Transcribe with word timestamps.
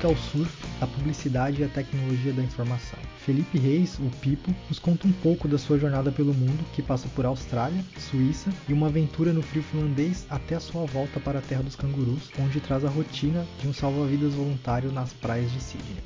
música 0.00 0.08
ao 0.08 0.16
surf, 0.16 0.66
da 0.78 0.86
publicidade 0.86 1.60
e 1.60 1.64
a 1.64 1.68
tecnologia 1.68 2.32
da 2.32 2.42
informação. 2.42 2.98
Felipe 3.18 3.58
Reis, 3.58 3.98
o 3.98 4.10
Pipo, 4.20 4.54
nos 4.68 4.78
conta 4.78 5.06
um 5.06 5.12
pouco 5.12 5.46
da 5.46 5.58
sua 5.58 5.78
jornada 5.78 6.10
pelo 6.10 6.32
mundo, 6.32 6.64
que 6.72 6.82
passa 6.82 7.06
por 7.14 7.26
Austrália, 7.26 7.84
Suíça 7.98 8.50
e 8.68 8.72
uma 8.72 8.86
aventura 8.86 9.32
no 9.32 9.42
frio 9.42 9.62
finlandês 9.62 10.26
até 10.30 10.54
a 10.54 10.60
sua 10.60 10.86
volta 10.86 11.20
para 11.20 11.38
a 11.38 11.42
terra 11.42 11.62
dos 11.62 11.76
cangurus, 11.76 12.30
onde 12.38 12.60
traz 12.60 12.84
a 12.84 12.88
rotina 12.88 13.46
de 13.60 13.68
um 13.68 13.72
salva-vidas 13.72 14.34
voluntário 14.34 14.90
nas 14.90 15.12
praias 15.12 15.52
de 15.52 15.60
Sydney. 15.60 16.02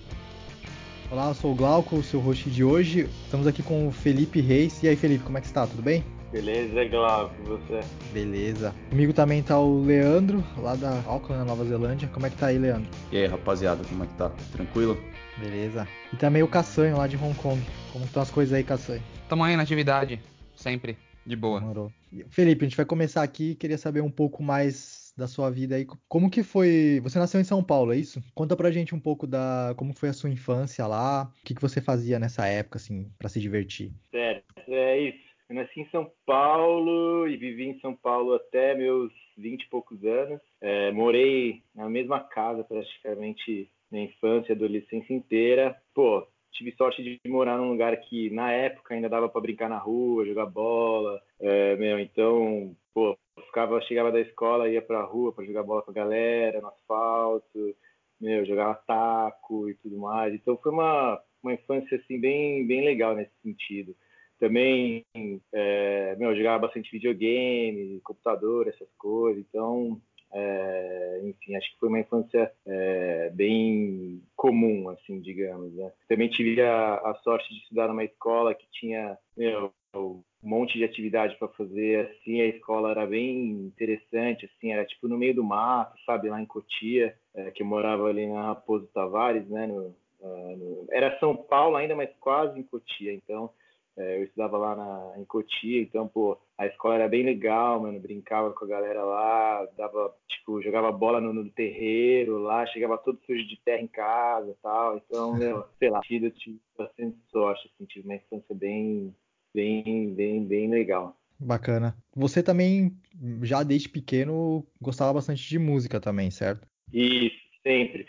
Olá, 1.11 1.29
eu 1.29 1.35
sou 1.35 1.53
o 1.53 1.55
Glauco, 1.55 1.97
o 1.97 2.03
seu 2.03 2.19
host 2.19 2.51
de 2.51 2.65
hoje. 2.65 3.09
Estamos 3.25 3.47
aqui 3.47 3.63
com 3.63 3.87
o 3.87 3.93
Felipe 3.93 4.41
Reis. 4.41 4.83
E 4.83 4.89
aí, 4.89 4.97
Felipe, 4.97 5.23
como 5.23 5.39
é 5.39 5.41
que 5.41 5.47
está? 5.47 5.67
Tudo 5.67 5.83
bem? 5.83 6.14
Beleza, 6.35 6.85
Glauco, 6.87 7.43
você? 7.45 7.79
Beleza. 8.13 8.75
Comigo 8.91 9.13
também 9.13 9.41
tá 9.41 9.57
o 9.57 9.85
Leandro, 9.85 10.43
lá 10.59 10.75
da 10.75 11.01
Auckland, 11.07 11.39
na 11.39 11.45
Nova 11.45 11.65
Zelândia. 11.65 12.09
Como 12.09 12.27
é 12.27 12.31
que 12.31 12.37
tá 12.37 12.47
aí, 12.47 12.59
Leandro? 12.59 12.91
E 13.13 13.19
aí, 13.19 13.27
rapaziada, 13.27 13.85
como 13.85 14.03
é 14.03 14.07
que 14.09 14.15
tá? 14.15 14.31
Tranquilo? 14.51 14.99
Beleza. 15.39 15.87
E 16.13 16.17
também 16.17 16.43
o 16.43 16.49
Cassanho, 16.49 16.97
lá 16.97 17.07
de 17.07 17.17
Hong 17.17 17.37
Kong. 17.37 17.63
Como 17.93 18.05
estão 18.05 18.21
as 18.21 18.33
coisas 18.33 18.53
aí, 18.53 18.65
Cassanho? 18.65 19.01
Tamo 19.29 19.45
aí 19.45 19.55
na 19.55 19.63
atividade, 19.63 20.21
sempre, 20.57 20.99
de 21.25 21.37
boa. 21.37 21.61
Demorou. 21.61 21.93
Felipe, 22.31 22.65
a 22.65 22.69
gente 22.69 22.77
vai 22.77 22.85
começar 22.85 23.23
aqui. 23.23 23.55
Queria 23.55 23.79
saber 23.79 24.01
um 24.01 24.11
pouco 24.11 24.43
mais 24.43 25.13
da 25.17 25.29
sua 25.29 25.51
vida 25.51 25.77
aí. 25.77 25.87
Como 26.09 26.29
que 26.29 26.43
foi? 26.43 27.01
Você 27.05 27.17
nasceu 27.17 27.41
em 27.41 27.45
São 27.45 27.63
Paulo, 27.63 27.93
é 27.93 27.97
isso? 27.97 28.21
Conta 28.35 28.57
pra 28.57 28.73
gente 28.73 28.93
um 28.93 28.99
pouco 28.99 29.25
da 29.25 29.73
como 29.77 29.95
foi 29.95 30.09
a 30.09 30.13
sua 30.13 30.31
infância 30.31 30.85
lá, 30.85 31.31
o 31.43 31.45
que, 31.45 31.55
que 31.55 31.63
você 31.63 31.81
fazia 31.81 32.19
nessa 32.19 32.45
época, 32.45 32.79
assim, 32.79 33.09
para 33.21 33.29
se 33.29 33.39
divertir. 33.39 33.93
Certo, 34.11 34.53
é 34.67 34.99
isso. 34.99 35.24
Eu 35.49 35.57
nasci 35.57 35.81
em 35.81 35.89
São 35.91 36.11
Paulo 36.25 37.29
e 37.29 37.37
vivi 37.37 37.65
em 37.69 37.79
São 37.81 37.95
Paulo 37.95 38.35
até 38.35 38.75
meus 38.75 39.13
20 39.37 39.63
e 39.63 39.69
poucos 39.69 40.03
anos. 40.05 40.41
É, 40.61 40.91
morei 40.91 41.63
na 41.75 41.89
mesma 41.89 42.21
casa 42.21 42.65
praticamente 42.65 43.71
na 43.91 44.01
infância 44.01 44.53
e 44.53 44.57
adolescência 44.57 45.13
inteira. 45.13 45.77
Pô, 45.95 46.27
tive 46.51 46.75
sorte 46.77 47.03
de 47.03 47.21
morar 47.29 47.59
num 47.59 47.71
lugar 47.71 47.95
que 48.01 48.31
na 48.31 48.53
época 48.53 48.95
ainda 48.95 49.09
dava 49.09 49.29
para 49.29 49.41
brincar 49.41 49.69
na 49.69 49.79
rua, 49.79 50.25
jogar 50.25 50.47
bola, 50.47 51.21
é, 51.39 51.77
meu, 51.77 51.99
então, 51.99 52.75
pô, 52.95 53.17
ficava, 53.47 53.81
chegava 53.83 54.11
da 54.11 54.21
escola, 54.21 54.69
ia 54.69 54.81
pra 54.81 55.03
rua 55.03 55.33
para 55.33 55.45
jogar 55.45 55.63
bola 55.63 55.83
com 55.83 55.91
a 55.91 55.95
galera, 55.95 56.61
no 56.61 56.69
asfalto, 56.69 57.77
meu, 58.19 58.47
jogava 58.47 58.75
taco 58.87 59.69
e 59.69 59.75
tudo 59.75 59.99
mais. 59.99 60.33
Então 60.33 60.57
foi 60.57 60.73
uma, 60.73 61.21
uma 61.43 61.53
infância 61.53 61.99
assim 61.99 62.19
bem, 62.19 62.67
bem 62.67 62.85
legal 62.85 63.15
nesse 63.15 63.33
sentido. 63.43 63.95
Também, 64.39 65.05
é, 65.53 66.17
meu, 66.17 66.37
jogava 66.37 66.67
bastante 66.67 66.91
videogame, 66.91 68.01
computador, 68.03 68.69
essas 68.69 68.89
coisas. 68.99 69.45
Então, 69.49 70.01
é, 70.35 71.21
enfim, 71.23 71.55
acho 71.55 71.73
que 71.73 71.79
foi 71.79 71.89
uma 71.89 72.01
infância 72.01 72.53
é, 72.67 73.31
bem 73.31 74.21
comum, 74.35 74.89
assim, 74.89 75.21
digamos. 75.21 75.73
Né? 75.73 75.93
Também 76.09 76.29
tive 76.29 76.61
a, 76.61 76.95
a, 76.97 77.15
sorte 77.23 77.49
de 77.55 77.61
estudar 77.61 77.87
numa 77.87 78.03
escola 78.03 78.53
que 78.53 78.67
tinha 78.73 79.17
meu, 79.37 79.73
um 79.95 80.23
monte 80.43 80.77
de 80.77 80.85
atividade 80.85 81.37
para 81.37 81.47
fazer. 81.49 82.11
Assim, 82.11 82.41
a 82.41 82.47
escola 82.47 82.91
era 82.91 83.07
bem 83.07 83.51
interessante, 83.51 84.47
assim, 84.47 84.73
era 84.73 84.85
tipo 84.85 85.07
no 85.07 85.17
meio 85.17 85.37
do 85.37 85.45
mato, 85.45 85.97
sabe, 86.05 86.29
lá 86.29 86.41
em 86.43 86.47
Cotia, 86.47 87.17
é, 87.33 87.53
que 87.53 87.63
eu 87.63 87.67
morava 87.67 88.09
ali 88.09 88.27
na 88.27 88.49
Raposo 88.49 88.89
Tavares, 88.93 89.49
né? 89.49 89.69
No, 89.69 89.95
é, 90.21 90.57
no, 90.57 90.87
era 90.91 91.17
São 91.21 91.37
Paulo 91.37 91.77
ainda, 91.77 91.95
mas 91.95 92.11
quase 92.19 92.59
em 92.59 92.65
Cotia. 92.65 93.13
Então 93.13 93.51
é, 93.97 94.19
eu 94.19 94.25
estudava 94.25 94.59
lá 94.59 94.75
na, 94.75 95.21
em 95.21 95.25
Cotia, 95.25 95.81
então, 95.81 96.09
pô, 96.09 96.37
a 96.59 96.67
escola 96.67 96.97
era 96.97 97.09
bem 97.09 97.23
legal, 97.25 97.81
mano. 97.81 98.01
Brincava 98.01 98.53
com 98.53 98.65
a 98.65 98.69
galera 98.69 99.05
lá, 99.05 99.67
dava, 99.77 100.13
tipo, 100.29 100.61
jogava 100.63 100.91
bola 100.91 101.21
no, 101.21 101.33
no 101.33 101.49
terreiro 101.51 102.39
lá, 102.39 102.67
chegava 102.67 102.99
todo 102.99 103.21
sujo 103.25 103.47
de 103.47 103.57
terra 103.65 103.83
em 103.83 103.87
casa 103.87 104.51
e 104.51 104.55
tal. 104.63 104.97
Então, 104.97 105.35
meu, 105.39 105.65
sei 105.79 105.91
lá, 105.91 106.01
eu 106.11 106.31
tive 106.33 106.61
bastante 106.77 107.17
sorte, 107.31 107.71
assim, 107.73 107.87
tive 107.87 108.07
uma 108.09 108.17
infância 108.17 108.55
bem, 108.55 109.15
bem, 109.55 110.13
bem, 110.13 110.45
bem 110.45 110.69
legal. 110.69 111.17
Bacana. 111.39 111.97
Você 112.17 112.43
também, 112.43 112.97
já 113.43 113.63
desde 113.63 113.89
pequeno, 113.89 114.67
gostava 114.81 115.13
bastante 115.13 115.49
de 115.49 115.59
música 115.59 116.01
também, 116.01 116.31
certo? 116.31 116.67
Isso, 116.93 117.37
sempre. 117.63 118.07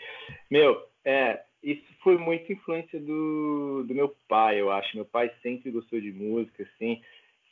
Meu, 0.50 0.84
é, 1.04 1.44
isso 1.66 1.84
foi 2.00 2.16
muita 2.16 2.52
influência 2.52 3.00
do, 3.00 3.82
do 3.82 3.92
meu 3.92 4.14
pai, 4.28 4.60
eu 4.60 4.70
acho. 4.70 4.96
Meu 4.96 5.04
pai 5.04 5.32
sempre 5.42 5.72
gostou 5.72 6.00
de 6.00 6.12
música, 6.12 6.62
assim, 6.62 7.02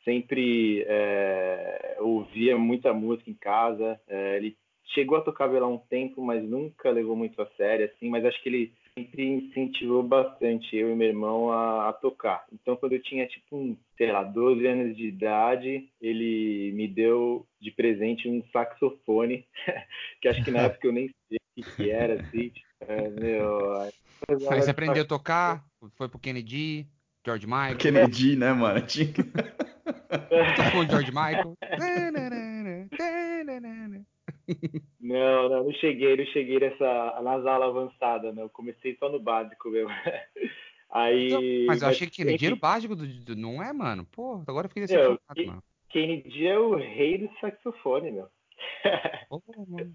sempre 0.04 0.84
é, 0.86 1.97
ouvia 1.98 2.56
muita 2.56 2.92
música 2.92 3.28
em 3.28 3.34
casa. 3.34 4.00
É, 4.06 4.36
ele 4.36 4.56
chegou 4.94 5.19
a 5.19 5.20
tocar 5.20 5.48
violão 5.48 5.75
um 5.75 5.78
tempo, 5.78 6.22
mas 6.22 6.44
nunca 6.44 6.91
levou 6.91 7.16
muito 7.16 7.42
a 7.42 7.47
sério, 7.56 7.86
assim. 7.86 8.08
Mas 8.08 8.25
acho 8.25 8.41
que 8.41 8.48
ele 8.48 8.72
sempre 8.97 9.26
incentivou 9.26 10.04
bastante 10.04 10.76
eu 10.76 10.92
e 10.92 10.94
meu 10.94 11.08
irmão 11.08 11.50
a, 11.50 11.88
a, 11.88 11.92
tocar. 11.92 12.46
Então, 12.52 12.76
quando 12.76 12.92
eu 12.92 13.02
tinha, 13.02 13.26
tipo, 13.26 13.56
um, 13.56 13.76
sei 13.96 14.12
lá, 14.12 14.22
12 14.22 14.64
anos 14.64 14.96
de 14.96 15.08
idade, 15.08 15.88
ele 16.00 16.70
me 16.72 16.86
deu 16.86 17.44
de 17.60 17.72
presente 17.72 18.28
um 18.28 18.44
saxofone, 18.52 19.44
que 20.22 20.28
acho 20.28 20.44
que 20.44 20.52
na 20.52 20.62
época 20.70 20.86
eu 20.86 20.92
nem 20.92 21.10
sei 21.28 21.38
o 21.38 21.64
que, 21.64 21.76
que 21.76 21.91
era, 21.91 22.14
assim. 22.14 22.52
É, 22.86 23.08
meu, 23.08 23.72
Aí 24.50 24.62
você 24.62 24.70
aprendeu 24.70 25.02
a 25.02 25.06
tocar, 25.06 25.64
foi 25.97 26.08
pro 26.08 26.19
Kennedy, 26.19 26.86
George 27.25 27.47
Michael. 27.47 27.76
Kennedy, 27.76 28.36
né, 28.36 28.52
mano? 28.52 28.80
Tinha... 28.86 29.12
Tocou 30.56 30.82
o 30.82 30.86
George 30.86 31.10
Michael. 31.10 31.56
Não, 35.00 35.48
não, 35.48 35.64
não 35.64 35.72
cheguei, 35.72 36.16
não 36.16 36.25
cheguei 36.26 36.58
nessa, 36.58 37.20
nas 37.22 37.47
aulas 37.47 37.69
avançadas, 37.69 38.34
né? 38.34 38.42
Eu 38.42 38.48
comecei 38.48 38.97
só 38.98 39.08
no 39.08 39.19
básico 39.19 39.70
mesmo. 39.70 39.91
Aí, 40.91 41.64
mas 41.66 41.82
eu 41.82 41.88
achei 41.88 42.06
que 42.06 42.16
Kennedy 42.16 42.46
era 42.46 42.54
o 42.54 42.58
básico 42.58 42.94
do, 42.94 43.06
do, 43.06 43.34
Não 43.34 43.62
é, 43.62 43.72
mano? 43.72 44.06
Pô, 44.12 44.42
agora 44.46 44.66
eu 44.66 44.69
fiquei 44.69 44.82
decepcionado, 44.82 45.46
mano. 45.46 45.62
Kennedy 45.88 46.46
é 46.46 46.58
o 46.58 46.76
rei 46.76 47.19
do 47.19 47.31
saxofone, 47.41 48.12
meu. 48.12 48.28
Mano. 49.69 49.94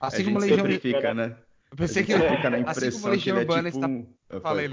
Assim 0.00 0.24
como 0.24 0.38
Legião... 0.38 0.66
Fica, 0.80 1.14
né? 1.14 1.36
Eu 1.72 1.76
pensei 1.76 2.04
que 2.04 2.12
fica 2.12 2.50
na 2.50 2.58
impressão 2.58 2.88
assim 2.88 3.00
como 3.00 3.18
que 3.18 3.30
ele 3.30 3.40
é 3.40 3.44
tipo 3.70 4.06
está... 4.28 4.40
Falei, 4.42 4.68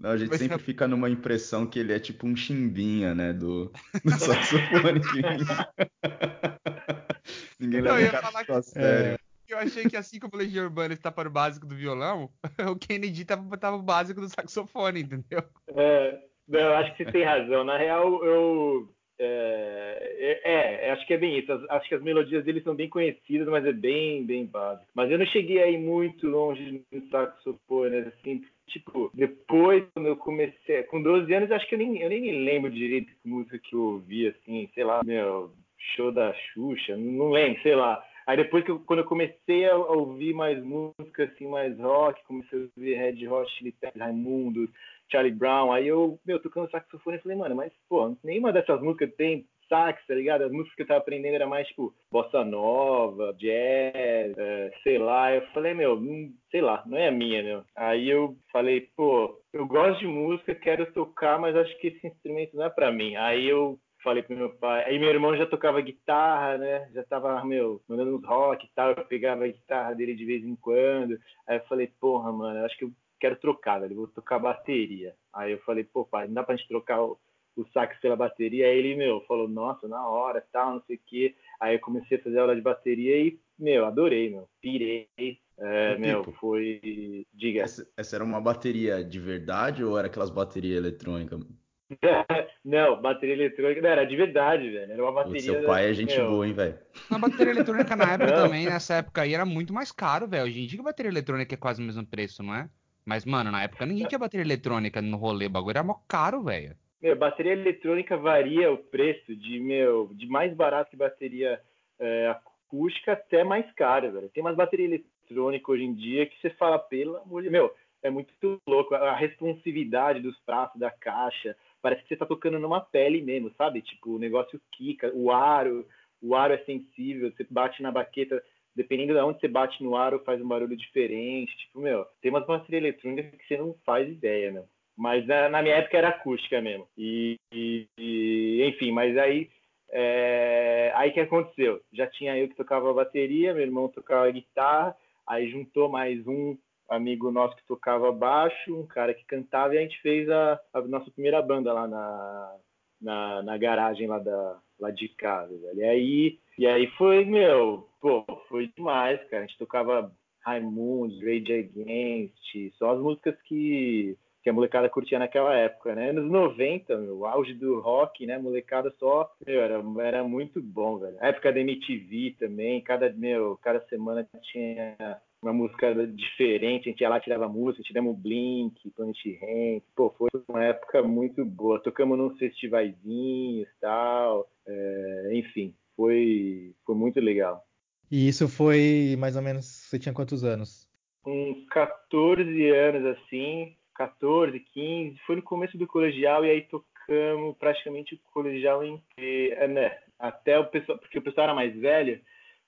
Não, 0.00 0.10
a 0.10 0.16
gente 0.16 0.38
sempre 0.38 0.58
fica 0.58 0.88
numa 0.88 1.10
impressão 1.10 1.66
que 1.66 1.78
ele 1.78 1.92
é 1.92 1.98
tipo 1.98 2.26
um 2.26 2.34
chimbinha, 2.34 3.14
né, 3.14 3.34
do, 3.34 3.70
do 4.02 4.10
saxofone. 4.18 5.02
Ninguém 7.60 7.82
leva 7.82 8.08
o 8.08 8.10
cara 8.10 8.30
a 8.58 8.62
sério. 8.62 9.14
É... 9.14 9.18
Eu 9.46 9.58
achei 9.58 9.84
que 9.84 9.98
assim 9.98 10.18
como 10.18 10.34
o 10.34 10.38
Legião 10.38 10.64
Urbana 10.64 10.94
está 10.94 11.12
para 11.12 11.28
o 11.28 11.32
básico 11.32 11.66
do 11.66 11.76
violão, 11.76 12.30
o 12.72 12.76
Kennedy 12.76 13.26
tava, 13.26 13.58
tava 13.58 13.76
o 13.76 13.82
básico 13.82 14.22
do 14.22 14.28
saxofone, 14.28 15.02
entendeu? 15.02 15.44
É, 15.76 16.18
eu 16.48 16.74
acho 16.74 16.96
que 16.96 17.04
você 17.04 17.12
tem 17.12 17.24
razão. 17.24 17.64
Na 17.64 17.76
real, 17.76 18.24
eu 18.24 18.90
é, 19.18 20.40
é, 20.44 20.86
é, 20.86 20.90
acho 20.90 21.06
que 21.06 21.14
é 21.14 21.18
bem 21.18 21.38
isso. 21.38 21.52
Acho 21.70 21.88
que 21.88 21.94
as 21.94 22.02
melodias 22.02 22.44
dele 22.44 22.60
são 22.62 22.74
bem 22.74 22.88
conhecidas, 22.88 23.46
mas 23.48 23.64
é 23.64 23.72
bem, 23.72 24.24
bem 24.24 24.44
básico. 24.46 24.90
Mas 24.94 25.10
eu 25.10 25.18
não 25.18 25.26
cheguei 25.26 25.62
aí 25.62 25.78
muito 25.78 26.26
longe 26.28 26.82
no 26.90 27.08
saxofone, 27.08 27.96
assim, 27.98 28.44
tipo, 28.66 29.10
depois, 29.14 29.84
quando 29.92 30.06
eu 30.06 30.16
comecei, 30.16 30.82
com 30.84 31.02
12 31.02 31.32
anos, 31.32 31.50
acho 31.50 31.68
que 31.68 31.74
eu 31.74 31.78
nem, 31.78 32.00
eu 32.00 32.08
nem 32.08 32.20
me 32.20 32.44
lembro 32.44 32.70
direito 32.70 33.12
que 33.22 33.28
música 33.28 33.58
que 33.58 33.74
eu 33.74 33.80
ouvi, 33.80 34.28
assim, 34.28 34.68
sei 34.74 34.84
lá, 34.84 35.02
meu, 35.04 35.52
show 35.94 36.10
da 36.10 36.32
Xuxa, 36.34 36.96
não 36.96 37.30
lembro, 37.30 37.62
sei 37.62 37.74
lá. 37.74 38.02
Aí 38.26 38.38
depois 38.38 38.64
que 38.64 38.70
eu, 38.70 38.80
quando 38.80 39.00
eu 39.00 39.04
comecei 39.04 39.68
a 39.68 39.76
ouvir 39.76 40.32
mais 40.32 40.62
música, 40.62 41.24
assim, 41.24 41.46
mais 41.46 41.78
rock, 41.78 42.24
comecei 42.24 42.58
a 42.58 42.62
ouvir 42.62 42.94
Red 42.94 43.28
Hot 43.28 43.50
Chili 43.52 43.72
Peppers, 43.72 44.02
Raimundo, 44.02 44.68
Charlie 45.10 45.32
Brown. 45.32 45.72
Aí 45.72 45.86
eu, 45.88 46.18
meu, 46.24 46.40
tocando 46.40 46.70
saxofone, 46.70 47.16
eu 47.16 47.22
falei, 47.22 47.36
mano, 47.36 47.54
mas, 47.54 47.72
pô, 47.88 48.16
nenhuma 48.22 48.52
dessas 48.52 48.80
músicas 48.80 49.14
tem 49.16 49.46
sax, 49.68 50.04
tá 50.06 50.14
ligado? 50.14 50.44
As 50.44 50.52
músicas 50.52 50.74
que 50.74 50.82
eu 50.82 50.86
tava 50.86 51.00
aprendendo 51.00 51.34
era 51.34 51.46
mais, 51.46 51.66
tipo, 51.68 51.94
bossa 52.10 52.44
nova, 52.44 53.34
jazz, 53.34 54.36
é, 54.36 54.72
sei 54.82 54.98
lá. 54.98 55.34
Eu 55.34 55.42
falei, 55.48 55.74
meu, 55.74 56.00
não, 56.00 56.30
sei 56.50 56.60
lá, 56.60 56.82
não 56.86 56.98
é 56.98 57.08
a 57.08 57.12
minha, 57.12 57.42
meu. 57.42 57.64
Aí 57.76 58.08
eu 58.08 58.36
falei, 58.52 58.88
pô, 58.96 59.40
eu 59.52 59.66
gosto 59.66 60.00
de 60.00 60.06
música, 60.06 60.54
quero 60.54 60.92
tocar, 60.92 61.38
mas 61.38 61.56
acho 61.56 61.76
que 61.78 61.88
esse 61.88 62.06
instrumento 62.06 62.56
não 62.56 62.64
é 62.64 62.70
pra 62.70 62.92
mim. 62.92 63.16
Aí 63.16 63.46
eu 63.46 63.78
falei 64.02 64.22
pro 64.22 64.36
meu 64.36 64.50
pai. 64.50 64.84
Aí 64.84 64.98
meu 64.98 65.08
irmão 65.08 65.34
já 65.36 65.46
tocava 65.46 65.80
guitarra, 65.80 66.58
né? 66.58 66.88
Já 66.92 67.02
tava, 67.04 67.42
meu, 67.44 67.80
mandando 67.88 68.14
uns 68.14 68.24
rock 68.24 68.66
e 68.66 68.70
tal. 68.74 68.90
Eu 68.90 69.04
pegava 69.06 69.44
a 69.44 69.48
guitarra 69.48 69.94
dele 69.94 70.14
de 70.14 70.24
vez 70.26 70.44
em 70.44 70.54
quando. 70.56 71.18
Aí 71.48 71.56
eu 71.56 71.64
falei, 71.64 71.90
porra, 71.98 72.30
mano, 72.30 72.64
acho 72.64 72.76
que 72.76 72.84
eu 72.84 72.92
quero 73.24 73.36
trocar, 73.36 73.80
velho. 73.80 73.96
Vou 73.96 74.08
tocar 74.08 74.38
bateria. 74.38 75.14
Aí 75.32 75.52
eu 75.52 75.58
falei, 75.60 75.82
pô, 75.82 76.04
pai, 76.04 76.26
não 76.26 76.34
dá 76.34 76.42
pra 76.42 76.54
gente 76.54 76.68
trocar 76.68 77.02
o, 77.02 77.18
o 77.56 77.64
sax 77.72 77.98
pela 78.00 78.14
bateria. 78.14 78.66
Aí 78.66 78.76
ele, 78.76 78.94
meu, 78.94 79.22
falou, 79.22 79.48
nossa, 79.48 79.88
na 79.88 80.06
hora, 80.06 80.44
tal, 80.52 80.74
não 80.74 80.82
sei 80.82 80.96
o 80.96 81.00
quê. 81.06 81.34
Aí 81.58 81.74
eu 81.74 81.80
comecei 81.80 82.18
a 82.18 82.22
fazer 82.22 82.38
aula 82.38 82.54
de 82.54 82.60
bateria 82.60 83.16
e, 83.16 83.38
meu, 83.58 83.86
adorei, 83.86 84.28
meu. 84.28 84.46
Pirei. 84.60 85.08
É, 85.56 85.96
meu, 85.96 86.24
foi. 86.38 87.26
Diga. 87.32 87.62
Essa, 87.62 87.88
essa, 87.96 88.16
era 88.16 88.24
uma 88.24 88.40
bateria 88.40 89.02
de 89.02 89.18
verdade 89.18 89.82
ou 89.82 89.96
era 89.96 90.08
aquelas 90.08 90.30
baterias 90.30 90.76
eletrônicas? 90.76 91.40
não, 92.62 93.00
bateria 93.00 93.34
eletrônica. 93.34 93.80
Não, 93.80 93.88
era 93.88 94.04
de 94.04 94.16
verdade, 94.16 94.70
velho. 94.70 94.92
Era 94.92 95.02
uma 95.02 95.12
bateria. 95.12 95.52
O 95.52 95.54
seu 95.54 95.64
pai 95.64 95.90
é 95.90 95.94
gente 95.94 96.14
meu... 96.14 96.28
boa, 96.28 96.46
hein, 96.46 96.52
velho? 96.52 96.78
Na 97.10 97.18
bateria 97.18 97.52
eletrônica 97.52 97.96
na 97.96 98.12
época 98.12 98.32
também, 98.32 98.66
nessa 98.66 98.96
época 98.96 99.22
aí, 99.22 99.32
era 99.32 99.46
muito 99.46 99.72
mais 99.72 99.92
caro, 99.92 100.26
velho. 100.26 100.44
Hoje 100.44 100.60
em 100.60 100.66
dia 100.66 100.80
a 100.80 100.84
bateria 100.84 101.10
eletrônica 101.10 101.54
é 101.54 101.58
quase 101.58 101.80
o 101.80 101.86
mesmo 101.86 102.04
preço, 102.04 102.42
não 102.42 102.54
é? 102.54 102.68
Mas, 103.06 103.24
mano, 103.24 103.50
na 103.50 103.62
época 103.62 103.84
ninguém 103.84 104.06
tinha 104.06 104.18
bateria 104.18 104.44
eletrônica 104.44 105.00
no 105.02 105.16
rolê, 105.16 105.46
o 105.46 105.50
bagulho 105.50 105.70
era 105.70 105.82
mó 105.82 105.94
caro, 106.08 106.42
velho. 106.42 106.74
Meu, 107.02 107.14
bateria 107.14 107.52
eletrônica 107.52 108.16
varia 108.16 108.72
o 108.72 108.78
preço 108.78 109.36
de, 109.36 109.60
meu, 109.60 110.10
de 110.14 110.26
mais 110.26 110.54
barato 110.54 110.90
que 110.90 110.96
bateria 110.96 111.60
é, 111.98 112.28
acústica 112.28 113.12
até 113.12 113.44
mais 113.44 113.70
caro, 113.72 114.10
velho. 114.10 114.30
Tem 114.30 114.42
umas 114.42 114.56
baterias 114.56 115.02
eletrônicas 115.28 115.68
hoje 115.68 115.84
em 115.84 115.94
dia 115.94 116.26
que 116.26 116.40
você 116.40 116.48
fala, 116.50 116.78
pelo 116.78 117.18
amor 117.18 117.42
de 117.42 117.50
meu, 117.50 117.74
é 118.02 118.08
muito 118.08 118.60
louco. 118.66 118.94
A 118.94 119.14
responsividade 119.14 120.20
dos 120.20 120.38
pratos, 120.40 120.80
da 120.80 120.90
caixa, 120.90 121.54
parece 121.82 122.02
que 122.02 122.08
você 122.08 122.16
tá 122.16 122.24
tocando 122.24 122.58
numa 122.58 122.80
pele 122.80 123.20
mesmo, 123.20 123.52
sabe? 123.58 123.82
Tipo, 123.82 124.12
o 124.12 124.18
negócio 124.18 124.60
quica, 124.72 125.12
o 125.14 125.30
aro, 125.30 125.86
o 126.22 126.34
aro 126.34 126.54
é 126.54 126.58
sensível, 126.58 127.30
você 127.30 127.46
bate 127.50 127.82
na 127.82 127.92
baqueta, 127.92 128.42
dependendo 128.74 129.14
de 129.14 129.20
onde 129.20 129.40
você 129.40 129.48
bate 129.48 129.82
no 129.82 129.96
aro, 129.96 130.22
faz 130.24 130.40
um 130.40 130.48
barulho 130.48 130.76
diferente. 130.76 131.56
Tipo, 131.56 131.80
meu, 131.80 132.04
tem 132.20 132.30
umas 132.30 132.46
baterias 132.46 132.82
eletrônicas 132.82 133.38
que 133.40 133.46
você 133.46 133.56
não 133.56 133.74
faz 133.84 134.08
ideia, 134.08 134.52
meu. 134.52 134.66
Mas 134.96 135.26
na, 135.26 135.48
na 135.48 135.62
minha 135.62 135.76
época 135.76 135.98
era 135.98 136.08
acústica 136.08 136.60
mesmo. 136.60 136.86
E, 136.96 137.36
e, 137.52 137.86
e 137.98 138.64
enfim, 138.68 138.92
mas 138.92 139.16
aí 139.18 139.50
é, 139.96 140.92
aí 140.96 141.12
que 141.12 141.20
aconteceu? 141.20 141.80
Já 141.92 142.06
tinha 142.08 142.36
eu 142.36 142.48
que 142.48 142.56
tocava 142.56 142.92
bateria, 142.92 143.54
meu 143.54 143.62
irmão 143.62 143.88
tocava 143.88 144.28
guitarra, 144.28 144.96
aí 145.24 145.48
juntou 145.48 145.88
mais 145.88 146.26
um 146.26 146.58
amigo 146.88 147.30
nosso 147.30 147.56
que 147.56 147.64
tocava 147.64 148.10
baixo, 148.10 148.76
um 148.76 148.86
cara 148.86 149.14
que 149.14 149.24
cantava, 149.24 149.74
e 149.74 149.78
a 149.78 149.82
gente 149.82 150.00
fez 150.02 150.28
a, 150.28 150.60
a 150.72 150.80
nossa 150.82 151.10
primeira 151.12 151.40
banda 151.40 151.72
lá 151.72 151.86
na, 151.86 152.56
na, 153.00 153.42
na, 153.42 153.56
garagem 153.56 154.08
lá, 154.08 154.18
da, 154.18 154.58
lá 154.80 154.90
de 154.90 155.08
casa, 155.10 155.56
velho. 155.56 155.78
E 155.78 155.84
aí, 155.84 156.38
e 156.58 156.66
aí 156.66 156.86
foi, 156.98 157.24
meu, 157.24 157.88
pô, 158.00 158.24
foi 158.48 158.70
demais, 158.76 159.22
cara. 159.28 159.44
A 159.44 159.46
gente 159.46 159.58
tocava 159.58 160.12
Raimundo, 160.44 161.18
Rage 161.20 161.52
Against, 161.52 162.76
só 162.78 162.92
as 162.92 163.00
músicas 163.00 163.34
que, 163.42 164.16
que 164.42 164.50
a 164.50 164.52
molecada 164.52 164.88
curtia 164.88 165.18
naquela 165.18 165.54
época, 165.54 165.94
né? 165.94 166.10
Anos 166.10 166.30
90, 166.30 166.96
meu, 166.98 167.18
o 167.18 167.26
auge 167.26 167.54
do 167.54 167.80
rock, 167.80 168.26
né? 168.26 168.38
Molecada 168.38 168.92
só, 168.98 169.30
meu, 169.46 169.60
era, 169.60 169.82
era 170.00 170.22
muito 170.22 170.62
bom, 170.62 170.98
velho. 170.98 171.16
A 171.20 171.28
época 171.28 171.52
da 171.52 171.60
MTV 171.60 172.36
também, 172.38 172.82
cada, 172.82 173.10
meu, 173.12 173.58
cada 173.62 173.80
semana 173.88 174.28
tinha 174.42 175.18
uma 175.42 175.52
música 175.52 175.94
diferente, 176.06 176.88
a 176.88 176.90
gente 176.90 177.00
ia 177.00 177.08
lá, 177.08 177.20
tirava 177.20 177.48
música, 177.48 177.82
tivemos 177.82 178.18
Blink, 178.18 178.90
Planet 178.90 179.16
Ramp, 179.40 179.82
pô, 179.94 180.10
foi 180.16 180.28
uma 180.48 180.64
época 180.64 181.02
muito 181.02 181.44
boa. 181.44 181.82
Tocamos 181.82 182.16
nos 182.16 182.38
festivaizinhos 182.38 183.68
e 183.68 183.80
tal, 183.80 184.46
é, 184.66 185.30
enfim, 185.34 185.74
foi, 185.96 186.74
foi 186.84 186.94
muito 186.94 187.20
legal. 187.20 187.64
E 188.10 188.28
isso 188.28 188.48
foi 188.48 189.16
mais 189.18 189.36
ou 189.36 189.42
menos, 189.42 189.64
você 189.64 189.98
tinha 189.98 190.12
quantos 190.12 190.44
anos? 190.44 190.88
Com 191.22 191.64
14 191.70 192.70
anos, 192.70 193.16
assim, 193.16 193.76
14, 193.94 194.60
15, 194.60 195.18
foi 195.26 195.36
no 195.36 195.42
começo 195.42 195.78
do 195.78 195.86
colegial 195.86 196.44
e 196.44 196.50
aí 196.50 196.62
tocamos 196.62 197.56
praticamente 197.58 198.14
o 198.14 198.18
colegial 198.32 198.84
inteiro, 198.84 199.54
é, 199.56 199.68
né? 199.68 199.98
Até 200.18 200.58
o 200.58 200.66
pessoal, 200.66 200.98
porque 200.98 201.18
o 201.18 201.22
pessoal 201.22 201.44
era 201.44 201.54
mais 201.54 201.74
velho, 201.74 202.20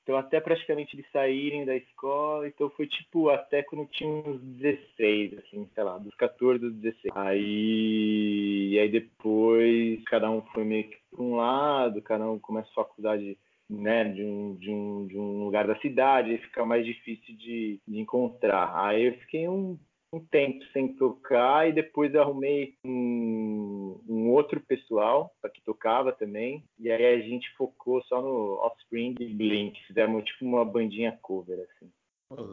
então, 0.07 0.17
até 0.17 0.41
praticamente 0.41 0.95
eles 0.95 1.11
saírem 1.11 1.65
da 1.65 1.75
escola, 1.75 2.47
então 2.47 2.71
foi 2.71 2.87
tipo 2.87 3.29
até 3.29 3.65
quando 3.65 3.89
tinha 3.91 4.09
uns 4.09 4.41
16, 4.41 5.39
assim, 5.39 5.69
sei 5.75 5.83
lá, 5.83 5.99
dos 5.99 6.15
14 6.15 6.65
aos 6.65 6.75
16. 6.77 7.13
Aí, 7.13 8.69
e 8.71 8.79
aí 8.79 8.89
depois 8.89 10.01
cada 10.05 10.31
um 10.31 10.43
foi 10.55 10.63
meio 10.63 10.85
que 10.85 10.97
para 11.17 11.25
um 11.25 11.37
lado, 11.37 12.03
cada 12.03 12.31
um 12.31 12.39
começa 12.39 12.69
a 12.71 12.75
faculdade 12.75 13.39
né, 13.69 14.05
de 14.05 14.23
um, 14.23 14.55
de, 14.55 14.71
um, 14.71 15.07
de 15.07 15.19
um 15.19 15.45
lugar 15.45 15.67
da 15.67 15.79
cidade, 15.81 16.31
aí 16.31 16.39
fica 16.39 16.65
mais 16.65 16.85
difícil 16.85 17.35
de, 17.37 17.81
de 17.87 17.99
encontrar. 17.99 18.73
Aí 18.77 19.07
eu 19.07 19.15
fiquei 19.15 19.49
um 19.49 19.79
um 20.13 20.21
tempo 20.21 20.65
sem 20.73 20.95
tocar 20.95 21.69
e 21.69 21.73
depois 21.73 22.15
arrumei 22.15 22.75
um, 22.85 24.01
um 24.09 24.31
outro 24.31 24.61
pessoal 24.61 25.35
que 25.53 25.61
tocava 25.63 26.13
também. 26.13 26.65
E 26.79 26.91
aí 26.91 27.07
a 27.07 27.21
gente 27.21 27.49
focou 27.57 28.03
só 28.05 28.23
no 28.23 28.59
Offspring 28.65 29.15
e 29.21 29.27
Blink. 29.27 29.79
Fizemos 29.87 30.25
tipo 30.25 30.45
uma 30.45 30.65
bandinha 30.65 31.19
cover, 31.21 31.59
assim. 31.59 31.91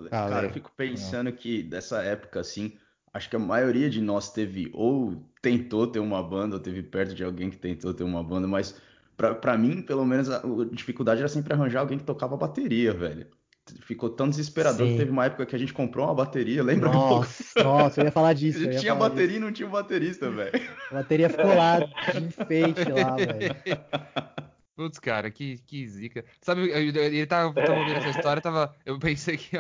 Cara, 0.10 0.46
eu 0.46 0.52
fico 0.52 0.72
pensando 0.76 1.32
que 1.32 1.64
dessa 1.64 2.04
época, 2.04 2.42
assim, 2.42 2.78
acho 3.14 3.30
que 3.30 3.36
a 3.36 3.40
maioria 3.40 3.90
de 3.90 4.02
nós 4.02 4.32
teve 4.32 4.70
ou 4.74 5.24
tentou 5.42 5.88
ter 5.88 6.00
uma 6.00 6.24
banda, 6.24 6.56
ou 6.56 6.62
teve 6.62 6.82
perto 6.82 7.14
de 7.14 7.24
alguém 7.24 7.50
que 7.50 7.58
tentou 7.58 7.94
ter 7.94 8.04
uma 8.04 8.24
banda, 8.24 8.48
mas 8.48 8.76
para 9.16 9.58
mim, 9.58 9.82
pelo 9.82 10.06
menos, 10.06 10.30
a 10.30 10.42
dificuldade 10.72 11.20
era 11.20 11.30
sempre 11.30 11.54
arranjar 11.54 11.82
alguém 11.82 11.98
que 11.98 12.04
tocava 12.04 12.36
bateria, 12.36 12.94
velho 12.94 13.28
ficou 13.82 14.10
tão 14.10 14.30
desesperador 14.30 14.86
Sim. 14.86 14.94
que 14.94 15.00
teve 15.00 15.12
uma 15.12 15.26
época 15.26 15.46
que 15.46 15.56
a 15.56 15.60
gente 15.60 15.74
comprou 15.74 16.06
uma 16.06 16.14
bateria, 16.14 16.64
lembra? 16.64 16.90
Nossa, 16.92 17.64
nossa 17.64 18.02
eu 18.02 18.06
ia 18.06 18.12
falar 18.12 18.34
disso. 18.34 18.60
Gente 18.60 18.80
tinha 18.80 18.96
bateria 18.96 19.28
disso. 19.28 19.38
e 19.38 19.42
não 19.42 19.52
tinha 19.52 19.68
um 19.68 19.72
baterista, 19.72 20.30
velho. 20.30 20.52
A 20.92 20.96
bateria 20.96 21.30
ficou 21.30 21.56
lá 21.56 21.80
de 21.80 22.24
enfeite 22.26 22.92
lá, 22.92 23.16
velho. 23.16 23.56
Putz, 24.76 24.98
cara, 25.00 25.30
que, 25.30 25.60
que 25.60 25.88
zica. 25.88 26.26
Sabe, 26.42 26.70
ele 26.72 27.26
tava, 27.28 27.54
tava 27.54 27.80
ouvindo 27.80 27.98
essa 27.98 28.10
história, 28.10 28.42
tava, 28.42 28.76
eu 28.86 28.98
pensei 28.98 29.38
que 29.38 29.56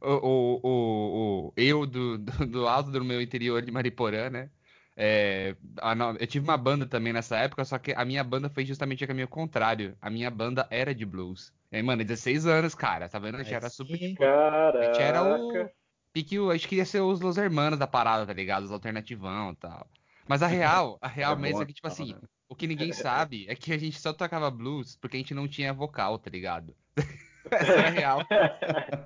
o, 0.00 0.08
o, 0.08 0.60
o, 0.62 1.46
o, 1.48 1.52
eu 1.56 1.86
do, 1.86 2.18
do, 2.18 2.46
do 2.46 2.66
alto 2.66 2.90
do 2.90 3.04
meu 3.04 3.22
interior 3.22 3.62
de 3.62 3.70
Mariporã, 3.70 4.30
né? 4.30 4.50
É, 4.96 5.56
a, 5.80 5.94
eu 6.18 6.26
tive 6.26 6.44
uma 6.44 6.56
banda 6.56 6.86
também 6.86 7.12
nessa 7.12 7.36
época, 7.38 7.64
só 7.64 7.78
que 7.78 7.92
a 7.92 8.04
minha 8.04 8.22
banda 8.22 8.50
foi 8.50 8.64
justamente 8.64 9.04
o 9.04 9.06
caminho 9.06 9.28
contrário. 9.28 9.96
A 10.00 10.10
minha 10.10 10.30
banda 10.30 10.66
era 10.70 10.94
de 10.94 11.06
blues. 11.06 11.52
E 11.70 11.76
aí, 11.76 11.82
mano, 11.82 12.04
16 12.04 12.46
anos, 12.46 12.74
cara, 12.74 13.08
tá 13.08 13.18
vendo? 13.18 13.36
A 13.36 13.42
gente 13.42 13.54
era 13.54 13.70
super. 13.70 14.14
Caraca. 14.16 14.78
A 14.78 14.84
gente 14.84 15.02
era 15.02 15.22
o. 15.22 15.70
Pique, 16.12 16.36
a 16.36 16.52
gente 16.52 16.68
queria 16.68 16.84
ser 16.84 17.00
os 17.00 17.20
Los 17.20 17.38
Hermanos 17.38 17.78
da 17.78 17.86
parada, 17.86 18.26
tá 18.26 18.32
ligado? 18.34 18.64
Os 18.64 18.72
alternativão 18.72 19.52
e 19.52 19.56
tal. 19.56 19.88
Mas 20.28 20.42
a 20.42 20.46
real, 20.48 20.98
a 21.00 21.08
real 21.08 21.32
é 21.34 21.38
mesmo 21.38 21.62
é 21.62 21.66
que, 21.66 21.72
tipo 21.72 21.88
assim, 21.88 22.14
o 22.52 22.54
que 22.54 22.66
ninguém 22.66 22.92
sabe 22.92 23.46
é 23.48 23.54
que 23.54 23.72
a 23.72 23.78
gente 23.78 23.98
só 23.98 24.12
tocava 24.12 24.50
blues 24.50 24.94
porque 24.94 25.16
a 25.16 25.20
gente 25.20 25.32
não 25.32 25.48
tinha 25.48 25.72
vocal, 25.72 26.18
tá 26.18 26.30
ligado? 26.30 26.74
Essa 27.50 27.72
era 27.72 27.88
real. 27.88 28.20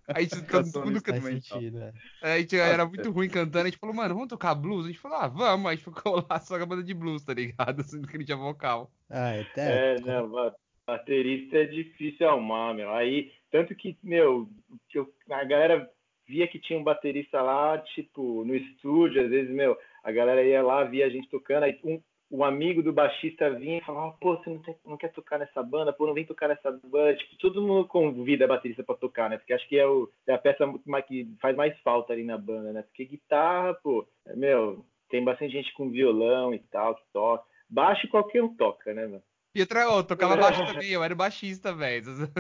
A 0.09 0.21
gente 0.21 0.43
todo 0.43 0.85
mundo 0.85 1.01
cantando. 1.01 1.79
É. 1.79 1.93
é. 2.23 2.33
A 2.33 2.39
gente 2.39 2.59
era 2.59 2.85
muito 2.85 3.11
ruim 3.13 3.29
cantando, 3.29 3.67
a 3.67 3.71
gente 3.71 3.79
falou, 3.79 3.95
mano, 3.95 4.15
vamos 4.15 4.29
tocar 4.29 4.55
blues? 4.57 4.85
A 4.85 4.89
gente 4.89 4.99
falou, 4.99 5.19
ah, 5.19 5.29
vamos. 5.29 5.67
A 5.67 5.75
gente 5.75 5.85
ficou 5.85 6.27
lá 6.29 6.41
só 6.41 6.57
com 6.57 6.65
a 6.65 6.67
banda 6.67 6.83
de 6.83 6.93
blues, 6.93 7.25
tá 7.25 7.33
ligado? 7.33 7.83
Sendo 7.87 8.09
que 8.09 8.19
não 8.19 8.25
tinha 8.25 8.37
vocal. 8.37 8.91
Ah, 9.09 9.31
é, 9.31 9.41
até. 9.43 9.95
É, 9.95 10.01
não, 10.01 10.53
baterista 10.85 11.59
é 11.59 11.65
difícil 11.67 12.29
arrumar, 12.29 12.75
meu. 12.75 12.93
Aí, 12.93 13.33
tanto 13.51 13.77
que, 13.77 13.97
meu, 14.03 14.49
que 14.89 14.99
eu, 14.99 15.09
a 15.31 15.45
galera 15.45 15.89
via 16.27 16.49
que 16.49 16.59
tinha 16.59 16.79
um 16.79 16.85
baterista 16.85 17.41
lá, 17.41 17.79
tipo, 17.79 18.45
no 18.45 18.57
estúdio, 18.57 19.23
às 19.23 19.31
vezes, 19.31 19.55
meu, 19.55 19.79
a 20.03 20.11
galera 20.11 20.43
ia 20.45 20.63
lá, 20.63 20.83
via 20.85 21.07
a 21.07 21.09
gente 21.09 21.29
tocando, 21.29 21.63
aí 21.63 21.79
um, 21.85 22.01
um 22.31 22.45
amigo 22.45 22.83
do 22.83 22.93
baixista 22.93 23.51
vinha 23.51 23.79
e 23.79 23.85
falava, 23.85 24.13
pô, 24.21 24.37
você 24.37 24.51
não, 24.51 24.59
tem, 24.59 24.77
não, 24.85 24.97
quer 24.97 25.13
tocar 25.13 25.39
nessa 25.39 25.63
banda? 25.63 25.93
Pô, 25.93 26.07
não 26.07 26.15
vem 26.15 26.25
tocar 26.25 26.49
nessa 26.49 26.71
banda. 26.71 27.17
Tipo, 27.17 27.37
todo 27.39 27.63
mundo 27.63 27.87
convida 27.87 28.45
a 28.45 28.49
baterista 28.49 28.83
para 28.83 28.97
tocar, 28.97 29.31
né? 29.31 29.39
Porque 29.39 29.53
acho 29.53 29.69
que 29.69 29.79
é, 29.79 29.87
o, 29.87 30.11
é 30.27 30.35
a 30.35 30.39
peça 30.39 30.65
que 31.07 31.29
faz 31.41 31.57
mais 31.57 31.79
falta 31.81 32.13
ali 32.13 32.25
na 32.25 32.37
banda, 32.37 32.73
né? 32.73 32.83
Porque 32.83 33.05
guitarra, 33.05 33.75
pô, 33.75 34.07
é, 34.27 34.35
meu, 34.35 34.85
tem 35.09 35.25
bastante 35.25 35.53
gente 35.53 35.73
com 35.75 35.91
violão 35.91 36.53
e 36.53 36.59
tal 36.59 36.97
que 36.97 37.03
toca. 37.13 37.45
Baixo 37.69 38.09
qualquer 38.09 38.43
um 38.43 38.55
toca, 38.55 38.93
né, 38.93 39.07
mano? 39.07 39.23
Pietra, 39.53 39.85
eu 39.85 40.05
tocava 40.05 40.37
baixo 40.37 40.61
também, 40.67 40.91
eu 40.91 41.03
era 41.03 41.15
baixista, 41.15 41.73
velho. 41.73 42.31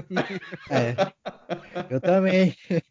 É. 0.71 0.95
Eu 1.88 2.00
também. 2.00 2.55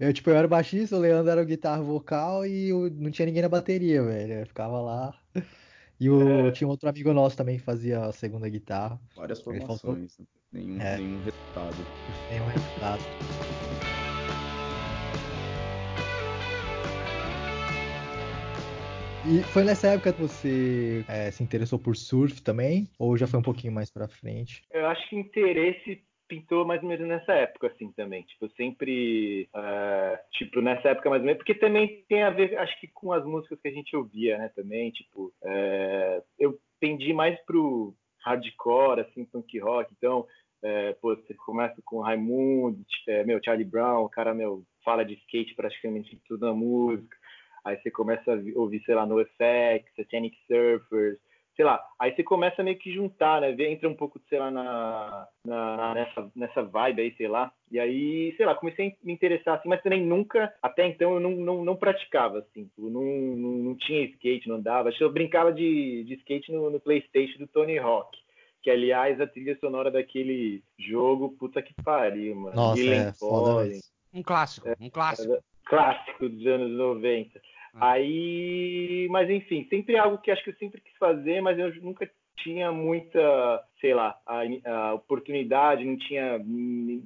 Eu, 0.00 0.12
tipo, 0.12 0.30
eu 0.30 0.36
era 0.36 0.48
baixista, 0.48 0.96
o 0.96 0.98
Leandro 0.98 1.30
era 1.30 1.42
o 1.42 1.46
guitarra 1.46 1.80
vocal 1.80 2.44
e 2.44 2.70
eu, 2.70 2.90
não 2.90 3.10
tinha 3.10 3.26
ninguém 3.26 3.42
na 3.42 3.48
bateria, 3.48 4.02
velho. 4.02 4.32
Eu 4.40 4.46
ficava 4.46 4.80
lá. 4.80 5.19
E 6.00 6.08
o, 6.08 6.46
é. 6.46 6.50
tinha 6.50 6.66
outro 6.66 6.88
amigo 6.88 7.12
nosso 7.12 7.36
também 7.36 7.58
que 7.58 7.62
fazia 7.62 8.06
a 8.06 8.12
segunda 8.12 8.48
guitarra. 8.48 8.98
Várias 9.14 9.42
formações, 9.42 10.16
faltou... 10.16 10.26
nenhum, 10.50 10.80
é. 10.80 10.96
nenhum 10.96 11.22
resultado. 11.22 11.76
Nenhum 12.30 12.46
resultado. 12.46 13.02
E 19.28 19.42
foi 19.52 19.64
nessa 19.64 19.88
época 19.88 20.14
que 20.14 20.22
você 20.22 21.04
é, 21.06 21.30
se 21.30 21.42
interessou 21.42 21.78
por 21.78 21.94
surf 21.94 22.40
também? 22.40 22.88
Ou 22.98 23.18
já 23.18 23.26
foi 23.26 23.38
um 23.38 23.42
pouquinho 23.42 23.74
mais 23.74 23.90
pra 23.90 24.08
frente? 24.08 24.64
Eu 24.72 24.86
acho 24.86 25.06
que 25.10 25.16
interesse 25.16 26.02
pintou 26.30 26.64
mais 26.64 26.80
ou 26.80 26.88
menos 26.88 27.06
nessa 27.06 27.32
época, 27.32 27.66
assim, 27.66 27.90
também. 27.92 28.22
Tipo, 28.22 28.48
sempre. 28.50 29.48
Uh, 29.52 30.16
tipo, 30.32 30.60
nessa 30.60 30.90
época 30.90 31.10
mais 31.10 31.20
ou 31.20 31.26
menos. 31.26 31.38
Porque 31.38 31.54
também 31.54 32.04
tem 32.08 32.22
a 32.22 32.30
ver, 32.30 32.56
acho 32.56 32.80
que 32.80 32.86
com 32.86 33.12
as 33.12 33.24
músicas 33.24 33.60
que 33.60 33.68
a 33.68 33.72
gente 33.72 33.94
ouvia, 33.96 34.38
né? 34.38 34.48
Também, 34.54 34.90
tipo. 34.92 35.32
Uh, 35.42 36.22
eu 36.38 36.58
pendi 36.78 37.12
mais 37.12 37.38
pro 37.44 37.92
hardcore, 38.24 39.00
assim, 39.00 39.24
punk 39.24 39.58
rock. 39.58 39.92
Então, 39.98 40.20
uh, 40.20 41.00
pô, 41.02 41.16
você 41.16 41.34
começa 41.34 41.82
com 41.84 42.00
Raimundo, 42.00 42.78
meu, 43.26 43.40
Charlie 43.44 43.64
Brown, 43.64 44.04
o 44.04 44.08
cara, 44.08 44.32
meu, 44.32 44.62
fala 44.84 45.04
de 45.04 45.14
skate 45.14 45.54
praticamente 45.54 46.14
em 46.14 46.20
toda 46.28 46.50
a 46.50 46.54
música. 46.54 47.16
Aí 47.64 47.76
você 47.76 47.90
começa 47.90 48.32
a 48.32 48.58
ouvir, 48.58 48.82
sei 48.84 48.94
lá, 48.94 49.04
NoFX, 49.04 49.94
Satanic 49.96 50.36
Surfers, 50.46 51.18
sei 51.60 51.66
lá, 51.66 51.78
aí 51.98 52.16
você 52.16 52.22
começa 52.22 52.62
a 52.62 52.64
meio 52.64 52.78
que 52.78 52.90
juntar, 52.90 53.42
né? 53.42 53.54
Entra 53.70 53.86
um 53.86 53.94
pouco, 53.94 54.18
sei 54.30 54.38
lá, 54.38 54.50
na, 54.50 55.28
na, 55.44 55.92
nessa, 55.94 56.30
nessa 56.34 56.62
vibe 56.62 57.02
aí, 57.02 57.14
sei 57.18 57.28
lá. 57.28 57.52
E 57.70 57.78
aí, 57.78 58.34
sei 58.38 58.46
lá, 58.46 58.54
comecei 58.54 58.88
a 58.88 58.92
me 59.04 59.12
interessar 59.12 59.58
assim, 59.58 59.68
mas 59.68 59.82
também 59.82 60.02
nunca, 60.02 60.50
até 60.62 60.86
então 60.86 61.12
eu 61.12 61.20
não, 61.20 61.32
não, 61.32 61.62
não 61.62 61.76
praticava, 61.76 62.38
assim. 62.38 62.66
Eu 62.78 62.88
não, 62.88 63.02
não, 63.02 63.50
não 63.58 63.74
tinha 63.74 64.04
skate, 64.04 64.48
não 64.48 64.58
dava. 64.58 64.88
Acho 64.88 64.96
que 64.96 65.04
eu 65.04 65.12
brincava 65.12 65.52
de, 65.52 66.02
de 66.04 66.14
skate 66.14 66.50
no, 66.50 66.70
no 66.70 66.80
Playstation 66.80 67.40
do 67.40 67.46
Tony 67.46 67.78
Hawk 67.78 68.18
que 68.62 68.70
aliás 68.70 69.18
a 69.18 69.26
trilha 69.26 69.56
sonora 69.58 69.90
daquele 69.90 70.62
jogo, 70.78 71.34
puta 71.38 71.62
que 71.62 71.72
pariu, 71.82 72.36
mano. 72.36 72.54
Nossa, 72.54 72.82
é, 72.82 73.12
foda 73.14 73.70
Um 74.12 74.22
clássico, 74.22 74.68
um 74.78 74.90
clássico. 74.90 75.32
É, 75.32 75.40
clássico 75.64 76.28
dos 76.28 76.46
anos 76.46 76.70
90. 76.70 77.40
Ah. 77.74 77.92
Aí, 77.92 79.06
mas 79.10 79.28
enfim, 79.30 79.66
sempre 79.68 79.96
algo 79.96 80.18
que 80.18 80.30
acho 80.30 80.42
que 80.42 80.50
eu 80.50 80.56
sempre 80.56 80.80
quis 80.80 80.96
fazer, 80.98 81.40
mas 81.40 81.58
eu 81.58 81.74
nunca 81.82 82.08
tinha 82.42 82.72
muita, 82.72 83.62
sei 83.80 83.94
lá, 83.94 84.18
a, 84.26 84.40
a 84.64 84.94
oportunidade, 84.94 85.84
não 85.84 85.96
tinha 85.96 86.40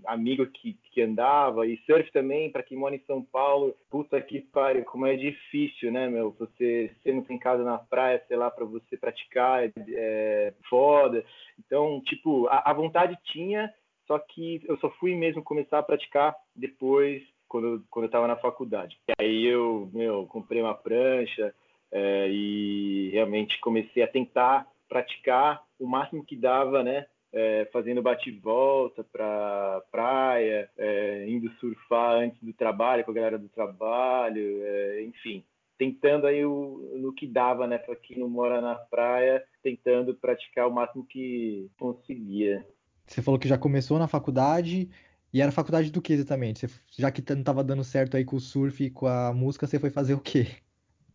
amigo 0.06 0.46
que, 0.46 0.78
que 0.92 1.02
andava, 1.02 1.66
e 1.66 1.76
surf 1.86 2.10
também, 2.12 2.50
para 2.50 2.62
quem 2.62 2.78
mora 2.78 2.94
em 2.94 3.04
São 3.06 3.22
Paulo, 3.22 3.74
puta 3.90 4.20
que 4.20 4.40
pariu, 4.40 4.84
como 4.84 5.06
é 5.06 5.16
difícil, 5.16 5.92
né, 5.92 6.08
meu? 6.08 6.30
Você, 6.38 6.90
você 7.02 7.12
não 7.12 7.22
tem 7.22 7.38
casa 7.38 7.64
na 7.64 7.78
praia, 7.78 8.22
sei 8.28 8.36
lá, 8.36 8.50
para 8.50 8.64
você 8.64 8.96
praticar, 8.96 9.64
é, 9.64 9.72
é 9.76 10.54
foda. 10.68 11.24
Então, 11.58 12.00
tipo, 12.02 12.46
a, 12.48 12.70
a 12.70 12.72
vontade 12.72 13.18
tinha, 13.24 13.72
só 14.06 14.18
que 14.18 14.60
eu 14.66 14.76
só 14.78 14.90
fui 14.90 15.14
mesmo 15.14 15.42
começar 15.42 15.78
a 15.78 15.82
praticar 15.82 16.34
depois 16.54 17.22
quando, 17.48 17.84
quando 17.90 18.04
eu 18.04 18.08
estava 18.08 18.28
na 18.28 18.36
faculdade. 18.36 18.98
E 19.08 19.12
aí 19.22 19.44
eu, 19.46 19.90
meu, 19.92 20.26
comprei 20.26 20.60
uma 20.60 20.74
prancha 20.74 21.54
é, 21.92 22.28
e 22.28 23.10
realmente 23.12 23.60
comecei 23.60 24.02
a 24.02 24.08
tentar 24.08 24.66
praticar 24.88 25.62
o 25.78 25.86
máximo 25.86 26.24
que 26.24 26.36
dava, 26.36 26.82
né? 26.82 27.06
É, 27.32 27.68
fazendo 27.72 28.00
bate-volta 28.00 29.02
para 29.02 29.82
praia, 29.90 30.70
é, 30.78 31.26
indo 31.28 31.50
surfar 31.58 32.12
antes 32.12 32.40
do 32.40 32.52
trabalho 32.52 33.04
com 33.04 33.10
a 33.10 33.14
galera 33.14 33.36
do 33.36 33.48
trabalho, 33.48 34.62
é, 34.62 35.02
enfim, 35.02 35.44
tentando 35.76 36.28
aí 36.28 36.44
o, 36.44 36.92
no 36.94 37.12
que 37.12 37.26
dava, 37.26 37.66
né, 37.66 37.76
para 37.76 37.96
quem 37.96 38.18
não 38.18 38.28
mora 38.28 38.60
na 38.60 38.76
praia, 38.76 39.44
tentando 39.64 40.14
praticar 40.14 40.68
o 40.68 40.72
máximo 40.72 41.04
que 41.04 41.68
conseguia. 41.76 42.64
Você 43.04 43.20
falou 43.20 43.38
que 43.38 43.48
já 43.48 43.58
começou 43.58 43.98
na 43.98 44.06
faculdade 44.06 44.88
e 45.34 45.40
era 45.40 45.50
faculdade 45.50 45.90
do 45.90 46.00
que 46.00 46.12
exatamente? 46.12 46.68
Você, 46.68 47.02
já 47.02 47.10
que 47.10 47.20
não 47.30 47.40
estava 47.40 47.64
dando 47.64 47.82
certo 47.82 48.16
aí 48.16 48.24
com 48.24 48.36
o 48.36 48.40
surf 48.40 48.84
e 48.84 48.88
com 48.88 49.08
a 49.08 49.34
música, 49.34 49.66
você 49.66 49.80
foi 49.80 49.90
fazer 49.90 50.14
o 50.14 50.20
quê? 50.20 50.46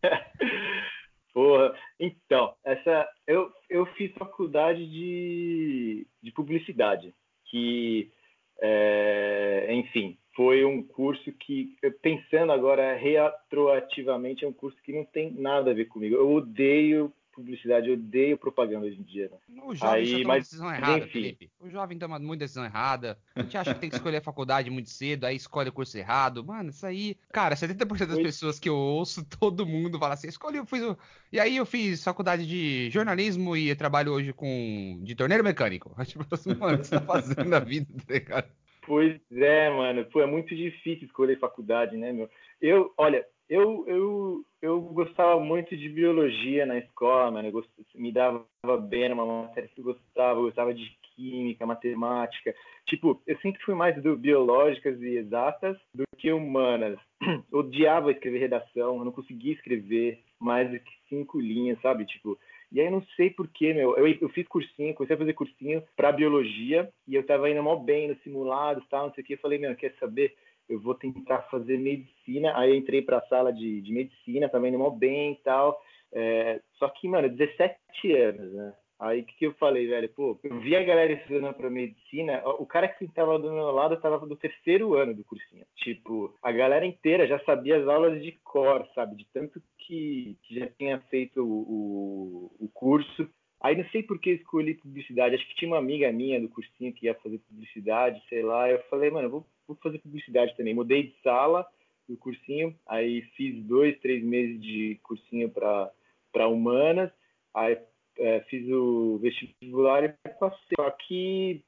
Porra, 1.32 1.74
então, 1.98 2.54
essa 2.62 3.08
eu, 3.26 3.50
eu 3.70 3.86
fiz 3.94 4.12
faculdade 4.12 4.86
de, 4.86 6.06
de 6.22 6.30
publicidade, 6.32 7.14
que, 7.46 8.12
é, 8.60 9.68
enfim, 9.70 10.18
foi 10.36 10.66
um 10.66 10.82
curso 10.82 11.32
que, 11.32 11.74
pensando 12.02 12.52
agora 12.52 12.94
retroativamente, 12.96 14.44
é 14.44 14.48
um 14.48 14.52
curso 14.52 14.76
que 14.82 14.92
não 14.92 15.06
tem 15.06 15.32
nada 15.32 15.70
a 15.70 15.74
ver 15.74 15.86
comigo. 15.86 16.14
Eu 16.14 16.30
odeio 16.30 17.10
publicidade, 17.40 17.88
eu 17.88 17.94
odeio 17.94 18.38
propaganda 18.38 18.86
hoje 18.86 18.98
em 18.98 19.02
dia. 19.02 19.30
Né? 19.30 19.62
O 19.64 19.74
jovem 19.74 20.14
Aí, 20.16 20.24
mas, 20.24 20.44
decisão 20.44 20.72
errada, 20.72 20.98
enfim. 20.98 21.10
Felipe. 21.10 21.50
O 21.60 21.68
jovem 21.68 21.98
toma 21.98 22.18
muita 22.18 22.44
decisão 22.44 22.64
errada. 22.64 23.18
A 23.34 23.42
gente 23.42 23.56
acha 23.56 23.74
que 23.74 23.80
tem 23.80 23.90
que 23.90 23.96
escolher 23.96 24.18
a 24.18 24.22
faculdade 24.22 24.70
muito 24.70 24.90
cedo, 24.90 25.24
aí 25.24 25.36
escolhe 25.36 25.68
o 25.68 25.72
curso 25.72 25.98
errado. 25.98 26.44
Mano, 26.44 26.70
isso 26.70 26.86
aí. 26.86 27.16
Cara, 27.32 27.54
70% 27.54 28.06
das 28.06 28.18
pessoas 28.18 28.58
que 28.58 28.68
eu 28.68 28.76
ouço, 28.76 29.24
todo 29.38 29.66
mundo 29.66 29.98
fala 29.98 30.14
assim: 30.14 30.28
escolhi, 30.28 30.58
eu 30.58 30.66
fiz. 30.66 30.82
O... 30.82 30.96
E 31.32 31.40
aí 31.40 31.56
eu 31.56 31.66
fiz 31.66 32.04
faculdade 32.04 32.46
de 32.46 32.90
jornalismo 32.90 33.56
e 33.56 33.74
trabalho 33.74 34.12
hoje 34.12 34.32
com. 34.32 35.00
de 35.02 35.14
torneiro 35.14 35.44
mecânico. 35.44 35.94
Tipo 36.04 36.26
assim, 36.30 36.54
mano, 36.54 36.76
o 36.76 36.80
que 36.80 36.86
você 36.86 36.98
tá 36.98 37.02
fazendo 37.02 37.44
na 37.44 37.58
vida, 37.58 37.86
tá 38.06 38.14
ligado? 38.14 38.48
Pois 38.86 39.20
é, 39.30 39.70
mano. 39.70 40.04
Pô, 40.06 40.20
é 40.20 40.26
muito 40.26 40.54
difícil 40.54 41.06
escolher 41.06 41.38
faculdade, 41.38 41.96
né, 41.96 42.12
meu? 42.12 42.28
Eu, 42.60 42.92
olha, 42.96 43.24
eu, 43.50 43.84
eu, 43.88 44.44
eu 44.62 44.80
gostava 44.80 45.40
muito 45.40 45.76
de 45.76 45.88
biologia 45.88 46.64
na 46.64 46.78
escola, 46.78 47.32
mano. 47.32 47.48
Eu 47.48 47.52
gost... 47.52 47.68
me 47.96 48.12
dava 48.12 48.46
bem 48.88 49.08
numa 49.08 49.26
matéria 49.26 49.68
que 49.68 49.80
eu 49.80 49.84
gostava. 49.84 50.38
Eu 50.38 50.44
gostava 50.44 50.72
de 50.72 50.88
química, 51.16 51.66
matemática. 51.66 52.54
Tipo, 52.86 53.20
eu 53.26 53.36
sempre 53.38 53.60
fui 53.62 53.74
mais 53.74 54.00
do 54.00 54.16
biológicas 54.16 55.02
e 55.02 55.16
exatas 55.16 55.76
do 55.92 56.04
que 56.16 56.32
humanas. 56.32 56.98
Odiava 57.52 58.12
escrever 58.12 58.38
redação, 58.38 58.98
eu 58.98 59.04
não 59.04 59.12
conseguia 59.12 59.52
escrever 59.52 60.20
mais 60.38 60.70
do 60.70 60.78
que 60.78 60.92
cinco 61.08 61.40
linhas, 61.40 61.80
sabe? 61.82 62.06
Tipo, 62.06 62.38
e 62.72 62.80
aí 62.80 62.86
eu 62.86 62.92
não 62.92 63.02
sei 63.16 63.30
porquê, 63.30 63.74
meu. 63.74 63.96
Eu, 63.96 64.06
eu 64.06 64.28
fiz 64.28 64.46
cursinho, 64.46 64.94
comecei 64.94 65.16
a 65.16 65.18
fazer 65.18 65.32
cursinho 65.32 65.82
para 65.96 66.12
biologia 66.12 66.88
e 67.06 67.16
eu 67.16 67.26
tava 67.26 67.50
indo 67.50 67.62
mó 67.62 67.74
bem 67.76 68.08
no 68.08 68.16
simulado 68.22 68.80
e 68.80 68.88
tal, 68.88 69.06
não 69.08 69.14
sei 69.14 69.24
o 69.24 69.26
que. 69.26 69.34
Eu 69.34 69.38
falei, 69.38 69.58
meu, 69.58 69.74
quer 69.74 69.92
saber? 69.98 70.34
Eu 70.70 70.80
vou 70.80 70.94
tentar 70.94 71.42
fazer 71.50 71.76
medicina. 71.76 72.56
Aí 72.56 72.70
eu 72.70 72.76
entrei 72.76 73.02
para 73.02 73.18
a 73.18 73.26
sala 73.26 73.52
de, 73.52 73.82
de 73.82 73.92
medicina, 73.92 74.48
também 74.48 74.72
no 74.72 74.90
bem 74.90 75.32
e 75.32 75.36
tal. 75.42 75.78
É, 76.12 76.60
só 76.78 76.88
que, 76.88 77.08
mano, 77.08 77.28
17 77.28 78.12
anos, 78.12 78.52
né? 78.52 78.72
Aí 79.00 79.22
o 79.22 79.24
que, 79.24 79.34
que 79.34 79.46
eu 79.46 79.54
falei, 79.54 79.86
velho? 79.86 80.10
Pô, 80.10 80.38
eu 80.44 80.60
vi 80.60 80.76
a 80.76 80.84
galera 80.84 81.10
estudando 81.12 81.54
para 81.54 81.70
medicina, 81.70 82.42
o 82.44 82.66
cara 82.66 82.86
que 82.86 83.06
estava 83.06 83.38
do 83.38 83.50
meu 83.50 83.70
lado 83.70 83.94
estava 83.94 84.18
do 84.26 84.36
terceiro 84.36 84.94
ano 84.94 85.14
do 85.14 85.24
cursinho. 85.24 85.64
Tipo, 85.76 86.34
a 86.42 86.52
galera 86.52 86.84
inteira 86.84 87.26
já 87.26 87.38
sabia 87.40 87.78
as 87.78 87.88
aulas 87.88 88.22
de 88.22 88.32
cor, 88.44 88.86
sabe? 88.94 89.16
De 89.16 89.26
tanto 89.32 89.60
que, 89.78 90.36
que 90.42 90.58
já 90.58 90.66
tinha 90.66 91.00
feito 91.08 91.42
o, 91.42 92.50
o, 92.60 92.64
o 92.66 92.68
curso. 92.74 93.26
Aí 93.60 93.76
não 93.76 93.84
sei 93.90 94.02
por 94.02 94.18
que 94.18 94.30
escolhi 94.30 94.74
publicidade. 94.74 95.34
Acho 95.34 95.46
que 95.48 95.56
tinha 95.56 95.70
uma 95.70 95.78
amiga 95.78 96.10
minha 96.10 96.40
do 96.40 96.48
cursinho 96.48 96.92
que 96.92 97.06
ia 97.06 97.14
fazer 97.14 97.38
publicidade, 97.38 98.22
sei 98.28 98.42
lá. 98.42 98.70
Eu 98.70 98.82
falei, 98.84 99.10
mano, 99.10 99.28
vou 99.28 99.46
vou 99.70 99.76
fazer 99.82 99.98
publicidade 99.98 100.56
também. 100.56 100.74
Mudei 100.74 101.04
de 101.04 101.14
sala 101.22 101.66
do 102.08 102.16
cursinho, 102.16 102.74
aí 102.88 103.22
fiz 103.36 103.62
dois, 103.64 103.98
três 104.00 104.22
meses 104.22 104.60
de 104.60 104.98
cursinho 105.02 105.48
para 105.48 106.48
humanas, 106.48 107.10
aí 107.54 107.78
é, 108.18 108.40
fiz 108.48 108.68
o 108.68 109.18
vestibular 109.18 110.04
e 110.04 110.08
passei. 110.38 110.76
Só 110.76 110.90
que, 110.90 111.62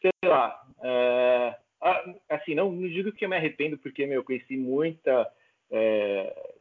sei 0.00 0.10
lá, 0.24 0.66
é, 0.82 1.56
assim, 2.30 2.54
não, 2.54 2.72
não 2.72 2.88
digo 2.88 3.12
que 3.12 3.24
eu 3.24 3.28
me 3.28 3.36
arrependo, 3.36 3.76
porque, 3.78 4.06
meu, 4.06 4.20
eu 4.20 4.24
conheci 4.24 4.56
muita 4.56 5.30
é, 5.70 6.54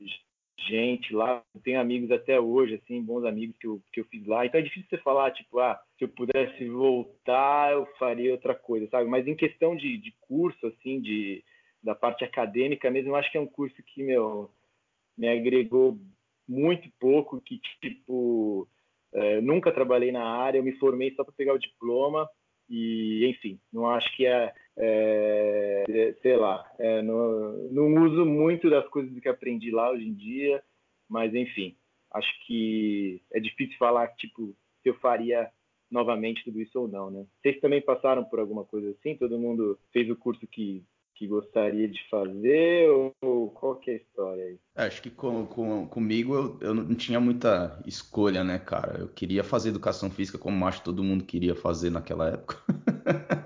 gente 0.67 1.13
lá, 1.13 1.43
tenho 1.63 1.79
amigos 1.79 2.11
até 2.11 2.39
hoje, 2.39 2.75
assim, 2.75 3.01
bons 3.01 3.25
amigos 3.25 3.55
que 3.57 3.67
eu, 3.67 3.81
que 3.91 4.01
eu 4.01 4.05
fiz 4.05 4.25
lá. 4.25 4.45
Então 4.45 4.59
é 4.59 4.63
difícil 4.63 4.87
você 4.89 4.97
falar, 4.97 5.31
tipo, 5.31 5.59
ah, 5.59 5.79
se 5.97 6.03
eu 6.03 6.09
pudesse 6.09 6.67
voltar, 6.67 7.73
eu 7.73 7.85
faria 7.97 8.31
outra 8.31 8.55
coisa, 8.55 8.87
sabe? 8.89 9.09
Mas 9.09 9.27
em 9.27 9.35
questão 9.35 9.75
de, 9.75 9.97
de 9.97 10.13
curso, 10.21 10.67
assim, 10.67 10.99
de, 11.01 11.43
da 11.81 11.95
parte 11.95 12.23
acadêmica 12.23 12.89
mesmo, 12.89 13.11
eu 13.11 13.15
acho 13.15 13.31
que 13.31 13.37
é 13.37 13.41
um 13.41 13.47
curso 13.47 13.75
que, 13.83 14.03
meu, 14.03 14.49
me 15.17 15.27
agregou 15.27 15.99
muito 16.47 16.89
pouco, 16.99 17.41
que, 17.41 17.59
tipo, 17.81 18.67
é, 19.13 19.41
nunca 19.41 19.71
trabalhei 19.71 20.11
na 20.11 20.23
área, 20.23 20.59
eu 20.59 20.63
me 20.63 20.73
formei 20.73 21.13
só 21.15 21.23
para 21.23 21.33
pegar 21.33 21.53
o 21.53 21.59
diploma, 21.59 22.29
e, 22.69 23.27
enfim, 23.27 23.59
não 23.71 23.89
acho 23.89 24.15
que 24.15 24.25
é, 24.25 24.53
é, 24.77 25.83
é 25.87 26.13
sei 26.21 26.35
lá, 26.35 26.65
é, 26.79 27.01
não, 27.01 27.51
não 27.71 28.03
uso 28.05 28.25
muito 28.25 28.69
das 28.69 28.87
coisas 28.89 29.17
que 29.19 29.29
aprendi 29.29 29.71
lá 29.71 29.91
hoje 29.91 30.07
em 30.07 30.13
dia, 30.13 30.63
mas, 31.09 31.33
enfim, 31.33 31.75
acho 32.13 32.29
que 32.45 33.21
é 33.33 33.39
difícil 33.39 33.77
falar, 33.77 34.07
tipo, 34.15 34.55
se 34.81 34.89
eu 34.89 34.95
faria 34.95 35.51
novamente 35.89 36.43
tudo 36.43 36.61
isso 36.61 36.79
ou 36.79 36.87
não, 36.87 37.11
né? 37.11 37.25
Vocês 37.41 37.59
também 37.59 37.81
passaram 37.81 38.23
por 38.23 38.39
alguma 38.39 38.63
coisa 38.63 38.91
assim? 38.91 39.15
Todo 39.17 39.37
mundo 39.37 39.77
fez 39.91 40.09
o 40.09 40.15
curso 40.15 40.47
que 40.47 40.83
que 41.21 41.27
gostaria 41.27 41.87
de 41.87 41.99
fazer 42.09 42.89
ou 43.21 43.51
qual 43.51 43.75
que 43.75 43.91
é 43.91 43.93
a 43.93 43.97
história 43.97 44.43
aí? 44.43 44.59
É, 44.75 44.83
acho 44.87 45.03
que 45.03 45.11
com, 45.11 45.45
com, 45.45 45.87
comigo 45.87 46.33
eu, 46.33 46.59
eu 46.61 46.73
não 46.73 46.95
tinha 46.95 47.19
muita 47.19 47.79
escolha, 47.85 48.43
né, 48.43 48.57
cara? 48.57 49.01
Eu 49.01 49.07
queria 49.07 49.43
fazer 49.43 49.69
educação 49.69 50.09
física 50.09 50.39
como 50.39 50.65
acho 50.65 50.79
que 50.79 50.85
todo 50.85 51.03
mundo 51.03 51.23
queria 51.23 51.53
fazer 51.53 51.91
naquela 51.91 52.27
época. 52.29 52.57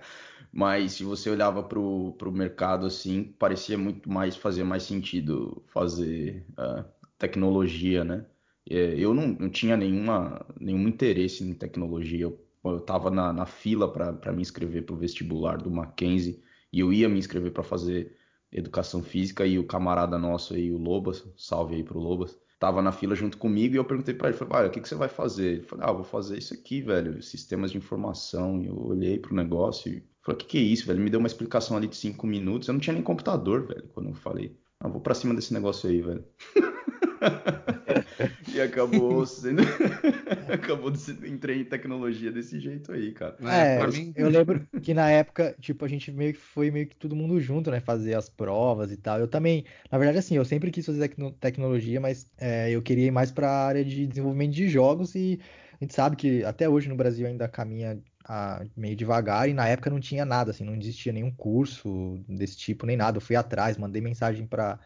Mas 0.56 0.94
se 0.94 1.04
você 1.04 1.30
olhava 1.30 1.62
para 1.62 1.78
o 1.78 2.32
mercado 2.32 2.86
assim, 2.86 3.26
parecia 3.38 3.78
muito 3.78 4.10
mais 4.10 4.38
fazer 4.38 4.64
mais 4.64 4.84
sentido 4.84 5.62
fazer 5.68 6.46
uh, 6.52 6.86
tecnologia, 7.20 8.06
né? 8.06 8.26
É, 8.70 8.96
eu 8.98 9.14
não, 9.14 9.28
não 9.28 9.50
tinha 9.50 9.76
nenhuma, 9.76 10.46
nenhum 10.58 10.88
interesse 10.88 11.44
em 11.44 11.54
tecnologia. 11.54 12.34
Eu 12.64 12.78
estava 12.78 13.12
na, 13.12 13.34
na 13.34 13.46
fila 13.46 13.92
para 13.92 14.32
me 14.32 14.42
inscrever 14.42 14.86
para 14.86 14.96
o 14.96 14.98
vestibular 14.98 15.58
do 15.58 15.70
Mackenzie 15.70 16.42
e 16.72 16.80
eu 16.80 16.94
ia 16.94 17.10
me 17.10 17.20
inscrever 17.20 17.52
para 17.52 17.62
fazer 17.62 18.16
educação 18.50 19.04
física 19.04 19.46
e 19.46 19.60
o 19.60 19.68
camarada 19.68 20.18
nosso 20.18 20.54
aí, 20.54 20.72
o 20.72 20.78
Lobas, 20.78 21.28
salve 21.36 21.76
aí 21.76 21.84
pro 21.84 22.00
Lobas, 22.00 22.40
tava 22.58 22.82
na 22.82 22.94
fila 22.94 23.14
junto 23.14 23.38
comigo 23.38 23.76
e 23.76 23.78
eu 23.78 23.84
perguntei 23.84 24.14
para 24.14 24.30
ele, 24.30 24.38
falei, 24.38 24.70
o 24.70 24.72
que, 24.72 24.80
que 24.80 24.88
você 24.88 24.96
vai 24.96 25.10
fazer? 25.10 25.56
Ele 25.56 25.64
falou, 25.64 25.86
ah, 25.86 25.92
vou 25.92 26.06
fazer 26.06 26.38
isso 26.38 26.54
aqui, 26.54 26.82
velho, 26.82 27.22
sistemas 27.22 27.72
de 27.72 27.78
informação. 27.78 28.62
E 28.62 28.68
eu 28.68 28.78
olhei 28.80 29.20
pro 29.20 29.36
negócio 29.36 29.92
e 29.92 30.15
falei, 30.26 30.36
o 30.36 30.38
que, 30.38 30.46
que 30.46 30.58
é 30.58 30.62
isso, 30.62 30.86
velho? 30.88 30.98
Ele 30.98 31.04
me 31.04 31.10
deu 31.10 31.20
uma 31.20 31.28
explicação 31.28 31.78
ali 31.78 31.88
de 31.88 31.96
cinco 31.96 32.26
minutos, 32.26 32.68
eu 32.68 32.74
não 32.74 32.82
tinha 32.82 32.94
nem 32.94 33.04
computador, 33.04 33.68
velho, 33.68 33.88
quando 33.94 34.10
eu 34.10 34.16
falei, 34.16 34.56
ah, 34.80 34.88
vou 34.88 35.00
para 35.00 35.14
cima 35.14 35.34
desse 35.34 35.54
negócio 35.54 35.90
aí, 35.90 36.02
velho. 36.02 36.26
e 38.54 38.62
acabou 38.62 39.26
sendo. 39.28 39.62
acabou 40.52 40.92
entrei 41.26 41.62
em 41.62 41.66
tecnologia 41.66 42.32
desse 42.32 42.60
jeito 42.60 42.92
aí, 42.92 43.12
cara. 43.12 43.36
É, 43.42 43.82
é 43.82 43.88
mim... 43.88 44.14
eu 44.16 44.30
lembro 44.30 44.66
que 44.82 44.94
na 44.94 45.10
época, 45.10 45.56
tipo, 45.60 45.84
a 45.86 45.88
gente 45.88 46.12
meio 46.12 46.34
que 46.34 46.40
foi 46.40 46.72
meio 46.72 46.88
que 46.88 46.96
todo 46.96 47.16
mundo 47.16 47.40
junto, 47.40 47.70
né? 47.70 47.80
Fazer 47.80 48.16
as 48.16 48.30
provas 48.30 48.92
e 48.92 48.98
tal. 48.98 49.20
Eu 49.20 49.28
também, 49.28 49.66
na 49.92 49.98
verdade, 49.98 50.20
assim, 50.20 50.36
eu 50.36 50.46
sempre 50.46 50.72
quis 50.72 50.86
fazer 50.86 51.16
tecnologia, 51.40 52.00
mas 52.00 52.30
é, 52.38 52.72
eu 52.72 52.82
queria 52.82 53.08
ir 53.08 53.12
mais 53.12 53.32
para 53.32 53.50
a 53.50 53.66
área 53.68 53.84
de 53.84 54.08
desenvolvimento 54.08 54.54
de 54.54 54.68
jogos 54.68 55.16
e 55.16 55.40
a 55.80 55.84
gente 55.84 55.94
sabe 55.94 56.16
que 56.16 56.44
até 56.44 56.70
hoje 56.70 56.88
no 56.88 56.96
Brasil 56.96 57.28
ainda 57.28 57.48
caminha 57.48 58.00
a, 58.28 58.66
meio 58.76 58.96
devagar 58.96 59.48
e 59.50 59.54
na 59.54 59.68
época 59.68 59.90
não 59.90 60.00
tinha 60.00 60.26
nada, 60.26 60.52
assim, 60.52 60.64
não 60.64 60.76
existia 60.76 61.14
nenhum 61.14 61.32
curso 61.32 62.20
desse 62.28 62.58
tipo, 62.58 62.86
nem 62.86 62.98
nada. 62.98 63.18
Eu 63.18 63.22
fui 63.22 63.36
atrás, 63.36 63.78
mandei 63.78 64.02
mensagem 64.02 64.48
para 64.48 64.80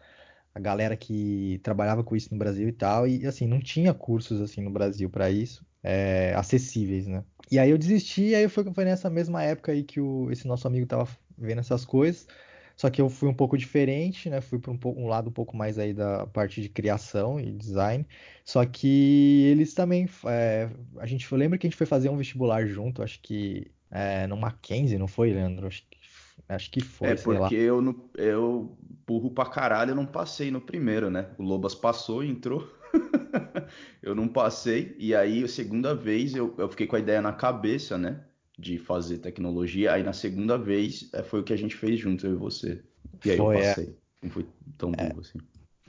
a 0.54 0.60
galera 0.60 0.96
que 0.96 1.60
trabalhava 1.62 2.04
com 2.04 2.16
isso 2.16 2.28
no 2.32 2.38
Brasil 2.38 2.68
e 2.68 2.72
tal, 2.72 3.06
e 3.06 3.26
assim, 3.26 3.46
não 3.46 3.60
tinha 3.60 3.94
cursos 3.94 4.40
assim 4.40 4.62
no 4.62 4.70
Brasil 4.70 5.08
para 5.08 5.30
isso, 5.30 5.64
é, 5.82 6.34
acessíveis, 6.34 7.06
né? 7.06 7.24
E 7.50 7.58
aí 7.58 7.70
eu 7.70 7.78
desisti, 7.78 8.28
e 8.30 8.34
aí 8.34 8.48
foi, 8.48 8.64
foi 8.72 8.84
nessa 8.84 9.10
mesma 9.10 9.42
época 9.42 9.72
aí 9.72 9.82
que 9.84 10.00
o, 10.00 10.30
esse 10.30 10.46
nosso 10.46 10.66
amigo 10.66 10.86
tava 10.86 11.08
vendo 11.38 11.60
essas 11.60 11.84
coisas. 11.84 12.26
Só 12.80 12.88
que 12.88 12.98
eu 12.98 13.10
fui 13.10 13.28
um 13.28 13.34
pouco 13.34 13.58
diferente, 13.58 14.30
né? 14.30 14.40
Fui 14.40 14.58
para 14.58 14.72
um, 14.72 14.78
um, 14.96 15.06
lado 15.06 15.28
um 15.28 15.32
pouco 15.32 15.54
mais 15.54 15.78
aí 15.78 15.92
da 15.92 16.26
parte 16.26 16.62
de 16.62 16.68
criação 16.70 17.38
e 17.38 17.52
design. 17.52 18.06
Só 18.42 18.64
que 18.64 19.44
eles 19.50 19.74
também. 19.74 20.08
É, 20.24 20.70
a 20.96 21.04
gente 21.04 21.34
lembra 21.34 21.58
que 21.58 21.66
a 21.66 21.68
gente 21.68 21.76
foi 21.76 21.86
fazer 21.86 22.08
um 22.08 22.16
vestibular 22.16 22.64
junto, 22.64 23.02
acho 23.02 23.20
que 23.20 23.70
é, 23.90 24.26
no 24.26 24.34
Mackenzie, 24.34 24.96
não 24.96 25.06
foi, 25.06 25.30
Leandro? 25.30 25.66
Acho 25.66 25.82
que, 25.90 25.98
acho 26.48 26.70
que 26.70 26.80
foi. 26.80 27.08
É 27.08 27.14
porque 27.16 27.54
eu, 27.54 27.82
no, 27.82 28.10
eu, 28.16 28.74
burro 29.06 29.30
pra 29.30 29.44
caralho, 29.44 29.90
eu 29.90 29.96
não 29.96 30.06
passei 30.06 30.50
no 30.50 30.62
primeiro, 30.62 31.10
né? 31.10 31.26
O 31.36 31.42
Lobas 31.42 31.74
passou 31.74 32.24
e 32.24 32.30
entrou. 32.30 32.66
eu 34.02 34.14
não 34.14 34.26
passei. 34.26 34.96
E 34.98 35.14
aí, 35.14 35.44
a 35.44 35.48
segunda 35.48 35.94
vez, 35.94 36.34
eu, 36.34 36.54
eu 36.56 36.66
fiquei 36.70 36.86
com 36.86 36.96
a 36.96 37.00
ideia 37.00 37.20
na 37.20 37.34
cabeça, 37.34 37.98
né? 37.98 38.24
De 38.60 38.78
fazer 38.78 39.18
tecnologia. 39.18 39.92
Aí 39.92 40.02
na 40.02 40.12
segunda 40.12 40.58
vez 40.58 41.08
é, 41.12 41.22
foi 41.22 41.40
o 41.40 41.44
que 41.44 41.52
a 41.52 41.56
gente 41.56 41.74
fez 41.74 41.98
junto, 41.98 42.26
eu 42.26 42.32
e 42.32 42.36
você. 42.36 42.82
E 43.24 43.30
aí 43.30 43.36
foi, 43.36 43.56
eu 43.56 43.60
é. 43.60 43.68
passei. 43.68 43.86
É. 43.86 44.26
Não 44.26 44.30
foi 44.30 44.46
tão 44.76 44.92
é. 44.96 45.08
burro 45.08 45.20
assim. 45.20 45.38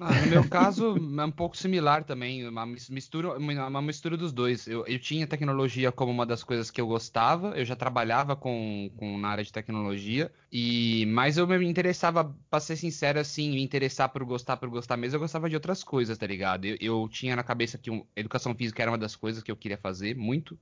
Ah, 0.03 0.20
no 0.20 0.25
meu 0.25 0.43
caso, 0.50 0.96
é 0.98 1.25
um 1.25 1.29
pouco 1.29 1.55
similar 1.55 2.03
também, 2.03 2.48
uma 2.48 2.65
mistura, 2.65 3.38
uma 3.38 3.81
mistura 3.84 4.17
dos 4.17 4.34
dois. 4.34 4.65
Eu, 4.65 4.84
eu, 4.88 4.98
tinha 4.98 5.27
tecnologia 5.27 5.91
como 5.91 6.12
uma 6.12 6.25
das 6.25 6.43
coisas 6.43 6.72
que 6.72 6.81
eu 6.81 6.88
gostava, 6.88 7.50
eu 7.50 7.63
já 7.63 7.75
trabalhava 7.75 8.36
com, 8.36 8.89
com 8.98 9.20
na 9.20 9.27
área 9.27 9.43
de 9.43 9.53
tecnologia, 9.53 10.31
e 10.51 11.05
mas 11.05 11.38
eu 11.38 11.46
me 11.46 11.63
interessava, 11.67 12.36
para 12.50 12.60
ser 12.60 12.77
sincero, 12.77 13.20
assim, 13.20 13.51
me 13.51 13.62
interessar 13.62 14.10
por 14.10 14.24
gostar, 14.24 14.58
por 14.58 14.70
gostar 14.72 14.98
mesmo, 14.98 15.17
eu 15.17 15.20
gostava 15.20 15.48
de 15.48 15.53
outras 15.53 15.84
coisas, 15.84 16.17
tá 16.17 16.25
ligado? 16.25 16.65
Eu, 16.65 16.77
eu 16.81 17.08
tinha 17.08 17.36
na 17.36 17.43
cabeça 17.43 17.77
que 17.77 17.91
um, 17.91 18.03
educação 18.15 18.55
física 18.55 18.81
era 18.81 18.89
uma 18.89 18.98
das 18.98 19.15
coisas 19.15 19.43
que 19.43 19.51
eu 19.51 19.55
queria 19.55 19.77
fazer 19.77 20.15
muito, 20.15 20.58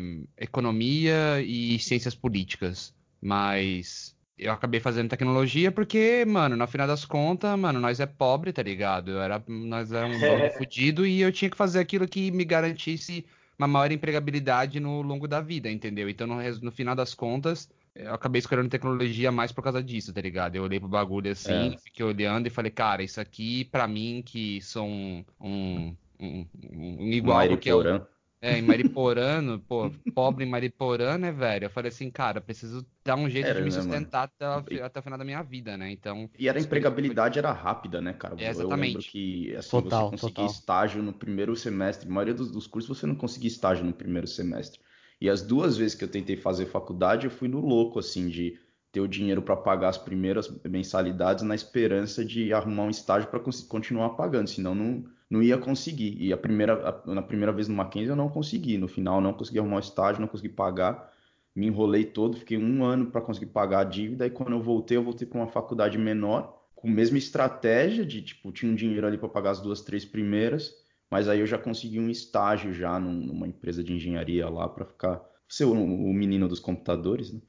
um, 0.00 0.24
economia 0.38 1.42
e 1.42 1.78
ciências 1.78 2.14
políticas, 2.14 2.94
mas 3.20 4.16
eu 4.38 4.52
acabei 4.52 4.80
fazendo 4.80 5.10
tecnologia 5.10 5.70
porque, 5.70 6.24
mano, 6.26 6.56
no 6.56 6.66
final 6.66 6.86
das 6.86 7.04
contas, 7.04 7.58
mano, 7.58 7.78
nós 7.78 8.00
é 8.00 8.06
pobre, 8.06 8.52
tá 8.52 8.62
ligado? 8.62 9.10
Eu 9.10 9.20
era, 9.20 9.42
nós 9.46 9.92
era 9.92 10.06
um 10.06 10.18
bando 10.18 10.52
fudido 10.58 11.06
e 11.06 11.20
eu 11.20 11.30
tinha 11.32 11.50
que 11.50 11.56
fazer 11.56 11.78
aquilo 11.78 12.08
que 12.08 12.30
me 12.30 12.44
garantisse 12.44 13.24
uma 13.58 13.68
maior 13.68 13.92
empregabilidade 13.92 14.80
no 14.80 15.02
longo 15.02 15.28
da 15.28 15.40
vida, 15.40 15.70
entendeu? 15.70 16.08
Então, 16.08 16.26
no, 16.26 16.36
no 16.60 16.72
final 16.72 16.94
das 16.94 17.14
contas, 17.14 17.68
eu 17.94 18.14
acabei 18.14 18.38
escolhendo 18.38 18.68
tecnologia 18.68 19.30
mais 19.30 19.52
por 19.52 19.62
causa 19.62 19.82
disso, 19.82 20.12
tá 20.12 20.20
ligado? 20.20 20.56
Eu 20.56 20.64
olhei 20.64 20.80
pro 20.80 20.88
bagulho 20.88 21.30
assim, 21.30 21.74
é. 21.74 21.78
fiquei 21.78 22.04
olhando 22.04 22.46
e 22.46 22.50
falei, 22.50 22.70
cara, 22.70 23.02
isso 23.02 23.20
aqui, 23.20 23.64
para 23.66 23.86
mim, 23.86 24.22
que 24.24 24.60
sou 24.62 24.86
um, 24.86 25.24
um, 25.40 25.96
um, 26.18 26.46
um 26.62 27.12
igual 27.12 27.56
que 27.58 27.68
é 27.68 27.74
o, 27.74 27.82
é, 28.42 28.58
em 28.58 28.62
Mariporã, 28.62 29.56
pô, 29.60 29.88
pobre 30.12 30.44
em 30.44 30.48
Mariporã, 30.48 31.16
né, 31.16 31.30
velho? 31.30 31.66
Eu 31.66 31.70
falei 31.70 31.90
assim, 31.90 32.10
cara, 32.10 32.40
preciso 32.40 32.84
dar 33.04 33.14
um 33.14 33.30
jeito 33.30 33.46
era, 33.46 33.60
de 33.60 33.64
me 33.64 33.70
né, 33.70 33.80
sustentar 33.80 34.24
até, 34.24 34.82
até, 34.82 34.98
o 34.98 35.02
final 35.02 35.16
da 35.16 35.24
minha 35.24 35.40
vida, 35.42 35.76
né? 35.76 35.92
Então. 35.92 36.28
E 36.36 36.48
era 36.48 36.58
a 36.58 36.60
empregabilidade 36.60 37.38
era 37.38 37.52
rápida, 37.52 38.00
né, 38.00 38.12
cara? 38.12 38.34
É, 38.36 38.50
exatamente. 38.50 38.72
Eu 38.72 38.76
lembro 38.76 39.02
que 39.02 39.56
assim, 39.56 39.70
total, 39.70 40.10
você 40.10 40.10
conseguia 40.10 40.34
total. 40.34 40.50
estágio 40.50 41.02
no 41.04 41.12
primeiro 41.12 41.54
semestre. 41.54 42.08
A 42.08 42.12
maioria 42.12 42.34
dos, 42.34 42.50
dos 42.50 42.66
cursos 42.66 42.98
você 42.98 43.06
não 43.06 43.14
conseguia 43.14 43.48
estágio 43.48 43.84
no 43.84 43.92
primeiro 43.92 44.26
semestre. 44.26 44.80
E 45.20 45.30
as 45.30 45.40
duas 45.40 45.76
vezes 45.76 45.94
que 45.94 46.02
eu 46.02 46.08
tentei 46.08 46.36
fazer 46.36 46.66
faculdade, 46.66 47.26
eu 47.26 47.30
fui 47.30 47.46
no 47.46 47.60
louco, 47.60 48.00
assim, 48.00 48.28
de 48.28 48.58
ter 48.90 49.00
o 49.00 49.06
dinheiro 49.06 49.40
para 49.40 49.56
pagar 49.56 49.90
as 49.90 49.98
primeiras 49.98 50.52
mensalidades 50.64 51.44
na 51.44 51.54
esperança 51.54 52.24
de 52.24 52.52
arrumar 52.52 52.82
um 52.82 52.90
estágio 52.90 53.30
para 53.30 53.38
continuar 53.68 54.10
pagando, 54.10 54.48
senão 54.48 54.74
não 54.74 55.04
não 55.32 55.42
ia 55.42 55.56
conseguir. 55.56 56.14
E 56.20 56.30
a 56.30 56.36
primeira, 56.36 57.02
a, 57.06 57.14
na 57.14 57.22
primeira 57.22 57.50
vez 57.50 57.66
no 57.66 57.74
Mackenzie 57.74 58.10
eu 58.10 58.16
não 58.16 58.28
consegui. 58.28 58.76
No 58.76 58.86
final 58.86 59.18
não 59.18 59.32
consegui 59.32 59.58
arrumar 59.58 59.76
o 59.76 59.80
estágio, 59.80 60.20
não 60.20 60.28
consegui 60.28 60.50
pagar. 60.50 61.10
Me 61.56 61.66
enrolei 61.66 62.04
todo, 62.04 62.36
fiquei 62.36 62.58
um 62.58 62.84
ano 62.84 63.06
para 63.06 63.22
conseguir 63.22 63.46
pagar 63.46 63.80
a 63.80 63.84
dívida. 63.84 64.26
E 64.26 64.30
quando 64.30 64.52
eu 64.52 64.60
voltei, 64.60 64.98
eu 64.98 65.02
voltei 65.02 65.26
para 65.26 65.38
uma 65.38 65.46
faculdade 65.46 65.96
menor, 65.96 66.62
com 66.76 66.86
a 66.86 66.90
mesma 66.90 67.16
estratégia 67.16 68.04
de 68.04 68.20
tipo, 68.20 68.52
tinha 68.52 68.70
um 68.70 68.74
dinheiro 68.74 69.06
ali 69.06 69.16
para 69.16 69.28
pagar 69.28 69.52
as 69.52 69.60
duas, 69.60 69.80
três 69.80 70.04
primeiras. 70.04 70.74
Mas 71.10 71.26
aí 71.26 71.40
eu 71.40 71.46
já 71.46 71.56
consegui 71.56 71.98
um 71.98 72.10
estágio 72.10 72.70
já 72.74 73.00
numa 73.00 73.48
empresa 73.48 73.82
de 73.82 73.94
engenharia 73.94 74.50
lá 74.50 74.68
para 74.68 74.84
ficar 74.84 75.22
ser 75.48 75.64
o, 75.64 75.72
o, 75.72 76.12
menino 76.12 76.46
dos 76.46 76.60
computadores, 76.60 77.32
né? 77.32 77.40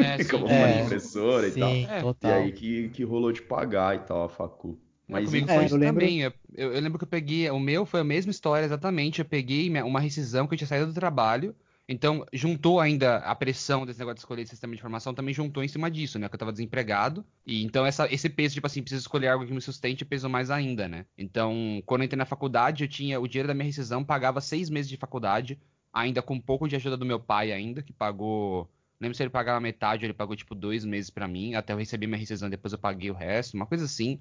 É, 0.00 0.18
sim. 0.24 0.30
Como 0.30 0.48
é, 0.48 0.82
impressora 0.82 1.50
sim, 1.50 1.60
e 1.60 1.86
tal. 1.86 2.12
Total. 2.12 2.30
E 2.30 2.34
aí 2.34 2.52
que, 2.52 2.88
que 2.90 3.04
rolou 3.04 3.32
de 3.32 3.40
pagar 3.40 3.96
e 3.96 4.00
tal 4.00 4.24
a 4.24 4.28
facu. 4.28 4.78
Mas 5.08 5.26
comigo 5.26 5.46
foi 5.46 5.56
é, 5.56 5.66
isso 5.66 5.76
lembro... 5.76 6.00
também. 6.00 6.20
Eu, 6.20 6.32
eu, 6.54 6.80
lembro 6.80 6.98
que 6.98 7.04
eu 7.04 7.08
peguei. 7.08 7.48
O 7.50 7.60
meu 7.60 7.86
foi 7.86 8.00
a 8.00 8.04
mesma 8.04 8.30
história 8.30 8.64
exatamente. 8.64 9.20
Eu 9.20 9.24
peguei 9.24 9.70
uma 9.82 10.00
rescisão 10.00 10.46
que 10.46 10.54
eu 10.54 10.58
tinha 10.58 10.68
saído 10.68 10.86
do 10.86 10.94
trabalho. 10.94 11.54
Então, 11.88 12.26
juntou 12.32 12.80
ainda 12.80 13.18
a 13.18 13.32
pressão 13.34 13.86
desse 13.86 14.00
negócio 14.00 14.16
de 14.16 14.20
escolher 14.20 14.46
sistema 14.46 14.72
de 14.72 14.80
informação, 14.80 15.14
também 15.14 15.32
juntou 15.32 15.62
em 15.62 15.68
cima 15.68 15.88
disso, 15.88 16.18
né? 16.18 16.28
Que 16.28 16.34
eu 16.34 16.38
tava 16.38 16.50
desempregado. 16.50 17.24
E 17.46 17.62
então 17.62 17.86
essa, 17.86 18.12
esse 18.12 18.28
peso, 18.28 18.54
tipo 18.54 18.66
assim, 18.66 18.82
preciso 18.82 19.02
escolher 19.02 19.28
algo 19.28 19.46
que 19.46 19.52
me 19.52 19.60
sustente, 19.60 20.04
pesou 20.04 20.28
mais 20.28 20.50
ainda, 20.50 20.88
né? 20.88 21.06
Então, 21.16 21.80
quando 21.86 22.00
eu 22.00 22.06
entrei 22.06 22.18
na 22.18 22.26
faculdade, 22.26 22.82
eu 22.82 22.88
tinha 22.88 23.20
o 23.20 23.28
dinheiro 23.28 23.46
da 23.46 23.54
minha 23.54 23.66
rescisão, 23.66 24.02
pagava 24.02 24.40
seis 24.40 24.68
meses 24.68 24.88
de 24.88 24.96
faculdade, 24.96 25.60
ainda 25.92 26.20
com 26.20 26.34
um 26.34 26.40
pouco 26.40 26.66
de 26.66 26.74
ajuda 26.74 26.96
do 26.96 27.06
meu 27.06 27.20
pai 27.20 27.52
ainda, 27.52 27.82
que 27.82 27.92
pagou. 27.92 28.68
Não 28.98 29.06
lembro 29.06 29.16
se 29.16 29.22
ele 29.22 29.30
pagava 29.30 29.60
metade, 29.60 30.04
ou 30.04 30.06
ele 30.06 30.14
pagou 30.14 30.34
tipo 30.34 30.56
dois 30.56 30.84
meses 30.84 31.10
para 31.10 31.28
mim, 31.28 31.54
até 31.54 31.72
eu 31.72 31.78
receber 31.78 32.08
minha 32.08 32.18
rescisão, 32.18 32.50
depois 32.50 32.72
eu 32.72 32.78
paguei 32.80 33.10
o 33.12 33.14
resto, 33.14 33.54
uma 33.54 33.66
coisa 33.66 33.84
assim. 33.84 34.18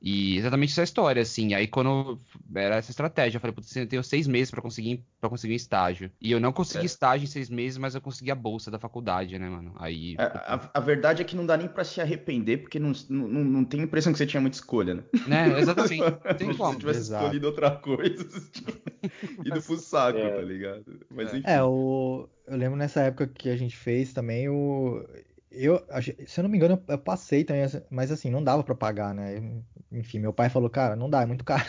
E 0.00 0.38
exatamente 0.38 0.72
essa 0.72 0.82
história, 0.82 1.20
assim. 1.20 1.52
Aí 1.52 1.66
quando 1.66 2.18
era 2.54 2.76
essa 2.76 2.90
estratégia, 2.90 3.36
eu 3.36 3.40
falei, 3.40 3.54
putz, 3.54 3.74
eu 3.76 3.86
tenho 3.86 4.02
seis 4.02 4.26
meses 4.26 4.50
para 4.50 4.62
conseguir 4.62 5.04
para 5.20 5.28
conseguir 5.28 5.52
um 5.52 5.56
estágio. 5.56 6.10
E 6.20 6.32
eu 6.32 6.40
não 6.40 6.52
consegui 6.52 6.84
é. 6.84 6.86
estágio 6.86 7.24
em 7.24 7.28
seis 7.28 7.50
meses, 7.50 7.76
mas 7.76 7.94
eu 7.94 8.00
consegui 8.00 8.30
a 8.30 8.34
bolsa 8.34 8.70
da 8.70 8.78
faculdade, 8.78 9.38
né, 9.38 9.48
mano? 9.48 9.74
Aí. 9.78 10.14
É, 10.18 10.22
a, 10.22 10.70
a, 10.72 10.80
verdade 10.80 11.20
é 11.20 11.24
que 11.24 11.36
não 11.36 11.44
dá 11.44 11.56
nem 11.56 11.68
para 11.68 11.84
se 11.84 12.00
arrepender, 12.00 12.58
porque 12.58 12.78
não, 12.78 12.92
não, 13.10 13.44
não 13.44 13.64
tem 13.64 13.80
a 13.80 13.84
impressão 13.84 14.12
que 14.12 14.18
você 14.18 14.26
tinha 14.26 14.40
muita 14.40 14.56
escolha, 14.56 14.94
né? 14.94 15.02
Né, 15.26 15.60
exatamente. 15.60 16.02
tem 16.38 16.54
como. 16.56 16.72
Se 16.72 16.78
tivesse 16.78 17.00
Exato. 17.00 17.24
escolhido 17.24 17.46
outra 17.46 17.70
coisa, 17.72 18.24
você 18.24 18.50
tinha 18.50 18.76
ido 19.44 19.62
pro 19.62 19.76
saco, 19.76 20.18
é. 20.18 20.30
tá 20.30 20.42
ligado? 20.42 21.00
Mas 21.10 21.34
é. 21.34 21.36
enfim. 21.36 21.46
É, 21.46 21.62
o... 21.62 22.26
eu 22.46 22.56
lembro 22.56 22.78
nessa 22.78 23.02
época 23.02 23.26
que 23.26 23.50
a 23.50 23.56
gente 23.56 23.76
fez 23.76 24.14
também 24.14 24.48
o 24.48 25.04
eu, 25.50 25.84
se 26.26 26.38
eu 26.38 26.42
não 26.42 26.50
me 26.50 26.56
engano, 26.56 26.80
eu 26.86 26.98
passei 26.98 27.42
também, 27.44 27.64
mas 27.90 28.12
assim, 28.12 28.30
não 28.30 28.42
dava 28.42 28.62
para 28.62 28.74
pagar, 28.74 29.12
né? 29.12 29.42
Enfim, 29.90 30.20
meu 30.20 30.32
pai 30.32 30.48
falou, 30.48 30.70
cara, 30.70 30.94
não 30.94 31.10
dá, 31.10 31.22
é 31.22 31.26
muito 31.26 31.44
caro. 31.44 31.68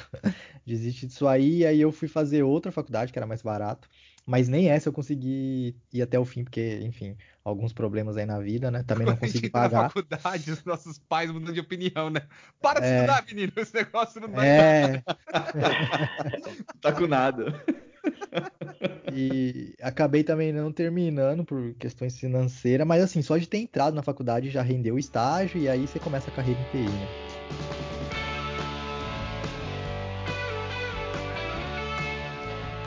Desiste 0.65 1.07
disso 1.07 1.27
aí, 1.27 1.59
e 1.59 1.65
aí 1.65 1.81
eu 1.81 1.91
fui 1.91 2.07
fazer 2.07 2.43
outra 2.43 2.71
faculdade 2.71 3.11
que 3.11 3.17
era 3.17 3.25
mais 3.25 3.41
barato, 3.41 3.89
mas 4.25 4.47
nem 4.47 4.69
essa 4.69 4.89
eu 4.89 4.93
consegui 4.93 5.75
ir 5.91 6.01
até 6.01 6.19
o 6.19 6.25
fim, 6.25 6.43
porque, 6.43 6.79
enfim, 6.83 7.17
alguns 7.43 7.73
problemas 7.73 8.17
aí 8.17 8.25
na 8.25 8.39
vida, 8.39 8.69
né? 8.69 8.83
Também 8.83 9.07
não 9.07 9.17
consegui 9.17 9.49
pagar. 9.49 9.83
Na 9.83 9.89
faculdade, 9.89 10.51
os 10.51 10.63
nossos 10.63 10.99
pais 10.99 11.31
mudam 11.31 11.51
de 11.51 11.59
opinião, 11.59 12.09
né? 12.11 12.21
Para 12.61 12.79
de 12.79 12.85
é... 12.85 12.95
estudar, 12.97 13.25
menino, 13.25 13.51
esse 13.57 13.73
negócio 13.73 14.21
não 14.21 14.29
dá. 14.29 14.45
É. 14.45 15.03
tá 16.79 16.93
com 16.93 17.07
nada. 17.07 17.63
E 19.13 19.75
acabei 19.81 20.23
também 20.23 20.53
não 20.53 20.71
terminando 20.71 21.43
por 21.43 21.73
questões 21.73 22.17
financeiras, 22.17 22.87
mas 22.87 23.03
assim, 23.03 23.21
só 23.21 23.37
de 23.37 23.47
ter 23.47 23.57
entrado 23.57 23.93
na 23.93 24.01
faculdade 24.01 24.49
já 24.49 24.61
rendeu 24.61 24.95
o 24.95 24.99
estágio 24.99 25.59
e 25.59 25.67
aí 25.67 25.85
você 25.85 25.99
começa 25.99 26.31
a 26.31 26.33
carreira 26.33 26.59
em 26.59 26.63
TI, 26.71 26.89
né? 26.89 27.07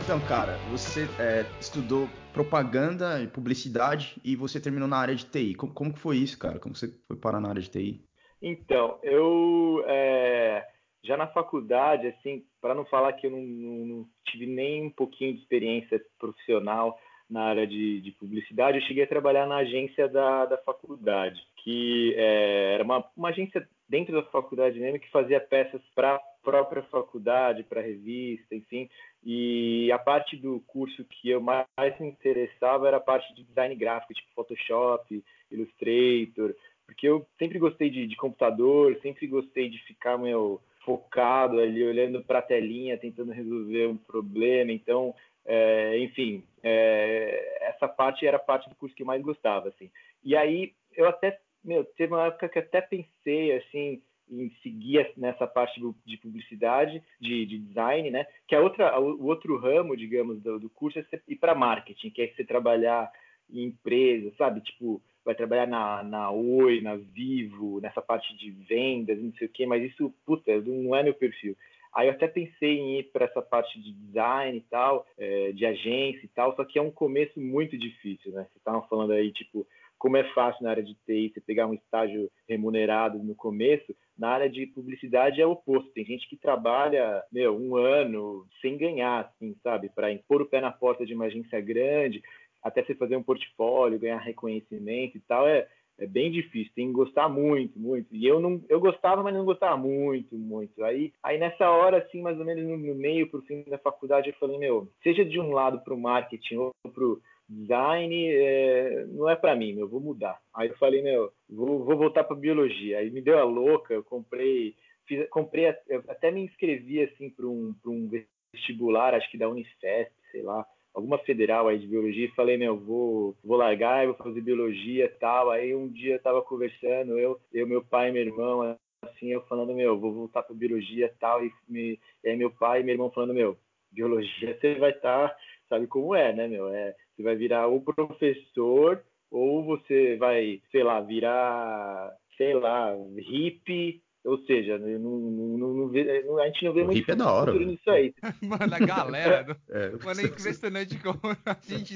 Então, 0.04 0.20
cara, 0.20 0.58
você 0.70 1.08
é, 1.18 1.46
estudou 1.58 2.08
propaganda 2.32 3.22
e 3.22 3.26
publicidade 3.26 4.20
e 4.22 4.36
você 4.36 4.60
terminou 4.60 4.86
na 4.86 4.98
área 4.98 5.14
de 5.14 5.24
TI. 5.24 5.54
Como, 5.54 5.72
como 5.72 5.94
que 5.94 5.98
foi 5.98 6.18
isso, 6.18 6.38
cara? 6.38 6.58
Como 6.58 6.74
você 6.74 6.92
foi 7.06 7.16
parar 7.16 7.40
na 7.40 7.48
área 7.48 7.62
de 7.62 7.70
TI? 7.70 8.04
Então, 8.42 8.98
eu 9.02 9.82
é, 9.86 10.62
já 11.04 11.16
na 11.16 11.26
faculdade, 11.26 12.06
assim, 12.08 12.42
para 12.60 12.74
não 12.74 12.84
falar 12.86 13.12
que 13.12 13.26
eu 13.26 13.30
não, 13.30 13.40
não, 13.40 13.86
não, 13.86 14.06
tive 14.24 14.46
nem 14.46 14.86
um 14.86 14.90
pouquinho 14.90 15.34
de 15.34 15.40
experiência 15.40 16.02
profissional 16.18 16.98
na 17.28 17.42
área 17.42 17.66
de, 17.66 18.00
de 18.00 18.10
publicidade, 18.12 18.78
eu 18.78 18.84
cheguei 18.84 19.04
a 19.04 19.08
trabalhar 19.08 19.46
na 19.46 19.56
agência 19.56 20.08
da, 20.08 20.46
da 20.46 20.58
faculdade, 20.58 21.40
que 21.56 22.14
é, 22.16 22.74
era 22.74 22.84
uma, 22.84 23.04
uma 23.16 23.28
agência 23.28 23.66
dentro 23.88 24.14
da 24.14 24.22
faculdade 24.30 24.78
mesmo 24.78 24.98
que 24.98 25.10
fazia 25.10 25.40
peças 25.40 25.80
para 25.94 26.20
própria 26.42 26.82
faculdade 26.84 27.62
para 27.62 27.80
revista, 27.80 28.54
enfim. 28.54 28.88
E 29.24 29.90
a 29.90 29.98
parte 29.98 30.36
do 30.36 30.60
curso 30.66 31.04
que 31.04 31.30
eu 31.30 31.40
mais 31.40 31.66
me 31.98 32.08
interessava 32.08 32.86
era 32.86 32.98
a 32.98 33.00
parte 33.00 33.34
de 33.34 33.42
design 33.42 33.74
gráfico, 33.74 34.12
tipo 34.12 34.34
Photoshop, 34.34 35.24
Illustrator, 35.50 36.54
porque 36.86 37.08
eu 37.08 37.26
sempre 37.38 37.58
gostei 37.58 37.88
de, 37.88 38.06
de 38.06 38.16
computador, 38.16 38.98
sempre 39.00 39.26
gostei 39.26 39.70
de 39.70 39.78
ficar 39.84 40.18
meu 40.18 40.60
focado 40.84 41.58
ali, 41.60 41.82
olhando 41.84 42.22
para 42.22 42.38
a 42.38 42.42
telinha, 42.42 42.98
tentando 42.98 43.32
resolver 43.32 43.86
um 43.86 43.96
problema. 43.96 44.72
Então, 44.72 45.14
é, 45.44 45.98
enfim, 45.98 46.44
é, 46.62 47.68
essa 47.68 47.88
parte 47.88 48.26
era 48.26 48.36
a 48.36 48.40
parte 48.40 48.68
do 48.68 48.74
curso 48.74 48.94
que 48.94 49.02
eu 49.02 49.06
mais 49.06 49.22
gostava, 49.22 49.68
assim. 49.68 49.90
E 50.22 50.36
aí 50.36 50.72
eu 50.96 51.06
até, 51.06 51.38
meu, 51.62 51.84
teve 51.84 52.12
uma 52.12 52.26
época 52.26 52.48
que 52.48 52.58
até 52.58 52.80
pensei, 52.80 53.56
assim, 53.56 54.02
em 54.30 54.50
seguir 54.62 55.12
nessa 55.16 55.46
parte 55.46 55.80
de 56.04 56.16
publicidade, 56.16 57.02
de, 57.20 57.44
de 57.44 57.58
design, 57.58 58.10
né? 58.10 58.26
Que 58.48 58.54
a 58.54 58.60
outra, 58.60 58.98
o 58.98 59.26
outro 59.26 59.58
ramo, 59.58 59.96
digamos, 59.96 60.40
do, 60.42 60.58
do 60.58 60.70
curso 60.70 60.98
é 60.98 61.04
ir 61.28 61.36
para 61.36 61.54
marketing, 61.54 62.10
que 62.10 62.22
é 62.22 62.28
você 62.28 62.44
trabalhar 62.44 63.10
em 63.50 63.64
empresas, 63.64 64.34
sabe? 64.36 64.60
Tipo, 64.62 65.02
vai 65.24 65.34
trabalhar 65.34 65.66
na, 65.66 66.02
na 66.02 66.30
Oi, 66.30 66.80
na 66.80 66.96
Vivo, 66.96 67.80
nessa 67.80 68.02
parte 68.02 68.36
de 68.36 68.50
vendas, 68.50 69.18
não 69.20 69.32
sei 69.34 69.46
o 69.46 69.50
quê, 69.50 69.66
mas 69.66 69.82
isso, 69.82 70.12
puta, 70.26 70.60
não 70.60 70.94
é 70.94 71.02
meu 71.02 71.14
perfil. 71.14 71.56
Aí 71.94 72.08
eu 72.08 72.12
até 72.12 72.26
pensei 72.26 72.78
em 72.78 72.98
ir 72.98 73.04
para 73.12 73.24
essa 73.24 73.40
parte 73.40 73.80
de 73.80 73.92
design 73.92 74.58
e 74.58 74.60
tal, 74.62 75.06
é, 75.16 75.52
de 75.52 75.64
agência 75.64 76.24
e 76.24 76.28
tal, 76.28 76.54
só 76.56 76.64
que 76.64 76.78
é 76.78 76.82
um 76.82 76.90
começo 76.90 77.40
muito 77.40 77.78
difícil, 77.78 78.32
né? 78.32 78.42
Vocês 78.42 78.56
estavam 78.56 78.82
falando 78.88 79.12
aí, 79.12 79.32
tipo, 79.32 79.64
como 79.96 80.16
é 80.16 80.24
fácil 80.34 80.64
na 80.64 80.70
área 80.70 80.82
de 80.82 80.94
TI 81.06 81.32
você 81.32 81.40
pegar 81.40 81.66
um 81.66 81.72
estágio 81.72 82.30
remunerado 82.48 83.18
no 83.18 83.34
começo, 83.34 83.94
na 84.18 84.28
área 84.28 84.50
de 84.50 84.66
publicidade 84.66 85.40
é 85.40 85.46
o 85.46 85.52
oposto. 85.52 85.90
Tem 85.92 86.04
gente 86.04 86.28
que 86.28 86.36
trabalha, 86.36 87.22
meu, 87.32 87.56
um 87.56 87.76
ano 87.76 88.46
sem 88.60 88.76
ganhar, 88.76 89.20
assim, 89.20 89.56
sabe? 89.62 89.88
Para 89.88 90.12
impor 90.12 90.42
o 90.42 90.46
pé 90.46 90.60
na 90.60 90.70
porta 90.70 91.06
de 91.06 91.14
uma 91.14 91.24
agência 91.26 91.60
grande, 91.60 92.22
até 92.64 92.82
você 92.82 92.94
fazer 92.94 93.14
um 93.14 93.22
portfólio, 93.22 94.00
ganhar 94.00 94.16
reconhecimento 94.16 95.18
e 95.18 95.20
tal, 95.20 95.46
é, 95.46 95.68
é 95.98 96.06
bem 96.06 96.32
difícil, 96.32 96.72
tem 96.74 96.86
que 96.86 96.94
gostar 96.94 97.28
muito, 97.28 97.78
muito. 97.78 98.08
E 98.10 98.26
eu 98.26 98.40
não, 98.40 98.60
eu 98.70 98.80
gostava, 98.80 99.22
mas 99.22 99.34
não 99.34 99.44
gostava 99.44 99.76
muito, 99.76 100.34
muito. 100.34 100.82
Aí, 100.82 101.12
aí 101.22 101.38
nessa 101.38 101.70
hora, 101.70 101.98
assim, 101.98 102.22
mais 102.22 102.38
ou 102.38 102.44
menos 102.44 102.64
no, 102.64 102.76
no 102.76 102.94
meio 102.94 103.28
pro 103.28 103.42
fim 103.42 103.62
da 103.64 103.76
faculdade, 103.76 104.30
eu 104.30 104.34
falei, 104.36 104.58
meu, 104.58 104.88
seja 105.02 105.24
de 105.24 105.38
um 105.38 105.52
lado 105.52 105.80
para 105.80 105.92
o 105.92 106.00
marketing 106.00 106.56
ou 106.56 106.72
para 106.82 107.04
o 107.04 107.20
design, 107.46 108.28
é, 108.32 109.04
não 109.08 109.28
é 109.28 109.36
para 109.36 109.54
mim, 109.54 109.74
meu, 109.74 109.86
vou 109.86 110.00
mudar. 110.00 110.40
Aí 110.54 110.70
eu 110.70 110.76
falei, 110.78 111.02
meu, 111.02 111.30
vou, 111.48 111.84
vou 111.84 111.98
voltar 111.98 112.24
para 112.24 112.34
biologia. 112.34 112.98
Aí 112.98 113.10
me 113.10 113.20
deu 113.20 113.38
a 113.38 113.44
louca, 113.44 113.92
eu 113.92 114.02
comprei, 114.02 114.74
fiz, 115.06 115.28
comprei, 115.28 115.66
até 116.08 116.30
me 116.30 116.40
inscrevi 116.40 117.02
assim 117.02 117.28
para 117.28 117.46
um, 117.46 117.74
um 117.86 118.08
vestibular, 118.52 119.14
acho 119.14 119.30
que 119.30 119.36
da 119.36 119.50
Unifesp, 119.50 120.14
sei 120.32 120.42
lá 120.42 120.66
alguma 120.94 121.18
federal 121.18 121.66
aí 121.66 121.78
de 121.78 121.88
biologia 121.88 122.26
e 122.26 122.34
falei, 122.34 122.56
meu, 122.56 122.78
vou, 122.78 123.36
vou 123.42 123.56
largar, 123.56 124.06
vou 124.06 124.14
fazer 124.14 124.40
biologia 124.40 125.12
tal. 125.18 125.50
Aí 125.50 125.74
um 125.74 125.88
dia 125.88 126.14
eu 126.14 126.22
tava 126.22 126.40
conversando, 126.40 127.18
eu, 127.18 127.40
eu, 127.52 127.66
meu 127.66 127.84
pai 127.84 128.10
e 128.10 128.12
meu 128.12 128.22
irmão, 128.22 128.78
assim, 129.02 129.32
eu 129.32 129.42
falando, 129.42 129.74
meu, 129.74 129.98
vou 129.98 130.12
voltar 130.12 130.44
para 130.44 130.54
biologia 130.54 131.12
tal. 131.18 131.44
E, 131.44 131.52
me, 131.68 131.98
e 132.22 132.28
aí 132.28 132.36
meu 132.36 132.50
pai 132.50 132.80
e 132.80 132.84
meu 132.84 132.94
irmão 132.94 133.10
falando, 133.10 133.34
meu, 133.34 133.58
biologia 133.90 134.56
você 134.58 134.76
vai 134.76 134.92
estar, 134.92 135.30
tá, 135.30 135.36
sabe 135.68 135.88
como 135.88 136.14
é, 136.14 136.32
né, 136.32 136.46
meu? 136.46 136.68
É, 136.68 136.94
você 137.16 137.22
vai 137.22 137.34
virar 137.34 137.66
o 137.66 137.80
professor 137.80 139.02
ou 139.30 139.64
você 139.64 140.16
vai, 140.16 140.62
sei 140.70 140.84
lá, 140.84 141.00
virar, 141.00 142.16
sei 142.36 142.54
lá, 142.54 142.94
hippie 143.18 144.00
ou 144.24 144.38
seja, 144.46 144.78
não, 144.78 144.98
não, 144.98 145.58
não, 145.58 146.38
a 146.38 146.46
gente 146.46 146.64
não 146.64 146.72
vê 146.72 146.82
o 146.82 146.86
muito 146.86 147.10
é 147.10 147.14
da 147.14 147.30
hora, 147.30 147.52
nisso 147.52 147.90
aí. 147.90 148.14
Mano, 148.42 148.74
a 148.74 148.78
galera. 148.78 149.56
é, 149.68 149.90
mano, 150.02 150.20
é 150.20 150.24
impressionante 150.24 150.98
como 150.98 151.20
a 151.44 151.56
gente, 151.62 151.94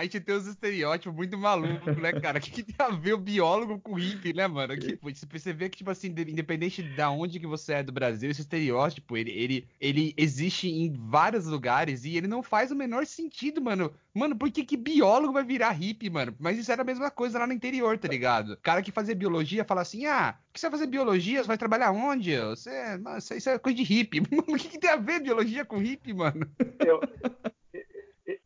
a 0.00 0.04
gente 0.04 0.20
tem 0.20 0.34
os 0.34 0.46
estereótipos 0.46 1.14
muito 1.14 1.36
malucos, 1.36 1.94
né, 1.98 2.12
cara? 2.12 2.38
O 2.38 2.40
que, 2.40 2.50
que, 2.50 2.62
tem 2.62 2.74
a 2.78 2.90
ver 2.90 3.12
o 3.12 3.18
biólogo 3.18 3.78
com 3.78 3.92
o 3.92 3.98
hippie, 3.98 4.32
né, 4.32 4.46
mano? 4.46 4.74
Que, 4.76 4.98
você 5.02 5.52
vê 5.52 5.68
que, 5.68 5.76
tipo 5.78 5.90
assim, 5.90 6.08
independente 6.08 6.82
de 6.82 7.02
onde 7.02 7.38
que 7.38 7.46
você 7.46 7.74
é 7.74 7.82
do 7.82 7.92
Brasil, 7.92 8.30
esse 8.30 8.40
estereótipo, 8.40 9.16
ele, 9.16 9.30
ele, 9.30 9.68
ele 9.78 10.14
existe 10.16 10.68
em 10.68 10.90
vários 10.92 11.46
lugares 11.46 12.04
e 12.04 12.16
ele 12.16 12.26
não 12.26 12.42
faz 12.42 12.70
o 12.70 12.76
menor 12.76 13.04
sentido, 13.04 13.60
mano. 13.60 13.92
Mano, 14.14 14.34
por 14.34 14.50
que, 14.50 14.64
que 14.64 14.76
biólogo 14.76 15.32
vai 15.32 15.44
virar 15.44 15.70
hippie, 15.70 16.10
mano? 16.10 16.34
Mas 16.38 16.58
isso 16.58 16.72
era 16.72 16.82
a 16.82 16.84
mesma 16.84 17.10
coisa 17.10 17.38
lá 17.38 17.46
no 17.46 17.52
interior, 17.52 17.96
tá 17.98 18.08
ligado? 18.08 18.56
Cara 18.62 18.82
que 18.82 18.90
fazia 18.90 19.14
biologia 19.14 19.64
fala 19.64 19.82
assim: 19.82 20.06
ah, 20.06 20.34
que 20.52 20.58
você 20.58 20.68
vai 20.68 20.78
fazer 20.78 20.90
biologia? 20.90 21.42
Você 21.42 21.46
vai 21.46 21.58
trabalhar 21.58 21.92
onde? 21.92 22.36
Você, 22.40 22.96
mano, 22.98 23.18
isso 23.18 23.50
é 23.50 23.58
coisa 23.58 23.76
de 23.76 23.84
hippie. 23.84 24.20
o 24.48 24.56
que, 24.56 24.68
que, 24.68 24.78
tem 24.78 24.90
a 24.90 24.96
ver 24.96 25.20
biologia 25.20 25.64
com 25.64 25.78
hippie, 25.78 26.12
mano? 26.12 26.50
Eu, 26.84 27.00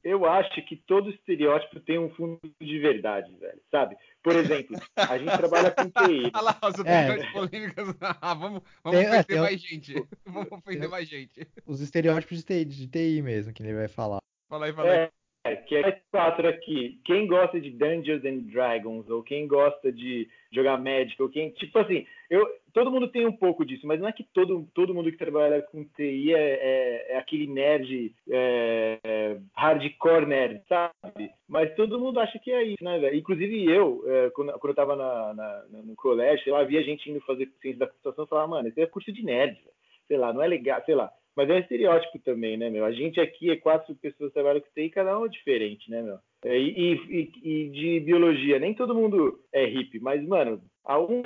eu 0.04 0.26
acho 0.26 0.62
que 0.66 0.76
todo 0.76 1.10
estereótipo 1.10 1.80
tem 1.80 1.98
um 1.98 2.10
fundo 2.10 2.38
de 2.60 2.78
verdade, 2.78 3.34
velho, 3.36 3.60
sabe? 3.70 3.96
Por 4.22 4.36
exemplo, 4.36 4.76
a 4.96 5.16
gente 5.16 5.36
trabalha 5.36 5.70
com 5.70 5.84
TI. 5.84 6.30
Olha 6.34 6.42
lá, 6.42 6.58
as 6.60 6.78
é. 6.84 7.32
polêmicas. 7.32 7.88
Ah, 8.20 8.34
vamos 8.34 8.62
vamos 8.82 9.00
tem, 9.00 9.08
ofender 9.08 9.36
é, 9.36 9.40
mais 9.40 9.60
gente. 9.60 9.94
Vamos 10.26 10.52
ofender 10.52 10.88
mais 10.88 11.08
gente. 11.08 11.46
Os 11.66 11.80
estereótipos 11.80 12.38
de 12.38 12.44
TI, 12.44 12.64
de 12.64 12.88
TI 12.88 13.22
mesmo, 13.22 13.52
que 13.52 13.62
ele 13.62 13.74
vai 13.74 13.88
falar. 13.88 14.18
Fala 14.48 14.66
aí, 14.66 14.72
fala 14.72 14.92
aí. 14.92 15.23
É, 15.44 15.56
que 15.56 15.76
é 15.76 16.00
quatro 16.10 16.48
aqui. 16.48 16.98
Quem 17.04 17.26
gosta 17.26 17.60
de 17.60 17.70
Dungeons 17.70 18.24
and 18.24 18.38
Dragons, 18.50 19.10
ou 19.10 19.22
quem 19.22 19.46
gosta 19.46 19.92
de 19.92 20.26
jogar 20.50 20.78
Magic, 20.78 21.20
ou 21.22 21.28
quem. 21.28 21.50
Tipo 21.50 21.80
assim, 21.80 22.06
eu, 22.30 22.48
todo 22.72 22.90
mundo 22.90 23.08
tem 23.08 23.26
um 23.26 23.36
pouco 23.36 23.62
disso, 23.62 23.86
mas 23.86 24.00
não 24.00 24.08
é 24.08 24.12
que 24.12 24.24
todo, 24.32 24.66
todo 24.72 24.94
mundo 24.94 25.12
que 25.12 25.18
trabalha 25.18 25.60
com 25.60 25.84
TI 25.84 26.32
é, 26.32 26.38
é, 26.38 27.12
é 27.12 27.18
aquele 27.18 27.46
nerd 27.46 28.14
é, 28.30 28.98
é, 29.04 29.36
hardcore 29.54 30.24
nerd, 30.24 30.62
sabe? 30.66 31.30
Mas 31.46 31.74
todo 31.74 32.00
mundo 32.00 32.20
acha 32.20 32.38
que 32.38 32.50
é 32.50 32.62
isso, 32.62 32.82
né? 32.82 33.14
Inclusive 33.14 33.70
eu, 33.70 34.02
é, 34.06 34.30
quando, 34.30 34.52
quando 34.54 34.70
eu 34.70 34.74
tava 34.74 34.96
na, 34.96 35.34
na, 35.34 35.64
no 35.84 35.94
colégio, 35.94 36.42
sei 36.42 36.54
lá, 36.54 36.64
via 36.64 36.82
gente 36.82 37.10
indo 37.10 37.20
fazer 37.20 37.52
ciência 37.60 37.80
da 37.80 37.86
computação 37.86 38.24
e 38.24 38.28
falava, 38.28 38.48
mano, 38.48 38.68
isso 38.68 38.80
é 38.80 38.86
curso 38.86 39.12
de 39.12 39.22
nerd, 39.22 39.56
véio. 39.56 39.76
sei 40.08 40.16
lá, 40.16 40.32
não 40.32 40.42
é 40.42 40.48
legal, 40.48 40.82
sei 40.86 40.94
lá. 40.94 41.12
Mas 41.36 41.50
é 41.50 41.54
um 41.54 41.58
estereótipo 41.58 42.18
também, 42.20 42.56
né, 42.56 42.70
meu? 42.70 42.84
A 42.84 42.92
gente 42.92 43.20
aqui 43.20 43.50
é 43.50 43.56
quatro 43.56 43.94
pessoas 43.96 44.30
que 44.30 44.34
trabalham 44.34 44.60
com 44.60 44.68
TI, 44.74 44.90
cada 44.90 45.18
um 45.18 45.26
é 45.26 45.28
diferente, 45.28 45.90
né, 45.90 46.00
meu? 46.00 46.18
É, 46.44 46.56
e, 46.58 46.94
e, 46.94 47.32
e, 47.42 47.70
de 47.70 48.00
biologia, 48.00 48.58
nem 48.58 48.74
todo 48.74 48.94
mundo 48.94 49.40
é 49.52 49.64
hippie, 49.64 49.98
mas, 49.98 50.22
mano, 50.26 50.62
algum 50.84 51.22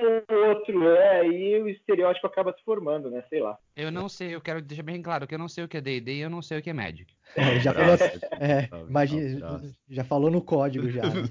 outro 0.47 0.89
é, 0.91 1.27
e 1.27 1.61
o 1.61 1.69
estereótipo 1.69 2.27
acaba 2.27 2.53
se 2.53 2.63
formando, 2.65 3.11
né? 3.11 3.23
Sei 3.29 3.41
lá. 3.41 3.59
Eu 3.77 3.91
não 3.91 4.09
sei, 4.09 4.35
eu 4.35 4.41
quero 4.41 4.63
deixar 4.63 4.85
bem 4.85 5.03
claro 5.03 5.27
que 5.27 5.35
eu 5.35 5.39
não 5.39 5.49
sei 5.49 5.65
o 5.65 5.69
que 5.69 5.77
é 5.77 5.81
D&D 5.81 6.15
e 6.15 6.21
eu 6.21 6.31
não 6.31 6.41
sei 6.41 6.59
o 6.59 6.63
que 6.63 6.71
é 6.71 6.73
Magic. 6.73 7.13
É, 7.37 7.61
já, 7.61 7.75
falou, 7.75 7.95
é, 8.41 8.69
imagina, 8.89 9.61
já 9.91 10.05
falou 10.05 10.31
no 10.31 10.41
código 10.41 10.89
já. 10.89 11.03
Né? 11.03 11.29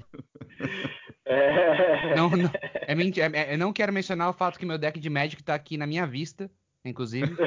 É... 1.30 2.16
Não, 2.16 2.30
não, 2.30 2.50
é 2.86 2.94
mentira, 2.94 3.30
é, 3.36 3.52
eu 3.52 3.58
não 3.58 3.70
quero 3.70 3.92
mencionar 3.92 4.30
o 4.30 4.32
fato 4.32 4.58
que 4.58 4.64
meu 4.64 4.78
deck 4.78 4.98
de 4.98 5.10
Magic 5.10 5.42
tá 5.42 5.54
aqui 5.54 5.76
na 5.76 5.86
minha 5.86 6.06
vista, 6.06 6.50
inclusive. 6.84 7.34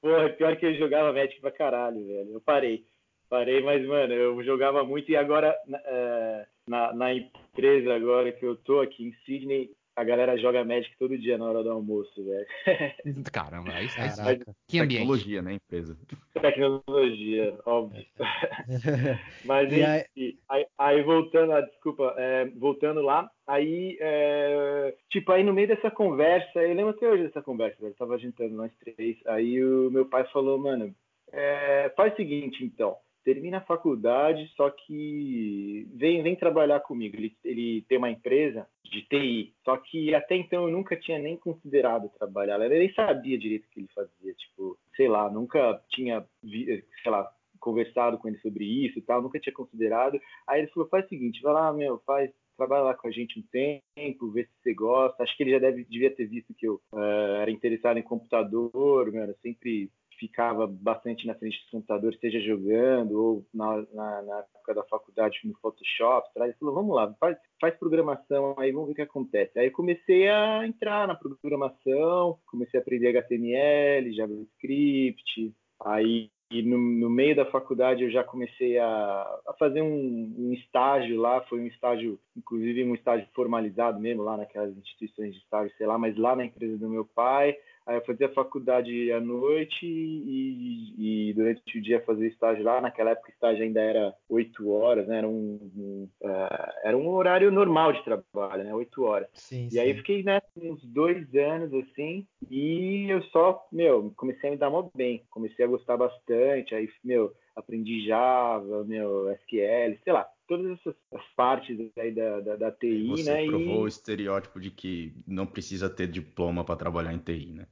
Porra, 0.00 0.30
pior 0.30 0.56
que 0.56 0.66
eu 0.66 0.74
jogava 0.76 1.12
Magic 1.12 1.40
pra 1.40 1.50
caralho, 1.50 2.06
velho. 2.06 2.32
Eu 2.32 2.40
parei. 2.40 2.86
Parei, 3.28 3.62
mas, 3.62 3.86
mano, 3.86 4.12
eu 4.12 4.42
jogava 4.42 4.82
muito 4.82 5.10
e 5.10 5.16
agora 5.16 5.56
é, 5.72 6.46
na, 6.66 6.92
na, 6.92 7.14
empresa 7.14 7.94
agora 7.94 8.32
que 8.32 8.44
eu 8.44 8.56
tô 8.56 8.80
aqui 8.80 9.04
em 9.04 9.12
Sydney, 9.24 9.70
a 9.96 10.04
galera 10.04 10.36
joga 10.38 10.64
Magic 10.64 10.96
todo 10.98 11.18
dia 11.18 11.36
na 11.36 11.46
hora 11.46 11.62
do 11.62 11.70
almoço, 11.70 12.24
velho. 12.24 12.46
Caramba, 13.32 13.72
aí, 13.72 13.88
aí 14.24 14.40
que 14.66 14.78
Tecnologia, 14.78 15.42
né, 15.42 15.54
empresa? 15.54 15.96
Tecnologia, 16.40 17.58
óbvio. 17.66 18.04
Mas 19.44 19.72
aí... 19.72 20.36
Aí, 20.48 20.66
aí, 20.78 21.02
voltando, 21.02 21.52
ah, 21.52 21.60
desculpa, 21.60 22.14
é, 22.16 22.46
voltando 22.56 23.02
lá, 23.02 23.30
aí, 23.46 23.98
é, 24.00 24.94
tipo, 25.10 25.32
aí 25.32 25.42
no 25.42 25.52
meio 25.52 25.68
dessa 25.68 25.90
conversa, 25.90 26.60
eu 26.60 26.74
lembro 26.74 26.90
até 26.90 27.08
hoje 27.08 27.24
dessa 27.24 27.42
conversa, 27.42 27.76
velho, 27.80 27.94
tava 27.94 28.18
jantando 28.18 28.54
nós 28.54 28.72
três, 28.78 29.18
aí 29.26 29.62
o 29.62 29.90
meu 29.90 30.06
pai 30.06 30.24
falou, 30.32 30.58
mano, 30.58 30.94
é, 31.32 31.92
faz 31.96 32.12
o 32.12 32.16
seguinte, 32.16 32.64
então, 32.64 32.96
termina 33.24 33.58
a 33.58 33.62
faculdade, 33.62 34.50
só 34.56 34.70
que 34.70 35.88
vem, 35.94 36.22
vem 36.22 36.36
trabalhar 36.36 36.80
comigo. 36.80 37.16
Ele, 37.16 37.36
ele 37.44 37.84
tem 37.88 37.98
uma 37.98 38.10
empresa 38.10 38.66
de 38.84 39.02
TI, 39.02 39.54
só 39.64 39.76
que 39.76 40.14
até 40.14 40.36
então 40.36 40.66
eu 40.66 40.72
nunca 40.72 40.96
tinha 40.96 41.18
nem 41.18 41.36
considerado 41.36 42.10
trabalhar. 42.18 42.60
Eu 42.60 42.70
nem 42.70 42.92
sabia 42.92 43.38
direito 43.38 43.66
o 43.66 43.70
que 43.70 43.80
ele 43.80 43.88
fazia, 43.94 44.34
tipo, 44.34 44.78
sei 44.96 45.08
lá, 45.08 45.30
nunca 45.30 45.80
tinha, 45.90 46.26
sei 46.42 47.12
lá, 47.12 47.30
conversado 47.58 48.18
com 48.18 48.28
ele 48.28 48.38
sobre 48.38 48.64
isso 48.64 48.98
e 48.98 49.02
tal, 49.02 49.22
nunca 49.22 49.38
tinha 49.38 49.52
considerado. 49.52 50.18
Aí 50.46 50.60
ele 50.60 50.70
falou: 50.70 50.88
faz 50.88 51.04
o 51.04 51.08
seguinte, 51.08 51.42
vai 51.42 51.52
lá, 51.52 51.72
meu, 51.72 51.98
faz 52.06 52.30
trabalha 52.60 52.82
lá 52.82 52.94
com 52.94 53.08
a 53.08 53.10
gente 53.10 53.38
um 53.38 53.42
tempo, 53.50 54.30
vê 54.30 54.44
se 54.44 54.50
você 54.62 54.74
gosta. 54.74 55.22
Acho 55.22 55.34
que 55.34 55.42
ele 55.42 55.52
já 55.52 55.58
deve, 55.58 55.84
devia 55.84 56.14
ter 56.14 56.26
visto 56.26 56.52
que 56.52 56.66
eu 56.66 56.74
uh, 56.92 57.40
era 57.40 57.50
interessado 57.50 57.98
em 57.98 58.02
computador, 58.02 59.14
era 59.14 59.34
sempre 59.40 59.90
ficava 60.20 60.66
bastante 60.66 61.26
na 61.26 61.34
frente 61.34 61.58
do 61.64 61.70
computador, 61.70 62.14
seja 62.20 62.38
jogando 62.40 63.12
ou 63.12 63.46
na, 63.52 63.78
na, 63.94 64.22
na 64.22 64.38
época 64.40 64.74
da 64.74 64.84
faculdade 64.84 65.40
no 65.44 65.54
Photoshop. 65.54 66.28
Ele 66.36 66.52
falou, 66.52 66.74
vamos 66.74 66.94
lá, 66.94 67.12
faz, 67.18 67.38
faz 67.58 67.74
programação 67.76 68.54
aí, 68.58 68.70
vamos 68.70 68.88
ver 68.88 68.92
o 68.92 68.96
que 68.96 69.02
acontece. 69.02 69.58
Aí 69.58 69.70
comecei 69.70 70.28
a 70.28 70.66
entrar 70.66 71.08
na 71.08 71.14
programação, 71.14 72.38
comecei 72.46 72.78
a 72.78 72.82
aprender 72.82 73.16
HTML, 73.16 74.14
JavaScript, 74.14 75.54
aí 75.82 76.30
e 76.50 76.62
no, 76.62 76.76
no, 76.76 77.08
meio 77.08 77.36
da 77.36 77.46
faculdade 77.46 78.02
eu 78.02 78.10
já 78.10 78.24
comecei 78.24 78.76
a, 78.76 79.40
a 79.46 79.54
fazer 79.56 79.82
um, 79.82 80.34
um, 80.36 80.52
estágio 80.52 81.20
lá, 81.20 81.40
foi 81.42 81.60
um 81.60 81.66
estágio, 81.68 82.18
inclusive 82.36 82.82
um 82.82 82.96
estágio 82.96 83.28
formalizado 83.32 84.00
mesmo 84.00 84.24
lá 84.24 84.36
naquelas 84.36 84.76
instituições 84.76 85.32
de 85.32 85.38
estágio, 85.38 85.72
sei 85.78 85.86
lá, 85.86 85.96
mas 85.96 86.16
lá 86.16 86.34
na 86.34 86.44
empresa 86.44 86.76
do 86.76 86.88
meu 86.88 87.04
pai. 87.04 87.56
Aí 87.90 87.96
eu 87.96 88.04
fazia 88.04 88.28
faculdade 88.28 89.10
à 89.10 89.18
noite 89.18 89.84
e, 89.84 90.94
e 91.28 91.34
durante 91.34 91.76
o 91.76 91.82
dia 91.82 92.00
fazia 92.02 92.28
estágio 92.28 92.62
lá. 92.62 92.80
Naquela 92.80 93.10
época 93.10 93.30
o 93.30 93.32
estágio 93.32 93.64
ainda 93.64 93.80
era 93.80 94.14
oito 94.28 94.70
horas, 94.70 95.08
né? 95.08 95.18
Era 95.18 95.28
um, 95.28 95.58
um 95.76 96.08
uh, 96.22 96.72
era 96.84 96.96
um 96.96 97.08
horário 97.08 97.50
normal 97.50 97.92
de 97.92 98.04
trabalho, 98.04 98.62
né? 98.62 98.72
Oito 98.72 99.02
horas. 99.02 99.28
Sim, 99.34 99.66
e 99.66 99.72
sim. 99.72 99.78
aí 99.80 99.92
fiquei 99.94 100.22
né, 100.22 100.40
uns 100.56 100.80
dois 100.84 101.34
anos 101.34 101.74
assim 101.74 102.24
e 102.48 103.10
eu 103.10 103.24
só, 103.24 103.66
meu, 103.72 104.12
comecei 104.16 104.50
a 104.50 104.52
me 104.52 104.56
dar 104.56 104.70
mó 104.70 104.88
bem. 104.94 105.24
Comecei 105.28 105.64
a 105.64 105.68
gostar 105.68 105.96
bastante. 105.96 106.76
Aí, 106.76 106.88
meu, 107.02 107.32
aprendi 107.54 108.06
Java, 108.06 108.84
meu, 108.84 109.30
SQL, 109.32 109.98
sei 110.02 110.12
lá, 110.12 110.26
todas 110.48 110.78
essas 110.78 110.94
partes 111.36 111.78
aí 111.96 112.12
da, 112.12 112.40
da, 112.40 112.56
da 112.56 112.72
TI, 112.72 113.06
você 113.08 113.32
né? 113.32 113.46
provou 113.46 113.82
e... 113.82 113.84
o 113.84 113.88
estereótipo 113.88 114.60
de 114.60 114.70
que 114.70 115.14
não 115.26 115.46
precisa 115.46 115.88
ter 115.88 116.08
diploma 116.08 116.64
para 116.64 116.76
trabalhar 116.76 117.12
em 117.12 117.18
TI, 117.18 117.52
né? 117.52 117.66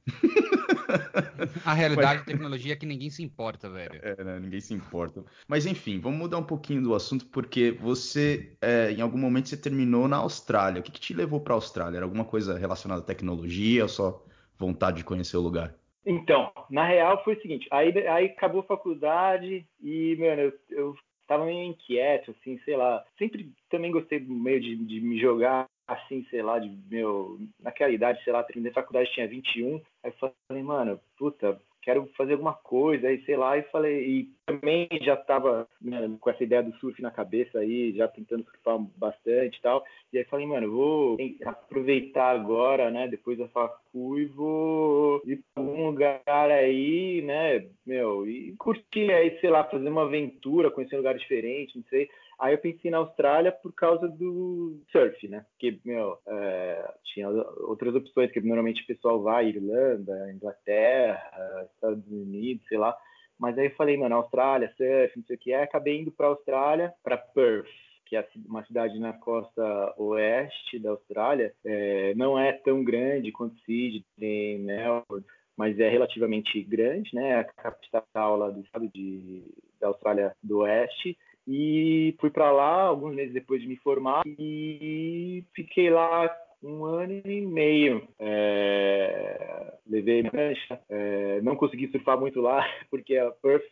A 1.63 1.73
realidade 1.73 2.19
Mas... 2.19 2.19
da 2.19 2.25
tecnologia 2.25 2.73
é 2.73 2.75
que 2.75 2.85
ninguém 2.85 3.09
se 3.09 3.21
importa, 3.21 3.69
velho. 3.69 3.99
É, 4.01 4.23
né? 4.23 4.39
ninguém 4.39 4.59
se 4.59 4.73
importa. 4.73 5.23
Mas 5.47 5.65
enfim, 5.65 5.99
vamos 5.99 6.19
mudar 6.19 6.37
um 6.37 6.43
pouquinho 6.43 6.81
do 6.81 6.95
assunto, 6.95 7.25
porque 7.27 7.71
você, 7.71 8.55
é, 8.61 8.91
em 8.91 9.01
algum 9.01 9.17
momento, 9.17 9.49
você 9.49 9.57
terminou 9.57 10.07
na 10.07 10.17
Austrália. 10.17 10.79
O 10.79 10.83
que, 10.83 10.91
que 10.91 10.99
te 10.99 11.13
levou 11.13 11.39
para 11.39 11.53
a 11.53 11.57
Austrália? 11.57 11.97
Era 11.97 12.05
alguma 12.05 12.25
coisa 12.25 12.57
relacionada 12.57 13.01
à 13.01 13.05
tecnologia 13.05 13.83
ou 13.83 13.89
só 13.89 14.25
vontade 14.57 14.97
de 14.97 15.03
conhecer 15.03 15.37
o 15.37 15.41
lugar? 15.41 15.75
Então, 16.09 16.51
na 16.71 16.85
real 16.85 17.23
foi 17.23 17.35
o 17.35 17.41
seguinte, 17.41 17.67
aí, 17.69 17.95
aí 18.07 18.25
acabou 18.25 18.61
a 18.61 18.63
faculdade 18.63 19.63
e, 19.79 20.15
mano, 20.17 20.41
eu, 20.41 20.53
eu 20.71 20.95
tava 21.27 21.45
meio 21.45 21.61
inquieto, 21.61 22.31
assim, 22.31 22.59
sei 22.65 22.75
lá. 22.75 23.05
Sempre 23.15 23.53
também 23.69 23.91
gostei 23.91 24.19
meio 24.19 24.59
de, 24.59 24.75
de 24.75 24.99
me 25.01 25.19
jogar 25.19 25.67
assim, 25.87 26.25
sei 26.31 26.41
lá, 26.41 26.57
de 26.57 26.69
meu, 26.89 27.39
naquela 27.59 27.91
idade, 27.91 28.23
sei 28.23 28.33
lá, 28.33 28.43
terminei 28.43 28.71
a 28.71 28.73
faculdade, 28.73 29.11
tinha 29.11 29.27
21, 29.27 29.75
aí 30.03 30.11
eu 30.11 30.31
falei, 30.47 30.63
mano, 30.63 30.99
puta, 31.15 31.59
quero 31.89 32.07
fazer 32.15 32.33
alguma 32.33 32.53
coisa, 32.53 33.07
aí 33.07 33.23
sei 33.25 33.35
lá, 33.35 33.57
e 33.57 33.63
falei, 33.63 34.05
e 34.07 34.29
também 34.45 34.87
já 35.01 35.15
estava 35.15 35.67
né, 35.81 36.15
com 36.19 36.29
essa 36.29 36.43
ideia 36.43 36.61
do 36.61 36.71
surf 36.75 37.01
na 37.01 37.09
cabeça 37.09 37.57
aí, 37.57 37.91
já 37.93 38.07
tentando 38.07 38.43
surfar 38.43 38.77
bastante 38.95 39.57
e 39.57 39.61
tal, 39.61 39.83
e 40.13 40.19
aí 40.19 40.23
falei, 40.25 40.45
mano, 40.45 40.71
vou 40.71 41.17
aproveitar 41.45 42.29
agora, 42.29 42.91
né, 42.91 43.07
depois 43.07 43.39
da 43.39 43.47
facu 43.47 44.19
e 44.19 44.25
vou 44.25 45.19
ir 45.25 45.41
para 45.53 45.63
algum 45.63 45.87
lugar 45.87 46.21
aí, 46.27 47.23
né, 47.23 47.65
meu, 47.83 48.27
e 48.27 48.53
curtir 48.57 49.11
aí, 49.11 49.39
sei 49.39 49.49
lá, 49.49 49.63
fazer 49.63 49.89
uma 49.89 50.03
aventura, 50.03 50.69
conhecer 50.69 50.93
um 50.93 50.99
lugar 50.99 51.17
diferente, 51.17 51.75
não 51.75 51.83
sei, 51.89 52.07
Aí 52.39 52.53
eu 52.53 52.57
pensei 52.57 52.89
na 52.89 52.99
Austrália 52.99 53.51
por 53.51 53.73
causa 53.73 54.07
do 54.07 54.79
surf, 54.93 55.27
né? 55.27 55.45
Porque, 55.51 55.77
meu, 55.83 56.17
é, 56.25 56.93
tinha 57.03 57.29
outras 57.29 57.93
opções, 57.93 58.31
que 58.31 58.39
normalmente 58.39 58.81
o 58.81 58.87
pessoal 58.87 59.21
vai, 59.21 59.49
Irlanda, 59.49 60.31
Inglaterra, 60.31 61.67
Estados 61.79 62.11
Unidos, 62.11 62.67
sei 62.67 62.77
lá. 62.77 62.95
Mas 63.39 63.57
aí 63.57 63.67
eu 63.67 63.75
falei, 63.75 63.95
mano, 63.95 64.15
Austrália, 64.15 64.73
surf, 64.75 65.17
não 65.17 65.23
sei 65.25 65.35
o 65.35 65.39
que. 65.39 65.53
Aí 65.53 65.63
acabei 65.63 65.99
indo 65.99 66.11
para 66.11 66.27
Austrália, 66.27 66.93
para 67.01 67.17
Perth, 67.17 67.67
que 68.05 68.15
é 68.15 68.27
uma 68.45 68.65
cidade 68.65 68.99
na 68.99 69.13
costa 69.13 69.93
oeste 69.97 70.79
da 70.79 70.91
Austrália. 70.91 71.53
É, 71.63 72.13
não 72.15 72.37
é 72.37 72.51
tão 72.51 72.83
grande 72.83 73.31
quanto 73.31 73.57
Sydney, 73.59 74.59
Melbourne, 74.59 75.25
mas 75.55 75.79
é 75.79 75.89
relativamente 75.89 76.61
grande, 76.63 77.13
né? 77.13 77.29
É 77.29 77.35
a 77.35 77.43
capital 77.43 78.37
lá 78.37 78.49
do 78.49 78.61
estado 78.61 78.89
de, 78.93 79.43
da 79.79 79.87
Austrália 79.87 80.35
do 80.43 80.59
Oeste. 80.59 81.17
E 81.47 82.15
fui 82.19 82.29
para 82.29 82.51
lá 82.51 82.83
alguns 82.83 83.15
meses 83.15 83.33
depois 83.33 83.61
de 83.61 83.67
me 83.67 83.75
formar 83.77 84.21
e 84.25 85.43
fiquei 85.53 85.89
lá 85.89 86.29
um 86.61 86.85
ano 86.85 87.21
e 87.25 87.41
meio. 87.41 88.07
É, 88.19 89.73
levei 89.87 90.23
mancha, 90.23 90.79
é, 90.89 91.41
não 91.41 91.55
consegui 91.55 91.89
surfar 91.91 92.19
muito 92.19 92.41
lá, 92.41 92.65
porque 92.89 93.17
a 93.17 93.31
Perth, 93.31 93.65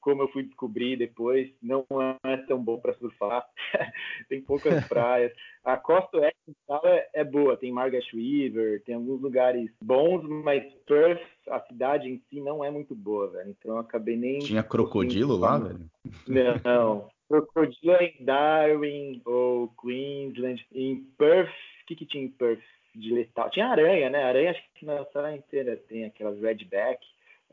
como 0.00 0.22
eu 0.22 0.28
fui 0.28 0.42
descobrir 0.42 0.96
depois, 0.96 1.50
não 1.62 1.86
é 2.24 2.36
tão 2.46 2.62
bom 2.62 2.78
para 2.78 2.94
surfar. 2.94 3.46
tem 4.28 4.40
poucas 4.42 4.86
praias. 4.88 5.32
A 5.64 5.76
costa 5.78 6.18
oeste 6.18 6.36
é, 6.84 7.08
é 7.14 7.24
boa, 7.24 7.56
tem 7.56 7.72
Margaret 7.72 8.04
River, 8.12 8.82
tem 8.84 8.94
alguns 8.94 9.20
lugares 9.22 9.70
bons, 9.82 10.22
mas 10.28 10.62
Perth, 10.86 11.22
a 11.48 11.60
cidade 11.60 12.08
em 12.08 12.22
si, 12.28 12.40
não 12.40 12.62
é 12.62 12.70
muito 12.70 12.94
boa, 12.94 13.28
velho. 13.28 13.50
Então 13.58 13.72
eu 13.72 13.78
acabei 13.78 14.16
nem. 14.16 14.40
Tinha 14.40 14.62
crocodilo 14.62 15.36
lá, 15.36 15.58
velho? 15.58 15.86
Não, 16.28 17.08
crocodilo 17.28 17.92
é 17.92 18.04
em 18.04 18.24
Darwin 18.24 19.22
ou 19.24 19.68
Queensland. 19.80 20.64
Em 20.70 21.02
Perth, 21.16 21.50
o 21.84 21.86
que, 21.86 21.96
que 21.96 22.06
tinha 22.06 22.24
em 22.24 22.28
Perth 22.28 22.62
de 22.94 23.12
letal? 23.12 23.50
Tinha 23.50 23.68
aranha, 23.68 24.08
né? 24.08 24.24
Aranha 24.24 24.50
acho 24.50 24.62
que 24.74 24.86
na 24.86 24.98
Austrália 24.98 25.36
inteira 25.36 25.76
tem 25.76 26.06
aquelas 26.06 26.40
redback. 26.40 26.98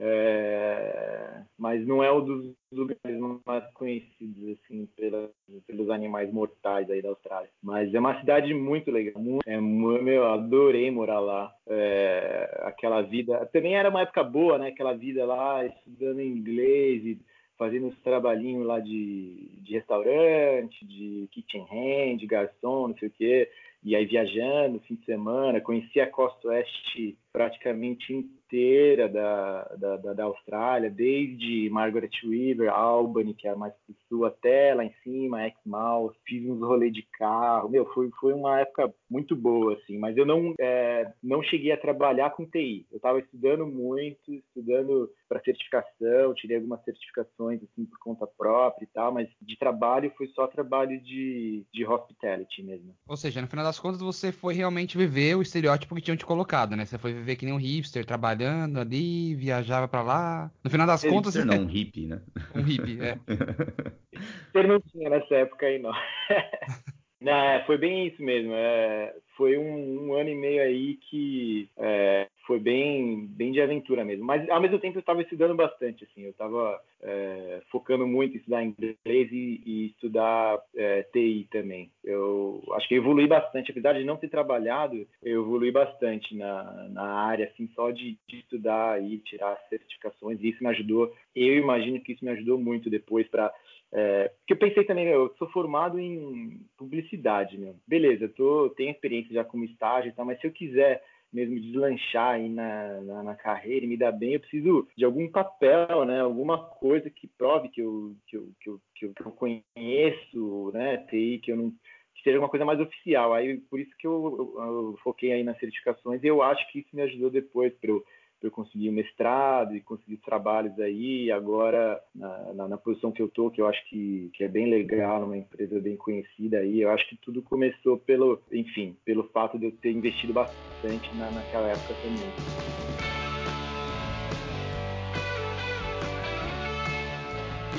É, 0.03 1.43
mas 1.59 1.85
não 1.85 2.03
é 2.03 2.11
um 2.11 2.23
dos 2.23 2.55
lugares 2.71 3.19
mais 3.45 3.63
conhecidos 3.73 4.57
assim 4.57 4.87
pela, 4.95 5.29
pelos 5.67 5.89
animais 5.91 6.31
mortais 6.31 6.89
aí 6.89 7.01
da 7.01 7.09
Austrália. 7.09 7.49
Mas 7.61 7.93
é 7.93 7.99
uma 7.99 8.19
cidade 8.19 8.51
muito 8.53 8.89
legal, 8.89 9.21
muito, 9.21 9.47
é, 9.47 9.59
meu, 9.59 10.25
adorei 10.25 10.89
morar 10.89 11.19
lá. 11.19 11.53
É, 11.67 12.61
aquela 12.63 13.01
vida, 13.01 13.45
também 13.47 13.75
era 13.75 13.89
uma 13.89 14.01
época 14.01 14.23
boa, 14.23 14.57
né? 14.57 14.69
Aquela 14.69 14.93
vida 14.93 15.25
lá 15.25 15.63
estudando 15.65 16.21
inglês 16.21 17.05
e 17.05 17.21
fazendo 17.57 17.87
uns 17.87 17.99
trabalhinhos 17.99 18.65
lá 18.65 18.79
de, 18.79 19.51
de 19.61 19.73
restaurante, 19.73 20.83
de 20.83 21.27
kitchen 21.31 21.67
hand, 21.71 22.17
de 22.17 22.25
garçom, 22.25 22.87
não 22.87 22.97
sei 22.97 23.07
o 23.07 23.11
quê, 23.11 23.51
e 23.83 23.95
aí 23.95 24.05
viajando, 24.05 24.79
fim 24.81 24.95
de 24.95 25.05
semana, 25.05 25.59
conheci 25.61 25.99
a 25.99 26.09
costa 26.09 26.49
oeste 26.49 27.17
praticamente 27.33 28.25
inteira 28.51 29.07
da, 29.07 29.63
da, 29.77 30.13
da, 30.13 30.23
Austrália, 30.25 30.89
desde 30.89 31.69
Margaret 31.69 32.09
River, 32.21 32.69
Albany, 32.69 33.33
que 33.33 33.47
é 33.47 33.55
mais 33.55 33.73
pro 33.85 33.95
sul, 34.09 34.25
até 34.25 34.73
lá 34.73 34.83
em 34.83 34.93
cima, 35.03 35.47
Exmouth, 35.47 36.13
fiz 36.25 36.45
uns 36.45 36.59
rolês 36.59 36.93
de 36.93 37.07
carro, 37.17 37.69
meu, 37.69 37.85
foi, 37.93 38.09
foi 38.19 38.33
uma 38.33 38.59
época 38.59 38.93
muito 39.09 39.35
boa, 39.35 39.73
assim, 39.73 39.97
mas 39.97 40.17
eu 40.17 40.25
não, 40.25 40.53
é, 40.59 41.09
não 41.23 41.41
cheguei 41.41 41.71
a 41.71 41.77
trabalhar 41.77 42.31
com 42.31 42.45
TI, 42.45 42.85
eu 42.91 42.97
estava 42.97 43.19
estudando 43.19 43.65
muito, 43.65 44.33
estudando 44.33 45.09
para 45.29 45.41
certificação, 45.41 46.33
tirei 46.35 46.57
algumas 46.57 46.83
certificações, 46.83 47.61
assim, 47.63 47.85
por 47.85 47.97
conta 47.99 48.27
própria 48.27 48.83
e 48.83 48.87
tal, 48.87 49.13
mas 49.13 49.29
de 49.41 49.57
trabalho 49.57 50.11
foi 50.17 50.27
só 50.27 50.45
trabalho 50.45 51.01
de, 51.01 51.65
de 51.73 51.85
hospitality 51.85 52.63
mesmo. 52.63 52.93
Ou 53.07 53.15
seja, 53.15 53.41
no 53.41 53.47
final 53.47 53.63
das 53.63 53.79
contas, 53.79 54.01
você 54.01 54.31
foi 54.31 54.53
realmente 54.53 54.97
viver 54.97 55.35
o 55.35 55.41
estereótipo 55.41 55.95
que 55.95 56.01
tinham 56.01 56.17
te 56.17 56.25
colocado, 56.25 56.75
né? 56.75 56.85
Você 56.85 56.97
foi 56.97 57.13
viver 57.13 57.37
que 57.37 57.45
nem 57.45 57.53
um 57.53 57.57
hipster, 57.57 58.05
trabalhando 58.05 58.40
ali, 58.47 59.35
viajava 59.35 59.87
para 59.87 60.01
lá. 60.01 60.51
No 60.63 60.69
final 60.69 60.87
das 60.87 61.03
contas. 61.03 61.35
Hipster 61.35 61.45
não, 61.59 61.65
um 61.65 61.67
hippie, 61.67 62.07
né? 62.07 62.21
Um 62.55 62.61
hippie, 62.61 62.99
é. 63.01 63.17
Hipster 64.13 64.67
não 64.67 64.79
tinha 64.81 65.09
nessa 65.09 65.35
época 65.35 65.65
aí, 65.65 65.79
não. 65.79 65.91
é, 67.29 67.63
foi 67.65 67.77
bem 67.77 68.07
isso 68.07 68.21
mesmo. 68.21 68.53
É, 68.53 69.13
foi 69.37 69.57
um, 69.57 70.07
um, 70.07 70.13
ano 70.13 70.29
e 70.29 70.35
meio 70.35 70.61
aí 70.61 70.95
que 71.09 71.69
é, 71.77 72.27
foi 72.45 72.59
bem, 72.59 73.27
bem 73.27 73.51
de 73.51 73.61
aventura 73.61 74.03
mesmo. 74.03 74.25
Mas 74.25 74.47
ao 74.49 74.61
mesmo 74.61 74.79
tempo 74.79 74.97
eu 74.97 75.01
estava 75.01 75.21
estudando 75.21 75.55
bastante, 75.55 76.03
assim, 76.03 76.23
eu 76.23 76.31
estava 76.31 76.81
é, 77.01 77.61
focando 77.71 78.07
muito 78.07 78.35
em 78.35 78.37
estudar 78.37 78.63
inglês 78.63 78.97
e, 79.05 79.61
e 79.65 79.85
estudar 79.87 80.59
é, 80.75 81.03
TI 81.03 81.47
também. 81.51 81.91
Eu 82.03 82.63
acho 82.73 82.87
que 82.87 82.95
evolui 82.95 83.27
bastante, 83.27 83.71
apesar 83.71 83.93
de 83.93 84.03
não 84.03 84.17
ter 84.17 84.29
trabalhado, 84.29 85.07
eu 85.23 85.41
evolui 85.41 85.71
bastante 85.71 86.35
na, 86.35 86.87
na 86.89 87.03
área, 87.03 87.45
assim, 87.45 87.69
só 87.75 87.91
de, 87.91 88.17
de 88.27 88.39
estudar 88.39 89.01
e 89.01 89.19
tirar 89.19 89.57
certificações. 89.69 90.39
E 90.41 90.49
isso 90.49 90.63
me 90.63 90.69
ajudou. 90.69 91.13
Eu 91.35 91.55
imagino 91.55 91.99
que 92.01 92.13
isso 92.13 92.25
me 92.25 92.31
ajudou 92.31 92.59
muito 92.59 92.89
depois 92.89 93.27
para 93.27 93.53
é, 93.93 94.29
porque 94.29 94.53
eu 94.53 94.57
pensei 94.57 94.83
também, 94.85 95.07
eu 95.07 95.33
sou 95.37 95.49
formado 95.49 95.99
em 95.99 96.61
publicidade, 96.77 97.57
meu. 97.57 97.75
Beleza, 97.85 98.25
eu 98.25 98.33
tô, 98.33 98.69
tenho 98.69 98.91
experiência 98.91 99.33
já 99.33 99.43
como 99.43 99.65
estágio 99.65 100.09
e 100.09 100.13
tal, 100.13 100.25
mas 100.25 100.39
se 100.39 100.47
eu 100.47 100.51
quiser 100.51 101.03
mesmo 101.31 101.59
deslanchar 101.59 102.35
aí 102.35 102.49
na, 102.49 103.01
na, 103.01 103.23
na, 103.23 103.35
carreira 103.35 103.85
e 103.85 103.87
me 103.87 103.97
dar 103.97 104.11
bem, 104.11 104.33
eu 104.33 104.39
preciso 104.39 104.87
de 104.97 105.05
algum 105.05 105.29
papel, 105.29 106.05
né? 106.05 106.21
Alguma 106.21 106.57
coisa 106.57 107.09
que 107.09 107.27
prove 107.27 107.69
que 107.69 107.81
eu, 107.81 108.15
que 108.27 108.35
eu, 108.35 108.49
que 108.59 108.69
eu, 108.69 108.81
que 108.95 109.05
eu, 109.05 109.13
que 109.13 109.21
eu 109.25 109.31
conheço, 109.31 110.71
né? 110.73 110.97
TI, 111.09 111.39
que 111.41 111.51
eu 111.51 111.57
não 111.57 111.71
que 112.13 112.23
seja 112.23 112.37
uma 112.37 112.49
coisa 112.49 112.65
mais 112.65 112.79
oficial. 112.79 113.33
Aí 113.33 113.57
por 113.69 113.79
isso 113.79 113.91
que 113.97 114.05
eu, 114.05 114.53
eu, 114.57 114.63
eu, 114.63 114.97
foquei 115.03 115.31
aí 115.31 115.43
nas 115.43 115.57
certificações 115.57 116.21
e 116.23 116.27
eu 116.27 116.41
acho 116.41 116.69
que 116.71 116.79
isso 116.79 116.89
me 116.93 117.01
ajudou 117.01 117.29
depois 117.29 117.73
para 117.75 117.89
eu 117.89 118.03
eu 118.47 118.51
conseguir 118.51 118.89
o 118.89 118.93
mestrado 118.93 119.75
e 119.75 119.81
conseguir 119.81 120.17
trabalhos 120.17 120.77
aí. 120.79 121.31
Agora, 121.31 122.01
na, 122.15 122.53
na, 122.53 122.67
na, 122.69 122.77
posição 122.77 123.11
que 123.11 123.21
eu 123.21 123.29
tô, 123.29 123.49
que 123.49 123.61
eu 123.61 123.67
acho 123.67 123.83
que, 123.89 124.29
que 124.33 124.43
é 124.43 124.47
bem 124.47 124.69
legal, 124.69 125.21
numa 125.21 125.37
empresa 125.37 125.79
bem 125.79 125.95
conhecida 125.95 126.57
aí, 126.57 126.81
eu 126.81 126.89
acho 126.89 127.07
que 127.07 127.17
tudo 127.17 127.41
começou 127.41 127.97
pelo, 127.97 128.41
enfim, 128.51 128.95
pelo 129.05 129.23
fato 129.29 129.57
de 129.59 129.65
eu 129.65 129.71
ter 129.71 129.91
investido 129.91 130.33
bastante 130.33 131.15
na, 131.15 131.29
naquela 131.31 131.69
época 131.69 131.93
também. 132.01 132.61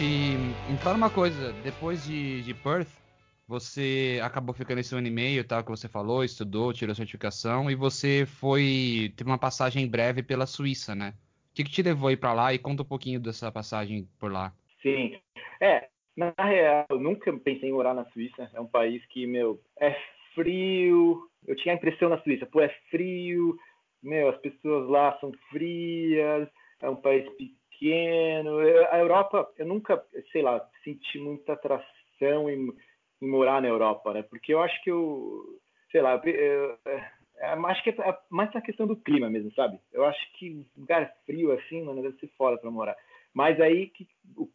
E 0.01 0.37
me 0.71 0.79
fala 0.79 0.97
uma 0.97 1.11
coisa, 1.11 1.53
depois 1.63 2.05
de, 2.05 2.43
de 2.43 2.55
Perth, 2.55 3.02
você 3.53 4.19
acabou 4.23 4.55
ficando 4.55 4.81
esse 4.81 4.95
ano 4.95 5.07
e 5.07 5.11
meio, 5.11 5.47
tal, 5.47 5.63
que 5.63 5.71
você 5.71 5.87
falou, 5.87 6.25
estudou, 6.25 6.73
tirou 6.73 6.95
certificação 6.95 7.71
e 7.71 7.75
você 7.75 8.25
foi 8.25 9.13
teve 9.15 9.29
uma 9.29 9.39
passagem 9.39 9.87
breve 9.87 10.23
pela 10.23 10.47
Suíça, 10.47 10.95
né? 10.95 11.13
O 11.51 11.55
que, 11.55 11.65
que 11.65 11.71
te 11.71 11.83
levou 11.83 12.09
aí 12.09 12.17
para 12.17 12.33
lá 12.33 12.55
e 12.55 12.59
conta 12.59 12.83
um 12.83 12.87
pouquinho 12.87 13.21
dessa 13.21 13.53
passagem 13.53 14.09
por 14.19 14.33
lá. 14.33 14.55
Sim, 14.81 15.21
é, 15.61 15.87
na 16.17 16.33
real, 16.39 16.87
eu 16.89 16.99
nunca 16.99 17.31
pensei 17.41 17.69
em 17.69 17.73
morar 17.73 17.93
na 17.93 18.07
Suíça. 18.07 18.51
É 18.55 18.61
um 18.61 18.67
país 18.67 19.05
que, 19.11 19.27
meu, 19.27 19.61
é 19.79 19.95
frio. 20.35 21.29
Eu 21.47 21.55
tinha 21.55 21.75
a 21.75 21.77
impressão 21.77 22.09
na 22.09 22.23
Suíça, 22.23 22.47
pô, 22.47 22.63
é 22.63 22.71
frio, 22.91 23.59
meu, 24.03 24.31
as 24.31 24.39
pessoas 24.39 24.89
lá 24.89 25.19
são 25.21 25.31
frias, 25.51 26.49
é 26.81 26.89
um 26.89 26.97
país 26.97 27.29
pequeno. 27.37 28.61
A 28.91 28.99
Europa, 28.99 29.47
eu 29.59 29.67
nunca, 29.67 30.03
sei 30.33 30.41
lá, 30.41 30.67
senti 30.83 31.19
muita 31.19 31.53
atração 31.53 32.49
em 32.49 32.73
em 33.23 33.29
morar 33.29 33.63
na 33.63 33.69
Europa, 33.69 34.13
né? 34.13 34.23
Porque 34.23 34.53
eu 34.53 34.61
acho 34.61 34.83
que 34.83 34.91
eu, 34.91 35.59
sei 35.91 36.03
lá, 36.03 36.21
eu, 36.25 36.33
eu, 36.33 36.79
eu, 36.85 37.67
acho 37.67 37.83
que 37.85 37.91
é 37.91 38.19
mais 38.29 38.55
a 38.55 38.61
questão 38.61 38.87
do 38.87 38.97
clima 38.97 39.31
mesmo, 39.31 39.53
sabe? 39.55 39.79
Eu 39.93 40.05
acho 40.05 40.33
que 40.35 40.67
lugar 40.77 41.11
frio 41.25 41.53
assim, 41.53 41.83
mano, 41.83 42.03
deve 42.03 42.19
ser 42.19 42.29
foda 42.37 42.59
para 42.59 42.71
morar. 42.71 42.97
Mas 43.33 43.59
aí, 43.61 43.87
que, 43.89 44.07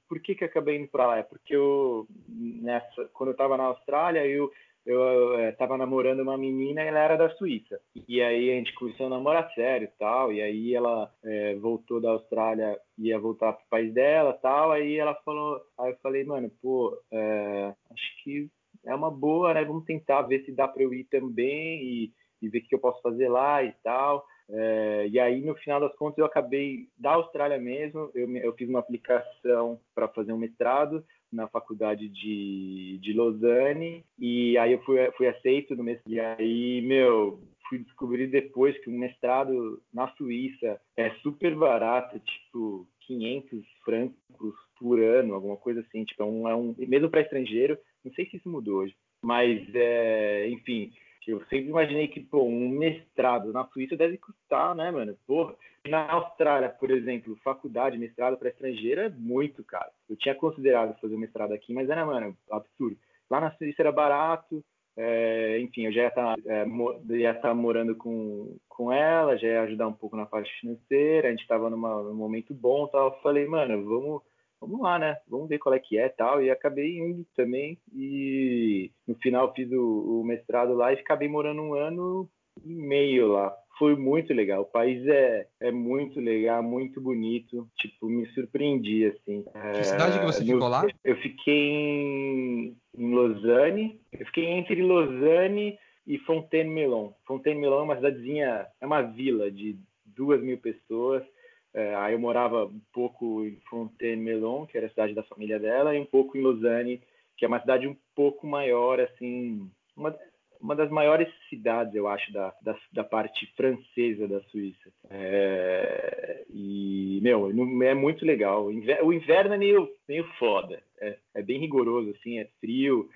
por 0.07 0.19
que 0.19 0.35
que 0.35 0.43
eu 0.43 0.47
acabei 0.47 0.77
indo 0.77 0.87
para 0.89 1.07
lá? 1.07 1.17
É 1.17 1.23
porque 1.23 1.55
eu, 1.55 2.05
nessa, 2.27 3.09
quando 3.13 3.29
eu 3.29 3.31
estava 3.31 3.57
na 3.57 3.63
Austrália, 3.63 4.25
eu 4.27 4.51
eu 4.87 5.49
estava 5.49 5.75
é, 5.75 5.77
namorando 5.77 6.21
uma 6.21 6.37
menina 6.37 6.81
e 6.81 6.87
ela 6.87 6.99
era 6.99 7.17
da 7.17 7.29
Suíça. 7.31 7.77
E 8.07 8.21
aí 8.21 8.51
a 8.51 8.53
gente 8.53 8.73
começou 8.73 9.07
a 9.07 9.09
namorar 9.09 9.53
sério 9.53 9.85
e 9.85 9.99
tal. 9.99 10.31
E 10.31 10.41
aí 10.41 10.73
ela 10.73 11.11
é, 11.25 11.55
voltou 11.55 11.99
da 11.99 12.11
Austrália, 12.11 12.79
ia 12.97 13.19
voltar 13.19 13.51
pro 13.51 13.67
país 13.69 13.93
dela 13.93 14.31
tal. 14.41 14.71
Aí 14.71 14.95
ela 14.95 15.13
falou, 15.25 15.61
aí 15.77 15.91
eu 15.91 15.97
falei, 15.97 16.23
mano, 16.23 16.49
pô, 16.61 16.97
é, 17.11 17.73
acho 17.91 18.23
que 18.23 18.49
é 18.87 18.95
uma 18.95 19.11
boa, 19.11 19.53
né? 19.53 19.63
Vamos 19.63 19.85
tentar 19.85 20.21
ver 20.23 20.43
se 20.45 20.51
dá 20.51 20.67
para 20.67 20.83
eu 20.83 20.93
ir 20.93 21.03
também 21.05 21.83
e, 21.83 22.13
e 22.41 22.49
ver 22.49 22.59
o 22.59 22.63
que 22.63 22.75
eu 22.75 22.79
posso 22.79 23.01
fazer 23.01 23.29
lá 23.29 23.63
e 23.63 23.73
tal. 23.83 24.25
É, 24.49 25.07
e 25.11 25.19
aí, 25.19 25.41
no 25.41 25.55
final 25.55 25.79
das 25.79 25.93
contas, 25.95 26.19
eu 26.19 26.25
acabei 26.25 26.87
da 26.97 27.13
Austrália 27.13 27.59
mesmo. 27.59 28.09
Eu, 28.13 28.33
eu 28.37 28.53
fiz 28.53 28.69
uma 28.69 28.79
aplicação 28.79 29.79
para 29.93 30.07
fazer 30.07 30.31
um 30.31 30.37
mestrado 30.37 31.03
na 31.31 31.47
faculdade 31.47 32.07
de, 32.07 32.97
de 33.01 33.13
Lausanne 33.13 34.05
e 34.17 34.57
aí 34.57 34.71
eu 34.71 34.81
fui, 34.83 34.97
fui 35.11 35.27
aceito 35.27 35.75
no 35.75 35.83
mestrado. 35.83 36.11
E 36.11 36.19
aí, 36.19 36.81
meu, 36.81 37.41
fui 37.67 37.79
descobrir 37.79 38.27
depois 38.27 38.77
que 38.79 38.89
um 38.89 38.97
mestrado 38.97 39.81
na 39.93 40.07
Suíça 40.15 40.79
é 40.95 41.11
super 41.21 41.53
barato, 41.55 42.19
tipo 42.19 42.87
500 43.01 43.65
francos 43.83 44.55
por 44.79 44.99
ano, 44.99 45.33
alguma 45.33 45.57
coisa 45.57 45.81
assim. 45.81 46.03
Tipo, 46.05 46.23
é 46.23 46.25
um, 46.25 46.47
é 46.47 46.55
um 46.55 46.75
mesmo 46.77 47.09
para 47.09 47.21
estrangeiro, 47.21 47.77
não 48.07 48.13
sei 48.13 48.25
se 48.25 48.37
isso 48.37 48.49
mudou 48.49 48.79
hoje, 48.79 48.95
mas, 49.21 49.67
é, 49.73 50.47
enfim, 50.49 50.91
eu 51.27 51.41
sempre 51.45 51.67
imaginei 51.67 52.07
que, 52.07 52.21
pô, 52.21 52.43
um 52.43 52.69
mestrado 52.69 53.51
na 53.51 53.65
Suíça 53.65 53.97
deve 53.97 54.17
custar, 54.17 54.73
né, 54.75 54.89
mano? 54.91 55.15
Porra. 55.27 55.53
Na 55.87 56.09
Austrália, 56.11 56.69
por 56.69 56.91
exemplo, 56.91 57.37
faculdade, 57.43 57.97
mestrado 57.97 58.37
para 58.37 58.49
estrangeiro 58.49 59.01
é 59.01 59.09
muito 59.09 59.63
caro. 59.63 59.89
Eu 60.09 60.17
tinha 60.17 60.35
considerado 60.35 60.99
fazer 60.99 61.15
um 61.15 61.19
mestrado 61.19 61.53
aqui, 61.53 61.73
mas 61.73 61.89
era, 61.89 62.05
mano, 62.05 62.35
absurdo. 62.51 62.97
Lá 63.29 63.39
na 63.39 63.51
Suíça 63.51 63.81
era 63.81 63.91
barato, 63.91 64.63
é, 64.97 65.59
enfim, 65.59 65.85
eu 65.85 65.91
já 65.91 66.01
ia 66.01 66.07
estar, 66.07 66.35
tá, 66.35 66.41
é, 66.45 66.65
estar 66.65 67.41
tá 67.41 67.53
morando 67.53 67.95
com, 67.95 68.57
com 68.67 68.91
ela, 68.91 69.37
já 69.37 69.47
ia 69.47 69.61
ajudar 69.61 69.87
um 69.87 69.93
pouco 69.93 70.17
na 70.17 70.25
parte 70.25 70.51
financeira, 70.59 71.27
a 71.27 71.31
gente 71.31 71.41
estava 71.41 71.69
num 71.69 72.13
momento 72.13 72.53
bom 72.53 72.87
tal. 72.87 73.07
Eu 73.07 73.21
falei, 73.21 73.45
mano, 73.45 73.83
vamos 73.85 74.21
vamos 74.59 74.81
lá, 74.81 74.99
né? 74.99 75.17
Vamos 75.27 75.47
ver 75.47 75.59
qual 75.59 75.73
é 75.73 75.79
que 75.79 75.97
é 75.97 76.09
tal. 76.09 76.41
E 76.41 76.49
acabei 76.49 76.97
indo 76.97 77.25
também. 77.35 77.77
E 77.93 78.91
no 79.07 79.15
final 79.15 79.53
fiz 79.53 79.71
o, 79.71 80.21
o 80.21 80.23
mestrado 80.23 80.73
lá 80.73 80.91
e 80.91 80.95
acabei 80.95 81.27
morando 81.27 81.61
um 81.61 81.73
ano 81.73 82.29
e 82.63 82.73
meio 82.73 83.27
lá. 83.27 83.53
Foi 83.77 83.95
muito 83.95 84.33
legal. 84.33 84.63
O 84.63 84.71
país 84.71 85.05
é, 85.07 85.47
é 85.59 85.71
muito 85.71 86.19
legal, 86.19 86.63
muito 86.63 86.99
bonito. 86.99 87.67
Tipo, 87.77 88.07
me 88.07 88.25
surpreendi, 88.27 89.05
assim. 89.05 89.45
Que 89.75 89.83
cidade 89.83 90.19
que 90.19 90.25
você 90.25 90.43
no, 90.43 90.53
ficou 90.53 90.67
lá? 90.67 90.85
Eu 91.03 91.15
fiquei 91.17 91.69
em, 91.69 92.75
em 92.97 93.13
Lausanne. 93.13 93.99
Eu 94.11 94.25
fiquei 94.25 94.45
entre 94.45 94.81
Lausanne 94.81 95.77
e 96.07 96.17
Fontaine-Melon. 96.19 97.11
Fontaine-Melon 97.27 97.81
é 97.81 97.83
uma 97.83 97.95
cidadezinha, 97.97 98.65
é 98.81 98.85
uma 98.85 99.01
vila 99.01 99.51
de 99.51 99.77
duas 100.05 100.41
mil 100.41 100.57
pessoas 100.57 101.23
é, 101.73 101.95
aí 101.95 102.13
eu 102.13 102.19
morava 102.19 102.65
um 102.65 102.81
pouco 102.93 103.45
em 103.45 103.59
Fontaine-Melon, 103.69 104.65
que 104.65 104.77
era 104.77 104.87
a 104.87 104.89
cidade 104.89 105.13
da 105.13 105.23
família 105.23 105.59
dela, 105.59 105.95
e 105.95 105.99
um 105.99 106.05
pouco 106.05 106.37
em 106.37 106.41
Lausanne, 106.41 107.01
que 107.37 107.45
é 107.45 107.47
uma 107.47 107.59
cidade 107.59 107.87
um 107.87 107.95
pouco 108.15 108.47
maior, 108.47 108.99
assim, 108.99 109.69
uma, 109.95 110.15
uma 110.59 110.75
das 110.75 110.89
maiores 110.89 111.27
cidades, 111.49 111.93
eu 111.93 112.07
acho, 112.07 112.31
da, 112.33 112.53
da, 112.61 112.75
da 112.91 113.03
parte 113.03 113.45
francesa 113.55 114.27
da 114.27 114.41
Suíça. 114.43 114.91
É, 115.09 116.45
e, 116.49 117.19
meu, 117.21 117.49
é 117.83 117.93
muito 117.93 118.25
legal. 118.25 118.65
O 118.65 119.13
inverno 119.13 119.53
é 119.53 119.57
meio, 119.57 119.89
meio 120.07 120.25
foda, 120.39 120.81
é, 120.99 121.17
é 121.35 121.41
bem 121.41 121.59
rigoroso, 121.59 122.11
assim, 122.11 122.39
é 122.39 122.47
frio, 122.59 123.09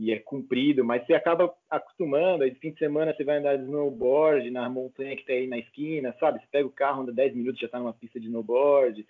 e 0.00 0.12
é 0.12 0.18
comprido, 0.18 0.84
mas 0.84 1.04
você 1.04 1.14
acaba 1.14 1.52
acostumando, 1.68 2.44
aí 2.44 2.50
de 2.50 2.58
fim 2.58 2.70
de 2.70 2.78
semana 2.78 3.14
você 3.14 3.24
vai 3.24 3.38
andar 3.38 3.56
de 3.56 3.64
snowboard 3.64 4.50
na 4.50 4.68
montanha 4.68 5.16
que 5.16 5.24
tá 5.24 5.32
aí 5.32 5.46
na 5.46 5.58
esquina, 5.58 6.14
sabe? 6.20 6.38
Você 6.40 6.46
pega 6.50 6.66
o 6.66 6.72
carro, 6.72 7.02
anda 7.02 7.12
10 7.12 7.34
minutos, 7.34 7.60
já 7.60 7.68
tá 7.68 7.78
numa 7.78 7.92
pista 7.92 8.18
de 8.20 8.26
snowboard. 8.26 9.04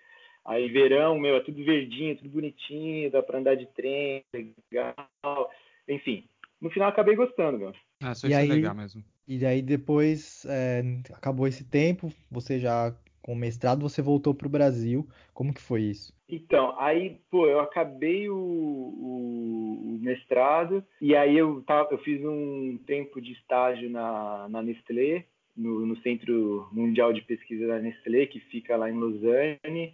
Aí 0.45 0.67
verão, 0.69 1.19
meu, 1.19 1.35
é 1.35 1.41
tudo 1.41 1.63
verdinho, 1.63 2.17
tudo 2.17 2.29
bonitinho, 2.29 3.11
dá 3.11 3.21
para 3.21 3.39
andar 3.39 3.55
de 3.55 3.67
trem, 3.67 4.23
legal. 4.33 5.51
Enfim, 5.87 6.25
no 6.59 6.69
final 6.69 6.89
acabei 6.89 7.15
gostando, 7.15 7.59
meu. 7.59 7.73
Ah, 8.01 8.13
isso 8.13 8.27
e 8.27 8.33
é 8.33 8.37
aí, 8.37 8.47
legal 8.47 8.73
mesmo. 8.73 9.03
E 9.27 9.45
aí 9.45 9.61
depois 9.61 10.45
é, 10.49 10.81
acabou 11.13 11.47
esse 11.47 11.63
tempo, 11.63 12.11
você 12.31 12.59
já 12.59 12.95
com 13.21 13.33
o 13.33 13.35
mestrado, 13.35 13.81
você 13.81 14.01
voltou 14.01 14.33
para 14.33 14.47
o 14.47 14.51
Brasil. 14.51 15.07
Como 15.33 15.53
que 15.53 15.61
foi 15.61 15.81
isso? 15.81 16.13
Então, 16.27 16.75
aí, 16.79 17.19
pô, 17.31 17.47
eu 17.47 17.59
acabei 17.59 18.29
o, 18.29 18.35
o, 18.35 19.95
o 19.95 19.99
mestrado 20.01 20.83
e 21.01 21.15
aí 21.15 21.37
eu, 21.37 21.61
tava, 21.63 21.89
eu 21.91 21.97
fiz 21.99 22.23
um 22.23 22.77
tempo 22.85 23.19
de 23.19 23.33
estágio 23.33 23.89
na, 23.89 24.47
na 24.49 24.61
Nestlé, 24.61 25.25
no, 25.57 25.85
no, 25.85 25.97
Centro 25.97 26.69
Mundial 26.71 27.11
de 27.11 27.21
Pesquisa 27.21 27.67
da 27.67 27.79
Nestlé, 27.79 28.25
que 28.27 28.39
fica 28.39 28.77
lá 28.77 28.89
em 28.89 28.97
Lausanne. 28.97 29.93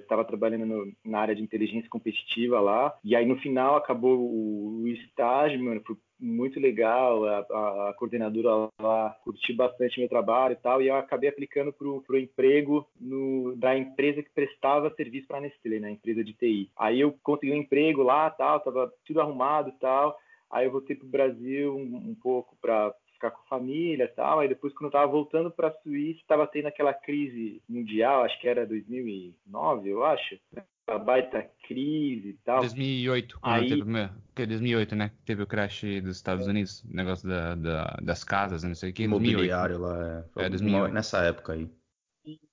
Estava 0.00 0.22
é, 0.22 0.24
trabalhando 0.24 0.64
no, 0.64 0.92
na 1.04 1.18
área 1.18 1.34
de 1.34 1.42
inteligência 1.42 1.90
competitiva 1.90 2.60
lá. 2.60 2.96
E 3.02 3.16
aí, 3.16 3.26
no 3.26 3.36
final, 3.38 3.74
acabou 3.74 4.18
o, 4.18 4.82
o 4.82 4.88
estágio, 4.88 5.62
mano. 5.62 5.82
Muito 6.22 6.60
legal. 6.60 7.24
A, 7.26 7.38
a, 7.38 7.90
a, 7.90 7.94
coordenadora 7.94 8.70
lá 8.80 9.10
curtiu 9.24 9.56
bastante 9.56 9.98
meu 9.98 10.08
trabalho 10.08 10.52
e 10.52 10.56
tal. 10.56 10.80
E 10.80 10.88
eu 10.88 10.94
acabei 10.94 11.28
aplicando 11.28 11.72
para 11.72 11.86
o 11.88 12.18
emprego 12.18 12.86
no, 13.00 13.56
da 13.56 13.76
empresa 13.76 14.22
que 14.22 14.30
prestava 14.30 14.94
serviço 14.94 15.26
para 15.26 15.38
a 15.38 15.40
Nestlé, 15.40 15.80
né? 15.80 15.90
Empresa 15.90 16.22
de 16.22 16.32
TI. 16.32 16.70
Aí 16.78 17.00
eu 17.00 17.16
consegui 17.22 17.52
um 17.52 17.56
emprego 17.56 18.02
lá, 18.02 18.30
tal. 18.30 18.60
Tava 18.60 18.92
tudo 19.04 19.20
arrumado 19.20 19.70
e 19.70 19.78
tal. 19.80 20.16
Aí 20.50 20.66
eu 20.66 20.70
voltei 20.70 20.94
para 20.94 21.06
o 21.06 21.10
Brasil 21.10 21.74
um, 21.74 22.10
um 22.10 22.14
pouco 22.14 22.56
para 22.60 22.94
ficar 23.22 23.30
com 23.30 23.40
a 23.42 23.48
família 23.48 24.04
e 24.04 24.08
tal. 24.08 24.40
Aí 24.40 24.48
depois, 24.48 24.72
quando 24.74 24.86
eu 24.86 24.92
tava 24.92 25.10
voltando 25.10 25.50
para 25.50 25.68
a 25.68 25.74
Suíça, 25.82 26.20
estava 26.20 26.46
tendo 26.46 26.66
aquela 26.66 26.92
crise 26.92 27.62
mundial, 27.68 28.22
acho 28.22 28.38
que 28.40 28.48
era 28.48 28.66
2009, 28.66 29.88
eu 29.88 30.04
acho. 30.04 30.38
A 30.86 30.98
baita 30.98 31.48
crise 31.66 32.30
e 32.30 32.38
tal. 32.44 32.60
2008, 32.60 33.38
aí... 33.42 33.68
teve, 34.34 34.48
2008, 34.48 34.96
né? 34.96 35.12
Teve 35.24 35.42
o 35.42 35.46
crash 35.46 35.82
dos 36.02 36.16
Estados 36.16 36.46
Unidos, 36.46 36.84
negócio 36.84 37.28
da, 37.28 37.54
da, 37.54 37.84
das 38.02 38.24
casas, 38.24 38.64
não 38.64 38.74
sei 38.74 38.90
o 38.90 38.92
que. 38.92 39.04
Imobiliário 39.04 39.78
lá, 39.78 40.24
é, 40.36 40.46
é 40.46 40.50
2008. 40.50 40.92
nessa 40.92 41.22
época 41.22 41.52
aí. 41.52 41.68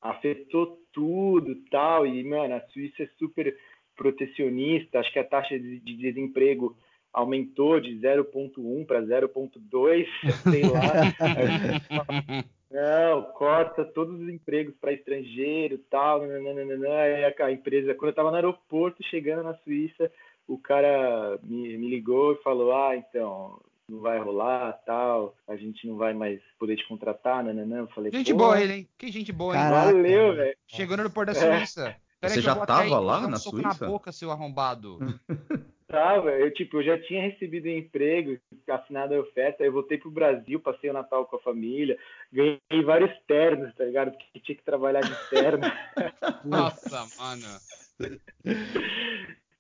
Afetou 0.02 0.80
tudo 0.94 1.56
tal, 1.70 2.06
e, 2.06 2.24
mano, 2.24 2.56
a 2.56 2.62
Suíça 2.70 3.04
é 3.04 3.10
super 3.18 3.56
protecionista, 3.96 5.00
acho 5.00 5.12
que 5.12 5.20
a 5.20 5.28
taxa 5.28 5.60
de, 5.60 5.80
de 5.80 5.98
desemprego 5.98 6.78
aumentou 7.12 7.80
de 7.80 8.00
0,1 8.00 8.86
para 8.86 9.02
0,2, 9.02 10.08
sei 10.44 10.64
lá. 10.64 12.44
Não, 12.72 13.24
corta 13.34 13.84
todos 13.84 14.20
os 14.22 14.30
empregos 14.30 14.76
para 14.80 14.94
estrangeiro 14.94 15.80
tal. 15.90 16.26
Nananana. 16.26 16.88
Aí 17.02 17.26
a 17.26 17.52
empresa, 17.52 17.96
quando 17.96 18.10
eu 18.10 18.12
estava 18.12 18.30
no 18.30 18.36
aeroporto, 18.36 19.04
chegando 19.04 19.44
na 19.44 19.56
Suíça, 19.56 20.12
o 20.48 20.58
cara 20.58 21.40
me, 21.44 21.78
me 21.78 21.90
ligou 21.90 22.34
e 22.34 22.44
falou: 22.44 22.72
Ah, 22.76 22.96
então, 22.96 23.60
não 23.90 24.00
vai 24.00 24.20
rolar, 24.20 24.74
tal, 24.86 25.36
a 25.48 25.56
gente 25.56 25.88
não 25.88 25.96
vai 25.96 26.14
mais 26.14 26.40
poder 26.60 26.78
te 26.78 26.88
contratar, 26.88 27.44
né. 27.44 27.80
Eu 27.80 27.88
falei, 27.88 28.12
gente 28.12 28.34
boa 28.34 28.62
ele, 28.62 28.74
hein? 28.74 28.88
Que 28.98 29.12
gente 29.12 29.32
boa, 29.32 29.56
hein? 29.56 29.62
Caraca, 29.62 29.92
Valeu, 29.92 30.36
velho. 30.36 30.58
Chegou 30.68 30.96
no 30.96 31.02
aeroporto 31.04 31.34
da. 31.34 31.40
Suíça. 31.40 31.96
É. 32.22 32.28
Você 32.28 32.42
já 32.42 32.54
tava 32.66 32.82
aí, 32.82 32.90
lá 32.90 33.28
na 33.28 33.38
Suíça? 33.38 33.68
na 33.68 33.88
boca, 33.88 34.12
seu 34.12 34.30
arrombado. 34.30 35.00
Tava, 35.90 36.30
eu 36.30 36.54
tipo, 36.54 36.78
eu 36.78 36.84
já 36.84 37.00
tinha 37.00 37.24
recebido 37.24 37.68
um 37.68 37.72
emprego, 37.72 38.40
assinado 38.68 39.16
a 39.16 39.22
oferta, 39.22 39.64
eu 39.64 39.72
voltei 39.72 39.98
pro 39.98 40.12
Brasil, 40.12 40.60
passei 40.60 40.88
o 40.92 40.94
Natal 40.94 41.26
com 41.26 41.38
a 41.38 41.42
família, 41.42 41.98
ganhei 42.32 42.60
vários 42.86 43.12
ternos, 43.26 43.74
tá 43.74 43.86
ligado? 43.86 44.12
Porque 44.12 44.40
tinha 44.40 44.56
que 44.56 44.64
trabalhar 44.64 45.02
de 45.02 45.30
terno. 45.32 45.64
Nossa, 46.46 47.08
mano. 47.18 47.60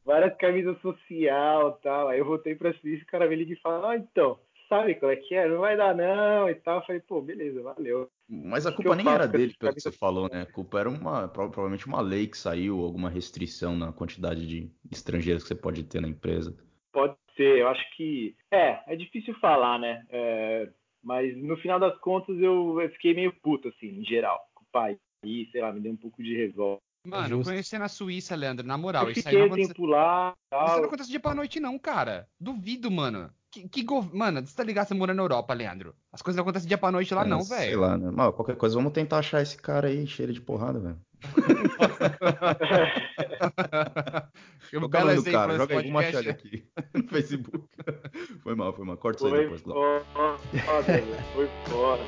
Várias 0.06 0.38
camisas 0.38 0.80
social 0.82 1.80
tal. 1.82 2.10
Aí 2.10 2.20
eu 2.20 2.26
voltei 2.26 2.54
pra 2.54 2.74
Suíça 2.74 3.02
e 3.02 3.04
o 3.04 3.08
cara 3.08 3.28
me 3.28 3.36
liga 3.36 3.54
e 3.54 3.62
fala, 3.62 3.92
ah, 3.92 3.98
então, 3.98 4.40
sabe 4.70 4.96
qual 4.96 5.12
é 5.12 5.16
que 5.16 5.36
é? 5.36 5.50
Não 5.50 5.60
vai 5.60 5.76
dar 5.76 5.96
não 5.96 6.48
e 6.48 6.56
tal. 6.56 6.78
Eu 6.78 6.86
falei, 6.86 7.02
pô, 7.02 7.22
beleza, 7.22 7.62
valeu. 7.62 8.10
Mas 8.30 8.66
a 8.66 8.72
culpa 8.72 8.96
nem 8.96 9.08
era 9.08 9.28
dele, 9.28 9.54
pelo 9.60 9.74
que 9.74 9.82
você 9.82 9.92
falou, 9.92 10.30
né? 10.30 10.44
A 10.44 10.52
culpa 10.52 10.80
era 10.80 10.90
uma, 10.90 11.28
provavelmente 11.28 11.88
uma 11.88 12.00
lei 12.00 12.28
que 12.28 12.38
saiu, 12.38 12.80
alguma 12.80 13.10
restrição 13.10 13.76
na 13.76 13.92
quantidade 13.92 14.48
de 14.48 14.72
estrangeiros 14.92 15.44
que 15.44 15.50
você 15.50 15.56
pode 15.56 15.84
ter 15.84 16.00
na 16.00 16.08
empresa. 16.08 16.56
Pode 16.94 17.16
ser, 17.36 17.60
eu 17.60 17.68
acho 17.68 17.84
que. 17.98 18.36
É, 18.52 18.94
é 18.94 18.96
difícil 18.96 19.34
falar, 19.40 19.80
né? 19.80 20.06
É, 20.10 20.70
mas 21.04 21.36
no 21.38 21.58
final 21.58 21.80
das 21.80 21.98
contas 22.00 22.38
eu, 22.40 22.80
eu, 22.80 22.90
fiquei 22.92 23.14
meio 23.14 23.34
puto, 23.42 23.70
assim, 23.70 23.88
em 23.88 24.06
geral, 24.06 24.40
com 24.54 24.64
o 24.64 24.68
país, 24.72 25.52
sei 25.52 25.62
lá, 25.62 25.74
me 25.74 25.80
deu 25.80 25.92
um 25.92 25.98
pouco 25.98 26.22
de 26.22 26.36
revolta. 26.36 26.82
Mano, 27.06 27.30
Justo. 27.30 27.50
conhecer 27.50 27.80
na 27.80 27.88
Suíça, 27.88 28.36
Leandro, 28.36 28.68
na 28.68 28.78
moral, 28.78 29.06
eu 29.06 29.12
isso 29.12 29.28
aí 29.28 29.38
não 29.38 29.46
acontece... 29.46 29.82
lá, 29.82 30.36
Isso 30.52 30.78
não 30.78 30.84
acontece 30.84 31.10
dia 31.10 31.20
pra 31.20 31.34
noite, 31.34 31.60
não, 31.60 31.80
cara. 31.80 32.28
Duvido, 32.40 32.92
mano. 32.92 33.32
Que, 33.52 33.68
que 33.68 33.84
go... 33.84 34.08
Mano, 34.14 34.46
você 34.46 34.56
tá 34.56 34.64
ligado, 34.64 34.88
você 34.88 34.94
mora 34.94 35.12
na 35.14 35.24
Europa, 35.24 35.56
Leandro. 35.56 35.96
As 36.14 36.22
coisas 36.22 36.38
não 36.38 36.44
acontecem 36.44 36.68
dia 36.68 36.78
pra 36.78 36.92
noite 36.92 37.16
lá, 37.16 37.24
é, 37.24 37.28
não, 37.28 37.44
velho. 37.44 37.62
Sei 37.62 37.76
lá, 37.76 37.98
né? 37.98 38.12
Mas 38.14 38.36
qualquer 38.36 38.56
coisa, 38.56 38.76
vamos 38.76 38.94
tentar 38.94 39.18
achar 39.18 39.42
esse 39.42 39.58
cara 39.58 39.88
aí 39.88 40.06
cheio 40.06 40.32
de 40.32 40.40
porrada, 40.40 40.80
velho. 40.80 41.00
um 44.74 44.88
belo 44.88 45.10
exemplo 45.10 45.32
cara, 45.32 45.58
joga 45.58 45.80
aí, 45.80 45.88
vamos 45.88 46.06
achar 46.06 46.20
ele 46.20 46.30
aqui 46.30 46.64
no 46.94 47.08
Facebook. 47.10 47.68
Foi 48.44 48.54
mal, 48.56 48.72
foi 48.72 48.86
mal. 48.86 48.98
Corta 48.98 49.26
isso 49.26 49.36
aí 49.36 49.42
depois, 49.42 49.62
Foi 49.62 50.04
foda, 50.60 51.02
foi 51.34 51.50
foda. 51.66 52.04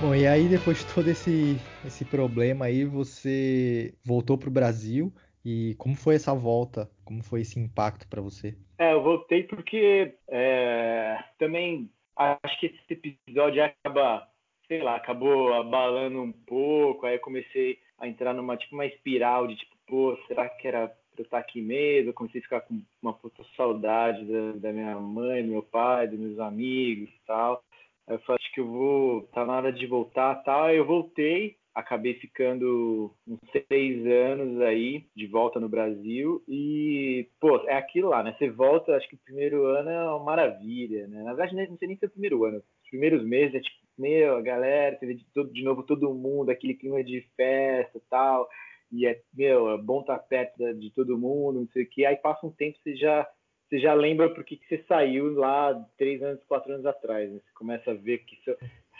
Bom, 0.00 0.12
e 0.14 0.26
aí 0.26 0.48
depois 0.48 0.78
de 0.78 0.86
todo 0.86 1.06
esse, 1.08 1.60
esse 1.86 2.04
problema 2.04 2.64
aí, 2.66 2.84
você 2.84 3.94
voltou 4.04 4.36
para 4.36 4.48
o 4.48 4.52
Brasil 4.52 5.14
e 5.44 5.74
como 5.76 5.94
foi 5.94 6.14
essa 6.14 6.34
volta? 6.34 6.90
Como 7.04 7.22
foi 7.22 7.42
esse 7.42 7.58
impacto 7.58 8.08
para 8.08 8.22
você? 8.22 8.56
É, 8.78 8.92
eu 8.92 9.02
voltei 9.02 9.42
porque 9.44 10.14
é, 10.28 11.22
também 11.38 11.90
acho 12.16 12.60
que 12.60 12.66
esse 12.66 12.78
episódio 12.90 13.62
acaba, 13.62 14.26
sei 14.66 14.82
lá, 14.82 14.96
acabou 14.96 15.52
abalando 15.52 16.22
um 16.22 16.32
pouco, 16.32 17.06
aí 17.06 17.16
eu 17.16 17.20
comecei 17.20 17.78
a 17.98 18.08
entrar 18.08 18.32
numa 18.32 18.56
tipo 18.56 18.74
uma 18.74 18.86
espiral 18.86 19.46
de 19.46 19.56
tipo, 19.56 19.76
pô, 19.86 20.18
será 20.26 20.48
que 20.48 20.66
era 20.66 20.88
pra 20.88 20.96
eu 21.18 21.24
estar 21.24 21.38
aqui 21.38 21.60
mesmo? 21.60 22.10
Eu 22.10 22.14
comecei 22.14 22.40
a 22.40 22.44
ficar 22.44 22.60
com 22.62 22.80
uma 23.00 23.12
puta 23.12 23.44
saudade 23.56 24.24
da, 24.24 24.52
da 24.52 24.72
minha 24.72 24.96
mãe, 24.96 25.42
do 25.42 25.50
meu 25.50 25.62
pai, 25.62 26.08
dos 26.08 26.18
meus 26.18 26.38
amigos 26.38 27.08
e 27.08 27.26
tal. 27.26 27.62
Aí 28.06 28.16
eu 28.16 28.18
falei, 28.20 28.38
acho 28.42 28.52
que 28.52 28.60
eu 28.60 28.66
vou, 28.66 29.22
tá 29.32 29.44
na 29.44 29.56
hora 29.56 29.72
de 29.72 29.86
voltar 29.86 30.34
tal. 30.42 30.64
Aí 30.64 30.76
eu 30.76 30.86
voltei, 30.86 31.56
acabei 31.74 32.14
ficando 32.14 33.12
uns 33.26 33.40
seis 33.68 34.06
anos 34.06 34.60
aí 34.60 35.06
de 35.14 35.26
volta 35.26 35.58
no 35.58 35.68
Brasil 35.68 36.42
e, 36.48 37.28
pô, 37.40 37.56
é 37.66 37.74
aquilo 37.74 38.10
lá, 38.10 38.22
né? 38.22 38.34
Você 38.38 38.48
volta, 38.48 38.94
acho 38.94 39.08
que 39.08 39.16
o 39.16 39.24
primeiro 39.24 39.66
ano 39.66 39.90
é 39.90 40.04
uma 40.04 40.20
maravilha, 40.20 41.08
né? 41.08 41.22
Na 41.22 41.34
verdade, 41.34 41.68
não 41.68 41.76
sei 41.76 41.88
nem 41.88 41.96
se 41.96 42.04
é 42.04 42.08
o 42.08 42.12
primeiro 42.12 42.44
ano. 42.44 42.58
Os 42.58 42.88
primeiros 42.88 43.24
meses 43.24 43.56
é 43.56 43.60
tipo, 43.60 43.76
meu, 43.98 44.36
a 44.36 44.40
galera, 44.40 44.96
você 44.96 45.06
vê 45.06 45.14
de, 45.14 45.26
todo, 45.34 45.52
de 45.52 45.64
novo 45.64 45.82
todo 45.82 46.14
mundo, 46.14 46.50
aquele 46.50 46.74
clima 46.74 47.02
de 47.02 47.26
festa 47.36 48.00
tal. 48.08 48.48
E 48.92 49.06
é, 49.06 49.20
meu, 49.34 49.70
é 49.70 49.78
bom 49.78 50.00
estar 50.00 50.18
perto 50.18 50.74
de 50.74 50.90
todo 50.92 51.18
mundo, 51.18 51.60
não 51.60 51.68
sei 51.68 51.82
o 51.82 51.88
que. 51.88 52.06
Aí 52.06 52.16
passa 52.16 52.46
um 52.46 52.50
tempo, 52.50 52.78
você 52.82 52.94
já 52.94 53.28
você 53.68 53.80
já 53.80 53.94
lembra 53.94 54.32
por 54.32 54.44
que 54.44 54.60
você 54.68 54.84
saiu 54.86 55.34
lá 55.34 55.74
três 55.96 56.22
anos, 56.22 56.44
quatro 56.44 56.72
anos 56.72 56.86
atrás. 56.86 57.28
Né? 57.30 57.40
Você 57.44 57.52
começa 57.54 57.90
a 57.90 57.94
ver 57.94 58.18
que 58.18 58.36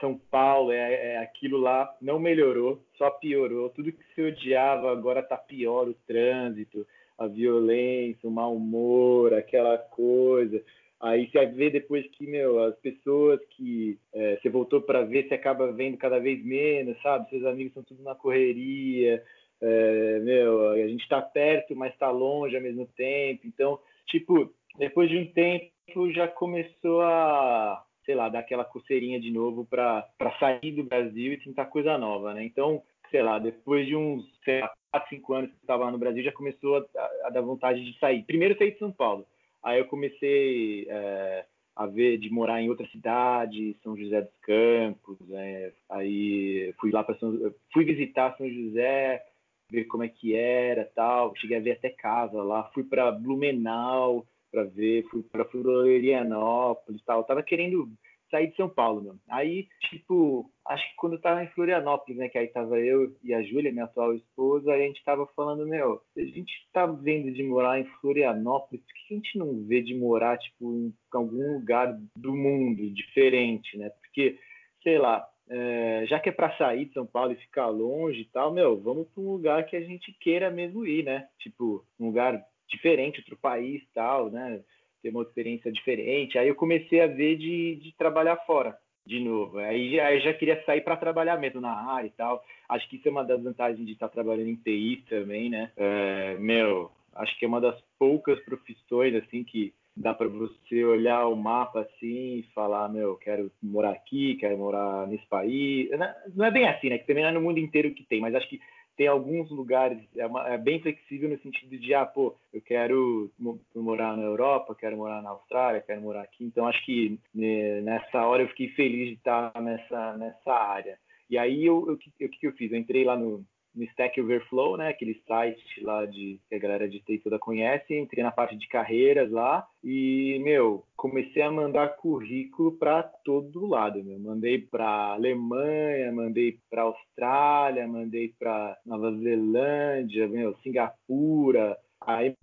São 0.00 0.18
Paulo 0.30 0.72
é, 0.72 1.12
é, 1.12 1.18
aquilo 1.18 1.58
lá 1.58 1.94
não 2.00 2.18
melhorou, 2.18 2.82
só 2.96 3.10
piorou. 3.10 3.70
Tudo 3.70 3.92
que 3.92 4.04
você 4.14 4.22
odiava 4.22 4.90
agora 4.90 5.20
está 5.20 5.36
pior. 5.36 5.88
O 5.88 5.94
trânsito, 6.06 6.86
a 7.18 7.26
violência, 7.26 8.28
o 8.28 8.32
mau 8.32 8.54
humor, 8.54 9.34
aquela 9.34 9.78
coisa. 9.78 10.62
Aí 11.00 11.28
você 11.30 11.46
vê 11.46 11.70
depois 11.70 12.06
que, 12.12 12.26
meu, 12.26 12.62
as 12.64 12.76
pessoas 12.76 13.38
que 13.50 13.98
é, 14.12 14.38
você 14.40 14.48
voltou 14.48 14.80
para 14.80 15.02
ver, 15.02 15.28
você 15.28 15.34
acaba 15.34 15.70
vendo 15.70 15.98
cada 15.98 16.18
vez 16.18 16.42
menos, 16.44 17.00
sabe? 17.02 17.28
Seus 17.28 17.44
amigos 17.44 17.70
estão 17.70 17.82
tudo 17.82 18.02
na 18.02 18.14
correria. 18.14 19.22
É, 19.60 20.18
meu, 20.20 20.70
a 20.70 20.88
gente 20.88 21.02
está 21.02 21.20
perto, 21.20 21.76
mas 21.76 21.92
está 21.92 22.10
longe 22.10 22.56
ao 22.56 22.62
mesmo 22.62 22.86
tempo. 22.96 23.46
Então, 23.46 23.78
tipo, 24.06 24.52
depois 24.78 25.08
de 25.08 25.18
um 25.18 25.26
tempo 25.26 26.10
já 26.12 26.26
começou 26.26 27.02
a, 27.02 27.84
sei 28.04 28.14
lá, 28.14 28.28
dar 28.28 28.40
aquela 28.40 28.64
coceirinha 28.64 29.20
de 29.20 29.30
novo 29.30 29.64
para 29.64 30.06
sair 30.38 30.72
do 30.72 30.84
Brasil 30.84 31.32
e 31.32 31.40
tentar 31.40 31.66
coisa 31.66 31.96
nova, 31.98 32.34
né? 32.34 32.44
Então, 32.44 32.82
sei 33.10 33.22
lá, 33.22 33.38
depois 33.38 33.86
de 33.86 33.96
uns, 33.96 34.24
sei 34.44 34.60
lá, 34.60 34.72
4, 34.92 35.08
5 35.10 35.34
anos 35.34 35.50
que 35.50 35.56
eu 35.56 35.60
estava 35.60 35.90
no 35.90 35.98
Brasil, 35.98 36.22
já 36.22 36.32
começou 36.32 36.76
a, 36.76 37.10
a, 37.24 37.30
dar 37.30 37.40
vontade 37.40 37.84
de 37.84 37.98
sair. 37.98 38.22
Primeiro 38.24 38.56
saí 38.56 38.72
de 38.72 38.78
São 38.78 38.92
Paulo. 38.92 39.26
Aí 39.62 39.78
eu 39.78 39.86
comecei 39.86 40.86
é, 40.88 41.44
a 41.74 41.86
ver 41.86 42.18
de 42.18 42.30
morar 42.30 42.60
em 42.60 42.68
outra 42.68 42.86
cidade, 42.88 43.76
São 43.82 43.96
José 43.96 44.20
dos 44.20 44.36
Campos. 44.38 45.18
É, 45.32 45.72
aí 45.88 46.74
fui 46.80 46.90
lá 46.90 47.02
para 47.02 47.16
São, 47.16 47.52
fui 47.72 47.84
visitar 47.84 48.36
São 48.36 48.48
José, 48.48 49.24
ver 49.70 49.84
como 49.84 50.04
é 50.04 50.08
que 50.08 50.34
era, 50.34 50.84
tal. 50.94 51.34
Cheguei 51.36 51.56
a 51.56 51.60
ver 51.60 51.72
até 51.72 51.90
casa 51.90 52.42
lá. 52.42 52.70
Fui 52.74 52.84
para 52.84 53.10
Blumenau, 53.10 54.26
para 54.54 54.64
ver, 54.64 55.04
fui 55.10 55.22
para 55.24 55.44
Florianópolis 55.46 57.02
tal. 57.04 57.18
Eu 57.18 57.24
tava 57.24 57.42
querendo 57.42 57.90
sair 58.30 58.48
de 58.48 58.56
São 58.56 58.68
Paulo, 58.68 59.02
meu. 59.02 59.16
Aí, 59.28 59.66
tipo, 59.90 60.48
acho 60.66 60.88
que 60.88 60.96
quando 60.96 61.14
eu 61.14 61.20
tava 61.20 61.42
em 61.42 61.48
Florianópolis, 61.48 62.16
né, 62.16 62.28
que 62.28 62.38
aí 62.38 62.46
tava 62.48 62.78
eu 62.78 63.12
e 63.22 63.34
a 63.34 63.42
Júlia, 63.42 63.72
minha 63.72 63.84
atual 63.84 64.14
esposa, 64.14 64.72
aí 64.72 64.84
a 64.84 64.86
gente 64.86 65.04
tava 65.04 65.26
falando, 65.36 65.66
meu, 65.66 66.00
a 66.16 66.20
gente 66.20 66.52
tá 66.72 66.86
vendo 66.86 67.32
de 67.32 67.42
morar 67.42 67.80
em 67.80 67.84
Florianópolis, 68.00 68.84
por 68.84 68.94
que 68.94 69.14
a 69.14 69.16
gente 69.16 69.38
não 69.38 69.64
vê 69.64 69.82
de 69.82 69.94
morar, 69.94 70.38
tipo, 70.38 70.72
em 70.72 70.94
algum 71.12 71.54
lugar 71.54 71.96
do 72.16 72.34
mundo 72.34 72.88
diferente, 72.90 73.76
né? 73.76 73.90
Porque, 73.90 74.38
sei 74.82 74.98
lá, 74.98 75.26
é, 75.48 76.06
já 76.08 76.18
que 76.18 76.30
é 76.30 76.32
para 76.32 76.56
sair 76.56 76.86
de 76.86 76.94
São 76.94 77.06
Paulo 77.06 77.32
e 77.32 77.36
ficar 77.36 77.68
longe 77.68 78.22
e 78.22 78.24
tal, 78.26 78.52
meu, 78.52 78.80
vamos 78.80 79.06
para 79.08 79.22
um 79.22 79.32
lugar 79.32 79.66
que 79.66 79.76
a 79.76 79.80
gente 79.80 80.12
queira 80.20 80.50
mesmo 80.50 80.86
ir, 80.86 81.04
né? 81.04 81.28
Tipo, 81.38 81.84
um 82.00 82.06
lugar 82.06 82.42
diferente, 82.68 83.20
outro 83.20 83.36
país 83.36 83.82
tal, 83.94 84.30
né? 84.30 84.60
Ter 85.02 85.10
uma 85.10 85.22
experiência 85.22 85.70
diferente. 85.70 86.38
Aí 86.38 86.48
eu 86.48 86.54
comecei 86.54 87.00
a 87.00 87.06
ver 87.06 87.36
de, 87.36 87.76
de 87.76 87.94
trabalhar 87.96 88.36
fora 88.46 88.76
de 89.06 89.20
novo. 89.20 89.58
Aí, 89.58 90.00
aí 90.00 90.20
já 90.20 90.32
queria 90.32 90.62
sair 90.64 90.80
para 90.80 90.96
trabalhar 90.96 91.38
mesmo 91.38 91.60
na 91.60 91.72
área 91.72 92.06
e 92.06 92.10
tal. 92.10 92.42
Acho 92.68 92.88
que 92.88 92.96
isso 92.96 93.08
é 93.08 93.10
uma 93.10 93.24
das 93.24 93.42
vantagens 93.42 93.86
de 93.86 93.92
estar 93.92 94.08
trabalhando 94.08 94.48
em 94.48 94.56
TI 94.56 95.04
também, 95.08 95.50
né? 95.50 95.70
É, 95.76 96.36
meu, 96.38 96.90
acho 97.14 97.38
que 97.38 97.44
é 97.44 97.48
uma 97.48 97.60
das 97.60 97.78
poucas 97.98 98.40
profissões 98.40 99.14
assim 99.14 99.44
que 99.44 99.74
dá 99.96 100.12
para 100.12 100.26
você 100.26 100.84
olhar 100.84 101.26
o 101.28 101.36
mapa 101.36 101.82
assim 101.82 102.38
e 102.38 102.48
falar, 102.54 102.88
meu, 102.88 103.16
quero 103.16 103.50
morar 103.62 103.90
aqui, 103.90 104.34
quero 104.36 104.58
morar 104.58 105.06
nesse 105.06 105.26
país. 105.26 105.88
Não 106.34 106.44
é 106.44 106.50
bem 106.50 106.66
assim, 106.66 106.88
né? 106.88 106.98
Que 106.98 107.06
também 107.06 107.22
não 107.22 107.30
é 107.30 107.32
no 107.32 107.42
mundo 107.42 107.58
inteiro 107.58 107.94
que 107.94 108.02
tem, 108.04 108.20
mas 108.20 108.34
acho 108.34 108.48
que 108.48 108.60
tem 108.96 109.06
alguns 109.06 109.50
lugares, 109.50 109.98
é, 110.16 110.26
uma, 110.26 110.48
é, 110.48 110.56
bem 110.56 110.80
flexível 110.80 111.28
no 111.28 111.38
sentido 111.40 111.76
de, 111.78 111.94
ah, 111.94 112.06
pô, 112.06 112.36
eu 112.52 112.60
quero 112.60 113.30
morar 113.74 114.16
na 114.16 114.22
Europa, 114.22 114.74
quero 114.74 114.96
morar 114.96 115.20
na 115.22 115.30
Austrália, 115.30 115.80
quero 115.80 116.00
morar 116.00 116.22
aqui. 116.22 116.44
Então, 116.44 116.66
acho 116.66 116.84
que 116.84 117.18
né, 117.34 117.80
nessa 117.80 118.24
hora 118.24 118.42
eu 118.42 118.48
fiquei 118.48 118.68
feliz 118.70 119.08
de 119.08 119.14
estar 119.14 119.52
nessa, 119.60 120.16
nessa 120.16 120.52
área. 120.52 120.98
E 121.28 121.36
aí, 121.36 121.68
o 121.68 121.90
eu, 121.90 121.96
que, 121.96 122.12
eu, 122.20 122.28
que 122.28 122.46
eu 122.46 122.52
fiz? 122.52 122.70
Eu 122.70 122.78
entrei 122.78 123.04
lá 123.04 123.16
no, 123.16 123.44
no 123.74 123.84
Stack 123.84 124.20
Overflow, 124.20 124.76
né, 124.76 124.88
aquele 124.88 125.20
site 125.26 125.82
lá 125.82 126.06
de 126.06 126.40
que 126.48 126.54
a 126.54 126.58
galera 126.58 126.88
de 126.88 127.00
TI 127.00 127.18
toda 127.18 127.38
conhece, 127.38 127.94
entrei 127.94 128.22
na 128.22 128.30
parte 128.30 128.56
de 128.56 128.68
carreiras 128.68 129.30
lá 129.30 129.66
e, 129.82 130.40
meu, 130.42 130.84
comecei 130.96 131.42
a 131.42 131.50
mandar 131.50 131.96
currículo 131.96 132.72
para 132.72 133.02
todo 133.02 133.66
lado, 133.66 134.02
meu. 134.02 134.18
Mandei 134.18 134.58
para 134.58 135.12
Alemanha, 135.12 136.12
mandei 136.12 136.58
para 136.70 136.82
Austrália, 136.82 137.86
mandei 137.86 138.32
para 138.38 138.78
Nova 138.86 139.12
Zelândia, 139.12 140.28
meu, 140.28 140.56
Singapura, 140.62 141.76
aí 142.00 142.34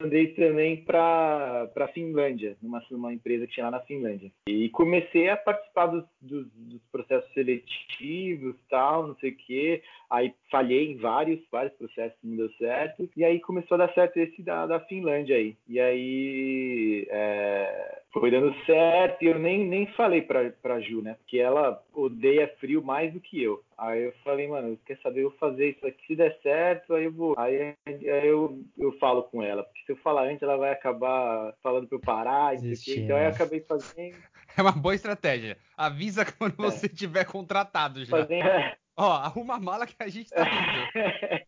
mandei 0.00 0.28
também 0.28 0.84
para 0.84 1.68
a 1.76 1.88
Finlândia, 1.88 2.56
numa, 2.62 2.82
numa 2.90 3.12
empresa 3.12 3.46
que 3.46 3.54
tinha 3.54 3.66
lá 3.66 3.72
na 3.72 3.80
Finlândia. 3.80 4.30
E 4.46 4.68
comecei 4.70 5.28
a 5.28 5.36
participar 5.36 5.86
dos, 5.86 6.04
dos, 6.20 6.46
dos 6.52 6.80
processos 6.92 7.32
seletivos, 7.32 8.56
tal, 8.70 9.08
não 9.08 9.16
sei 9.16 9.30
o 9.30 9.36
quê. 9.36 9.82
Aí 10.08 10.32
falhei 10.50 10.92
em 10.92 10.96
vários, 10.96 11.40
vários 11.50 11.74
processos, 11.74 12.16
não 12.22 12.36
deu 12.36 12.50
certo. 12.52 13.10
E 13.16 13.24
aí 13.24 13.40
começou 13.40 13.74
a 13.74 13.86
dar 13.86 13.94
certo 13.94 14.16
esse 14.18 14.40
da, 14.42 14.66
da 14.66 14.80
Finlândia 14.80 15.36
aí. 15.36 15.56
E 15.68 15.80
aí 15.80 17.06
é, 17.10 18.02
foi 18.12 18.30
dando 18.30 18.54
certo 18.64 19.22
e 19.22 19.26
eu 19.26 19.38
nem, 19.38 19.66
nem 19.66 19.86
falei 19.92 20.22
pra, 20.22 20.50
pra 20.62 20.80
Ju, 20.80 21.02
né? 21.02 21.14
Porque 21.14 21.38
ela 21.38 21.82
odeia 21.92 22.52
frio 22.58 22.82
mais 22.82 23.12
do 23.12 23.20
que 23.20 23.42
eu. 23.42 23.62
Aí 23.76 24.04
eu 24.04 24.12
falei, 24.24 24.48
mano, 24.48 24.78
quer 24.86 24.98
saber, 25.02 25.22
eu 25.22 25.30
vou 25.30 25.38
fazer 25.38 25.70
isso 25.70 25.86
aqui, 25.86 26.06
se 26.06 26.16
der 26.16 26.36
certo, 26.42 26.94
aí 26.94 27.04
eu 27.04 27.12
vou. 27.12 27.34
Aí, 27.38 27.74
aí 27.86 28.26
eu, 28.26 28.60
eu 28.78 28.92
falo 28.98 29.24
com 29.24 29.42
ela, 29.42 29.62
porque 29.62 29.84
se 29.84 29.92
eu 29.92 29.96
falar 29.98 30.24
antes, 30.24 30.42
ela 30.42 30.56
vai 30.56 30.72
acabar 30.72 31.54
falando 31.62 31.86
pra 31.86 31.96
eu 31.96 32.00
parar, 32.00 32.54
então 32.54 33.16
aí 33.16 33.24
eu 33.24 33.30
acabei 33.30 33.60
fazendo. 33.60 34.16
É 34.56 34.62
uma 34.62 34.72
boa 34.72 34.94
estratégia. 34.94 35.56
Avisa 35.76 36.24
quando 36.24 36.54
é. 36.54 36.70
você 36.70 36.88
tiver 36.88 37.24
contratado 37.24 38.04
já. 38.04 38.16
Fazendo... 38.16 38.48
Ó, 38.96 39.12
arruma 39.12 39.54
a 39.54 39.60
mala 39.60 39.86
que 39.86 39.94
a 40.00 40.08
gente 40.08 40.30
tá 40.30 40.42
indo. 40.42 41.46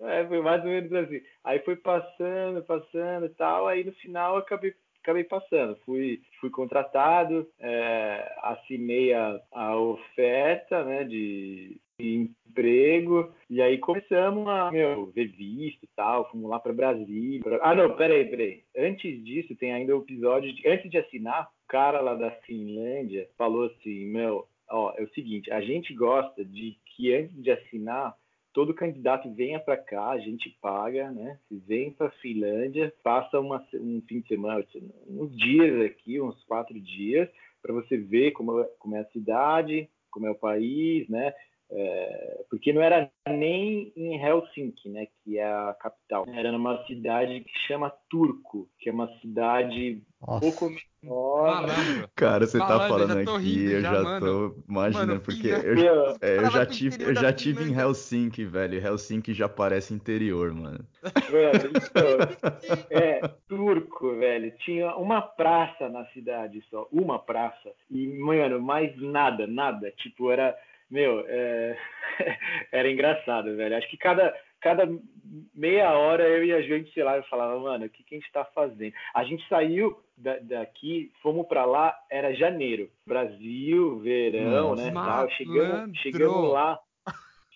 é, 0.08 0.26
foi 0.26 0.40
mais 0.40 0.64
ou 0.64 0.70
menos 0.70 0.90
assim. 0.90 1.20
Aí 1.44 1.58
foi 1.58 1.76
passando, 1.76 2.62
passando 2.62 3.26
e 3.26 3.30
tal, 3.30 3.68
aí 3.68 3.84
no 3.84 3.92
final 3.92 4.36
eu 4.36 4.40
acabei 4.40 4.74
acabei 5.02 5.24
passando. 5.24 5.76
Fui, 5.84 6.20
fui 6.40 6.50
contratado, 6.50 7.48
é, 7.58 8.34
assinei 8.42 9.12
a, 9.12 9.40
a 9.52 9.76
oferta 9.76 10.84
né, 10.84 11.04
de, 11.04 11.80
de, 11.98 12.30
emprego, 12.48 13.32
e 13.48 13.62
aí 13.62 13.78
começamos 13.78 14.46
a 14.48 14.70
meu, 14.70 15.06
ver 15.06 15.28
visto 15.28 15.84
e 15.84 15.88
tal, 15.94 16.30
fomos 16.30 16.50
lá 16.50 16.58
para 16.58 16.72
Brasília. 16.72 17.40
Pra... 17.42 17.58
Ah, 17.62 17.74
não, 17.74 17.96
peraí, 17.96 18.28
peraí. 18.28 18.62
Antes 18.76 19.24
disso, 19.24 19.54
tem 19.56 19.72
ainda 19.72 19.96
o 19.96 20.02
episódio 20.02 20.52
de. 20.52 20.68
Antes 20.68 20.90
de 20.90 20.98
assinar, 20.98 21.44
o 21.44 21.68
cara 21.68 22.00
lá 22.00 22.14
da 22.14 22.30
Finlândia 22.30 23.28
falou 23.36 23.66
assim: 23.66 24.06
meu, 24.06 24.46
ó, 24.68 24.92
é 24.96 25.02
o 25.02 25.10
seguinte, 25.10 25.50
a 25.52 25.60
gente 25.60 25.94
gosta 25.94 26.44
de 26.44 26.76
que 26.86 27.14
antes 27.14 27.42
de 27.42 27.50
assinar 27.50 28.14
todo 28.52 28.74
candidato 28.74 29.32
venha 29.32 29.60
para 29.60 29.76
cá, 29.76 30.10
a 30.10 30.18
gente 30.18 30.50
paga, 30.60 31.10
né? 31.10 31.38
Vem 31.50 31.92
para 31.92 32.10
Finlândia, 32.10 32.92
passa 33.02 33.38
uma, 33.38 33.64
um 33.74 34.02
fim 34.08 34.20
de 34.20 34.28
semana, 34.28 34.64
uns 35.06 35.36
dias 35.36 35.84
aqui, 35.84 36.20
uns 36.20 36.42
quatro 36.44 36.78
dias, 36.80 37.28
para 37.62 37.72
você 37.72 37.96
ver 37.96 38.32
como, 38.32 38.60
é, 38.60 38.64
como 38.78 38.96
é 38.96 39.00
a 39.00 39.10
cidade, 39.10 39.88
como 40.10 40.26
é 40.26 40.30
o 40.30 40.38
país, 40.38 41.08
né? 41.08 41.32
É, 41.72 42.44
porque 42.50 42.72
não 42.72 42.82
era 42.82 43.08
nem 43.28 43.92
em 43.96 44.20
Helsinki, 44.20 44.88
né, 44.88 45.06
que 45.22 45.38
é 45.38 45.44
a 45.44 45.76
capital. 45.80 46.26
Era 46.28 46.50
numa 46.50 46.84
cidade 46.86 47.40
que 47.40 47.58
chama 47.68 47.92
Turku, 48.08 48.68
que 48.78 48.88
é 48.88 48.92
uma 48.92 49.08
cidade 49.20 50.02
Nossa. 50.20 50.40
pouco 50.40 50.74
menor. 51.02 51.66
Cara, 52.16 52.44
você 52.44 52.58
tá 52.58 52.66
Malandro, 52.66 52.82
tá 52.82 52.88
falando 52.88 53.18
aqui, 53.38 53.46
rindo, 53.46 53.70
eu 53.70 53.80
já, 53.82 53.94
já 53.94 54.20
tô 54.20 54.56
imaginando, 54.68 55.06
mano, 55.06 55.20
porque 55.20 55.46
eu, 55.46 56.16
é, 56.20 56.38
eu 56.38 56.50
já 56.50 56.66
tive, 56.66 57.04
eu 57.04 57.14
já 57.14 57.32
tive 57.32 57.62
em 57.62 57.78
Helsinki, 57.78 58.44
velho. 58.44 58.84
Helsinki 58.84 59.32
já 59.32 59.48
parece 59.48 59.94
interior, 59.94 60.52
mano. 60.52 60.84
Mano, 61.04 61.70
então, 61.70 62.80
é, 62.90 63.20
Turco, 63.48 64.16
velho. 64.16 64.52
Tinha 64.58 64.96
uma 64.96 65.22
praça 65.22 65.88
na 65.88 66.04
cidade 66.06 66.64
só, 66.68 66.88
uma 66.90 67.20
praça. 67.20 67.70
E, 67.88 68.08
mano, 68.08 68.60
mais 68.60 69.00
nada, 69.00 69.46
nada. 69.46 69.92
Tipo, 69.92 70.32
era 70.32 70.56
meu, 70.90 71.24
é... 71.26 71.78
era 72.72 72.90
engraçado, 72.90 73.56
velho. 73.56 73.76
Acho 73.76 73.88
que 73.88 73.96
cada, 73.96 74.34
cada 74.60 74.88
meia 75.54 75.92
hora 75.92 76.24
eu 76.24 76.44
e 76.44 76.52
a 76.52 76.60
gente, 76.60 76.92
sei 76.92 77.02
lá, 77.02 77.16
eu 77.16 77.22
falava, 77.24 77.58
mano, 77.58 77.86
o 77.86 77.88
que, 77.88 78.02
que 78.02 78.14
a 78.14 78.18
gente 78.18 78.32
tá 78.32 78.44
fazendo? 78.44 78.92
A 79.14 79.24
gente 79.24 79.46
saiu 79.48 79.98
da, 80.16 80.38
daqui, 80.38 81.12
fomos 81.22 81.46
para 81.46 81.64
lá, 81.64 81.96
era 82.10 82.34
janeiro. 82.34 82.90
Brasil, 83.06 83.98
verão, 84.00 84.70
Nossa, 84.70 84.84
né? 84.84 84.92
Tal. 84.92 85.30
Chegamos, 85.30 85.98
chegamos 85.98 86.52
lá, 86.52 86.78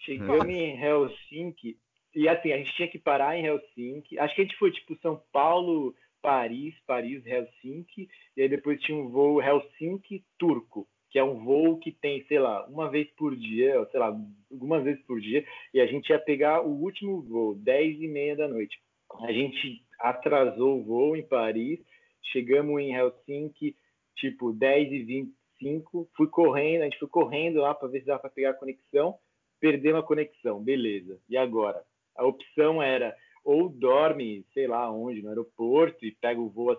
chegamos 0.05 0.47
em 0.49 0.81
Helsinki, 0.81 1.77
e 2.15 2.29
assim, 2.29 2.53
a 2.53 2.59
gente 2.59 2.75
tinha 2.75 2.89
que 2.89 2.99
parar 2.99 3.37
em 3.37 3.45
Helsinki. 3.45 4.19
Acho 4.19 4.35
que 4.35 4.43
a 4.43 4.45
gente 4.45 4.57
foi 4.57 4.71
tipo 4.71 4.97
São 5.03 5.21
Paulo, 5.33 5.95
Paris, 6.23 6.75
Paris, 6.87 7.27
Helsinki, 7.27 8.09
e 8.37 8.43
aí 8.43 8.49
depois 8.49 8.81
tinha 8.81 8.97
um 8.97 9.09
voo 9.09 9.43
Helsinki-Turco 9.43 10.87
que 11.15 11.19
é 11.21 11.23
um 11.23 11.45
voo 11.45 11.79
que 11.79 11.93
tem, 11.93 12.25
sei 12.25 12.41
lá, 12.41 12.67
uma 12.67 12.91
vez 12.91 13.09
por 13.13 13.37
dia, 13.37 13.87
sei 13.93 14.01
lá, 14.01 14.13
algumas 14.51 14.83
vezes 14.83 15.01
por 15.05 15.21
dia, 15.21 15.47
e 15.73 15.81
a 15.81 15.87
gente 15.87 16.09
ia 16.09 16.19
pegar 16.19 16.63
o 16.63 16.71
último 16.71 17.23
voo, 17.23 17.55
10 17.55 18.01
e 18.01 18.09
meia 18.09 18.35
da 18.35 18.49
noite. 18.49 18.77
A 19.21 19.31
gente 19.31 19.81
atrasou 20.01 20.81
o 20.81 20.83
voo 20.83 21.17
em 21.17 21.23
Paris, 21.23 21.79
chegamos 22.33 22.81
em 22.81 22.97
Helsinki, 22.97 23.77
tipo, 24.17 24.53
10 24.53 24.93
e 24.93 25.03
25, 25.61 26.11
fui 26.17 26.27
correndo, 26.27 26.81
a 26.81 26.85
gente 26.87 26.99
foi 26.99 27.09
correndo 27.09 27.61
lá 27.61 27.73
para 27.73 27.87
ver 27.87 28.01
se 28.01 28.07
dava 28.07 28.19
para 28.19 28.31
pegar 28.31 28.51
a 28.51 28.55
conexão, 28.55 29.17
perdemos 29.61 30.01
a 30.01 30.07
conexão, 30.07 30.61
beleza. 30.61 31.21
E 31.29 31.37
agora? 31.37 31.81
A 32.17 32.27
opção 32.27 32.83
era 32.83 33.17
ou 33.45 33.69
dorme, 33.69 34.45
sei 34.55 34.67
lá 34.67 34.91
onde, 34.91 35.23
no 35.23 35.29
aeroporto 35.29 36.05
e 36.05 36.13
pega 36.13 36.41
o 36.41 36.49
voo 36.49 36.75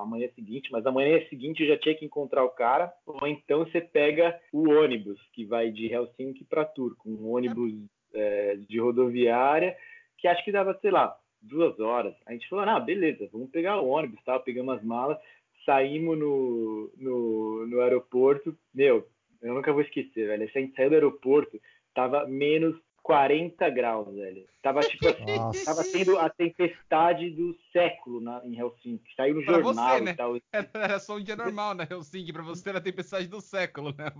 amanhã 0.00 0.28
seguinte, 0.34 0.70
mas 0.72 0.84
amanhã 0.84 1.24
seguinte 1.28 1.66
já 1.66 1.78
tinha 1.78 1.94
que 1.94 2.04
encontrar 2.04 2.44
o 2.44 2.50
cara, 2.50 2.92
ou 3.06 3.26
então 3.26 3.64
você 3.64 3.80
pega 3.80 4.38
o 4.52 4.68
ônibus 4.68 5.20
que 5.32 5.44
vai 5.44 5.70
de 5.70 5.86
Helsinki 5.86 6.44
para 6.44 6.64
Turku, 6.64 7.08
um 7.08 7.30
ônibus 7.30 7.72
é, 8.12 8.56
de 8.56 8.80
rodoviária, 8.80 9.76
que 10.18 10.26
acho 10.26 10.44
que 10.44 10.50
dava, 10.50 10.76
sei 10.80 10.90
lá, 10.90 11.16
duas 11.40 11.78
horas. 11.78 12.14
A 12.26 12.32
gente 12.32 12.48
falou, 12.48 12.64
ah, 12.64 12.80
beleza, 12.80 13.28
vamos 13.32 13.50
pegar 13.50 13.80
o 13.80 13.88
ônibus, 13.88 14.20
tal, 14.24 14.40
pegamos 14.40 14.76
as 14.76 14.82
malas, 14.82 15.18
saímos 15.64 16.18
no, 16.18 16.90
no, 16.96 17.66
no 17.66 17.80
aeroporto, 17.80 18.56
meu, 18.74 19.06
eu 19.40 19.54
nunca 19.54 19.72
vou 19.72 19.82
esquecer, 19.82 20.26
velho, 20.26 20.42
a 20.42 20.46
gente 20.46 20.74
saiu 20.74 20.88
do 20.88 20.94
aeroporto, 20.94 21.60
tava 21.94 22.26
menos 22.26 22.76
40 23.08 23.70
graus, 23.70 24.14
velho. 24.14 24.44
Tava 24.62 24.80
tipo 24.80 25.08
assim, 25.08 25.64
tava 25.64 25.82
tendo 25.82 26.18
a 26.18 26.28
tempestade 26.28 27.30
do 27.30 27.56
século 27.72 28.20
na, 28.20 28.42
em 28.44 28.54
Helsinki. 28.54 29.14
Saiu 29.16 29.36
no 29.36 29.44
pra 29.46 29.62
jornal 29.62 29.94
você, 29.94 30.04
né? 30.04 30.10
e 30.10 30.14
tal. 30.14 30.36
Era, 30.52 30.68
era, 30.74 30.98
só 30.98 31.16
um 31.16 31.22
dia 31.22 31.34
normal 31.34 31.74
na 31.74 31.86
Helsinki, 31.90 32.34
pra 32.34 32.42
você 32.42 32.68
era 32.68 32.78
a 32.78 32.82
tempestade 32.82 33.26
do 33.26 33.40
século, 33.40 33.94
né? 33.96 34.12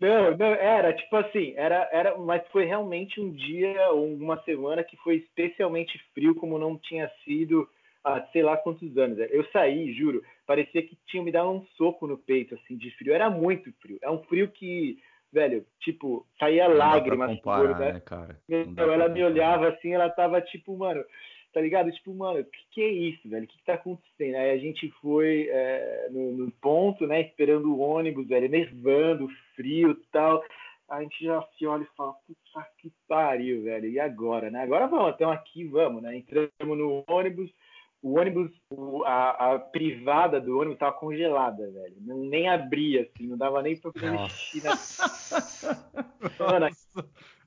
Não, 0.00 0.36
não, 0.36 0.46
era 0.46 0.92
tipo 0.92 1.14
assim, 1.16 1.54
era, 1.56 1.88
era, 1.92 2.18
mas 2.18 2.42
foi 2.50 2.64
realmente 2.64 3.20
um 3.20 3.30
dia 3.30 3.90
ou 3.90 4.12
uma 4.14 4.42
semana 4.42 4.82
que 4.82 4.96
foi 4.96 5.16
especialmente 5.16 5.96
frio, 6.12 6.34
como 6.34 6.58
não 6.58 6.76
tinha 6.76 7.08
sido 7.24 7.68
há 8.02 8.20
sei 8.32 8.42
lá 8.42 8.56
quantos 8.56 8.96
anos. 8.98 9.16
Eu 9.30 9.44
saí, 9.52 9.92
juro, 9.94 10.22
parecia 10.44 10.82
que 10.82 10.98
tinha 11.06 11.22
me 11.22 11.30
dado 11.30 11.50
um 11.50 11.64
soco 11.76 12.06
no 12.06 12.18
peito, 12.18 12.56
assim, 12.56 12.76
de 12.76 12.90
frio. 12.96 13.14
Era 13.14 13.30
muito 13.30 13.72
frio. 13.80 13.98
É 14.02 14.10
um 14.10 14.22
frio 14.24 14.48
que 14.48 14.98
velho, 15.34 15.66
tipo, 15.80 16.24
saía 16.38 16.68
não 16.68 16.76
lágrimas. 16.76 17.36
Comparar, 17.36 17.92
né, 17.92 18.00
cara? 18.00 18.38
Meu, 18.48 18.92
ela 18.92 19.08
me 19.08 19.22
olhava 19.22 19.68
assim, 19.68 19.92
ela 19.92 20.08
tava 20.08 20.40
tipo, 20.40 20.76
mano, 20.76 21.04
tá 21.52 21.60
ligado? 21.60 21.90
Tipo, 21.90 22.14
mano, 22.14 22.40
o 22.40 22.44
que, 22.44 22.58
que 22.70 22.82
é 22.82 22.88
isso, 22.88 23.28
velho? 23.28 23.44
O 23.44 23.48
que, 23.48 23.58
que 23.58 23.64
tá 23.64 23.74
acontecendo? 23.74 24.36
Aí 24.36 24.50
a 24.52 24.58
gente 24.58 24.88
foi 25.02 25.48
é, 25.50 26.08
no, 26.10 26.32
no, 26.32 26.50
ponto, 26.52 27.06
né, 27.06 27.20
esperando 27.22 27.74
o 27.74 27.80
ônibus, 27.80 28.26
velho, 28.26 28.48
nevando, 28.48 29.28
frio 29.56 29.90
e 29.90 30.06
tal. 30.12 30.42
A 30.88 31.02
gente 31.02 31.24
já 31.24 31.42
se 31.58 31.66
olha 31.66 31.82
e 31.82 31.96
fala, 31.96 32.12
puta 32.26 32.68
que 32.78 32.92
pariu, 33.08 33.64
velho, 33.64 33.88
e 33.88 33.98
agora, 33.98 34.50
né? 34.50 34.62
Agora 34.62 34.86
vamos, 34.86 35.12
estamos 35.12 35.34
aqui, 35.34 35.64
vamos, 35.64 36.02
né? 36.02 36.16
Entramos 36.16 36.78
no 36.78 37.04
ônibus, 37.08 37.50
o 38.04 38.18
ônibus, 38.20 38.50
a, 39.06 39.54
a, 39.54 39.58
privada 39.58 40.38
do 40.38 40.58
ônibus 40.58 40.78
tava 40.78 40.92
congelada, 40.92 41.70
velho. 41.70 41.96
Não, 42.02 42.18
nem 42.18 42.50
abria, 42.50 43.00
assim, 43.00 43.26
não 43.26 43.38
dava 43.38 43.62
nem 43.62 43.78
pra 43.78 43.90
mexer 43.94 44.62
na. 44.62 44.76
Mano, 46.38 46.68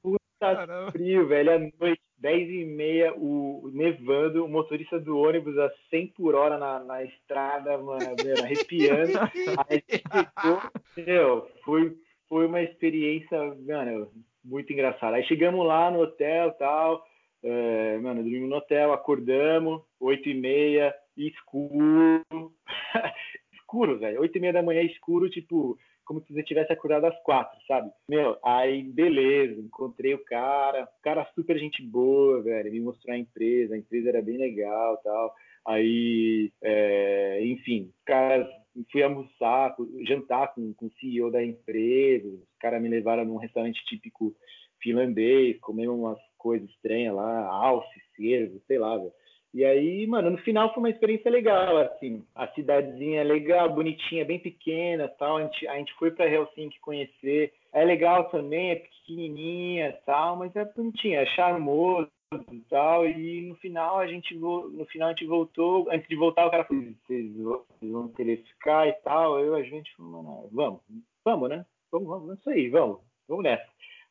puta 0.01 0.19
Caramba. 0.39 0.91
frio, 0.91 1.27
velho. 1.27 1.51
À 1.51 1.59
noite, 1.59 2.01
10 2.17 2.49
e 2.49 2.65
meia, 2.65 3.13
o, 3.15 3.69
nevando, 3.71 4.43
o 4.43 4.49
motorista 4.49 4.99
do 4.99 5.19
ônibus 5.19 5.55
a 5.59 5.71
100 5.91 6.07
por 6.07 6.33
hora 6.33 6.57
na, 6.57 6.79
na 6.79 7.03
estrada, 7.03 7.77
mano, 7.77 8.15
velho, 8.19 8.43
arrepiando. 8.43 9.13
Aí 9.69 9.83
ficou, 9.87 10.71
meu, 10.97 11.51
foi, 11.63 11.95
foi 12.27 12.47
uma 12.47 12.63
experiência, 12.63 13.37
mano, 13.63 14.11
muito 14.43 14.73
engraçada. 14.73 15.17
Aí 15.17 15.23
chegamos 15.25 15.63
lá 15.67 15.91
no 15.91 16.01
hotel 16.01 16.47
e 16.47 16.53
tal 16.53 17.06
é, 17.43 17.97
mano, 17.99 18.23
dormimos 18.23 18.49
no 18.49 18.55
hotel, 18.57 18.91
acordamos, 18.93 19.81
oito 19.99 20.27
e 20.29 20.33
meia, 20.33 20.93
escuro. 21.15 22.23
escuro, 23.53 23.99
velho. 23.99 24.21
Oito 24.21 24.37
e 24.37 24.41
meia 24.41 24.53
da 24.53 24.63
manhã, 24.63 24.81
escuro, 24.81 25.29
tipo, 25.29 25.77
como 26.05 26.21
se 26.21 26.33
você 26.33 26.41
tivesse 26.41 26.71
acordado 26.71 27.05
às 27.05 27.21
quatro, 27.21 27.59
sabe? 27.67 27.91
Meu, 28.09 28.37
aí, 28.43 28.81
beleza, 28.81 29.61
encontrei 29.61 30.13
o 30.13 30.23
cara, 30.23 30.85
o 30.85 31.01
cara 31.03 31.29
super 31.35 31.59
gente 31.59 31.83
boa, 31.83 32.41
velho, 32.41 32.71
me 32.71 32.79
mostrou 32.79 33.13
a 33.13 33.19
empresa, 33.19 33.75
a 33.75 33.77
empresa 33.77 34.09
era 34.09 34.21
bem 34.21 34.37
legal 34.37 34.97
tal. 35.03 35.33
Aí, 35.67 36.49
é, 36.63 37.45
enfim, 37.45 37.91
caras, 38.05 38.47
fui 38.89 39.03
almoçar, 39.03 39.75
jantar 40.07 40.53
com, 40.55 40.73
com 40.73 40.85
o 40.85 40.91
CEO 40.91 41.29
da 41.29 41.43
empresa, 41.43 42.25
os 42.25 42.57
caras 42.57 42.81
me 42.81 42.87
levaram 42.87 43.25
num 43.25 43.35
restaurante 43.35 43.83
típico 43.85 44.33
finlandês, 44.81 45.59
comemos 45.59 45.97
umas 45.97 46.19
coisa 46.37 46.65
estranha 46.65 47.11
lá, 47.11 47.45
alce, 47.47 48.01
cervo, 48.15 48.61
sei 48.67 48.79
lá, 48.79 48.97
velho. 48.97 49.11
E 49.53 49.65
aí, 49.65 50.05
mano, 50.05 50.29
no 50.29 50.37
final 50.39 50.73
foi 50.73 50.83
uma 50.83 50.89
experiência 50.89 51.31
legal, 51.31 51.77
assim. 51.77 52.23
A 52.35 52.47
cidadezinha 52.49 53.21
é 53.21 53.23
legal, 53.23 53.73
bonitinha, 53.73 54.25
bem 54.25 54.39
pequena 54.39 55.07
tal. 55.07 55.37
A 55.37 55.43
gente, 55.43 55.67
a 55.67 55.77
gente 55.77 55.93
foi 55.95 56.11
para 56.11 56.29
Helsinki 56.29 56.79
conhecer. 56.79 57.53
É 57.73 57.83
legal 57.83 58.29
também, 58.29 58.71
é 58.71 58.75
pequenininha 58.75 59.97
tal, 60.05 60.35
mas 60.35 60.55
é 60.55 60.63
bonitinha, 60.63 61.21
é 61.21 61.25
charmoso 61.27 62.09
e 62.51 62.59
tal. 62.69 63.07
E 63.07 63.47
no 63.47 63.55
final 63.55 63.99
a 63.99 64.05
gente 64.05 64.35
no 64.35 64.85
final 64.91 65.09
a 65.09 65.11
gente 65.13 65.25
voltou, 65.25 65.87
antes 65.89 66.07
de 66.07 66.15
voltar 66.15 66.45
o 66.45 66.51
cara 66.51 66.65
falou, 66.65 66.83
vocês 66.83 67.35
vão 67.81 68.09
querer 68.09 68.43
ficar 68.43 68.87
e 68.87 68.93
tal. 69.03 69.39
Eu 69.39 69.55
a 69.55 69.63
gente 69.63 69.95
falou, 69.95 70.23
mano, 70.23 70.49
vamos, 70.51 70.81
vamos, 71.23 71.49
né? 71.49 71.65
Vamos, 71.91 72.07
vamos, 72.07 72.39
isso 72.39 72.49
aí, 72.49 72.69
vamos, 72.69 72.99
vamos 73.27 73.43
nessa. 73.43 73.65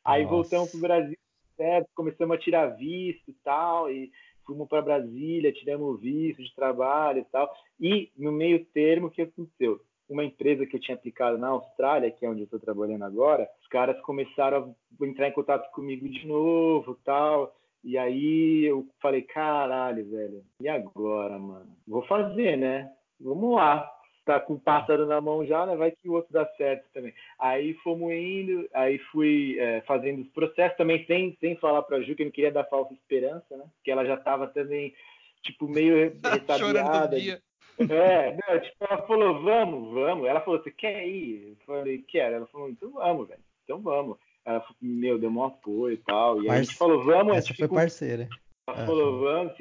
Aí 0.07 0.23
Nossa. 0.23 0.35
voltamos 0.35 0.71
pro 0.71 0.79
Brasil, 0.79 1.17
certo? 1.57 1.89
Começamos 1.93 2.37
a 2.37 2.39
tirar 2.39 2.67
visto 2.77 3.29
e 3.29 3.33
tal, 3.43 3.91
e 3.91 4.09
fomos 4.45 4.69
para 4.69 4.81
Brasília, 4.81 5.51
tiramos 5.51 5.99
visto 5.99 6.41
de 6.41 6.55
trabalho 6.55 7.19
e 7.19 7.25
tal. 7.25 7.53
E 7.77 8.09
no 8.17 8.31
meio 8.31 8.63
termo, 8.67 9.07
o 9.07 9.11
que 9.11 9.23
aconteceu? 9.23 9.81
Uma 10.07 10.23
empresa 10.23 10.65
que 10.65 10.77
eu 10.77 10.79
tinha 10.79 10.95
aplicado 10.95 11.37
na 11.37 11.49
Austrália, 11.49 12.09
que 12.09 12.25
é 12.25 12.29
onde 12.29 12.39
eu 12.39 12.45
estou 12.45 12.57
trabalhando 12.59 13.03
agora, 13.03 13.49
os 13.61 13.67
caras 13.67 13.99
começaram 13.99 14.73
a 15.01 15.05
entrar 15.05 15.27
em 15.27 15.33
contato 15.33 15.69
comigo 15.71 16.07
de 16.07 16.25
novo 16.25 16.97
tal. 17.03 17.53
E 17.83 17.97
aí 17.97 18.63
eu 18.63 18.87
falei, 19.01 19.23
caralho, 19.23 20.09
velho, 20.09 20.41
e 20.61 20.69
agora, 20.69 21.37
mano? 21.37 21.67
Vou 21.85 22.01
fazer, 22.03 22.57
né? 22.57 22.89
Vamos 23.19 23.55
lá 23.55 23.96
tá 24.27 24.39
com 24.39 24.55
o 24.55 24.59
pássaro 24.59 25.05
na 25.05 25.21
mão 25.21 25.45
já, 25.45 25.65
né? 25.65 25.75
Vai 25.75 25.91
que 25.91 26.09
o 26.09 26.13
outro 26.13 26.33
dá 26.33 26.45
certo 26.57 26.85
também. 26.93 27.13
Aí 27.39 27.73
fomos 27.75 28.11
indo, 28.11 28.67
aí 28.73 28.97
fui 29.11 29.57
é, 29.57 29.81
fazendo 29.81 30.21
os 30.21 30.27
processos 30.29 30.77
também 30.77 31.05
sem, 31.05 31.35
sem 31.39 31.55
falar 31.55 31.81
para 31.83 31.97
a 31.97 32.01
Ju 32.01 32.13
que 32.13 32.23
eu 32.23 32.25
não 32.25 32.31
queria 32.31 32.51
dar 32.51 32.65
falsa 32.65 32.93
esperança, 32.93 33.55
né? 33.55 33.63
Que 33.83 33.91
ela 33.91 34.05
já 34.05 34.15
estava 34.15 34.47
também, 34.47 34.93
tipo, 35.41 35.67
meio 35.67 36.11
ressabiada. 36.21 37.17
É, 37.17 38.31
não, 38.31 38.59
tipo, 38.59 38.75
ela 38.81 39.01
falou, 39.07 39.41
vamos, 39.41 39.93
vamos. 39.93 40.27
Ela 40.27 40.41
falou, 40.41 40.61
você 40.61 40.71
quer 40.71 41.07
ir? 41.07 41.49
Eu 41.49 41.55
falei, 41.65 42.03
quero. 42.07 42.35
Ela 42.35 42.47
falou, 42.47 42.69
então 42.69 42.91
vamos, 42.91 43.27
velho. 43.27 43.41
Então 43.63 43.81
vamos. 43.81 44.17
Ela 44.43 44.59
falou, 44.59 44.75
meu, 44.81 45.17
deu 45.17 45.29
um 45.29 45.43
apoio 45.43 45.93
e 45.93 45.97
tal. 45.97 46.41
E 46.41 46.49
aí 46.49 46.57
a 46.57 46.63
gente 46.63 46.75
falou, 46.75 47.03
vamos. 47.03 47.37
Essa 47.37 47.53
foi 47.53 47.67
parceira. 47.67 48.27
Ela 48.67 48.85
falou, 48.85 49.19
vamos. 49.19 49.53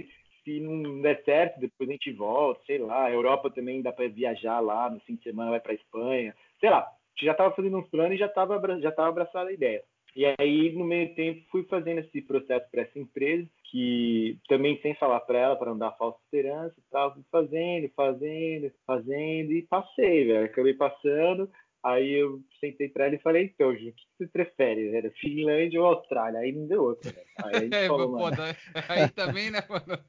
Se, 0.46 0.60
não 0.60 1.02
der 1.02 1.24
certo, 1.24 1.58
depois 1.58 1.90
a 1.90 1.92
gente 1.92 2.12
volta, 2.12 2.62
sei 2.64 2.78
lá. 2.78 3.06
A 3.06 3.12
Europa 3.12 3.50
também 3.50 3.82
dá 3.82 3.92
para 3.92 4.06
viajar 4.06 4.60
lá, 4.60 4.88
no 4.88 5.00
fim 5.00 5.16
de 5.16 5.24
semana 5.24 5.50
vai 5.50 5.58
para 5.60 5.74
Espanha, 5.74 6.32
sei 6.60 6.70
lá. 6.70 6.82
A 6.82 6.90
gente 7.16 7.26
já 7.26 7.32
estava 7.32 7.54
fazendo 7.54 7.76
uns 7.76 7.88
planos 7.88 8.14
e 8.14 8.18
já 8.18 8.26
estava 8.26 8.60
já 8.80 8.92
tava 8.92 9.08
abraçada 9.08 9.50
a 9.50 9.52
ideia. 9.52 9.82
E 10.14 10.24
aí, 10.38 10.72
no 10.72 10.84
meio 10.84 11.14
tempo, 11.14 11.44
fui 11.50 11.62
fazendo 11.64 11.98
esse 11.98 12.22
processo 12.22 12.64
para 12.70 12.82
essa 12.82 12.98
empresa, 12.98 13.46
que 13.64 14.38
também 14.48 14.80
sem 14.80 14.94
falar 14.94 15.20
para 15.20 15.38
ela, 15.38 15.56
para 15.56 15.70
não 15.70 15.78
dar 15.78 15.92
falsa 15.92 16.18
esperança 16.24 16.74
e 16.78 16.90
tal, 16.90 17.12
fui 17.12 17.22
fazendo, 17.30 17.90
fazendo, 17.94 18.72
fazendo, 18.86 19.52
e 19.52 19.62
passei, 19.62 20.24
velho. 20.24 20.46
Acabei 20.46 20.72
passando. 20.72 21.50
Aí 21.86 22.14
eu 22.14 22.40
sentei 22.58 22.88
para 22.88 23.06
ela 23.06 23.14
e 23.14 23.20
falei, 23.20 23.44
então, 23.44 23.76
Ju, 23.76 23.90
o 23.90 23.92
que 23.92 24.02
você 24.18 24.26
prefere? 24.26 24.96
Era 24.96 25.10
Finlândia 25.20 25.80
ou 25.80 25.86
Austrália? 25.86 26.40
Aí 26.40 26.50
não 26.50 26.66
deu 26.66 26.82
outra, 26.82 27.12
né? 27.12 27.22
Aí, 27.44 27.70
é, 27.72 27.86
falou, 27.86 28.16
pô, 28.16 28.24
aí 28.88 29.08
também, 29.10 29.50
né, 29.50 29.60
mano? 29.68 30.02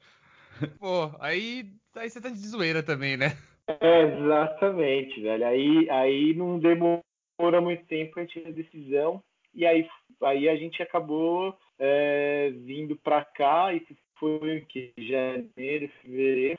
Pô, 0.78 1.10
aí, 1.20 1.66
aí 1.96 2.10
você 2.10 2.20
tá 2.20 2.28
de 2.28 2.36
zoeira 2.36 2.82
também, 2.82 3.16
né? 3.16 3.36
É, 3.80 4.02
exatamente, 4.02 5.20
velho. 5.20 5.46
Aí, 5.46 5.90
aí 5.90 6.34
não 6.34 6.58
demora 6.58 7.60
muito 7.60 7.84
tempo 7.86 8.18
a 8.18 8.22
gente 8.22 8.46
a 8.46 8.50
decisão. 8.50 9.22
E 9.54 9.66
aí, 9.66 9.86
aí 10.22 10.48
a 10.48 10.56
gente 10.56 10.82
acabou 10.82 11.56
é, 11.78 12.50
vindo 12.64 12.96
para 12.96 13.24
cá 13.24 13.74
e 13.74 13.84
foi 14.18 14.58
o 14.58 14.66
que? 14.66 14.92
Janeiro, 14.98 15.90
fevereiro, 16.02 16.58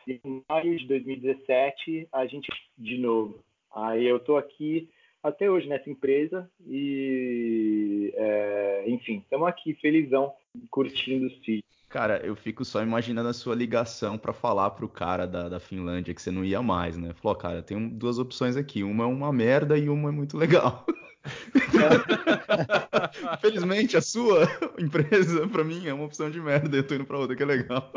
maio 0.50 0.78
de 0.78 0.88
2017, 0.88 2.08
a 2.12 2.26
gente 2.26 2.47
de 2.78 2.97
novo. 2.97 3.43
Aí 3.74 4.06
eu 4.06 4.20
tô 4.20 4.38
aqui 4.38 4.89
até 5.22 5.50
hoje 5.50 5.68
nessa 5.68 5.89
empresa 5.89 6.50
e, 6.66 8.14
é, 8.16 8.84
enfim, 8.88 9.18
estamos 9.18 9.47
aqui 9.47 9.74
felizão, 9.76 10.34
curtindo 10.70 11.28
o 11.28 11.32
sítio. 11.43 11.79
Cara, 11.90 12.24
eu 12.24 12.36
fico 12.36 12.64
só 12.64 12.84
imaginando 12.84 13.30
a 13.30 13.34
sua 13.34 13.56
ligação 13.56 14.16
para 14.16 14.32
falar 14.32 14.70
pro 14.72 14.88
cara 14.88 15.26
da, 15.26 15.50
da 15.50 15.60
Finlândia 15.60 16.14
que 16.14 16.22
você 16.22 16.30
não 16.30 16.46
ia 16.46 16.62
mais, 16.62 16.96
né? 16.96 17.14
Falou, 17.16 17.36
cara, 17.36 17.64
tem 17.64 17.90
duas 17.90 18.20
opções 18.20 18.56
aqui, 18.56 18.84
uma 18.84 19.06
é 19.06 19.08
uma 19.08 19.34
merda 19.34 19.76
e 19.76 19.90
uma 19.90 20.10
é 20.10 20.12
muito 20.12 20.38
legal. 20.38 20.86
Felizmente, 23.42 23.98
a 23.98 24.02
sua 24.02 24.48
empresa, 24.78 25.48
para 25.48 25.64
mim, 25.64 25.88
é 25.88 25.94
uma 25.94 26.06
opção 26.06 26.30
de 26.30 26.40
merda, 26.40 26.78
eu 26.78 26.86
tô 26.86 26.94
indo 26.94 27.06
pra 27.06 27.18
outra 27.18 27.36
que 27.36 27.42
é 27.42 27.48
legal. 27.48 27.92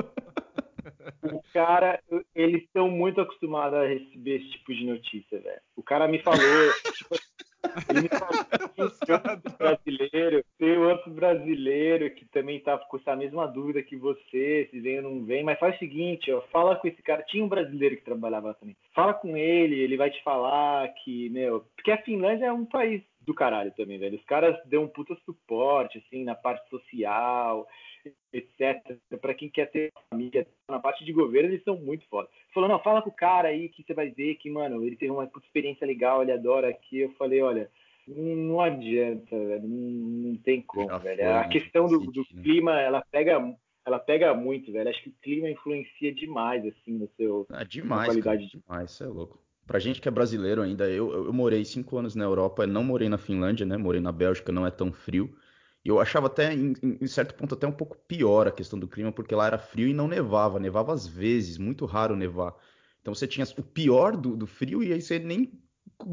O 1.23 1.43
cara, 1.53 2.03
eles 2.35 2.63
estão 2.63 2.91
muito 2.91 3.21
acostumados 3.21 3.79
a 3.79 3.87
receber 3.87 4.41
esse 4.41 4.53
tipo 4.53 4.75
de 4.75 4.87
notícia, 4.87 5.39
velho. 5.39 5.61
O 5.77 5.83
cara 5.83 6.09
me 6.09 6.19
falou, 6.23 6.39
tipo, 6.97 7.15
outro 9.09 9.57
brasileiro, 9.59 10.45
tem 10.59 10.79
outro 10.79 11.11
brasileiro 11.11 12.11
que 12.11 12.25
também 12.27 12.61
tá 12.61 12.77
com 12.79 12.97
essa 12.97 13.17
mesma 13.17 13.47
dúvida 13.47 13.83
que 13.83 13.97
você, 13.97 14.69
se 14.71 14.81
vem 14.81 14.99
ou 14.99 15.03
não 15.03 15.25
vem, 15.25 15.43
mas 15.43 15.59
faz 15.59 15.77
o 15.77 15.79
seguinte, 15.79 16.33
ó, 16.33 16.41
fala 16.53 16.77
com 16.77 16.89
esse 16.89 17.03
cara, 17.03 17.23
tinha 17.23 17.45
um 17.45 17.49
brasileiro 17.49 17.97
que 17.97 18.05
trabalhava 18.05 18.55
também, 18.55 18.77
fala 18.95 19.15
com 19.15 19.37
ele, 19.37 19.81
ele 19.81 19.97
vai 19.97 20.11
te 20.11 20.23
falar 20.23 20.89
que, 21.05 21.29
meu, 21.31 21.65
porque 21.77 21.91
a 21.91 22.03
Finlândia 22.03 22.47
é 22.47 22.53
um 22.53 22.65
país 22.65 23.03
do 23.21 23.35
caralho 23.35 23.73
também, 23.77 23.99
velho, 23.99 24.19
os 24.19 24.25
caras 24.25 24.57
dão 24.67 24.85
um 24.85 24.89
puta 24.89 25.17
suporte, 25.25 25.99
assim, 25.99 26.25
na 26.25 26.35
parte 26.35 26.69
social, 26.69 27.67
etc. 28.33 28.97
Para 29.21 29.35
quem 29.35 29.49
quer 29.49 29.71
ter 29.71 29.93
família 30.11 30.47
na 30.69 30.79
parte 30.79 31.05
de 31.05 31.13
governo, 31.13 31.51
eles 31.51 31.63
são 31.65 31.77
muito 31.77 32.07
foda. 32.09 32.29
Falou, 32.53 32.69
não, 32.69 32.79
fala 32.79 33.03
com 33.03 33.11
o 33.11 33.15
cara 33.15 33.49
aí 33.49 33.69
que 33.69 33.83
você 33.83 33.95
vai 33.95 34.11
ver 34.11 34.37
que, 34.37 34.51
mano, 34.51 34.85
ele 34.85 34.97
tem 34.97 35.11
uma 35.11 35.31
experiência 35.43 35.87
legal, 35.87 36.23
ele 36.23 36.33
adora 36.33 36.69
aqui. 36.69 37.01
Eu 37.01 37.13
falei, 37.13 37.41
olha, 37.43 37.71
não 38.07 38.61
adianta, 38.61 39.37
velho, 39.37 39.69
não, 39.69 40.37
tem 40.37 40.61
como, 40.63 40.89
Já 40.89 40.99
velho. 40.99 41.23
Foi, 41.23 41.33
a 41.33 41.49
questão 41.49 41.87
do, 41.87 42.01
do 42.01 42.21
né? 42.33 42.43
clima, 42.43 42.81
ela 42.81 43.03
pega 43.11 43.39
ela 43.85 43.99
pega 43.99 44.33
muito, 44.35 44.73
velho. 44.73 44.89
Acho 44.89 45.03
que 45.03 45.09
o 45.09 45.15
clima 45.21 45.51
influencia 45.51 46.15
demais, 46.15 46.65
assim, 46.65 46.93
no 46.93 47.09
seu. 47.17 47.47
Ah, 47.51 47.65
demais, 47.65 48.07
qualidade 48.07 48.47
cara, 48.47 48.63
demais, 48.63 49.01
é 49.01 49.07
louco. 49.07 49.41
Pra 49.67 49.79
gente 49.79 50.01
que 50.01 50.09
é 50.09 50.11
brasileiro 50.11 50.63
ainda, 50.63 50.89
eu, 50.89 51.13
eu 51.13 51.33
morei 51.33 51.65
cinco 51.65 51.97
anos 51.97 52.15
na 52.15 52.25
Europa, 52.25 52.67
não 52.67 52.83
morei 52.83 53.09
na 53.09 53.19
Finlândia, 53.19 53.65
né? 53.65 53.77
Morei 53.77 54.01
na 54.01 54.13
Bélgica, 54.13 54.53
não 54.53 54.67
é 54.67 54.71
tão 54.71 54.93
frio. 54.93 55.35
Eu 55.85 56.01
achava 56.01 56.29
até, 56.29 56.55
em, 56.55 56.75
em, 56.83 57.07
certo 57.09 57.35
ponto, 57.35 57.55
até 57.55 57.67
um 57.67 57.73
pouco 57.73 57.97
pior 58.07 58.47
a 58.47 58.53
questão 58.53 58.79
do 58.79 58.87
clima, 58.87 59.11
porque 59.11 59.35
lá 59.35 59.47
era 59.49 59.59
frio 59.59 59.89
e 59.89 59.95
não 59.95 60.07
nevava. 60.07 60.61
Nevava 60.61 60.93
às 60.93 61.07
vezes, 61.07 61.59
muito 61.59 61.85
raro 61.87 62.15
nevar. 62.15 62.55
Então 63.01 63.13
você 63.13 63.27
tinha 63.27 63.45
o 63.59 63.63
pior 63.63 64.17
do, 64.17 64.37
do 64.37 64.47
frio 64.47 64.83
e 64.83 64.93
aí 64.93 65.03
você 65.03 65.19
nem, 65.19 65.53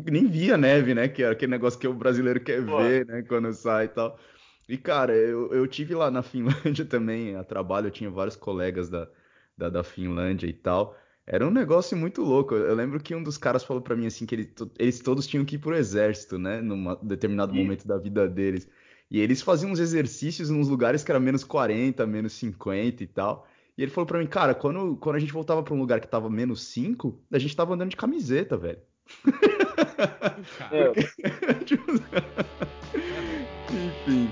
nem 0.07 0.25
via 0.25 0.57
neve, 0.57 0.95
né? 0.95 1.07
Que 1.07 1.21
é 1.21 1.29
aquele 1.29 1.51
negócio 1.51 1.79
que 1.79 1.87
o 1.87 1.93
brasileiro 1.93 2.39
quer 2.39 2.65
Pô. 2.65 2.77
ver, 2.77 3.05
né? 3.05 3.21
Quando 3.21 3.53
sai 3.53 3.85
e 3.85 3.89
tal. 3.89 4.19
E, 4.67 4.77
cara, 4.77 5.15
eu, 5.15 5.53
eu 5.53 5.67
tive 5.67 5.93
lá 5.93 6.09
na 6.09 6.21
Finlândia 6.23 6.85
também, 6.85 7.35
a 7.35 7.43
trabalho, 7.43 7.87
eu 7.87 7.91
tinha 7.91 8.09
vários 8.09 8.35
colegas 8.35 8.89
da, 8.89 9.07
da, 9.55 9.69
da 9.69 9.83
Finlândia 9.83 10.47
e 10.47 10.53
tal. 10.53 10.97
Era 11.27 11.45
um 11.45 11.51
negócio 11.51 11.95
muito 11.95 12.23
louco. 12.23 12.55
Eu 12.55 12.73
lembro 12.73 12.99
que 12.99 13.13
um 13.13 13.21
dos 13.21 13.37
caras 13.37 13.63
falou 13.63 13.83
para 13.83 13.95
mim 13.95 14.07
assim 14.07 14.25
que 14.25 14.33
ele, 14.33 14.51
eles 14.79 14.99
todos 14.99 15.27
tinham 15.27 15.45
que 15.45 15.57
ir 15.57 15.59
pro 15.59 15.75
exército, 15.75 16.39
né? 16.39 16.59
Num 16.59 16.95
determinado 17.03 17.53
momento 17.53 17.87
da 17.87 17.99
vida 17.99 18.27
deles. 18.27 18.67
E 19.11 19.19
eles 19.19 19.41
faziam 19.41 19.71
uns 19.71 19.79
exercícios 19.79 20.49
nos 20.51 20.67
lugares 20.67 21.03
que 21.03 21.11
era 21.11 21.19
menos 21.19 21.43
40, 21.43 22.05
menos 22.05 22.33
50 22.33 23.03
e 23.03 23.07
tal. 23.07 23.47
E 23.75 23.81
ele 23.81 23.91
falou 23.91 24.05
para 24.05 24.19
mim, 24.19 24.27
cara, 24.27 24.53
quando, 24.53 24.97
quando 24.97 25.15
a 25.15 25.19
gente 25.19 25.33
voltava 25.33 25.63
para 25.63 25.73
um 25.73 25.79
lugar 25.79 25.99
que 25.99 26.07
tava 26.07 26.29
menos 26.29 26.63
5, 26.67 27.19
a 27.31 27.39
gente 27.39 27.55
tava 27.55 27.73
andando 27.73 27.89
de 27.89 27.95
camiseta, 27.95 28.55
velho. 28.57 28.79
É. 30.71 30.91
Enfim. 33.71 34.29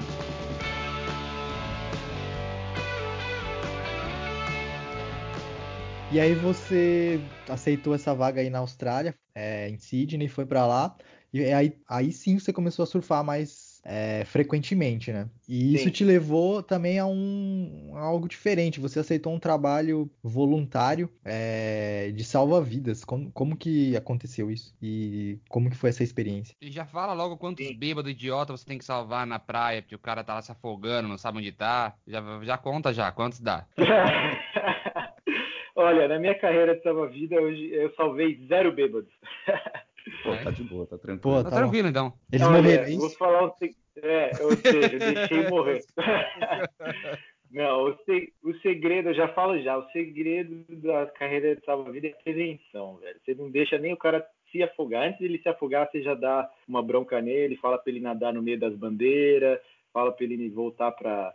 E 6.11 6.19
aí 6.19 6.35
você 6.35 7.19
aceitou 7.49 7.93
essa 7.93 8.13
vaga 8.13 8.41
aí 8.41 8.49
na 8.49 8.59
Austrália, 8.59 9.13
é, 9.35 9.67
em 9.69 9.77
Sydney, 9.77 10.27
foi 10.27 10.45
para 10.45 10.65
lá. 10.65 10.95
E 11.33 11.43
aí, 11.43 11.77
aí 11.87 12.11
sim 12.11 12.39
você 12.39 12.53
começou 12.53 12.83
a 12.83 12.85
surfar 12.85 13.23
mais 13.23 13.66
é, 13.89 14.25
frequentemente, 14.25 15.13
né? 15.13 15.29
E 15.47 15.73
isso 15.73 15.85
Sim. 15.85 15.91
te 15.91 16.03
levou 16.03 16.61
também 16.61 16.99
a 16.99 17.05
um 17.05 17.93
a 17.95 18.01
algo 18.01 18.27
diferente. 18.27 18.81
Você 18.81 18.99
aceitou 18.99 19.33
um 19.33 19.39
trabalho 19.39 20.11
voluntário 20.21 21.09
é, 21.23 22.11
de 22.13 22.25
salva-vidas. 22.25 23.05
Como, 23.05 23.31
como 23.31 23.55
que 23.55 23.95
aconteceu 23.95 24.51
isso? 24.51 24.75
E 24.81 25.39
como 25.47 25.69
que 25.69 25.77
foi 25.77 25.89
essa 25.89 26.03
experiência? 26.03 26.53
E 26.61 26.69
já 26.69 26.85
fala 26.85 27.13
logo 27.13 27.37
quantos 27.37 27.65
Sim. 27.65 27.77
bêbados 27.77 28.11
idiota 28.11 28.51
você 28.55 28.65
tem 28.65 28.77
que 28.77 28.83
salvar 28.83 29.25
na 29.25 29.39
praia, 29.39 29.81
porque 29.81 29.95
o 29.95 29.99
cara 29.99 30.21
tá 30.21 30.33
lá 30.33 30.41
se 30.41 30.51
afogando, 30.51 31.07
não 31.07 31.17
sabe 31.17 31.37
onde 31.37 31.53
tá. 31.53 31.95
Já, 32.05 32.21
já 32.43 32.57
conta 32.57 32.93
já, 32.93 33.09
quantos 33.11 33.39
dá? 33.39 33.65
Olha, 35.77 36.07
na 36.07 36.19
minha 36.19 36.37
carreira 36.37 36.75
de 36.75 36.83
salva-vida, 36.83 37.39
hoje 37.39 37.69
eu 37.71 37.93
salvei 37.95 38.45
zero 38.47 38.73
bêbados. 38.73 39.13
Pô, 40.23 40.35
tá 40.43 40.51
de 40.51 40.63
boa, 40.63 40.85
tá 40.85 40.97
tranquilo. 40.97 41.19
Pô, 41.21 41.43
tá, 41.43 41.49
tá 41.49 41.55
tranquilo 41.57 41.87
então. 41.87 42.13
Eles 42.31 42.45
Olha, 42.45 42.61
morreram, 42.61 42.83
é 42.83 42.89
isso? 42.89 42.99
Vou 42.99 43.09
falar 43.11 43.43
o 43.45 43.53
seguinte. 43.57 43.77
É, 43.97 44.31
ou 44.43 44.51
seja, 44.55 44.99
deixei 44.99 45.49
morrer. 45.49 45.83
Não, 47.49 47.85
o, 47.85 47.97
se, 48.03 48.33
o 48.43 48.53
segredo, 48.55 49.09
eu 49.09 49.13
já 49.13 49.29
falo 49.29 49.59
já, 49.61 49.77
o 49.77 49.89
segredo 49.91 50.65
da 50.81 51.05
carreira 51.07 51.55
de 51.55 51.63
salva-vida 51.63 52.07
é 52.07 52.23
prevenção, 52.23 52.97
velho. 52.97 53.19
Você 53.23 53.33
não 53.35 53.49
deixa 53.49 53.77
nem 53.77 53.93
o 53.93 53.97
cara 53.97 54.25
se 54.51 54.61
afogar. 54.61 55.07
Antes 55.07 55.19
de 55.19 55.25
ele 55.25 55.39
se 55.39 55.47
afogar, 55.47 55.89
você 55.89 56.01
já 56.01 56.13
dá 56.13 56.49
uma 56.67 56.83
bronca 56.83 57.21
nele, 57.21 57.55
fala 57.57 57.77
para 57.77 57.91
ele 57.91 58.01
nadar 58.01 58.33
no 58.33 58.41
meio 58.41 58.59
das 58.59 58.75
bandeiras, 58.75 59.59
fala 59.93 60.11
para 60.11 60.25
ele 60.25 60.49
voltar 60.49 60.91
para 60.91 61.33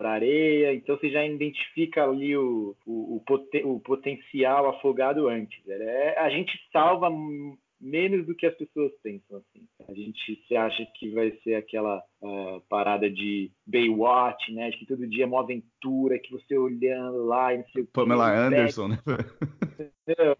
a 0.00 0.08
areia. 0.08 0.74
Então 0.74 0.96
você 0.96 1.10
já 1.10 1.24
identifica 1.24 2.04
ali 2.04 2.36
o, 2.36 2.76
o, 2.84 3.16
o, 3.16 3.22
poten, 3.24 3.64
o 3.64 3.80
potencial 3.80 4.68
afogado 4.68 5.28
antes. 5.28 5.62
É, 5.68 6.18
a 6.18 6.28
gente 6.28 6.52
salva 6.72 7.08
menos 7.82 8.26
do 8.26 8.34
que 8.34 8.46
as 8.46 8.56
pessoas 8.56 8.92
pensam. 9.02 9.38
Assim. 9.38 9.66
A 9.88 9.92
gente 9.92 10.44
se 10.46 10.56
acha 10.56 10.86
que 10.96 11.10
vai 11.10 11.32
ser 11.42 11.56
aquela 11.56 12.02
uh, 12.22 12.60
parada 12.68 13.10
de 13.10 13.50
Baywatch, 13.66 14.52
né? 14.52 14.70
De 14.70 14.78
que 14.78 14.86
todo 14.86 15.06
dia 15.06 15.24
é 15.24 15.26
uma 15.26 15.40
aventura, 15.40 16.18
que 16.18 16.32
você 16.32 16.56
olhando 16.56 17.24
lá 17.24 17.52
e 17.52 17.58
não 17.58 17.64
sei 17.66 17.82
o 17.82 17.86
que. 17.86 17.92
Pamela 17.92 18.30
Anderson, 18.30 18.88
né? 18.88 18.98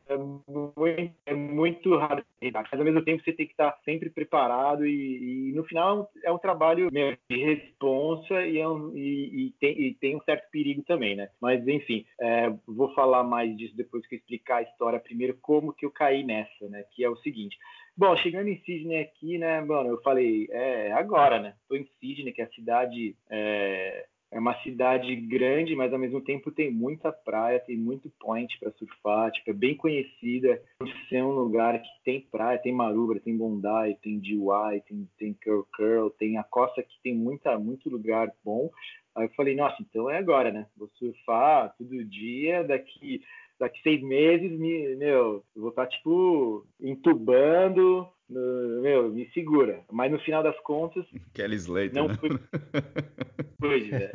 É 0.08 0.16
muito, 0.16 1.14
é 1.24 1.34
muito 1.34 1.96
raro, 1.96 2.24
mas 2.40 2.72
ao 2.72 2.84
mesmo 2.84 3.02
tempo 3.04 3.22
você 3.22 3.32
tem 3.32 3.46
que 3.46 3.52
estar 3.52 3.78
sempre 3.84 4.10
preparado 4.10 4.84
e, 4.84 5.50
e 5.50 5.52
no 5.52 5.62
final 5.64 6.10
é 6.24 6.32
um 6.32 6.38
trabalho 6.38 6.90
mesmo, 6.92 7.16
de 7.30 7.36
responsa 7.36 8.44
e, 8.44 8.58
é 8.58 8.68
um, 8.68 8.90
e, 8.96 9.46
e, 9.46 9.54
tem, 9.60 9.80
e, 9.80 9.94
tem, 9.94 10.16
um 10.16 10.22
certo 10.22 10.50
perigo 10.50 10.82
também, 10.82 11.14
né? 11.14 11.28
Mas 11.40 11.66
enfim, 11.66 12.04
é, 12.20 12.52
vou 12.66 12.92
falar 12.94 13.22
mais 13.22 13.56
disso 13.56 13.76
depois 13.76 14.04
que 14.06 14.16
eu 14.16 14.18
explicar 14.18 14.56
a 14.56 14.62
história 14.62 14.98
primeiro, 14.98 15.38
como 15.40 15.72
que 15.72 15.86
eu 15.86 15.92
caí 15.92 16.24
nessa, 16.24 16.68
né? 16.68 16.84
Que 16.90 17.04
é 17.04 17.08
o 17.08 17.16
seguinte. 17.18 17.56
Bom, 17.96 18.16
chegando 18.16 18.48
em 18.48 18.58
Sydney 18.62 19.00
aqui, 19.00 19.36
né, 19.36 19.60
mano, 19.60 19.90
eu 19.90 20.00
falei, 20.02 20.48
é 20.50 20.92
agora, 20.92 21.38
né? 21.38 21.54
Tô 21.68 21.76
em 21.76 21.86
Sydney, 22.00 22.32
que 22.32 22.40
é 22.40 22.44
a 22.44 22.52
cidade 22.52 23.14
é, 23.30 24.06
é 24.32 24.38
uma 24.38 24.54
cidade 24.62 25.14
grande, 25.14 25.76
mas 25.76 25.92
ao 25.92 25.98
mesmo 25.98 26.22
tempo 26.22 26.50
tem 26.50 26.70
muita 26.70 27.12
praia, 27.12 27.60
tem 27.60 27.76
muito 27.76 28.10
point 28.18 28.58
para 28.58 28.72
surfar, 28.72 29.30
tipo, 29.30 29.50
é 29.50 29.52
bem 29.52 29.76
conhecida 29.76 30.60
por 30.78 30.88
ser 31.10 31.22
um 31.22 31.32
lugar 31.32 31.80
que 31.82 31.88
tem 32.02 32.22
praia, 32.22 32.58
tem 32.58 32.72
Maruba, 32.72 33.20
tem 33.20 33.36
Bondi, 33.36 33.94
tem 34.02 34.18
DY, 34.18 34.80
tem, 34.88 35.08
tem 35.18 35.34
Curl 35.34 35.66
Curl, 35.76 36.10
tem 36.18 36.38
a 36.38 36.44
costa 36.44 36.82
que 36.82 36.98
tem 37.02 37.14
muita, 37.14 37.58
muito 37.58 37.90
lugar 37.90 38.32
bom. 38.42 38.70
Aí 39.14 39.26
eu 39.26 39.34
falei, 39.34 39.54
nossa, 39.54 39.76
então 39.82 40.08
é 40.08 40.16
agora, 40.16 40.50
né? 40.50 40.66
Vou 40.78 40.88
surfar 40.94 41.74
todo 41.76 42.02
dia, 42.02 42.64
daqui 42.64 43.20
daqui 43.62 43.80
seis 43.82 44.02
meses, 44.02 44.50
me, 44.58 44.96
meu, 44.96 45.44
eu 45.54 45.62
vou 45.62 45.70
estar, 45.70 45.86
tá, 45.86 45.90
tipo, 45.90 46.66
entubando, 46.80 48.08
meu, 48.28 49.08
me 49.10 49.30
segura. 49.30 49.84
Mas 49.90 50.10
no 50.10 50.18
final 50.18 50.42
das 50.42 50.58
contas. 50.60 51.06
Kelly 51.32 51.56
Slater. 51.56 51.94
Não 51.94 52.08
né? 52.08 52.14
foi. 52.14 52.30
Pois 53.58 53.92
é. 53.92 54.10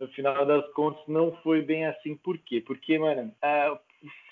No 0.00 0.08
final 0.08 0.46
das 0.46 0.66
contas, 0.72 1.06
não 1.06 1.36
foi 1.42 1.60
bem 1.60 1.84
assim. 1.84 2.16
Por 2.16 2.38
quê? 2.38 2.62
Porque, 2.66 2.98
mano, 2.98 3.30
a 3.42 3.78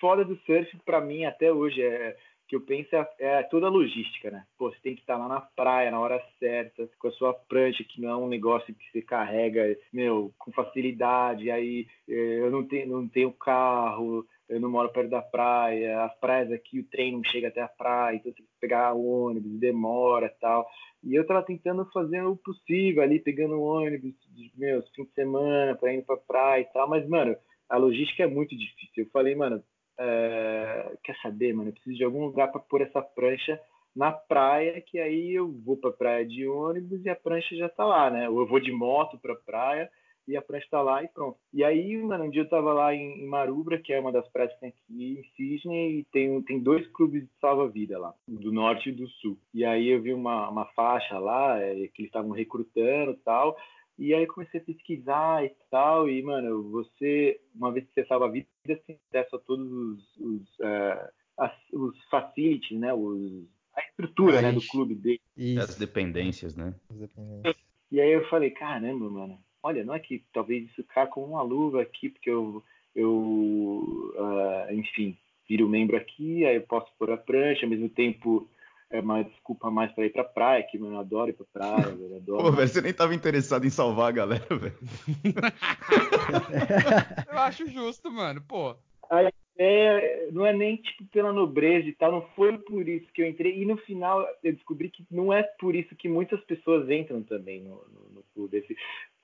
foda 0.00 0.24
do 0.24 0.34
surf, 0.46 0.74
para 0.86 1.02
mim, 1.02 1.26
até 1.26 1.52
hoje, 1.52 1.82
é 1.82 2.16
que 2.48 2.56
eu 2.56 2.62
penso 2.62 2.96
é, 2.96 3.06
é, 3.18 3.42
toda 3.42 3.66
a 3.66 3.70
logística, 3.70 4.30
né? 4.30 4.44
Pô, 4.56 4.70
você 4.70 4.78
tem 4.82 4.94
que 4.94 5.02
estar 5.02 5.18
lá 5.18 5.28
na 5.28 5.40
praia 5.40 5.90
na 5.90 6.00
hora 6.00 6.20
certa, 6.38 6.88
com 6.98 7.08
a 7.08 7.12
sua 7.12 7.34
prancha, 7.34 7.84
que 7.84 8.00
não 8.00 8.08
é 8.08 8.16
um 8.16 8.28
negócio 8.28 8.74
que 8.74 8.90
você 8.90 9.02
carrega, 9.02 9.76
meu, 9.92 10.32
com 10.38 10.50
facilidade. 10.50 11.50
Aí 11.50 11.86
eh, 12.08 12.38
eu 12.40 12.50
não 12.50 12.66
tenho, 12.66 12.88
não 12.88 13.06
tenho 13.06 13.30
carro, 13.32 14.26
eu 14.48 14.60
não 14.60 14.70
moro 14.70 14.90
perto 14.90 15.10
da 15.10 15.20
praia, 15.20 16.04
as 16.04 16.18
praias 16.18 16.50
aqui, 16.50 16.80
o 16.80 16.88
trem 16.88 17.12
não 17.12 17.24
chega 17.24 17.48
até 17.48 17.60
a 17.60 17.68
praia, 17.68 18.16
então 18.16 18.32
tem 18.32 18.44
que 18.44 18.50
pegar 18.60 18.94
o 18.94 19.26
ônibus, 19.26 19.60
demora 19.60 20.34
tal. 20.40 20.66
E 21.04 21.14
eu 21.14 21.26
tava 21.26 21.42
tentando 21.42 21.84
fazer 21.92 22.22
o 22.22 22.36
possível 22.36 23.02
ali, 23.02 23.20
pegando 23.20 23.60
ônibus, 23.60 24.14
meus 24.56 24.88
fim 24.90 25.04
de 25.04 25.12
semana, 25.12 25.74
para 25.76 25.92
ir 25.92 26.04
pra 26.04 26.16
praia 26.16 26.62
e 26.62 26.72
tal, 26.72 26.88
mas, 26.88 27.06
mano, 27.08 27.36
a 27.68 27.76
logística 27.76 28.22
é 28.22 28.26
muito 28.26 28.56
difícil. 28.56 29.04
Eu 29.04 29.10
falei, 29.10 29.34
mano, 29.34 29.62
é... 29.98 30.96
quer 31.04 31.16
saber, 31.16 31.52
mano, 31.52 31.68
eu 31.68 31.74
preciso 31.74 31.96
de 31.96 32.04
algum 32.04 32.24
lugar 32.24 32.50
para 32.50 32.60
pôr 32.60 32.80
essa 32.80 33.02
prancha 33.02 33.60
na 33.94 34.12
praia, 34.12 34.80
que 34.80 34.98
aí 34.98 35.34
eu 35.34 35.52
vou 35.64 35.76
pra 35.76 35.90
praia 35.90 36.24
de 36.24 36.46
ônibus 36.46 37.04
e 37.04 37.10
a 37.10 37.16
prancha 37.16 37.54
já 37.56 37.68
tá 37.68 37.84
lá, 37.84 38.10
né? 38.10 38.28
Ou 38.28 38.40
eu 38.40 38.46
vou 38.46 38.60
de 38.60 38.72
moto 38.72 39.18
pra 39.18 39.34
praia 39.34 39.90
e 40.28 40.36
a 40.36 40.42
prancha 40.42 40.66
tá 40.70 40.82
lá 40.82 41.02
e 41.02 41.08
pronto. 41.08 41.38
E 41.52 41.64
aí, 41.64 41.96
mano, 41.96 42.24
um 42.24 42.30
dia 42.30 42.42
eu 42.42 42.48
tava 42.48 42.72
lá 42.74 42.94
em, 42.94 43.22
em 43.22 43.26
Marubra, 43.26 43.78
que 43.78 43.94
é 43.94 43.98
uma 43.98 44.12
das 44.12 44.28
praias 44.28 44.52
que 44.52 44.60
tem 44.60 44.68
aqui 44.68 45.18
em 45.18 45.24
Sydney, 45.34 46.00
e 46.00 46.04
tem, 46.12 46.42
tem 46.42 46.60
dois 46.60 46.86
clubes 46.88 47.22
de 47.22 47.30
salva-vida 47.40 47.98
lá, 47.98 48.14
do 48.28 48.52
norte 48.52 48.90
e 48.90 48.92
do 48.92 49.08
sul. 49.08 49.38
E 49.54 49.64
aí 49.64 49.88
eu 49.88 50.02
vi 50.02 50.12
uma, 50.12 50.50
uma 50.50 50.66
faixa 50.66 51.18
lá, 51.18 51.58
é, 51.58 51.74
que 51.88 52.02
eles 52.02 52.08
estavam 52.08 52.30
recrutando 52.30 53.12
e 53.12 53.16
tal, 53.24 53.56
e 53.98 54.14
aí 54.14 54.26
comecei 54.26 54.60
a 54.60 54.64
pesquisar 54.64 55.44
e 55.44 55.52
tal, 55.70 56.08
e, 56.08 56.22
mano, 56.22 56.70
você, 56.70 57.40
uma 57.54 57.72
vez 57.72 57.86
que 57.86 57.94
você 57.94 58.06
salva 58.06 58.26
a 58.26 58.30
vida, 58.30 58.46
você 58.64 58.76
tem 58.86 58.98
acesso 59.08 59.36
a 59.36 59.38
todos 59.40 59.66
os, 59.72 60.16
os, 60.18 60.42
uh, 60.60 61.08
as, 61.38 61.52
os 61.72 61.98
facilities, 62.10 62.78
né, 62.78 62.92
os, 62.92 63.44
a 63.74 63.80
estrutura, 63.80 64.42
né, 64.42 64.52
do 64.52 64.60
clube 64.68 64.94
dele. 64.94 65.20
As 65.58 65.76
dependências, 65.76 66.54
né? 66.54 66.74
As 66.90 66.98
dependências. 66.98 67.56
E 67.90 68.00
aí 68.00 68.12
eu 68.12 68.28
falei, 68.28 68.50
caramba, 68.50 69.08
mano, 69.08 69.38
olha, 69.68 69.84
não 69.84 69.94
é 69.94 69.98
que 69.98 70.24
talvez 70.32 70.68
isso 70.70 70.82
caia 70.84 71.06
com 71.06 71.22
uma 71.22 71.42
luva 71.42 71.82
aqui, 71.82 72.08
porque 72.08 72.30
eu, 72.30 72.62
eu 72.94 74.12
uh, 74.16 74.72
enfim, 74.72 75.16
viro 75.48 75.68
membro 75.68 75.96
aqui, 75.96 76.46
aí 76.46 76.56
eu 76.56 76.62
posso 76.62 76.90
pôr 76.98 77.10
a 77.10 77.16
prancha, 77.16 77.66
ao 77.66 77.70
mesmo 77.70 77.88
tempo 77.88 78.48
é 78.90 79.00
uma 79.00 79.22
desculpa 79.22 79.70
mais 79.70 79.92
para 79.92 80.06
ir 80.06 80.10
pra 80.10 80.24
praia, 80.24 80.62
que 80.62 80.78
eu 80.78 80.98
adoro 80.98 81.28
ir 81.28 81.34
pra 81.34 81.44
praia, 81.52 81.90
eu 81.90 82.16
adoro. 82.24 82.44
Pô, 82.44 82.52
velho, 82.52 82.68
você 82.68 82.80
nem 82.80 82.94
tava 82.94 83.14
interessado 83.14 83.66
em 83.66 83.70
salvar 83.70 84.08
a 84.08 84.12
galera, 84.12 84.56
velho. 84.56 84.78
eu 87.30 87.38
acho 87.38 87.68
justo, 87.68 88.10
mano, 88.10 88.40
pô. 88.40 88.74
A 89.10 89.30
ideia 89.58 90.30
não 90.32 90.46
é 90.46 90.52
nem 90.52 90.76
tipo 90.76 91.04
pela 91.06 91.32
nobreza 91.32 91.88
e 91.88 91.92
tal, 91.92 92.12
não 92.12 92.22
foi 92.36 92.56
por 92.58 92.88
isso 92.88 93.12
que 93.12 93.22
eu 93.22 93.26
entrei. 93.26 93.60
E 93.60 93.64
no 93.64 93.76
final 93.78 94.24
eu 94.42 94.52
descobri 94.52 94.88
que 94.88 95.04
não 95.10 95.32
é 95.32 95.42
por 95.42 95.74
isso 95.74 95.94
que 95.96 96.08
muitas 96.08 96.40
pessoas 96.44 96.88
entram 96.88 97.22
também 97.22 97.60
no, 97.60 97.70
no, 97.70 98.14
no 98.14 98.24
clube. 98.34 98.64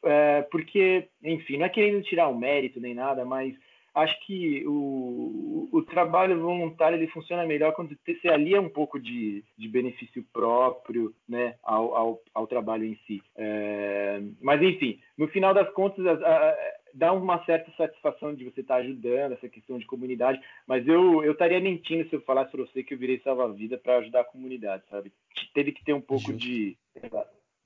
É, 0.04 0.42
porque, 0.50 1.08
enfim, 1.22 1.56
não 1.56 1.66
é 1.66 1.68
querendo 1.68 2.02
tirar 2.02 2.28
o 2.28 2.36
mérito 2.36 2.80
nem 2.80 2.94
nada, 2.94 3.24
mas 3.24 3.54
acho 3.94 4.26
que 4.26 4.66
o, 4.66 5.68
o 5.72 5.82
trabalho 5.82 6.40
voluntário 6.40 6.98
ele 6.98 7.06
funciona 7.06 7.46
melhor 7.46 7.72
quando 7.72 7.96
você 8.04 8.28
alia 8.28 8.60
um 8.60 8.68
pouco 8.68 8.98
de, 8.98 9.44
de 9.56 9.68
benefício 9.68 10.24
próprio 10.32 11.14
né, 11.28 11.54
ao, 11.62 11.94
ao, 11.94 12.20
ao 12.34 12.46
trabalho 12.46 12.84
em 12.84 12.98
si. 13.06 13.22
É, 13.36 14.20
mas, 14.42 14.60
enfim, 14.60 15.00
no 15.16 15.28
final 15.28 15.54
das 15.54 15.70
contas, 15.70 16.04
a, 16.06 16.10
a, 16.12 16.56
dá 16.94 17.12
uma 17.12 17.44
certa 17.44 17.70
satisfação 17.76 18.34
de 18.34 18.44
você 18.44 18.60
estar 18.60 18.76
ajudando 18.76 19.32
essa 19.32 19.48
questão 19.48 19.78
de 19.78 19.84
comunidade, 19.84 20.40
mas 20.66 20.86
eu, 20.86 21.22
eu 21.22 21.32
estaria 21.32 21.60
mentindo 21.60 22.08
se 22.08 22.14
eu 22.16 22.22
falasse 22.22 22.52
para 22.52 22.62
você 22.62 22.82
que 22.82 22.94
eu 22.94 22.98
virei 22.98 23.20
salva-vida 23.20 23.76
para 23.76 23.98
ajudar 23.98 24.20
a 24.20 24.24
comunidade, 24.24 24.84
sabe? 24.88 25.12
Teve 25.52 25.72
que 25.72 25.84
ter 25.84 25.92
um 25.92 26.00
pouco 26.00 26.32
Justo. 26.32 26.38
de 26.38 26.76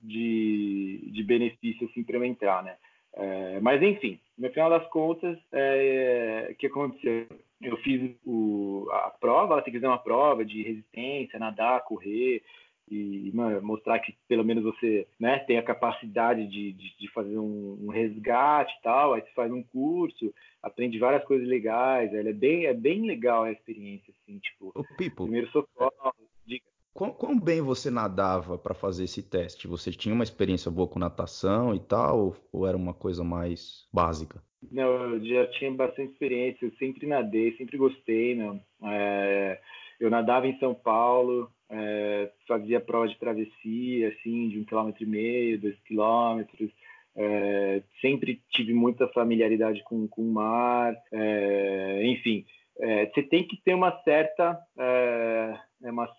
de, 0.01 1.09
de 1.11 1.23
benefício 1.23 1.87
assim, 1.87 2.03
para 2.03 2.17
eu 2.17 2.23
entrar, 2.23 2.63
né? 2.63 2.77
É, 3.13 3.59
mas 3.59 3.81
enfim, 3.81 4.19
no 4.37 4.49
final 4.49 4.69
das 4.69 4.87
contas, 4.89 5.37
é, 5.51 6.49
o 6.51 6.55
que 6.55 6.67
aconteceu? 6.67 7.27
Eu 7.61 7.75
fiz 7.77 8.15
o, 8.25 8.87
a 8.91 9.09
prova, 9.19 9.53
ela 9.53 9.61
tem 9.61 9.73
que 9.73 9.79
fazer 9.79 9.87
uma 9.87 9.97
prova 9.97 10.45
de 10.45 10.61
resistência, 10.63 11.39
nadar, 11.39 11.83
correr 11.83 12.41
e 12.91 13.31
mano, 13.33 13.61
mostrar 13.61 13.99
que 13.99 14.15
pelo 14.27 14.43
menos 14.43 14.63
você 14.63 15.07
né, 15.19 15.39
tem 15.39 15.57
a 15.57 15.63
capacidade 15.63 16.47
de, 16.47 16.73
de, 16.73 16.97
de 16.97 17.11
fazer 17.11 17.37
um, 17.37 17.77
um, 17.81 17.89
resgate 17.89 18.73
e 18.77 18.81
tal. 18.81 19.13
Aí 19.13 19.21
você 19.21 19.31
faz 19.35 19.51
um 19.51 19.63
curso, 19.63 20.33
aprende 20.61 20.99
várias 20.99 21.23
coisas 21.25 21.47
legais. 21.47 22.13
É 22.13 22.33
bem, 22.33 22.65
é 22.65 22.73
bem 22.73 23.05
legal 23.05 23.43
a 23.43 23.51
experiência, 23.51 24.13
assim, 24.21 24.39
tipo, 24.39 24.71
o 24.75 24.83
Pipo, 24.95 25.23
primeiro 25.23 25.49
socorro. 25.51 26.13
Quão, 26.93 27.13
quão 27.13 27.39
bem 27.39 27.61
você 27.61 27.89
nadava 27.89 28.57
para 28.57 28.73
fazer 28.73 29.05
esse 29.05 29.23
teste? 29.23 29.67
Você 29.67 29.91
tinha 29.91 30.13
uma 30.13 30.23
experiência 30.23 30.69
boa 30.69 30.87
com 30.87 30.99
natação 30.99 31.73
e 31.73 31.79
tal, 31.79 32.19
ou, 32.19 32.35
ou 32.51 32.67
era 32.67 32.75
uma 32.75 32.93
coisa 32.93 33.23
mais 33.23 33.87
básica? 33.93 34.43
Não, 34.71 35.13
eu 35.13 35.25
já 35.25 35.47
tinha 35.51 35.71
bastante 35.71 36.11
experiência, 36.11 36.65
eu 36.65 36.71
sempre 36.77 37.07
nadei, 37.07 37.55
sempre 37.55 37.77
gostei, 37.77 38.35
meu. 38.35 38.59
É, 38.83 39.61
eu 39.99 40.09
nadava 40.09 40.47
em 40.47 40.59
São 40.59 40.73
Paulo, 40.73 41.49
é, 41.69 42.31
fazia 42.47 42.79
prova 42.79 43.07
de 43.07 43.17
travessia, 43.17 44.09
assim, 44.09 44.49
de 44.49 44.59
um 44.59 44.65
quilômetro 44.65 45.03
e 45.03 45.07
meio, 45.07 45.59
dois 45.59 45.79
quilômetros, 45.81 46.71
é, 47.15 47.83
sempre 48.01 48.41
tive 48.51 48.73
muita 48.73 49.07
familiaridade 49.09 49.83
com, 49.83 50.07
com 50.07 50.21
o 50.21 50.31
mar, 50.31 50.95
é, 51.11 52.01
enfim, 52.05 52.45
é, 52.79 53.07
você 53.07 53.21
tem 53.23 53.45
que 53.45 53.61
ter 53.61 53.73
uma 53.73 53.91
certa 54.03 54.57
é, 54.77 55.59
é, 55.83 55.91
uma, 55.91 56.09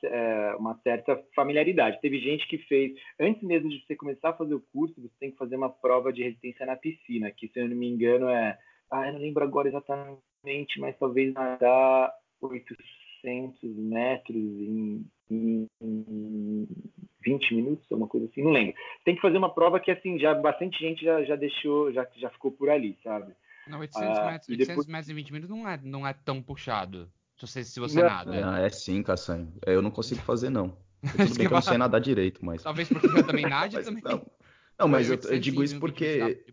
uma 0.58 0.78
certa 0.82 1.22
familiaridade. 1.34 2.00
Teve 2.00 2.18
gente 2.18 2.46
que 2.46 2.58
fez, 2.58 2.92
antes 3.18 3.42
mesmo 3.42 3.70
de 3.70 3.84
você 3.84 3.96
começar 3.96 4.30
a 4.30 4.36
fazer 4.36 4.54
o 4.54 4.64
curso, 4.72 5.00
você 5.00 5.14
tem 5.18 5.30
que 5.30 5.38
fazer 5.38 5.56
uma 5.56 5.70
prova 5.70 6.12
de 6.12 6.22
resistência 6.22 6.66
na 6.66 6.76
piscina, 6.76 7.30
que 7.30 7.48
se 7.48 7.60
eu 7.60 7.68
não 7.68 7.76
me 7.76 7.88
engano 7.88 8.28
é, 8.28 8.58
ah, 8.90 9.06
eu 9.06 9.14
não 9.14 9.20
lembro 9.20 9.42
agora 9.42 9.68
exatamente, 9.68 10.78
mas 10.78 10.98
talvez 10.98 11.32
nadar 11.32 12.12
800 12.42 13.00
400 13.22 13.76
metros 13.76 14.36
em, 14.36 15.04
em, 15.30 15.66
em 15.80 16.68
20 17.24 17.54
minutos, 17.54 17.90
uma 17.90 18.06
coisa 18.06 18.26
assim, 18.26 18.42
não 18.42 18.50
lembro. 18.50 18.74
Tem 19.04 19.14
que 19.14 19.22
fazer 19.22 19.38
uma 19.38 19.52
prova 19.52 19.78
que, 19.78 19.90
assim, 19.90 20.18
já 20.18 20.34
bastante 20.34 20.78
gente 20.78 21.04
já, 21.04 21.22
já 21.24 21.36
deixou, 21.36 21.92
já, 21.92 22.06
já 22.16 22.30
ficou 22.30 22.50
por 22.50 22.68
ali, 22.68 22.98
sabe? 23.02 23.32
Não, 23.66 23.78
800, 23.78 24.18
ah, 24.18 24.26
metros, 24.26 24.48
800 24.48 24.68
depois... 24.68 24.86
metros 24.86 25.10
em 25.10 25.14
20 25.14 25.32
minutos 25.32 25.56
não 25.56 25.68
é, 25.68 25.80
não 25.82 26.06
é 26.06 26.12
tão 26.12 26.42
puxado. 26.42 27.08
Se 27.36 27.46
você, 27.46 27.64
se 27.64 27.80
você 27.80 28.02
nada. 28.02 28.60
É, 28.60 28.66
é 28.66 28.70
sim, 28.70 29.02
Cassanho. 29.02 29.52
Eu 29.64 29.80
não 29.80 29.90
consigo 29.90 30.20
fazer, 30.22 30.50
não. 30.50 30.76
Tudo 31.16 31.16
bem 31.16 31.46
que 31.46 31.46
eu 31.46 31.50
não 31.50 31.62
sei 31.62 31.78
nadar 31.78 32.00
direito, 32.00 32.44
mas. 32.44 32.62
Talvez 32.62 32.88
porque 32.88 33.06
eu 33.06 33.26
também 33.26 33.46
nade 33.48 33.76
mas, 33.76 33.86
também. 33.86 34.02
Não, 34.04 34.26
não 34.78 34.88
mas 34.88 35.08
eu, 35.08 35.18
eu 35.30 35.38
digo 35.38 35.62
isso 35.62 35.78
porque. 35.80 36.44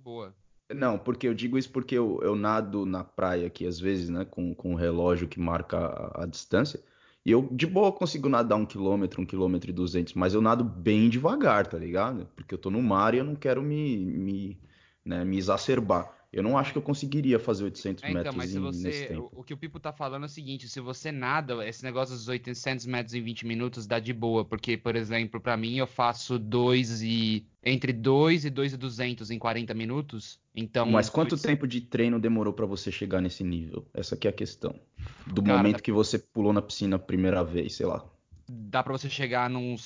Não, 0.73 0.97
porque 0.97 1.27
eu 1.27 1.33
digo 1.33 1.57
isso 1.57 1.71
porque 1.71 1.97
eu, 1.97 2.19
eu 2.21 2.35
nado 2.35 2.85
na 2.85 3.03
praia 3.03 3.47
aqui, 3.47 3.65
às 3.65 3.79
vezes, 3.79 4.09
né? 4.09 4.25
Com, 4.25 4.53
com 4.53 4.71
um 4.71 4.75
relógio 4.75 5.27
que 5.27 5.39
marca 5.39 5.77
a, 5.77 6.23
a 6.23 6.25
distância. 6.25 6.81
E 7.27 7.31
eu, 7.31 7.49
de 7.51 7.67
boa, 7.67 7.91
consigo 7.91 8.29
nadar 8.29 8.55
um 8.55 8.65
quilômetro, 8.65 9.21
um 9.21 9.25
quilômetro 9.25 9.69
e 9.69 9.73
duzentos, 9.73 10.13
mas 10.13 10.33
eu 10.33 10.41
nado 10.41 10.63
bem 10.63 11.09
devagar, 11.09 11.67
tá 11.67 11.77
ligado? 11.77 12.25
Porque 12.37 12.53
eu 12.53 12.57
tô 12.57 12.71
no 12.71 12.81
mar 12.81 13.13
e 13.13 13.17
eu 13.17 13.25
não 13.25 13.35
quero 13.35 13.61
me, 13.61 13.97
me, 13.97 14.61
né, 15.03 15.25
me 15.25 15.37
exacerbar. 15.37 16.16
Eu 16.37 16.43
não 16.43 16.55
acho 16.55 16.71
que 16.71 16.77
eu 16.77 16.83
conseguiria 16.83 17.39
fazer 17.39 17.63
800 17.63 18.03
é, 18.03 18.09
então, 18.09 18.19
metros 18.19 18.35
mas 18.35 18.51
se 18.51 18.59
você, 18.59 18.87
nesse 18.87 19.07
tempo. 19.07 19.31
O, 19.33 19.43
que 19.43 19.55
o 19.55 19.57
Pipo 19.57 19.79
tá 19.79 19.91
falando 19.91 20.21
é 20.21 20.25
o 20.27 20.29
seguinte, 20.29 20.69
se 20.69 20.79
você 20.79 21.11
nada, 21.11 21.67
esse 21.67 21.83
negócio 21.83 22.13
dos 22.13 22.27
800 22.27 22.85
metros 22.85 23.15
em 23.15 23.23
20 23.23 23.47
minutos 23.47 23.87
dá 23.87 23.97
de 23.97 24.13
boa, 24.13 24.45
porque, 24.45 24.77
por 24.77 24.95
exemplo, 24.95 25.41
para 25.41 25.57
mim 25.57 25.77
eu 25.77 25.87
faço 25.87 26.37
2 26.37 27.01
e... 27.01 27.43
entre 27.63 27.91
2 27.91 28.45
e 28.45 28.49
2 28.51 28.73
e 28.73 28.77
200 28.77 29.31
em 29.31 29.39
40 29.39 29.73
minutos, 29.73 30.39
então... 30.53 30.85
Mas 30.85 31.09
quanto 31.09 31.31
dois... 31.31 31.41
tempo 31.41 31.67
de 31.67 31.81
treino 31.81 32.19
demorou 32.19 32.53
para 32.53 32.67
você 32.67 32.91
chegar 32.91 33.19
nesse 33.19 33.43
nível? 33.43 33.87
Essa 33.91 34.13
aqui 34.13 34.27
é 34.27 34.29
a 34.29 34.33
questão. 34.33 34.79
Do 35.25 35.41
Cara, 35.41 35.57
momento 35.57 35.81
que 35.81 35.91
você 35.91 36.19
pulou 36.19 36.53
na 36.53 36.61
piscina 36.61 36.97
a 36.97 36.99
primeira 36.99 37.43
vez, 37.43 37.73
sei 37.73 37.87
lá. 37.87 38.05
Dá 38.47 38.83
para 38.83 38.93
você 38.93 39.09
chegar 39.09 39.49
nos 39.49 39.81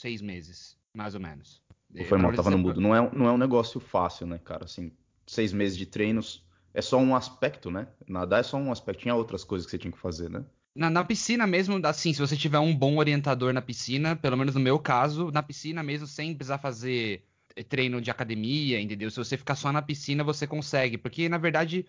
seis 0.00 0.22
meses, 0.22 0.78
mais 0.94 1.16
ou 1.16 1.20
menos. 1.20 1.60
Foi 2.08 2.16
mal, 2.16 2.32
tava 2.32 2.50
no 2.50 2.58
mudo. 2.58 2.80
Não 2.80 2.94
é, 2.94 3.10
não 3.12 3.26
é 3.26 3.32
um 3.32 3.36
negócio 3.36 3.80
fácil, 3.80 4.24
né, 4.24 4.38
cara? 4.38 4.66
Assim, 4.66 4.92
seis 5.30 5.52
meses 5.52 5.78
de 5.78 5.86
treinos 5.86 6.44
é 6.74 6.82
só 6.82 6.98
um 6.98 7.14
aspecto, 7.14 7.70
né? 7.70 7.86
Nadar 8.06 8.40
é 8.40 8.42
só 8.42 8.56
um 8.56 8.72
aspecto. 8.72 9.02
Tinha 9.02 9.14
outras 9.14 9.44
coisas 9.44 9.64
que 9.64 9.70
você 9.70 9.78
tinha 9.78 9.92
que 9.92 9.98
fazer, 9.98 10.28
né? 10.28 10.44
Na, 10.74 10.90
na, 10.90 11.04
piscina 11.04 11.46
mesmo, 11.46 11.80
assim, 11.84 12.12
se 12.12 12.20
você 12.20 12.36
tiver 12.36 12.58
um 12.58 12.74
bom 12.74 12.96
orientador 12.96 13.52
na 13.52 13.62
piscina, 13.62 14.14
pelo 14.14 14.36
menos 14.36 14.54
no 14.54 14.60
meu 14.60 14.78
caso, 14.78 15.30
na 15.30 15.42
piscina 15.42 15.82
mesmo, 15.82 16.06
sem 16.06 16.34
precisar 16.34 16.58
fazer 16.58 17.24
eh, 17.56 17.62
treino 17.62 18.00
de 18.00 18.10
academia, 18.10 18.80
entendeu? 18.80 19.10
Se 19.10 19.16
você 19.16 19.36
ficar 19.36 19.56
só 19.56 19.72
na 19.72 19.82
piscina, 19.82 20.22
você 20.22 20.46
consegue. 20.46 20.96
Porque, 20.96 21.28
na 21.28 21.38
verdade, 21.38 21.86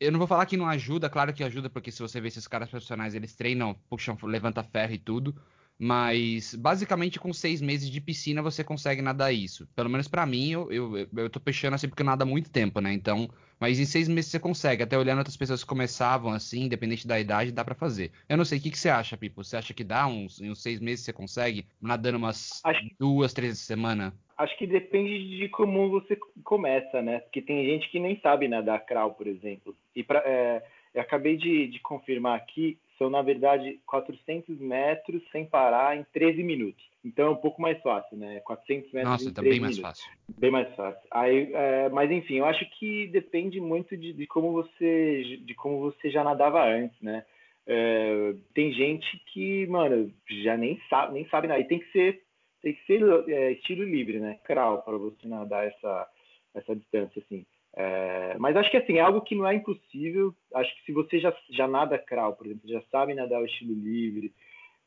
eu 0.00 0.10
não 0.12 0.18
vou 0.18 0.28
falar 0.28 0.46
que 0.46 0.56
não 0.56 0.66
ajuda, 0.66 1.08
claro 1.08 1.32
que 1.32 1.44
ajuda, 1.44 1.70
porque 1.70 1.90
se 1.92 2.00
você 2.00 2.20
vê 2.20 2.28
esses 2.28 2.46
caras 2.48 2.68
profissionais, 2.68 3.14
eles 3.14 3.34
treinam, 3.34 3.74
puxam, 3.88 4.16
levanta 4.22 4.62
ferro 4.62 4.92
e 4.94 4.98
tudo. 4.98 5.34
Mas 5.78 6.54
basicamente 6.54 7.18
com 7.18 7.32
seis 7.32 7.60
meses 7.60 7.90
de 7.90 8.00
piscina 8.00 8.40
você 8.40 8.62
consegue 8.62 9.02
nadar 9.02 9.32
isso. 9.32 9.66
Pelo 9.74 9.90
menos 9.90 10.06
para 10.06 10.24
mim, 10.24 10.50
eu, 10.50 10.72
eu, 10.72 11.08
eu 11.16 11.30
tô 11.30 11.40
peixando 11.40 11.74
assim 11.74 11.88
porque 11.88 12.02
eu 12.02 12.06
nado 12.06 12.22
há 12.22 12.26
muito 12.26 12.50
tempo, 12.50 12.80
né? 12.80 12.92
Então, 12.92 13.28
mas 13.58 13.80
em 13.80 13.84
seis 13.84 14.08
meses 14.08 14.30
você 14.30 14.38
consegue. 14.38 14.82
Até 14.82 14.96
olhando 14.96 15.18
outras 15.18 15.36
pessoas 15.36 15.62
que 15.62 15.68
começavam 15.68 16.32
assim, 16.32 16.64
independente 16.64 17.06
da 17.06 17.18
idade, 17.18 17.52
dá 17.52 17.64
para 17.64 17.74
fazer. 17.74 18.12
Eu 18.28 18.36
não 18.36 18.44
sei, 18.44 18.58
o 18.58 18.62
que, 18.62 18.70
que 18.70 18.78
você 18.78 18.88
acha, 18.88 19.16
Pipo? 19.16 19.42
Você 19.42 19.56
acha 19.56 19.74
que 19.74 19.82
dá 19.82 20.06
uns, 20.06 20.40
em 20.40 20.50
uns 20.50 20.62
seis 20.62 20.80
meses 20.80 21.04
você 21.04 21.12
consegue? 21.12 21.66
Nadando 21.80 22.18
umas 22.18 22.64
acho, 22.64 22.80
duas, 22.98 23.32
três 23.32 23.58
semanas? 23.58 24.12
Acho 24.38 24.56
que 24.58 24.66
depende 24.66 25.38
de 25.38 25.48
como 25.48 25.90
você 25.90 26.16
começa, 26.42 27.02
né? 27.02 27.20
Porque 27.20 27.42
tem 27.42 27.64
gente 27.64 27.90
que 27.90 27.98
nem 27.98 28.18
sabe 28.20 28.48
nadar 28.48 28.84
crawl, 28.84 29.12
por 29.12 29.26
exemplo. 29.26 29.76
E 29.94 30.02
pra, 30.02 30.22
é, 30.24 30.62
eu 30.94 31.00
acabei 31.00 31.36
de, 31.36 31.68
de 31.68 31.80
confirmar 31.80 32.36
aqui, 32.36 32.78
são, 32.98 33.10
na 33.10 33.22
verdade, 33.22 33.80
400 33.86 34.58
metros 34.58 35.22
sem 35.30 35.44
parar 35.46 35.96
em 35.96 36.04
13 36.12 36.42
minutos. 36.42 36.84
Então 37.04 37.26
é 37.26 37.30
um 37.30 37.36
pouco 37.36 37.60
mais 37.60 37.80
fácil, 37.82 38.16
né? 38.16 38.40
400 38.40 38.92
metros 38.92 39.10
Nossa, 39.10 39.28
em 39.28 39.32
tá 39.32 39.42
13 39.42 39.50
bem 39.50 39.60
minutos. 39.60 39.82
mais 39.82 40.00
fácil. 40.00 40.18
Bem 40.38 40.50
mais 40.50 40.74
fácil. 40.74 41.08
Aí, 41.10 41.52
é, 41.52 41.88
mas 41.90 42.10
enfim, 42.10 42.36
eu 42.36 42.46
acho 42.46 42.64
que 42.78 43.08
depende 43.08 43.60
muito 43.60 43.96
de, 43.96 44.12
de, 44.12 44.26
como 44.26 44.52
você 44.52 45.38
de 45.44 45.54
como 45.54 45.80
você 45.80 46.10
já 46.10 46.24
nadava 46.24 46.64
antes, 46.64 46.98
né? 47.02 47.24
É, 47.66 48.34
tem 48.54 48.72
gente 48.72 49.06
que, 49.32 49.66
mano, 49.66 50.12
já 50.42 50.56
nem 50.56 50.80
sabe, 50.88 51.14
nem 51.14 51.28
sabe 51.28 51.48
nadar. 51.48 51.60
E 51.60 51.68
tem 51.68 51.78
que 51.78 51.90
ser, 51.92 52.22
tem 52.62 52.74
que 52.74 52.86
ser 52.86 53.02
é, 53.28 53.52
estilo 53.52 53.84
livre, 53.84 54.18
né? 54.18 54.38
Crawl 54.44 54.82
para 54.82 54.96
você 54.96 55.26
nadar 55.26 55.66
essa 55.66 56.08
essa 56.54 56.74
distância 56.74 57.20
assim. 57.20 57.44
É, 57.76 58.36
mas 58.38 58.56
acho 58.56 58.70
que 58.70 58.76
assim, 58.76 58.94
é 58.94 59.00
algo 59.00 59.20
que 59.20 59.34
não 59.34 59.46
é 59.46 59.54
impossível. 59.54 60.34
Acho 60.54 60.74
que 60.76 60.84
se 60.84 60.92
você 60.92 61.18
já, 61.18 61.34
já 61.50 61.66
nada 61.66 61.98
crawl, 61.98 62.34
por 62.34 62.46
exemplo, 62.46 62.68
já 62.68 62.82
sabe 62.90 63.14
nadar 63.14 63.42
o 63.42 63.46
estilo 63.46 63.74
livre, 63.74 64.32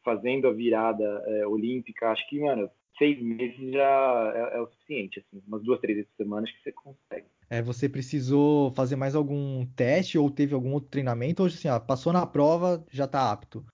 fazendo 0.03 0.47
a 0.47 0.53
virada 0.53 1.03
é, 1.27 1.45
olímpica, 1.45 2.09
acho 2.09 2.27
que, 2.29 2.39
mano, 2.39 2.69
seis 2.97 3.21
meses 3.21 3.73
já 3.73 4.33
é, 4.35 4.57
é, 4.57 4.61
o 4.61 4.67
suficiente, 4.67 5.19
assim, 5.19 5.43
umas 5.45 5.61
duas, 5.63 5.79
três 5.79 5.97
vezes 5.97 6.11
por 6.11 6.23
semana, 6.23 6.43
acho 6.43 6.55
que 6.55 6.63
você 6.63 6.71
consegue. 6.71 7.27
É, 7.49 7.61
você 7.61 7.89
precisou 7.89 8.71
fazer 8.71 8.95
mais 8.95 9.15
algum 9.15 9.65
teste 9.75 10.17
ou 10.17 10.29
teve 10.29 10.53
algum 10.53 10.73
outro 10.73 10.89
treinamento? 10.89 11.43
Ou 11.43 11.47
assim, 11.47 11.67
ah, 11.67 11.79
passou 11.79 12.13
na 12.13 12.25
prova, 12.25 12.85
já 12.89 13.05
está 13.05 13.31
apto? 13.31 13.65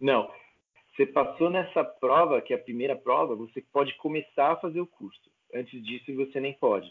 Não. 0.00 0.30
Você 0.94 1.06
passou 1.06 1.48
nessa 1.48 1.84
prova, 1.84 2.40
que 2.40 2.52
é 2.52 2.56
a 2.56 2.62
primeira 2.62 2.96
prova, 2.96 3.36
você 3.36 3.62
pode 3.72 3.96
começar 3.98 4.52
a 4.52 4.56
fazer 4.56 4.80
o 4.80 4.86
curso. 4.86 5.30
Antes 5.54 5.82
disso, 5.82 6.14
você 6.14 6.40
nem 6.40 6.54
pode. 6.54 6.90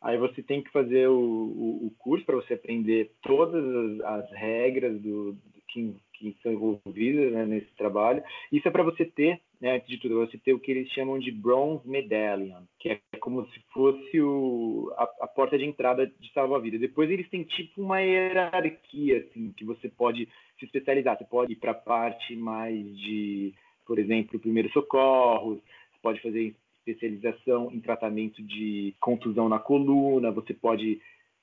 Aí 0.00 0.18
você 0.18 0.42
tem 0.42 0.62
que 0.62 0.70
fazer 0.70 1.08
o, 1.08 1.18
o, 1.18 1.86
o 1.86 1.90
curso 1.98 2.24
para 2.24 2.36
você 2.36 2.54
aprender 2.54 3.12
todas 3.22 3.64
as, 3.64 4.24
as 4.24 4.32
regras 4.32 5.00
do, 5.00 5.32
do 5.32 5.62
que, 5.68 5.94
que, 6.12 6.36
são 6.42 6.52
envolvidas 6.52 7.32
né, 7.32 7.46
nesse 7.46 7.74
trabalho. 7.76 8.22
Isso 8.52 8.68
é 8.68 8.70
para 8.70 8.82
você 8.82 9.04
ter, 9.04 9.40
né, 9.60 9.76
antes 9.76 9.88
de 9.88 9.98
tudo, 9.98 10.16
você 10.26 10.38
ter 10.38 10.52
o 10.52 10.60
que 10.60 10.70
eles 10.70 10.90
chamam 10.90 11.18
de 11.18 11.30
Bronze 11.30 11.88
Medallion, 11.88 12.62
que 12.78 12.90
é 12.90 13.00
como 13.18 13.46
se 13.48 13.60
fosse 13.72 14.20
o, 14.20 14.92
a, 14.96 15.02
a 15.22 15.26
porta 15.26 15.58
de 15.58 15.64
entrada 15.64 16.06
de 16.06 16.32
salva-vida. 16.32 16.78
Depois 16.78 17.10
eles 17.10 17.28
têm 17.28 17.42
tipo 17.42 17.82
uma 17.82 18.00
hierarquia, 18.00 19.18
assim, 19.18 19.52
que 19.56 19.64
você 19.64 19.88
pode 19.88 20.28
se 20.58 20.64
especializar. 20.66 21.16
Você 21.16 21.24
pode 21.24 21.52
ir 21.52 21.56
para 21.56 21.72
a 21.72 21.74
parte 21.74 22.36
mais 22.36 22.76
de, 22.98 23.54
por 23.86 23.98
exemplo, 23.98 24.38
primeiro 24.38 24.70
socorros, 24.70 25.58
você 25.58 25.98
pode 26.02 26.20
fazer 26.20 26.54
especialização 26.86 27.70
em 27.72 27.80
tratamento 27.80 28.42
de 28.42 28.94
contusão 29.00 29.48
na 29.48 29.58
coluna, 29.58 30.30
você 30.30 30.54
pode 30.54 31.00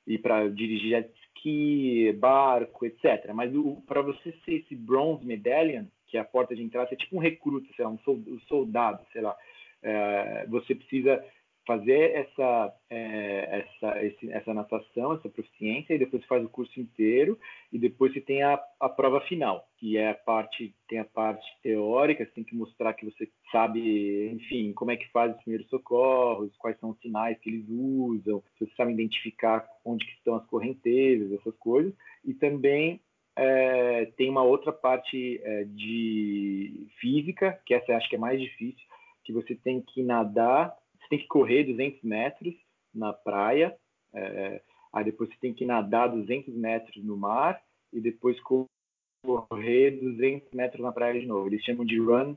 ir 0.07 0.17
para 0.19 0.47
dirigir 0.49 0.89
jet 0.89 1.11
ski, 1.27 2.13
barco, 2.13 2.85
etc. 2.85 3.31
Mas 3.33 3.51
para 3.85 4.01
você 4.01 4.33
ser 4.45 4.55
esse 4.55 4.75
bronze 4.75 5.25
medallion, 5.25 5.85
que 6.07 6.17
é 6.17 6.21
a 6.21 6.25
porta 6.25 6.55
de 6.55 6.63
entrada, 6.63 6.87
você 6.87 6.95
é 6.95 6.97
tipo 6.97 7.17
um 7.17 7.19
recruta, 7.19 7.67
sei 7.75 7.85
lá, 7.85 7.91
um 7.91 8.39
soldado, 8.47 9.05
sei 9.11 9.21
lá. 9.21 9.35
É, 9.81 10.45
você 10.47 10.73
precisa 10.73 11.23
fazer 11.65 12.11
essa, 12.11 12.73
é, 12.89 13.59
essa, 13.59 14.05
esse, 14.05 14.31
essa 14.31 14.53
natação, 14.53 15.13
essa 15.13 15.29
proficiência, 15.29 15.93
e 15.93 15.99
depois 15.99 16.25
faz 16.25 16.43
o 16.43 16.49
curso 16.49 16.79
inteiro, 16.79 17.39
e 17.71 17.79
depois 17.79 18.13
você 18.13 18.21
tem 18.21 18.43
a, 18.43 18.59
a 18.79 18.89
prova 18.89 19.21
final, 19.21 19.65
que 19.77 19.97
é 19.97 20.09
a 20.09 20.15
parte, 20.15 20.75
tem 20.87 20.99
a 20.99 21.05
parte 21.05 21.45
teórica, 21.61 22.25
você 22.25 22.31
tem 22.31 22.43
que 22.43 22.55
mostrar 22.55 22.93
que 22.93 23.05
você 23.05 23.29
sabe, 23.51 24.29
enfim, 24.33 24.73
como 24.73 24.91
é 24.91 24.97
que 24.97 25.09
faz 25.11 25.33
os 25.35 25.41
primeiros 25.41 25.69
socorros, 25.69 26.55
quais 26.57 26.77
são 26.79 26.91
os 26.91 26.99
sinais 26.99 27.39
que 27.39 27.49
eles 27.49 27.65
usam, 27.69 28.43
se 28.57 28.65
você 28.65 28.75
sabe 28.75 28.93
identificar 28.93 29.65
onde 29.85 30.05
estão 30.05 30.35
as 30.35 30.45
correntezas, 30.47 31.31
essas 31.31 31.55
coisas, 31.57 31.93
e 32.25 32.33
também 32.33 32.99
é, 33.35 34.05
tem 34.17 34.29
uma 34.29 34.43
outra 34.43 34.71
parte 34.71 35.41
é, 35.43 35.63
de 35.63 36.87
física, 36.99 37.59
que 37.65 37.73
essa 37.73 37.95
acho 37.95 38.09
que 38.09 38.15
é 38.15 38.19
mais 38.19 38.39
difícil, 38.39 38.83
que 39.23 39.31
você 39.31 39.55
tem 39.55 39.81
que 39.81 40.03
nadar 40.03 40.75
você 40.75 40.82
tem 41.13 41.19
que 41.19 41.27
correr 41.27 41.63
200 41.65 42.01
metros 42.01 42.55
na 42.91 43.13
praia, 43.13 43.77
é, 44.15 44.61
aí 44.91 45.03
depois 45.03 45.29
você 45.29 45.35
tem 45.39 45.53
que 45.53 45.63
nadar 45.63 46.07
200 46.09 46.51
metros 46.55 47.03
no 47.03 47.15
mar 47.15 47.61
e 47.91 48.01
depois 48.01 48.35
correr 48.41 49.91
200 49.91 50.51
metros 50.53 50.81
na 50.81 50.91
praia 50.91 51.19
de 51.19 51.27
novo. 51.27 51.47
Eles 51.47 51.63
chamam 51.63 51.85
de 51.85 51.99
run, 51.99 52.35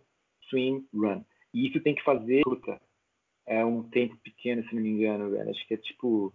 swim, 0.51 0.87
run. 0.95 1.25
E 1.55 1.69
isso 1.69 1.81
tem 1.81 1.95
que 1.95 2.05
fazer, 2.05 2.43
puta, 2.43 2.79
é 3.47 3.65
um 3.65 3.83
tempo 3.83 4.15
pequeno, 4.19 4.63
se 4.69 4.75
não 4.75 4.83
me 4.83 4.91
engano, 4.91 5.31
velho. 5.31 5.49
Acho 5.49 5.67
que 5.67 5.73
é 5.73 5.79
tipo 5.79 6.31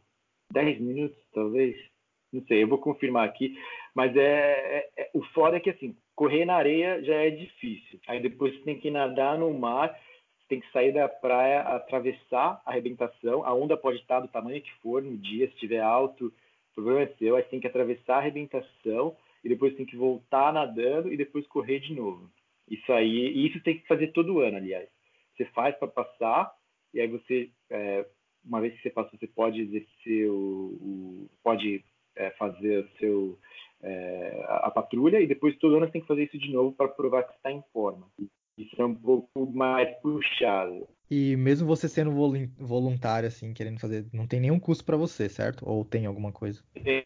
10 0.51 0.81
minutos, 0.81 1.17
talvez. 1.35 1.77
Não 2.33 2.43
sei, 2.45 2.63
eu 2.63 2.67
vou 2.67 2.79
confirmar 2.79 3.27
aqui. 3.27 3.55
Mas 3.93 4.15
é, 4.17 4.79
é, 4.79 4.89
é, 4.97 5.11
o 5.13 5.21
foda 5.25 5.57
é 5.57 5.59
que 5.59 5.69
assim, 5.69 5.95
correr 6.15 6.45
na 6.45 6.55
areia 6.55 7.03
já 7.03 7.13
é 7.13 7.29
difícil. 7.29 7.99
Aí 8.07 8.19
depois 8.19 8.55
você 8.55 8.63
tem 8.63 8.79
que 8.79 8.89
nadar 8.89 9.37
no 9.37 9.53
mar 9.53 9.95
tem 10.51 10.59
que 10.59 10.71
sair 10.73 10.91
da 10.91 11.07
praia, 11.07 11.61
atravessar 11.61 12.61
a 12.65 12.71
arrebentação. 12.71 13.45
A 13.45 13.53
onda 13.53 13.77
pode 13.77 13.99
estar 13.99 14.19
do 14.19 14.27
tamanho 14.27 14.61
que 14.61 14.73
for 14.81 15.01
no 15.01 15.17
dia, 15.17 15.47
se 15.47 15.53
estiver 15.53 15.79
alto, 15.79 16.25
o 16.25 16.75
problema 16.75 17.03
é 17.03 17.07
seu. 17.17 17.37
Aí 17.37 17.43
tem 17.43 17.61
que 17.61 17.67
atravessar 17.67 18.15
a 18.15 18.17
arrebentação 18.17 19.15
e 19.45 19.47
depois 19.47 19.73
tem 19.77 19.85
que 19.85 19.95
voltar 19.95 20.51
nadando 20.51 21.11
e 21.11 21.15
depois 21.15 21.47
correr 21.47 21.79
de 21.79 21.95
novo. 21.95 22.29
Isso 22.69 22.91
aí, 22.91 23.31
e 23.31 23.47
isso 23.47 23.63
tem 23.63 23.79
que 23.79 23.87
fazer 23.87 24.07
todo 24.07 24.41
ano, 24.41 24.57
aliás. 24.57 24.89
Você 25.37 25.45
faz 25.45 25.73
para 25.77 25.87
passar 25.87 26.53
e 26.93 26.99
aí 26.99 27.07
você, 27.07 27.49
é, 27.69 28.05
uma 28.43 28.59
vez 28.59 28.75
que 28.75 28.81
você 28.81 28.89
passou, 28.89 29.17
você 29.17 29.27
pode 29.27 29.61
exercer 29.61 30.29
o, 30.29 30.35
o 30.81 31.29
pode 31.41 31.81
é, 32.17 32.29
fazer 32.31 32.83
o 32.83 32.89
seu 32.97 33.39
é, 33.81 34.45
a, 34.49 34.67
a, 34.67 34.71
patrulha 34.71 35.21
e 35.21 35.27
depois 35.27 35.57
todo 35.59 35.77
ano 35.77 35.85
você 35.85 35.93
tem 35.93 36.01
que 36.01 36.07
fazer 36.07 36.25
isso 36.25 36.37
de 36.37 36.51
novo 36.51 36.75
para 36.75 36.89
provar 36.89 37.23
que 37.23 37.35
está 37.37 37.49
em 37.49 37.63
forma. 37.71 38.05
Isso 38.63 38.81
é 38.81 38.85
um 38.85 38.95
pouco 38.95 39.51
mais 39.53 39.89
puxado. 40.01 40.87
E 41.09 41.35
mesmo 41.35 41.67
você 41.67 41.89
sendo 41.89 42.11
voluntário, 42.57 43.27
assim, 43.27 43.53
querendo 43.53 43.79
fazer, 43.79 44.05
não 44.13 44.25
tem 44.25 44.39
nenhum 44.39 44.59
custo 44.59 44.85
para 44.85 44.95
você, 44.95 45.27
certo? 45.27 45.67
Ou 45.67 45.83
tem 45.83 46.05
alguma 46.05 46.31
coisa? 46.31 46.63
Tem, 46.73 47.03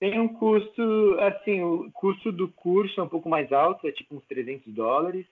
tem 0.00 0.18
um 0.18 0.28
custo, 0.28 1.16
assim, 1.20 1.62
o 1.62 1.90
custo 1.92 2.32
do 2.32 2.48
curso 2.48 3.00
é 3.00 3.04
um 3.04 3.08
pouco 3.08 3.28
mais 3.28 3.52
alto, 3.52 3.86
é 3.86 3.92
tipo 3.92 4.16
uns 4.16 4.26
300 4.26 4.72
dólares, 4.74 5.24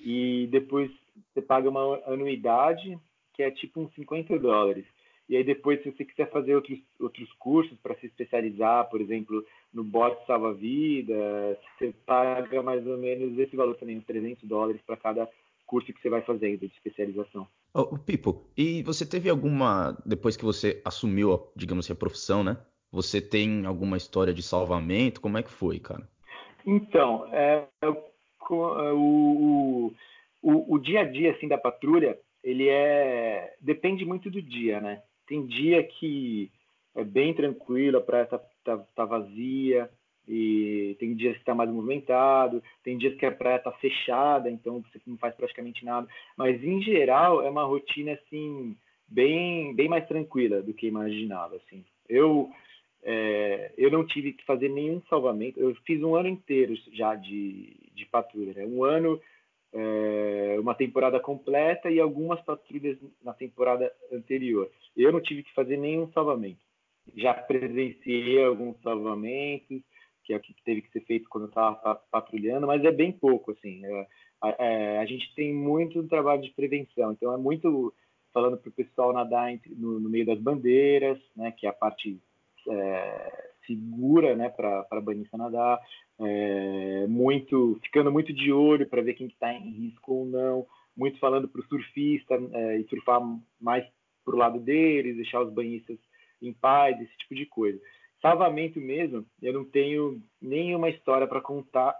e 0.00 0.48
depois 0.52 0.90
você 1.32 1.42
paga 1.42 1.68
uma 1.68 2.00
anuidade, 2.06 2.96
que 3.32 3.42
é 3.42 3.50
tipo 3.50 3.80
uns 3.80 3.92
50 3.94 4.38
dólares. 4.38 4.84
E 5.28 5.36
aí 5.36 5.44
depois, 5.44 5.82
se 5.82 5.90
você 5.90 6.04
quiser 6.04 6.30
fazer 6.30 6.54
outros, 6.54 6.78
outros 7.00 7.32
cursos 7.34 7.78
para 7.82 7.94
se 7.96 8.06
especializar, 8.06 8.88
por 8.90 9.00
exemplo, 9.00 9.44
no 9.72 9.82
bot 9.82 10.16
salva-vida, 10.26 11.58
você 11.78 11.94
paga 12.04 12.62
mais 12.62 12.86
ou 12.86 12.98
menos 12.98 13.38
esse 13.38 13.56
valor 13.56 13.76
também, 13.76 13.96
uns 13.96 14.04
300 14.04 14.46
dólares 14.46 14.80
para 14.86 14.96
cada 14.96 15.28
curso 15.66 15.92
que 15.92 16.00
você 16.00 16.10
vai 16.10 16.22
fazendo 16.22 16.60
de 16.60 16.66
especialização. 16.66 17.48
Oh, 17.72 17.98
Pipo, 17.98 18.44
e 18.56 18.82
você 18.82 19.08
teve 19.08 19.28
alguma, 19.28 19.96
depois 20.04 20.36
que 20.36 20.44
você 20.44 20.80
assumiu, 20.84 21.48
digamos 21.56 21.86
assim, 21.86 21.92
a 21.92 21.96
profissão, 21.96 22.44
né? 22.44 22.56
Você 22.92 23.20
tem 23.20 23.66
alguma 23.66 23.96
história 23.96 24.32
de 24.32 24.42
salvamento? 24.42 25.20
Como 25.20 25.36
é 25.36 25.42
que 25.42 25.50
foi, 25.50 25.80
cara? 25.80 26.08
Então, 26.64 27.26
é, 27.32 27.66
o, 28.52 29.92
o, 30.42 30.74
o, 30.74 30.78
dia 30.78 31.00
a 31.00 31.04
dia 31.04 31.32
assim 31.32 31.48
da 31.48 31.58
patrulha, 31.58 32.16
ele 32.42 32.68
é 32.68 33.54
depende 33.60 34.04
muito 34.04 34.30
do 34.30 34.40
dia, 34.40 34.80
né? 34.80 35.02
Tem 35.26 35.46
dia 35.46 35.82
que 35.82 36.50
é 36.94 37.04
bem 37.04 37.34
tranquilo, 37.34 37.98
a 37.98 38.00
praia 38.00 38.26
tá, 38.26 38.38
tá, 38.64 38.78
tá 38.94 39.04
vazia, 39.04 39.90
e 40.26 40.96
tem 40.98 41.14
dias 41.14 41.34
que 41.34 41.40
está 41.40 41.54
mais 41.54 41.70
movimentado, 41.70 42.62
tem 42.82 42.96
dias 42.96 43.14
que 43.16 43.26
a 43.26 43.32
praia 43.32 43.56
está 43.56 43.70
fechada, 43.72 44.50
então 44.50 44.80
você 44.82 45.00
não 45.06 45.18
faz 45.18 45.34
praticamente 45.34 45.84
nada. 45.84 46.08
Mas 46.36 46.62
em 46.64 46.80
geral 46.80 47.42
é 47.42 47.50
uma 47.50 47.64
rotina 47.64 48.12
assim 48.12 48.76
bem 49.06 49.74
bem 49.74 49.88
mais 49.88 50.06
tranquila 50.06 50.62
do 50.62 50.72
que 50.72 50.86
imaginava. 50.86 51.56
Assim, 51.56 51.84
eu 52.08 52.50
é, 53.02 53.72
eu 53.76 53.90
não 53.90 54.06
tive 54.06 54.32
que 54.32 54.44
fazer 54.46 54.70
nenhum 54.70 55.02
salvamento. 55.10 55.60
Eu 55.60 55.74
fiz 55.86 56.02
um 56.02 56.14
ano 56.14 56.28
inteiro 56.28 56.74
já 56.92 57.14
de, 57.14 57.76
de 57.94 58.06
patrulha, 58.06 58.54
né? 58.54 58.64
um 58.64 58.82
ano 58.82 59.20
é, 59.74 60.56
uma 60.60 60.74
temporada 60.74 61.18
completa 61.18 61.90
e 61.90 61.98
algumas 61.98 62.40
patrulhas 62.42 62.96
na 63.22 63.34
temporada 63.34 63.92
anterior. 64.12 64.70
Eu 64.96 65.12
não 65.12 65.20
tive 65.20 65.42
que 65.42 65.52
fazer 65.52 65.76
nenhum 65.76 66.10
salvamento. 66.12 66.60
Já 67.16 67.34
presenciei 67.34 68.42
alguns 68.42 68.80
salvamentos, 68.82 69.82
que 70.24 70.32
é 70.32 70.36
o 70.36 70.40
que 70.40 70.54
teve 70.64 70.82
que 70.82 70.90
ser 70.90 71.00
feito 71.00 71.28
quando 71.28 71.44
eu 71.44 71.48
estava 71.48 71.96
patrulhando, 72.10 72.66
mas 72.66 72.84
é 72.84 72.92
bem 72.92 73.12
pouco, 73.12 73.50
assim. 73.50 73.84
É, 73.84 74.08
é, 74.58 74.98
a 74.98 75.04
gente 75.04 75.34
tem 75.34 75.52
muito 75.52 76.06
trabalho 76.08 76.40
de 76.40 76.52
prevenção, 76.52 77.12
então 77.12 77.32
é 77.34 77.36
muito 77.36 77.92
falando 78.32 78.56
para 78.56 78.68
o 78.68 78.72
pessoal 78.72 79.12
nadar 79.12 79.52
entre, 79.52 79.74
no, 79.74 80.00
no, 80.00 80.08
meio 80.08 80.26
das 80.26 80.40
bandeiras, 80.40 81.18
né, 81.36 81.52
que 81.52 81.66
é 81.66 81.70
a 81.70 81.72
parte 81.72 82.20
é, 82.68 83.50
segura, 83.66 84.36
né, 84.36 84.48
para 84.48 85.00
banhista 85.00 85.36
nadar, 85.36 85.80
é, 86.20 87.06
muito 87.08 87.78
ficando 87.82 88.12
muito 88.12 88.32
de 88.32 88.52
olho 88.52 88.88
para 88.88 89.02
ver 89.02 89.14
quem 89.14 89.26
está 89.26 89.52
em 89.52 89.70
risco 89.70 90.12
ou 90.12 90.26
não, 90.26 90.66
muito 90.96 91.18
falando 91.18 91.48
para 91.48 91.60
o 91.60 91.64
surfista 91.64 92.34
é, 92.52 92.78
e 92.78 92.88
surfar 92.88 93.20
mais 93.60 93.84
para 94.24 94.34
o 94.34 94.38
lado 94.38 94.58
deles, 94.58 95.16
deixar 95.16 95.42
os 95.42 95.52
banhistas 95.52 95.98
em 96.40 96.52
paz, 96.52 97.00
esse 97.00 97.16
tipo 97.18 97.34
de 97.34 97.46
coisa 97.46 97.80
salvamento 98.24 98.80
mesmo, 98.80 99.26
eu 99.42 99.52
não 99.52 99.66
tenho 99.66 100.22
nenhuma 100.40 100.88
história 100.88 101.26
para 101.26 101.42
contar, 101.42 101.94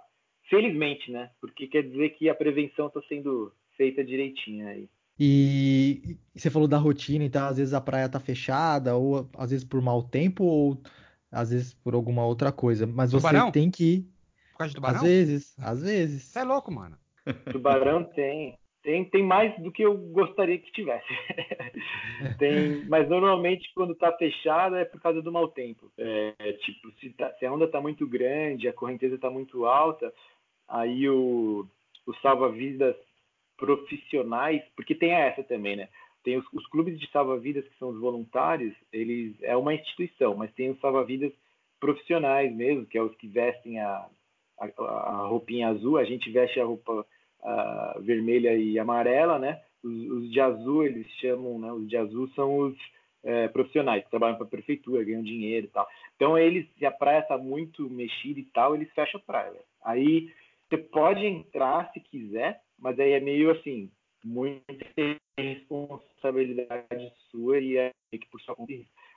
felizmente, 0.48 1.12
né? 1.12 1.28
Porque 1.38 1.66
quer 1.66 1.82
dizer 1.82 2.10
que 2.16 2.30
a 2.30 2.34
prevenção 2.34 2.86
está 2.86 3.02
sendo 3.06 3.52
feita 3.76 4.02
direitinho 4.02 4.66
aí. 4.66 4.88
E 5.20 6.16
você 6.34 6.50
falou 6.50 6.66
da 6.66 6.78
rotina, 6.78 7.22
então 7.24 7.46
às 7.46 7.58
vezes 7.58 7.74
a 7.74 7.80
praia 7.80 8.08
tá 8.08 8.18
fechada, 8.18 8.96
ou 8.96 9.28
às 9.36 9.50
vezes 9.50 9.66
por 9.66 9.82
mau 9.82 10.02
tempo, 10.02 10.44
ou 10.44 10.82
às 11.34 11.50
vezes 11.50 11.74
por 11.74 11.94
alguma 11.94 12.24
outra 12.24 12.52
coisa. 12.52 12.86
Mas 12.86 13.10
você 13.10 13.26
tubarão? 13.26 13.50
tem 13.50 13.70
que 13.70 13.84
ir. 13.84 14.00
Por 14.52 14.58
causa 14.58 14.70
de 14.70 14.76
tubarão? 14.76 14.96
Às 14.96 15.02
vezes, 15.02 15.58
às 15.58 15.82
vezes. 15.82 16.22
Você 16.22 16.38
é 16.38 16.44
louco, 16.44 16.72
mano. 16.72 16.96
Tubarão 17.50 18.04
tem. 18.04 18.56
Tem, 18.82 19.02
tem 19.06 19.22
mais 19.22 19.58
do 19.62 19.72
que 19.72 19.82
eu 19.82 19.96
gostaria 19.96 20.58
que 20.58 20.70
tivesse. 20.72 21.08
tem, 22.38 22.84
mas 22.86 23.08
normalmente 23.08 23.72
quando 23.74 23.94
está 23.94 24.12
fechado 24.12 24.76
é 24.76 24.84
por 24.84 25.00
causa 25.00 25.22
do 25.22 25.32
mau 25.32 25.48
tempo. 25.48 25.90
É, 25.96 26.52
tipo, 26.60 26.92
se, 27.00 27.08
tá, 27.14 27.32
se, 27.38 27.46
a 27.46 27.52
onda 27.52 27.64
está 27.64 27.80
muito 27.80 28.06
grande, 28.06 28.68
a 28.68 28.74
correnteza 28.74 29.14
está 29.14 29.30
muito 29.30 29.64
alta, 29.64 30.12
aí 30.68 31.08
o, 31.08 31.66
o 32.06 32.14
salva-vidas 32.20 32.94
profissionais, 33.56 34.62
porque 34.76 34.94
tem 34.94 35.12
essa 35.12 35.42
também, 35.42 35.76
né? 35.76 35.88
Tem 36.24 36.38
os, 36.38 36.44
os 36.52 36.66
clubes 36.68 36.98
de 36.98 37.08
salva-vidas 37.10 37.68
que 37.68 37.78
são 37.78 37.90
os 37.90 38.00
voluntários, 38.00 38.74
eles 38.92 39.36
é 39.42 39.56
uma 39.56 39.74
instituição, 39.74 40.34
mas 40.34 40.52
tem 40.54 40.70
os 40.70 40.80
salva-vidas 40.80 41.32
profissionais 41.78 42.52
mesmo, 42.52 42.86
que 42.86 42.96
é 42.96 43.02
os 43.02 43.14
que 43.16 43.28
vestem 43.28 43.78
a, 43.78 44.06
a, 44.58 44.82
a 44.82 45.26
roupinha 45.26 45.68
azul, 45.68 45.98
a 45.98 46.04
gente 46.04 46.30
veste 46.30 46.58
a 46.58 46.64
roupa 46.64 47.06
uh, 47.42 48.02
vermelha 48.02 48.56
e 48.56 48.78
amarela, 48.78 49.38
né? 49.38 49.60
Os, 49.82 49.92
os, 49.92 50.32
de 50.32 50.40
azul 50.40 50.82
eles 50.82 51.06
chamam, 51.20 51.58
né? 51.58 51.70
Os 51.72 51.86
de 51.86 51.96
azul 51.96 52.26
são 52.30 52.56
os 52.58 52.76
é, 53.22 53.48
profissionais 53.48 54.02
que 54.02 54.10
trabalham 54.10 54.36
para 54.36 54.46
a 54.46 54.50
prefeitura, 54.50 55.04
ganham 55.04 55.22
dinheiro 55.22 55.66
e 55.66 55.70
tal. 55.70 55.86
Então 56.16 56.38
eles, 56.38 56.66
se 56.78 56.86
a 56.86 56.90
praia 56.90 57.20
está 57.20 57.36
muito 57.36 57.88
mexida 57.90 58.40
e 58.40 58.44
tal, 58.44 58.74
eles 58.74 58.90
fecham 58.94 59.20
a 59.20 59.26
praia. 59.26 59.60
Aí 59.84 60.30
você 60.68 60.78
pode 60.78 61.24
entrar 61.26 61.90
se 61.92 62.00
quiser, 62.00 62.60
mas 62.78 62.98
aí 62.98 63.12
é 63.12 63.20
meio 63.20 63.50
assim, 63.50 63.90
muita 64.24 64.64
responsabilidade 65.38 67.12
sua 67.30 67.58
e 67.58 67.76
é 67.76 67.92
que 68.10 68.26
por 68.30 68.40
sua 68.40 68.54
conta. 68.54 68.72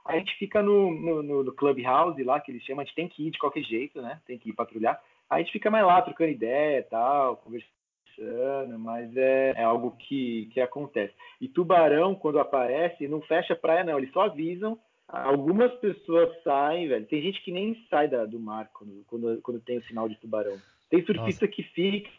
A 0.05 0.17
gente 0.17 0.37
fica 0.37 0.61
no, 0.61 0.91
no, 1.23 1.43
no, 1.43 1.53
clubhouse 1.53 2.21
lá, 2.23 2.39
que 2.39 2.51
eles 2.51 2.63
chamam, 2.63 2.81
a 2.81 2.85
gente 2.85 2.95
tem 2.95 3.07
que 3.07 3.27
ir 3.27 3.31
de 3.31 3.39
qualquer 3.39 3.63
jeito, 3.63 4.01
né? 4.01 4.21
Tem 4.25 4.37
que 4.37 4.49
ir 4.49 4.53
patrulhar. 4.53 5.01
A 5.29 5.39
gente 5.39 5.51
fica 5.51 5.69
mais 5.69 5.85
lá 5.85 6.01
trocando 6.01 6.31
ideia 6.31 6.79
e 6.79 6.83
tal, 6.83 7.37
conversando 7.37 7.77
mas 8.79 9.15
é, 9.15 9.53
é, 9.55 9.63
algo 9.63 9.91
que, 9.91 10.49
que 10.53 10.59
acontece. 10.59 11.13
E 11.39 11.47
tubarão, 11.47 12.15
quando 12.15 12.39
aparece, 12.39 13.07
não 13.07 13.21
fecha 13.21 13.53
a 13.53 13.55
praia, 13.55 13.83
não, 13.83 13.97
eles 13.97 14.11
só 14.11 14.21
avisam. 14.21 14.79
Algumas 15.07 15.71
pessoas 15.75 16.29
saem, 16.43 16.87
velho. 16.87 17.05
Tem 17.05 17.21
gente 17.21 17.41
que 17.43 17.51
nem 17.51 17.75
sai 17.89 18.09
da, 18.09 18.25
do 18.25 18.39
mar 18.39 18.69
quando, 18.73 19.05
quando, 19.07 19.41
quando 19.41 19.61
tem 19.61 19.77
o 19.77 19.83
sinal 19.83 20.09
de 20.09 20.19
tubarão. 20.19 20.57
Tem 20.89 21.05
surfista 21.05 21.45
Nossa. 21.45 21.47
que 21.47 21.63
fica, 21.63 22.09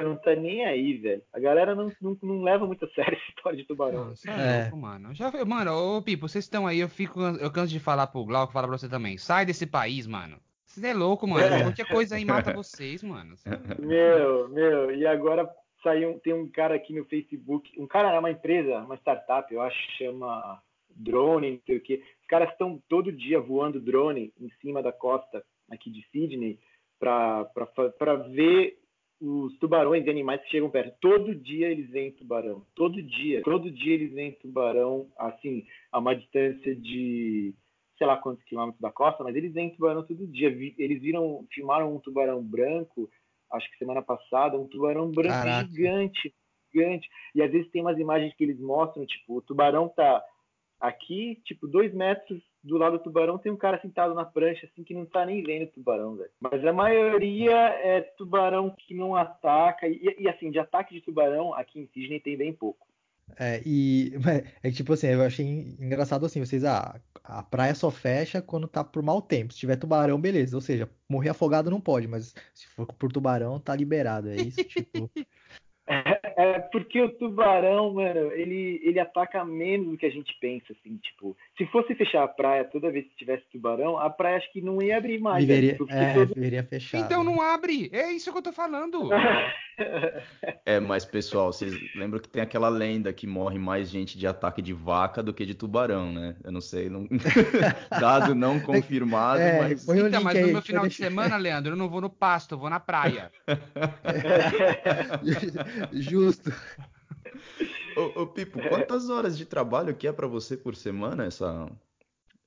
não 0.00 0.16
tá 0.16 0.34
nem 0.34 0.64
aí, 0.64 0.96
velho. 0.96 1.22
A 1.32 1.40
galera 1.40 1.74
não, 1.74 1.90
não, 2.00 2.16
não 2.22 2.42
leva 2.42 2.66
muito 2.66 2.84
a 2.84 2.88
sério 2.94 3.14
essa 3.14 3.30
história 3.36 3.58
de 3.58 3.64
tubarão. 3.64 4.06
Nossa, 4.06 4.30
é, 4.30 4.32
é. 4.32 4.62
louco, 4.62 4.76
mano. 4.76 5.14
Já, 5.14 5.32
mano, 5.44 5.72
ô 5.72 6.02
Pipo, 6.02 6.28
vocês 6.28 6.44
estão 6.44 6.66
aí, 6.66 6.80
eu 6.80 6.88
fico. 6.88 7.20
Eu 7.20 7.50
canso 7.50 7.72
de 7.72 7.80
falar 7.80 8.06
pro 8.06 8.24
Glauco, 8.24 8.52
falar 8.52 8.68
pra 8.68 8.78
você 8.78 8.88
também. 8.88 9.18
Sai 9.18 9.44
desse 9.44 9.66
país, 9.66 10.06
mano. 10.06 10.38
Você 10.64 10.88
é 10.88 10.94
louco, 10.94 11.26
mano. 11.26 11.54
É. 11.54 11.62
Qualquer 11.62 11.88
coisa 11.88 12.16
aí 12.16 12.24
mata 12.24 12.52
vocês, 12.52 13.02
mano. 13.02 13.34
Meu, 13.78 14.48
meu. 14.48 14.94
E 14.94 15.06
agora 15.06 15.48
saiu, 15.82 16.20
tem 16.20 16.34
um 16.34 16.48
cara 16.48 16.74
aqui 16.74 16.92
no 16.92 17.04
Facebook. 17.04 17.72
Um 17.80 17.86
cara 17.86 18.12
é 18.12 18.18
uma 18.18 18.30
empresa, 18.30 18.78
uma 18.80 18.96
startup, 18.96 19.52
eu 19.52 19.62
acho, 19.62 19.78
chama 19.96 20.60
Drone, 20.90 21.52
não 21.52 21.60
sei 21.64 21.76
o 21.76 21.80
quê. 21.80 22.02
Os 22.20 22.26
caras 22.26 22.50
estão 22.50 22.82
todo 22.88 23.12
dia 23.12 23.40
voando 23.40 23.80
drone 23.80 24.32
em 24.40 24.50
cima 24.60 24.82
da 24.82 24.92
costa 24.92 25.44
aqui 25.70 25.90
de 25.90 26.04
Sydney 26.10 26.58
para 26.98 27.48
ver 28.30 28.78
os 29.20 29.56
tubarões 29.58 30.06
e 30.06 30.10
animais 30.10 30.42
que 30.42 30.50
chegam 30.50 30.70
perto. 30.70 30.96
Todo 31.00 31.34
dia 31.34 31.70
eles 31.70 31.88
veem 31.90 32.12
tubarão. 32.12 32.66
Todo 32.74 33.02
dia. 33.02 33.42
Todo 33.42 33.70
dia 33.70 33.94
eles 33.94 34.12
veem 34.12 34.32
tubarão, 34.32 35.08
assim, 35.18 35.66
a 35.90 35.98
uma 35.98 36.14
distância 36.14 36.74
de 36.74 37.54
sei 37.96 38.06
lá 38.06 38.16
quantos 38.18 38.44
quilômetros 38.44 38.80
da 38.80 38.92
costa, 38.92 39.24
mas 39.24 39.34
eles 39.34 39.54
vêm 39.54 39.74
tubarão 39.74 40.02
todo 40.02 40.26
dia. 40.26 40.48
Eles 40.78 41.00
viram, 41.00 41.46
filmaram 41.50 41.94
um 41.94 41.98
tubarão 41.98 42.42
branco, 42.42 43.08
acho 43.52 43.70
que 43.70 43.78
semana 43.78 44.02
passada, 44.02 44.58
um 44.58 44.68
tubarão 44.68 45.10
branco 45.10 45.30
Caraca. 45.30 45.68
gigante, 45.68 46.34
gigante. 46.72 47.08
E 47.34 47.42
às 47.42 47.50
vezes 47.50 47.70
tem 47.70 47.80
umas 47.80 47.98
imagens 47.98 48.34
que 48.34 48.44
eles 48.44 48.60
mostram, 48.60 49.06
tipo, 49.06 49.38
o 49.38 49.42
tubarão 49.42 49.88
tá 49.88 50.22
aqui, 50.78 51.40
tipo, 51.44 51.66
dois 51.66 51.94
metros 51.94 52.42
do 52.66 52.76
lado 52.76 52.98
do 52.98 53.02
tubarão 53.02 53.38
tem 53.38 53.52
um 53.52 53.56
cara 53.56 53.80
sentado 53.80 54.12
na 54.14 54.24
prancha, 54.24 54.66
assim, 54.66 54.82
que 54.82 54.92
não 54.92 55.06
tá 55.06 55.24
nem 55.24 55.42
vendo 55.42 55.64
o 55.64 55.72
tubarão, 55.72 56.16
velho. 56.16 56.30
Mas 56.40 56.64
a 56.64 56.72
maioria 56.72 57.54
é 57.54 58.00
tubarão 58.00 58.74
que 58.76 58.94
não 58.94 59.14
ataca. 59.14 59.86
E, 59.86 60.16
e 60.18 60.28
assim, 60.28 60.50
de 60.50 60.58
ataque 60.58 60.94
de 60.94 61.00
tubarão, 61.00 61.54
aqui 61.54 61.80
em 61.80 61.86
Sydney 61.86 62.20
tem 62.20 62.36
bem 62.36 62.52
pouco. 62.52 62.86
É, 63.38 63.60
e 63.66 64.12
é 64.62 64.70
tipo 64.70 64.92
assim, 64.92 65.08
eu 65.08 65.22
achei 65.22 65.76
engraçado 65.80 66.24
assim, 66.24 66.38
vocês, 66.40 66.64
ah, 66.64 67.00
a 67.24 67.42
praia 67.42 67.74
só 67.74 67.90
fecha 67.90 68.40
quando 68.40 68.68
tá 68.68 68.82
por 68.84 69.02
mau 69.02 69.22
tempo. 69.22 69.52
Se 69.52 69.58
tiver 69.58 69.76
tubarão, 69.76 70.20
beleza. 70.20 70.56
Ou 70.56 70.60
seja, 70.60 70.90
morrer 71.08 71.30
afogado 71.30 71.70
não 71.70 71.80
pode, 71.80 72.08
mas 72.08 72.34
se 72.54 72.66
for 72.68 72.86
por 72.86 73.12
tubarão, 73.12 73.60
tá 73.60 73.74
liberado. 73.74 74.28
É 74.28 74.36
isso, 74.36 74.62
tipo. 74.64 75.10
É, 75.88 76.20
é, 76.36 76.58
porque 76.58 77.00
o 77.00 77.08
tubarão, 77.08 77.94
mano, 77.94 78.32
ele, 78.32 78.80
ele 78.82 78.98
ataca 78.98 79.44
menos 79.44 79.88
do 79.88 79.96
que 79.96 80.06
a 80.06 80.10
gente 80.10 80.36
pensa, 80.40 80.72
assim, 80.72 80.96
tipo, 80.96 81.36
se 81.56 81.64
fosse 81.66 81.94
fechar 81.94 82.24
a 82.24 82.28
praia 82.28 82.64
toda 82.64 82.90
vez 82.90 83.06
que 83.06 83.16
tivesse 83.16 83.44
tubarão, 83.52 83.96
a 83.96 84.10
praia 84.10 84.36
acho 84.36 84.52
que 84.52 84.60
não 84.60 84.82
ia 84.82 84.98
abrir 84.98 85.20
mais. 85.20 85.44
Viveria, 85.44 85.78
é, 85.88 86.14
todo... 86.14 86.34
viveria 86.34 86.64
fechar. 86.64 86.98
Então 86.98 87.22
não 87.22 87.40
abre, 87.40 87.88
é 87.92 88.10
isso 88.10 88.32
que 88.32 88.38
eu 88.38 88.42
tô 88.42 88.52
falando. 88.52 89.10
é, 90.66 90.80
mas 90.80 91.04
pessoal, 91.04 91.52
vocês 91.52 91.72
lembram 91.94 92.18
que 92.18 92.28
tem 92.28 92.42
aquela 92.42 92.68
lenda 92.68 93.12
que 93.12 93.26
morre 93.26 93.58
mais 93.58 93.88
gente 93.88 94.18
de 94.18 94.26
ataque 94.26 94.60
de 94.60 94.72
vaca 94.72 95.22
do 95.22 95.32
que 95.32 95.46
de 95.46 95.54
tubarão, 95.54 96.10
né? 96.10 96.34
Eu 96.42 96.50
não 96.50 96.60
sei, 96.60 96.90
não... 96.90 97.06
dado 98.00 98.34
não 98.34 98.58
confirmado, 98.60 99.40
é, 99.40 99.60
mas... 99.60 99.88
Então, 99.88 100.22
mas 100.22 100.40
no 100.40 100.48
meu 100.48 100.62
final 100.62 100.88
de 100.88 100.94
semana, 100.94 101.36
Leandro, 101.36 101.72
eu 101.72 101.76
não 101.76 101.88
vou 101.88 102.00
no 102.00 102.10
pasto, 102.10 102.54
eu 102.54 102.58
vou 102.58 102.68
na 102.68 102.80
praia. 102.80 103.30
Justo. 105.92 106.50
Ô, 107.96 108.22
ô, 108.22 108.26
Pipo, 108.26 108.58
quantas 108.68 109.08
horas 109.08 109.38
de 109.38 109.46
trabalho 109.46 109.96
que 109.96 110.06
é 110.06 110.12
para 110.12 110.26
você 110.26 110.56
por 110.56 110.74
semana 110.74 111.24
essa, 111.24 111.70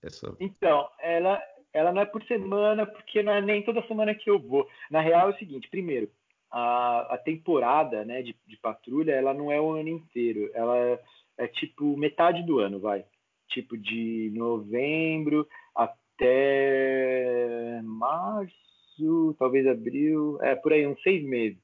essa? 0.01 0.35
Então, 0.39 0.87
ela, 0.99 1.41
ela 1.73 1.91
não 1.91 2.01
é 2.01 2.05
por 2.05 2.23
semana, 2.23 2.85
porque 2.85 3.23
não 3.23 3.33
é 3.33 3.41
nem 3.41 3.63
toda 3.63 3.85
semana 3.87 4.13
que 4.13 4.29
eu 4.29 4.39
vou. 4.39 4.67
Na 4.91 5.01
real 5.01 5.29
é 5.29 5.33
o 5.33 5.37
seguinte, 5.37 5.67
primeiro, 5.69 6.09
a, 6.51 7.15
a 7.15 7.17
temporada 7.17 8.03
né, 8.03 8.21
de, 8.21 8.35
de 8.47 8.57
patrulha, 8.57 9.11
ela 9.11 9.33
não 9.33 9.51
é 9.51 9.59
o 9.59 9.71
ano 9.71 9.89
inteiro. 9.89 10.49
Ela 10.53 10.77
é, 10.77 10.99
é 11.37 11.47
tipo 11.47 11.97
metade 11.97 12.43
do 12.43 12.59
ano, 12.59 12.79
vai. 12.79 13.05
Tipo 13.49 13.77
de 13.77 14.31
novembro 14.35 15.47
até 15.75 17.81
março, 17.83 19.35
talvez 19.37 19.65
abril, 19.65 20.37
é 20.41 20.55
por 20.55 20.73
aí, 20.73 20.85
uns 20.85 21.01
seis 21.01 21.23
meses. 21.23 21.57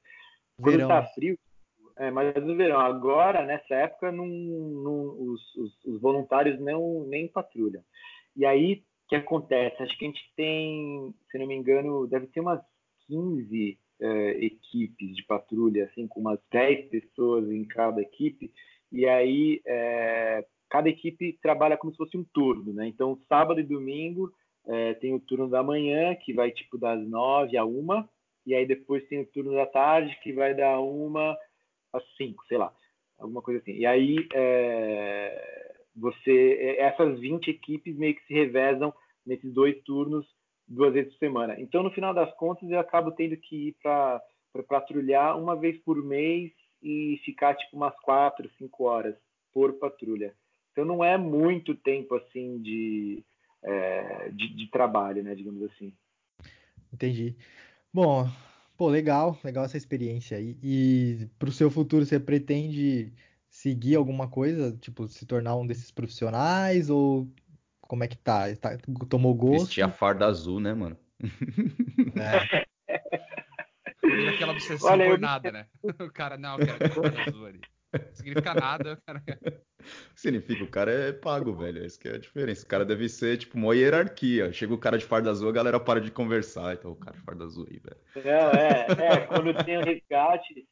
Quando 0.60 0.76
Verão. 0.76 0.88
tá 0.88 1.02
frio, 1.14 1.38
é, 1.98 2.10
mas 2.10 2.34
no 2.44 2.56
verão, 2.56 2.78
agora, 2.78 3.44
nessa 3.44 3.74
época, 3.74 4.12
não, 4.12 4.26
não, 4.26 5.18
os, 5.18 5.56
os, 5.56 5.84
os, 5.84 6.00
voluntários 6.00 6.60
não 6.60 7.04
nem 7.06 7.26
patrulham. 7.26 7.82
E 8.36 8.44
aí, 8.44 8.82
o 9.04 9.08
que 9.08 9.16
acontece? 9.16 9.82
Acho 9.82 9.96
que 9.96 10.04
a 10.04 10.08
gente 10.08 10.32
tem, 10.36 11.14
se 11.30 11.38
não 11.38 11.46
me 11.46 11.54
engano, 11.54 12.06
deve 12.06 12.26
ter 12.26 12.40
umas 12.40 12.60
15 13.06 13.78
é, 14.00 14.30
equipes 14.44 15.16
de 15.16 15.24
patrulha, 15.24 15.86
assim, 15.86 16.06
com 16.06 16.20
umas 16.20 16.38
10 16.52 16.90
pessoas 16.90 17.50
em 17.50 17.64
cada 17.64 18.02
equipe. 18.02 18.52
E 18.92 19.06
aí, 19.06 19.62
é, 19.66 20.44
cada 20.68 20.90
equipe 20.90 21.38
trabalha 21.40 21.78
como 21.78 21.92
se 21.92 21.96
fosse 21.96 22.16
um 22.16 22.24
turno, 22.24 22.74
né? 22.74 22.86
Então, 22.86 23.18
sábado 23.26 23.58
e 23.58 23.64
domingo 23.64 24.30
é, 24.66 24.92
tem 24.94 25.14
o 25.14 25.20
turno 25.20 25.48
da 25.48 25.62
manhã, 25.62 26.14
que 26.14 26.34
vai 26.34 26.50
tipo 26.50 26.76
das 26.76 27.00
9 27.08 27.56
a 27.56 27.64
1, 27.64 28.04
e 28.44 28.54
aí 28.54 28.66
depois 28.66 29.06
tem 29.08 29.20
o 29.20 29.26
turno 29.26 29.52
da 29.54 29.64
tarde, 29.64 30.18
que 30.22 30.32
vai 30.32 30.54
da 30.54 30.78
1 30.78 31.36
às 31.96 32.16
5, 32.16 32.44
sei 32.46 32.58
lá, 32.58 32.72
alguma 33.18 33.42
coisa 33.42 33.60
assim. 33.60 33.72
E 33.72 33.86
aí 33.86 34.28
é, 34.34 35.76
você, 35.94 36.58
é, 36.60 36.82
essas 36.82 37.18
20 37.18 37.48
equipes 37.48 37.96
meio 37.96 38.14
que 38.14 38.26
se 38.26 38.34
revezam 38.34 38.92
nesses 39.24 39.52
dois 39.52 39.80
turnos 39.82 40.26
duas 40.68 40.92
vezes 40.92 41.12
por 41.12 41.18
semana. 41.18 41.58
Então, 41.58 41.82
no 41.82 41.90
final 41.90 42.12
das 42.12 42.32
contas, 42.36 42.68
eu 42.70 42.78
acabo 42.78 43.12
tendo 43.12 43.36
que 43.36 43.68
ir 43.68 43.76
para 43.82 44.20
patrulhar 44.68 45.38
uma 45.38 45.56
vez 45.56 45.78
por 45.82 46.02
mês 46.02 46.52
e 46.82 47.20
ficar 47.24 47.54
tipo 47.54 47.76
umas 47.76 47.98
quatro, 48.00 48.50
cinco 48.58 48.84
horas 48.84 49.16
por 49.52 49.72
patrulha. 49.74 50.34
Então, 50.72 50.84
não 50.84 51.02
é 51.02 51.16
muito 51.16 51.74
tempo 51.74 52.14
assim 52.16 52.60
de, 52.60 53.24
é, 53.62 54.28
de, 54.30 54.54
de 54.54 54.70
trabalho, 54.70 55.22
né, 55.22 55.34
digamos 55.34 55.62
assim. 55.62 55.92
Entendi. 56.92 57.34
Bom, 57.92 58.26
Pô, 58.76 58.88
legal, 58.88 59.38
legal 59.42 59.64
essa 59.64 59.76
experiência 59.76 60.36
aí. 60.36 60.58
E 60.62 61.28
pro 61.38 61.50
seu 61.50 61.70
futuro 61.70 62.04
você 62.04 62.20
pretende 62.20 63.12
seguir 63.48 63.96
alguma 63.96 64.28
coisa, 64.28 64.76
tipo, 64.76 65.08
se 65.08 65.24
tornar 65.24 65.56
um 65.56 65.66
desses 65.66 65.90
profissionais 65.90 66.90
ou 66.90 67.26
como 67.80 68.04
é 68.04 68.08
que 68.08 68.16
tá? 68.18 68.54
tá 68.56 68.76
tomou 69.08 69.34
gosto? 69.34 69.66
Vestir 69.66 69.84
a 69.84 69.90
farda 69.90 70.26
azul, 70.26 70.60
né, 70.60 70.74
mano? 70.74 70.96
É. 72.16 72.66
Aquela 74.34 74.52
obsessão 74.52 74.90
Olha, 74.90 75.06
por 75.06 75.12
eu... 75.12 75.18
nada, 75.18 75.50
né? 75.50 75.66
O 76.00 76.10
cara, 76.12 76.36
não, 76.36 76.58
eu 76.58 76.66
quero 76.66 76.94
farda 76.94 77.22
azul 77.22 77.46
ali. 77.46 77.60
Significa 78.12 78.54
nada, 78.54 78.98
cara. 79.06 79.22
Significa 80.14 80.64
o 80.64 80.68
cara 80.68 80.90
é 80.90 81.12
pago, 81.12 81.54
velho. 81.54 81.84
Essa 81.84 82.00
que 82.00 82.08
é 82.08 82.14
a 82.14 82.18
diferença. 82.18 82.64
O 82.64 82.68
cara 82.68 82.84
deve 82.84 83.08
ser, 83.08 83.38
tipo, 83.38 83.56
uma 83.56 83.74
hierarquia. 83.74 84.52
Chega 84.52 84.74
o 84.74 84.78
cara 84.78 84.98
de 84.98 85.04
farda 85.04 85.30
azul, 85.30 85.48
a 85.48 85.52
galera 85.52 85.78
para 85.78 86.00
de 86.00 86.10
conversar. 86.10 86.74
Então, 86.74 86.92
o 86.92 86.96
cara 86.96 87.16
de 87.16 87.22
farda 87.22 87.44
azul 87.44 87.66
aí, 87.70 87.78
velho. 87.78 87.96
Não, 88.24 88.50
é, 88.50 88.86
é. 89.14 89.26
Quando 89.26 89.64
tem 89.64 89.78
o 89.78 89.84
resgate, 89.84 90.66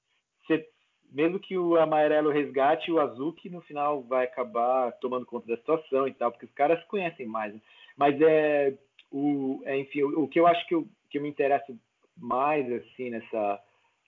você, 0.46 0.66
mesmo 1.12 1.38
que 1.38 1.56
o 1.56 1.76
amarelo 1.76 2.30
resgate, 2.30 2.90
o 2.90 3.00
azul 3.00 3.32
que 3.32 3.48
no 3.48 3.60
final 3.60 4.02
vai 4.02 4.24
acabar 4.24 4.92
tomando 4.92 5.26
conta 5.26 5.46
da 5.46 5.56
situação 5.56 6.08
e 6.08 6.14
tal, 6.14 6.32
porque 6.32 6.46
os 6.46 6.52
caras 6.52 6.82
conhecem 6.84 7.26
mais. 7.26 7.54
Né? 7.54 7.60
Mas 7.96 8.20
é, 8.20 8.74
o, 9.10 9.62
é, 9.64 9.78
enfim, 9.78 10.02
o, 10.02 10.24
o, 10.24 10.28
que 10.28 10.40
eu 10.40 10.46
acho 10.46 10.66
que 10.66 10.74
eu, 10.74 10.88
que 11.08 11.18
eu 11.18 11.22
me 11.22 11.28
interessa 11.28 11.72
mais, 12.16 12.70
assim, 12.72 13.10
nessa 13.10 13.60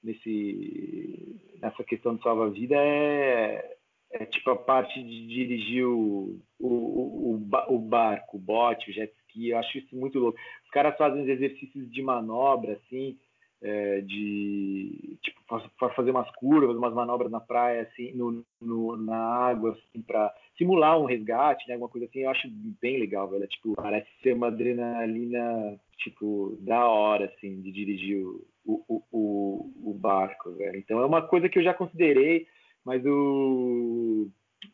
nesse, 0.07 1.37
nessa 1.61 1.83
questão 1.83 2.15
de 2.15 2.23
salva-vida 2.23 2.77
é, 2.77 3.77
é, 4.13 4.25
tipo 4.27 4.51
a 4.51 4.57
parte 4.57 5.03
de 5.03 5.27
dirigir 5.27 5.85
o, 5.85 6.41
o, 6.61 6.69
o, 6.69 7.75
o 7.75 7.79
barco, 7.79 8.37
o 8.37 8.41
bote, 8.41 8.91
o 8.91 8.95
jet 8.95 9.13
ski. 9.23 9.51
Eu 9.51 9.59
acho 9.59 9.79
isso 9.79 9.97
muito 9.97 10.19
louco. 10.19 10.39
Os 10.65 10.71
caras 10.71 10.97
fazem 10.97 11.23
os 11.23 11.29
exercícios 11.29 11.91
de 11.91 12.03
manobra, 12.03 12.75
assim, 12.75 13.19
é, 13.61 14.01
de 14.03 15.19
tipo 15.23 15.41
fazer 15.79 16.11
umas 16.11 16.31
curvas, 16.37 16.77
umas 16.77 16.95
manobras 16.95 17.31
na 17.31 17.41
praia, 17.41 17.83
assim, 17.83 18.13
no, 18.13 18.45
no 18.61 18.97
na 18.97 19.17
água, 19.17 19.73
assim, 19.73 20.03
para 20.03 20.33
simular 20.57 21.01
um 21.01 21.05
resgate, 21.05 21.67
né, 21.67 21.75
alguma 21.75 21.91
coisa 21.91 22.07
assim. 22.07 22.21
Eu 22.21 22.31
acho 22.31 22.49
bem 22.81 22.99
legal, 22.99 23.29
velho. 23.29 23.45
É, 23.45 23.49
tipo, 23.49 23.75
parece 23.75 24.09
ser 24.23 24.35
uma 24.35 24.49
adrenalina 24.49 25.81
tipo 25.99 26.57
da 26.61 26.87
hora, 26.87 27.27
assim, 27.27 27.61
de 27.61 27.73
dirigir 27.73 28.25
o 28.25 28.47
o, 28.67 29.03
o, 29.13 29.91
o, 29.91 29.95
barco, 29.95 30.53
velho. 30.53 30.77
Então 30.77 31.01
é 31.01 31.07
uma 31.07 31.23
coisa 31.23 31.49
que 31.49 31.59
eu 31.59 31.63
já 31.63 31.73
considerei, 31.73 32.47
mas 32.85 33.03
o 33.07 34.29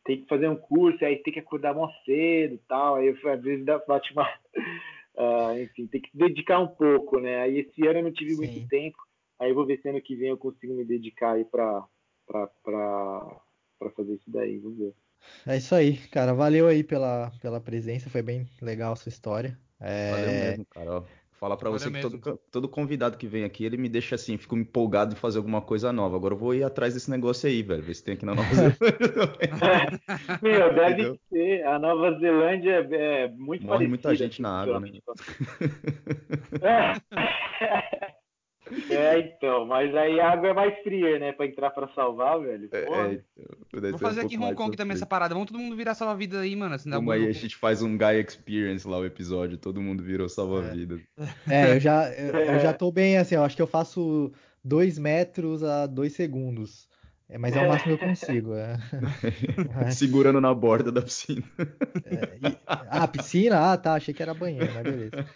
tem 0.05 0.23
que 0.23 0.29
fazer 0.29 0.49
um 0.49 0.57
curso, 0.57 1.05
aí 1.05 1.17
tem 1.17 1.33
que 1.33 1.41
acordar 1.41 1.75
mó 1.75 1.89
cedo 2.05 2.55
e 2.55 2.61
tal, 2.69 2.97
aí 2.97 3.09
às 3.11 3.43
vezes 3.43 3.65
dá, 3.65 3.79
bate 3.79 4.13
uma. 4.13 4.27
Uh, 5.15 5.59
enfim, 5.63 5.87
tem 5.87 6.01
que 6.01 6.11
dedicar 6.15 6.59
um 6.61 6.69
pouco, 6.69 7.21
né? 7.21 7.41
Aí 7.41 7.59
esse 7.59 7.87
ano 7.87 7.99
eu 7.99 8.05
não 8.05 8.13
tive 8.13 8.31
Sim. 8.31 8.37
muito 8.37 8.69
tempo, 8.69 8.97
aí 9.39 9.51
eu 9.51 9.55
vou 9.55 9.67
ver 9.67 9.81
se 9.81 9.89
ano 9.89 10.01
que 10.01 10.17
vem 10.17 10.31
eu 10.31 10.39
consigo 10.39 10.75
me 10.75 10.85
dedicar 10.85 11.33
aí 11.33 11.45
para 11.45 11.87
fazer 13.95 14.15
isso 14.15 14.31
daí, 14.31 14.59
vamos 14.59 14.79
ver. 14.79 14.95
É 15.47 15.57
isso 15.57 15.75
aí, 15.75 15.97
cara. 16.09 16.35
Valeu 16.35 16.67
aí 16.67 16.83
pela, 16.83 17.31
pela 17.41 17.61
presença, 17.61 18.11
foi 18.11 18.23
bem 18.23 18.47
legal 18.61 18.93
a 18.93 18.97
sua 18.97 19.11
história. 19.11 19.57
É... 19.83 20.11
Valeu 20.11 20.33
mesmo, 20.33 20.67
Carol. 20.67 21.07
Falar 21.43 21.57
para 21.57 21.71
você 21.71 21.91
que 21.91 22.01
todo, 22.01 22.39
todo, 22.53 22.69
convidado 22.69 23.19
que 23.19 23.27
vem 23.27 23.43
aqui, 23.43 23.65
ele 23.65 23.77
me 23.77 23.89
deixa 23.89 24.15
assim, 24.15 24.39
fico 24.39 24.57
empolgado 24.57 25.13
em 25.13 25.17
fazer 25.17 25.39
alguma 25.39 25.61
coisa 25.61 25.93
nova. 25.93 26.15
Agora 26.15 26.35
eu 26.35 26.39
vou 26.39 26.55
ir 26.55 26.63
atrás 26.63 26.95
desse 26.95 27.11
negócio 27.11 27.49
aí, 27.49 27.65
velho. 27.65 27.83
Ver 27.83 27.95
se 27.95 28.05
tem 28.05 28.15
aqui 28.15 28.25
na 28.25 28.37
Nova 28.37 28.55
Zelândia. 28.55 28.79
Meu, 30.41 30.73
deve 30.73 30.93
Entendeu? 30.93 31.19
ser. 31.29 31.67
A 31.67 31.81
Nova 31.81 32.17
Zelândia 32.21 32.89
é, 32.93 33.25
é 33.25 33.29
muito 33.29 33.67
Morre 33.67 33.89
muita 33.89 34.15
gente 34.15 34.41
na 34.41 34.63
água, 34.63 34.79
né? 34.79 34.93
É, 36.63 37.03
então, 38.71 39.67
mas 39.67 39.95
aí 39.95 40.21
a 40.21 40.31
água 40.31 40.51
é 40.51 40.55
mais 40.55 40.83
fria, 40.83 41.19
né? 41.19 41.33
Pra 41.33 41.47
entrar 41.47 41.71
pra 41.71 41.89
salvar, 41.89 42.41
velho. 42.41 42.69
É, 42.73 42.79
é 42.79 43.21
então, 43.75 43.91
Vou 43.91 43.99
fazer 43.99 44.23
um 44.23 44.25
aqui 44.27 44.37
em 44.37 44.39
Hong 44.39 44.55
Kong 44.55 44.77
também 44.77 44.95
essa 44.95 45.07
parada. 45.07 45.35
Vamos 45.35 45.51
todo 45.51 45.61
mundo 45.61 45.77
virar 45.77 45.95
salva-vida 45.95 46.41
aí, 46.41 46.55
mano. 46.55 46.75
Assim, 46.75 46.91
Como 46.91 47.11
aí 47.11 47.27
a 47.27 47.33
gente 47.33 47.57
faz 47.57 47.83
um 47.83 47.99
Guy 47.99 48.21
Experience 48.21 48.87
lá 48.87 48.99
o 48.99 49.05
episódio, 49.05 49.59
todo 49.59 49.81
mundo 49.81 50.03
virou 50.03 50.29
salva-vida. 50.29 51.01
É. 51.49 51.71
é, 51.71 51.77
eu 51.77 51.81
já, 51.81 52.11
eu, 52.13 52.35
eu, 52.55 52.61
já 52.61 52.73
tô 52.73 52.93
bem 52.93 53.19
assim, 53.19 53.35
eu 53.35 53.43
acho 53.43 53.57
que 53.57 53.63
eu 53.63 53.67
faço 53.67 54.33
dois 54.65 54.99
metros 54.99 55.63
a 55.65 55.87
dois 55.87 56.13
segundos. 56.13 56.89
É, 57.29 57.39
mas 57.39 57.57
é 57.57 57.65
o 57.65 57.69
máximo 57.69 57.97
que 57.97 58.05
eu 58.05 58.09
consigo. 58.11 58.55
É. 58.55 58.77
Segurando 59.91 60.41
na 60.41 60.55
borda 60.55 60.93
da 60.93 61.01
piscina. 61.01 61.43
É, 62.05 62.49
e, 62.49 62.59
ah, 62.67 63.09
piscina? 63.09 63.73
Ah, 63.73 63.77
tá. 63.77 63.95
Achei 63.95 64.13
que 64.13 64.23
era 64.23 64.35
banheiro, 64.35 64.71
mas 64.75 64.83
beleza. 64.83 65.27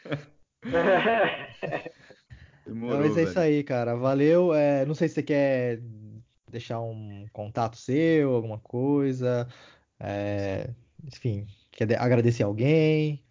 Demorou, 2.66 2.98
mas 2.98 3.12
é 3.12 3.14
velho. 3.14 3.28
isso 3.28 3.38
aí, 3.38 3.62
cara. 3.62 3.94
Valeu. 3.94 4.52
É, 4.52 4.84
não 4.84 4.94
sei 4.94 5.08
se 5.08 5.14
você 5.14 5.22
quer 5.22 5.80
deixar 6.50 6.80
um 6.80 7.26
contato 7.32 7.76
seu, 7.76 8.34
alguma 8.34 8.58
coisa. 8.58 9.46
É, 10.00 10.70
enfim, 11.04 11.46
quer 11.70 12.00
agradecer 12.00 12.42
alguém. 12.42 13.22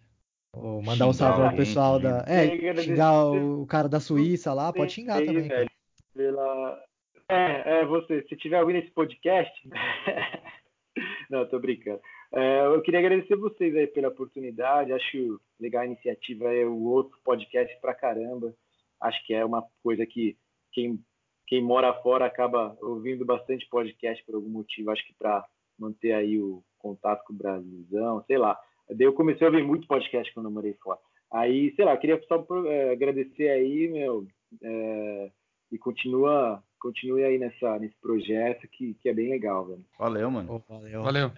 Ou 0.53 0.82
mandar 0.82 1.07
um 1.07 1.14
salve 1.14 1.48
pro 1.49 1.57
pessoal 1.57 1.99
da. 1.99 2.24
É, 2.28 2.82
xingar 2.82 3.26
o 3.26 3.66
cara 3.68 3.90
da 3.90 3.99
Suíça 3.99 4.53
lá, 4.53 4.72
pode 4.72 4.94
xingar 4.94 5.18
aí, 5.18 5.26
também. 5.26 5.48
Velho, 5.49 5.70
pela... 6.14 6.82
É, 7.28 7.80
é, 7.80 7.86
você, 7.86 8.24
se 8.30 8.38
tiver 8.38 8.62
ouvindo 8.62 8.80
esse 8.80 8.91
podcast. 8.91 9.52
Não, 11.30 11.45
tô 11.49 11.60
brincando. 11.60 11.99
É, 12.34 12.68
eu 12.68 12.82
queria 12.82 13.02
agradecer 13.02 13.36
vocês 13.36 13.76
aí 13.76 13.88
pela 13.88 14.07
oportunidade. 14.07 14.94
Acho 14.94 15.41
legal 15.60 15.82
a 15.82 15.88
iniciativa, 15.88 16.53
é 16.53 16.66
o 16.66 16.84
outro 16.84 17.18
podcast 17.26 17.78
pra 17.82 17.94
caramba 17.94 18.56
acho 19.02 19.26
que 19.26 19.34
é 19.34 19.44
uma 19.46 19.64
coisa 19.84 20.06
que 20.06 20.38
quem 20.72 21.00
quem 21.48 21.62
mora 21.62 21.94
fora 22.02 22.26
acaba 22.26 22.76
ouvindo 22.82 23.24
bastante 23.24 23.68
podcast 23.70 24.24
por 24.26 24.36
algum 24.36 24.50
motivo, 24.50 24.90
acho 24.90 25.06
que 25.06 25.14
para 25.14 25.46
manter 25.78 26.12
aí 26.14 26.40
o 26.40 26.64
contato 26.80 27.24
com 27.26 27.34
o 27.34 27.36
Brasilzão, 27.36 28.24
sei 28.26 28.38
lá. 28.38 28.58
Daí 28.90 29.06
eu 29.06 29.14
comecei 29.14 29.46
a 29.46 29.50
ouvir 29.50 29.64
muito 29.64 29.88
podcast 29.88 30.34
quando 30.34 30.48
eu 30.48 30.52
morei 30.52 30.74
fora. 30.82 31.00
Aí, 31.32 31.74
sei 31.76 31.86
lá, 31.86 31.98
queria 31.98 32.22
só 32.28 32.46
é, 32.68 32.92
agradecer 32.92 33.50
aí, 33.50 33.88
meu, 33.88 34.26
é, 34.64 35.32
e 35.72 35.78
continua, 35.78 36.64
continue 36.80 37.24
aí 37.24 37.38
nessa, 37.38 37.78
nesse 37.80 37.96
projeto 38.00 38.68
que, 38.70 38.94
que 38.96 39.10
é 39.10 39.14
bem 39.14 39.30
legal, 39.30 39.66
velho. 39.66 39.86
Valeu, 40.00 40.32
mano. 40.32 40.64
Oh, 40.70 40.74
valeu. 40.74 41.04
Valeu. 41.04 41.32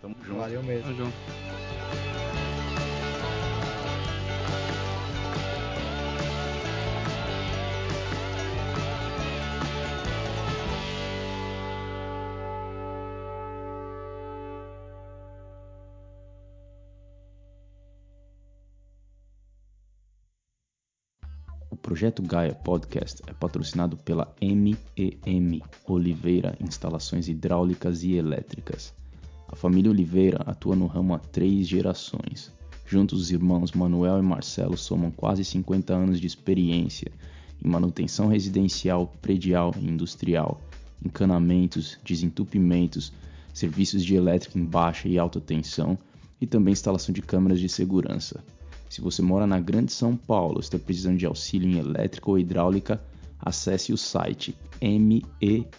Tamo 0.00 0.16
junto. 0.22 0.38
Valeu 0.38 0.62
mesmo. 0.62 0.84
Tamo 0.84 0.96
junto. 0.96 1.81
Projeto 21.92 22.22
Gaia 22.22 22.54
Podcast 22.54 23.22
é 23.26 23.34
patrocinado 23.34 23.98
pela 23.98 24.34
MEM 24.40 25.62
Oliveira 25.86 26.56
Instalações 26.58 27.28
Hidráulicas 27.28 28.02
e 28.02 28.14
Elétricas. 28.14 28.94
A 29.46 29.54
família 29.54 29.90
Oliveira 29.90 30.38
atua 30.46 30.74
no 30.74 30.86
ramo 30.86 31.12
há 31.12 31.18
três 31.18 31.68
gerações. 31.68 32.50
Juntos, 32.86 33.20
os 33.20 33.30
irmãos 33.30 33.72
Manuel 33.72 34.18
e 34.18 34.22
Marcelo 34.22 34.74
somam 34.74 35.10
quase 35.10 35.44
50 35.44 35.92
anos 35.92 36.18
de 36.18 36.26
experiência 36.26 37.12
em 37.62 37.68
manutenção 37.68 38.26
residencial, 38.26 39.12
predial 39.20 39.74
e 39.78 39.86
industrial, 39.86 40.62
encanamentos, 41.04 41.98
desentupimentos, 42.02 43.12
serviços 43.52 44.02
de 44.02 44.14
elétrica 44.14 44.58
em 44.58 44.64
baixa 44.64 45.08
e 45.08 45.18
alta 45.18 45.42
tensão 45.42 45.98
e 46.40 46.46
também 46.46 46.72
instalação 46.72 47.12
de 47.12 47.20
câmeras 47.20 47.60
de 47.60 47.68
segurança. 47.68 48.42
Se 48.92 49.00
você 49.00 49.22
mora 49.22 49.46
na 49.46 49.58
Grande 49.58 49.90
São 49.90 50.14
Paulo, 50.14 50.60
está 50.60 50.78
precisando 50.78 51.16
de 51.16 51.24
auxílio 51.24 51.66
em 51.66 51.78
elétrica 51.78 52.30
ou 52.30 52.38
hidráulica, 52.38 53.02
acesse 53.38 53.90
o 53.90 53.96
site 53.96 54.54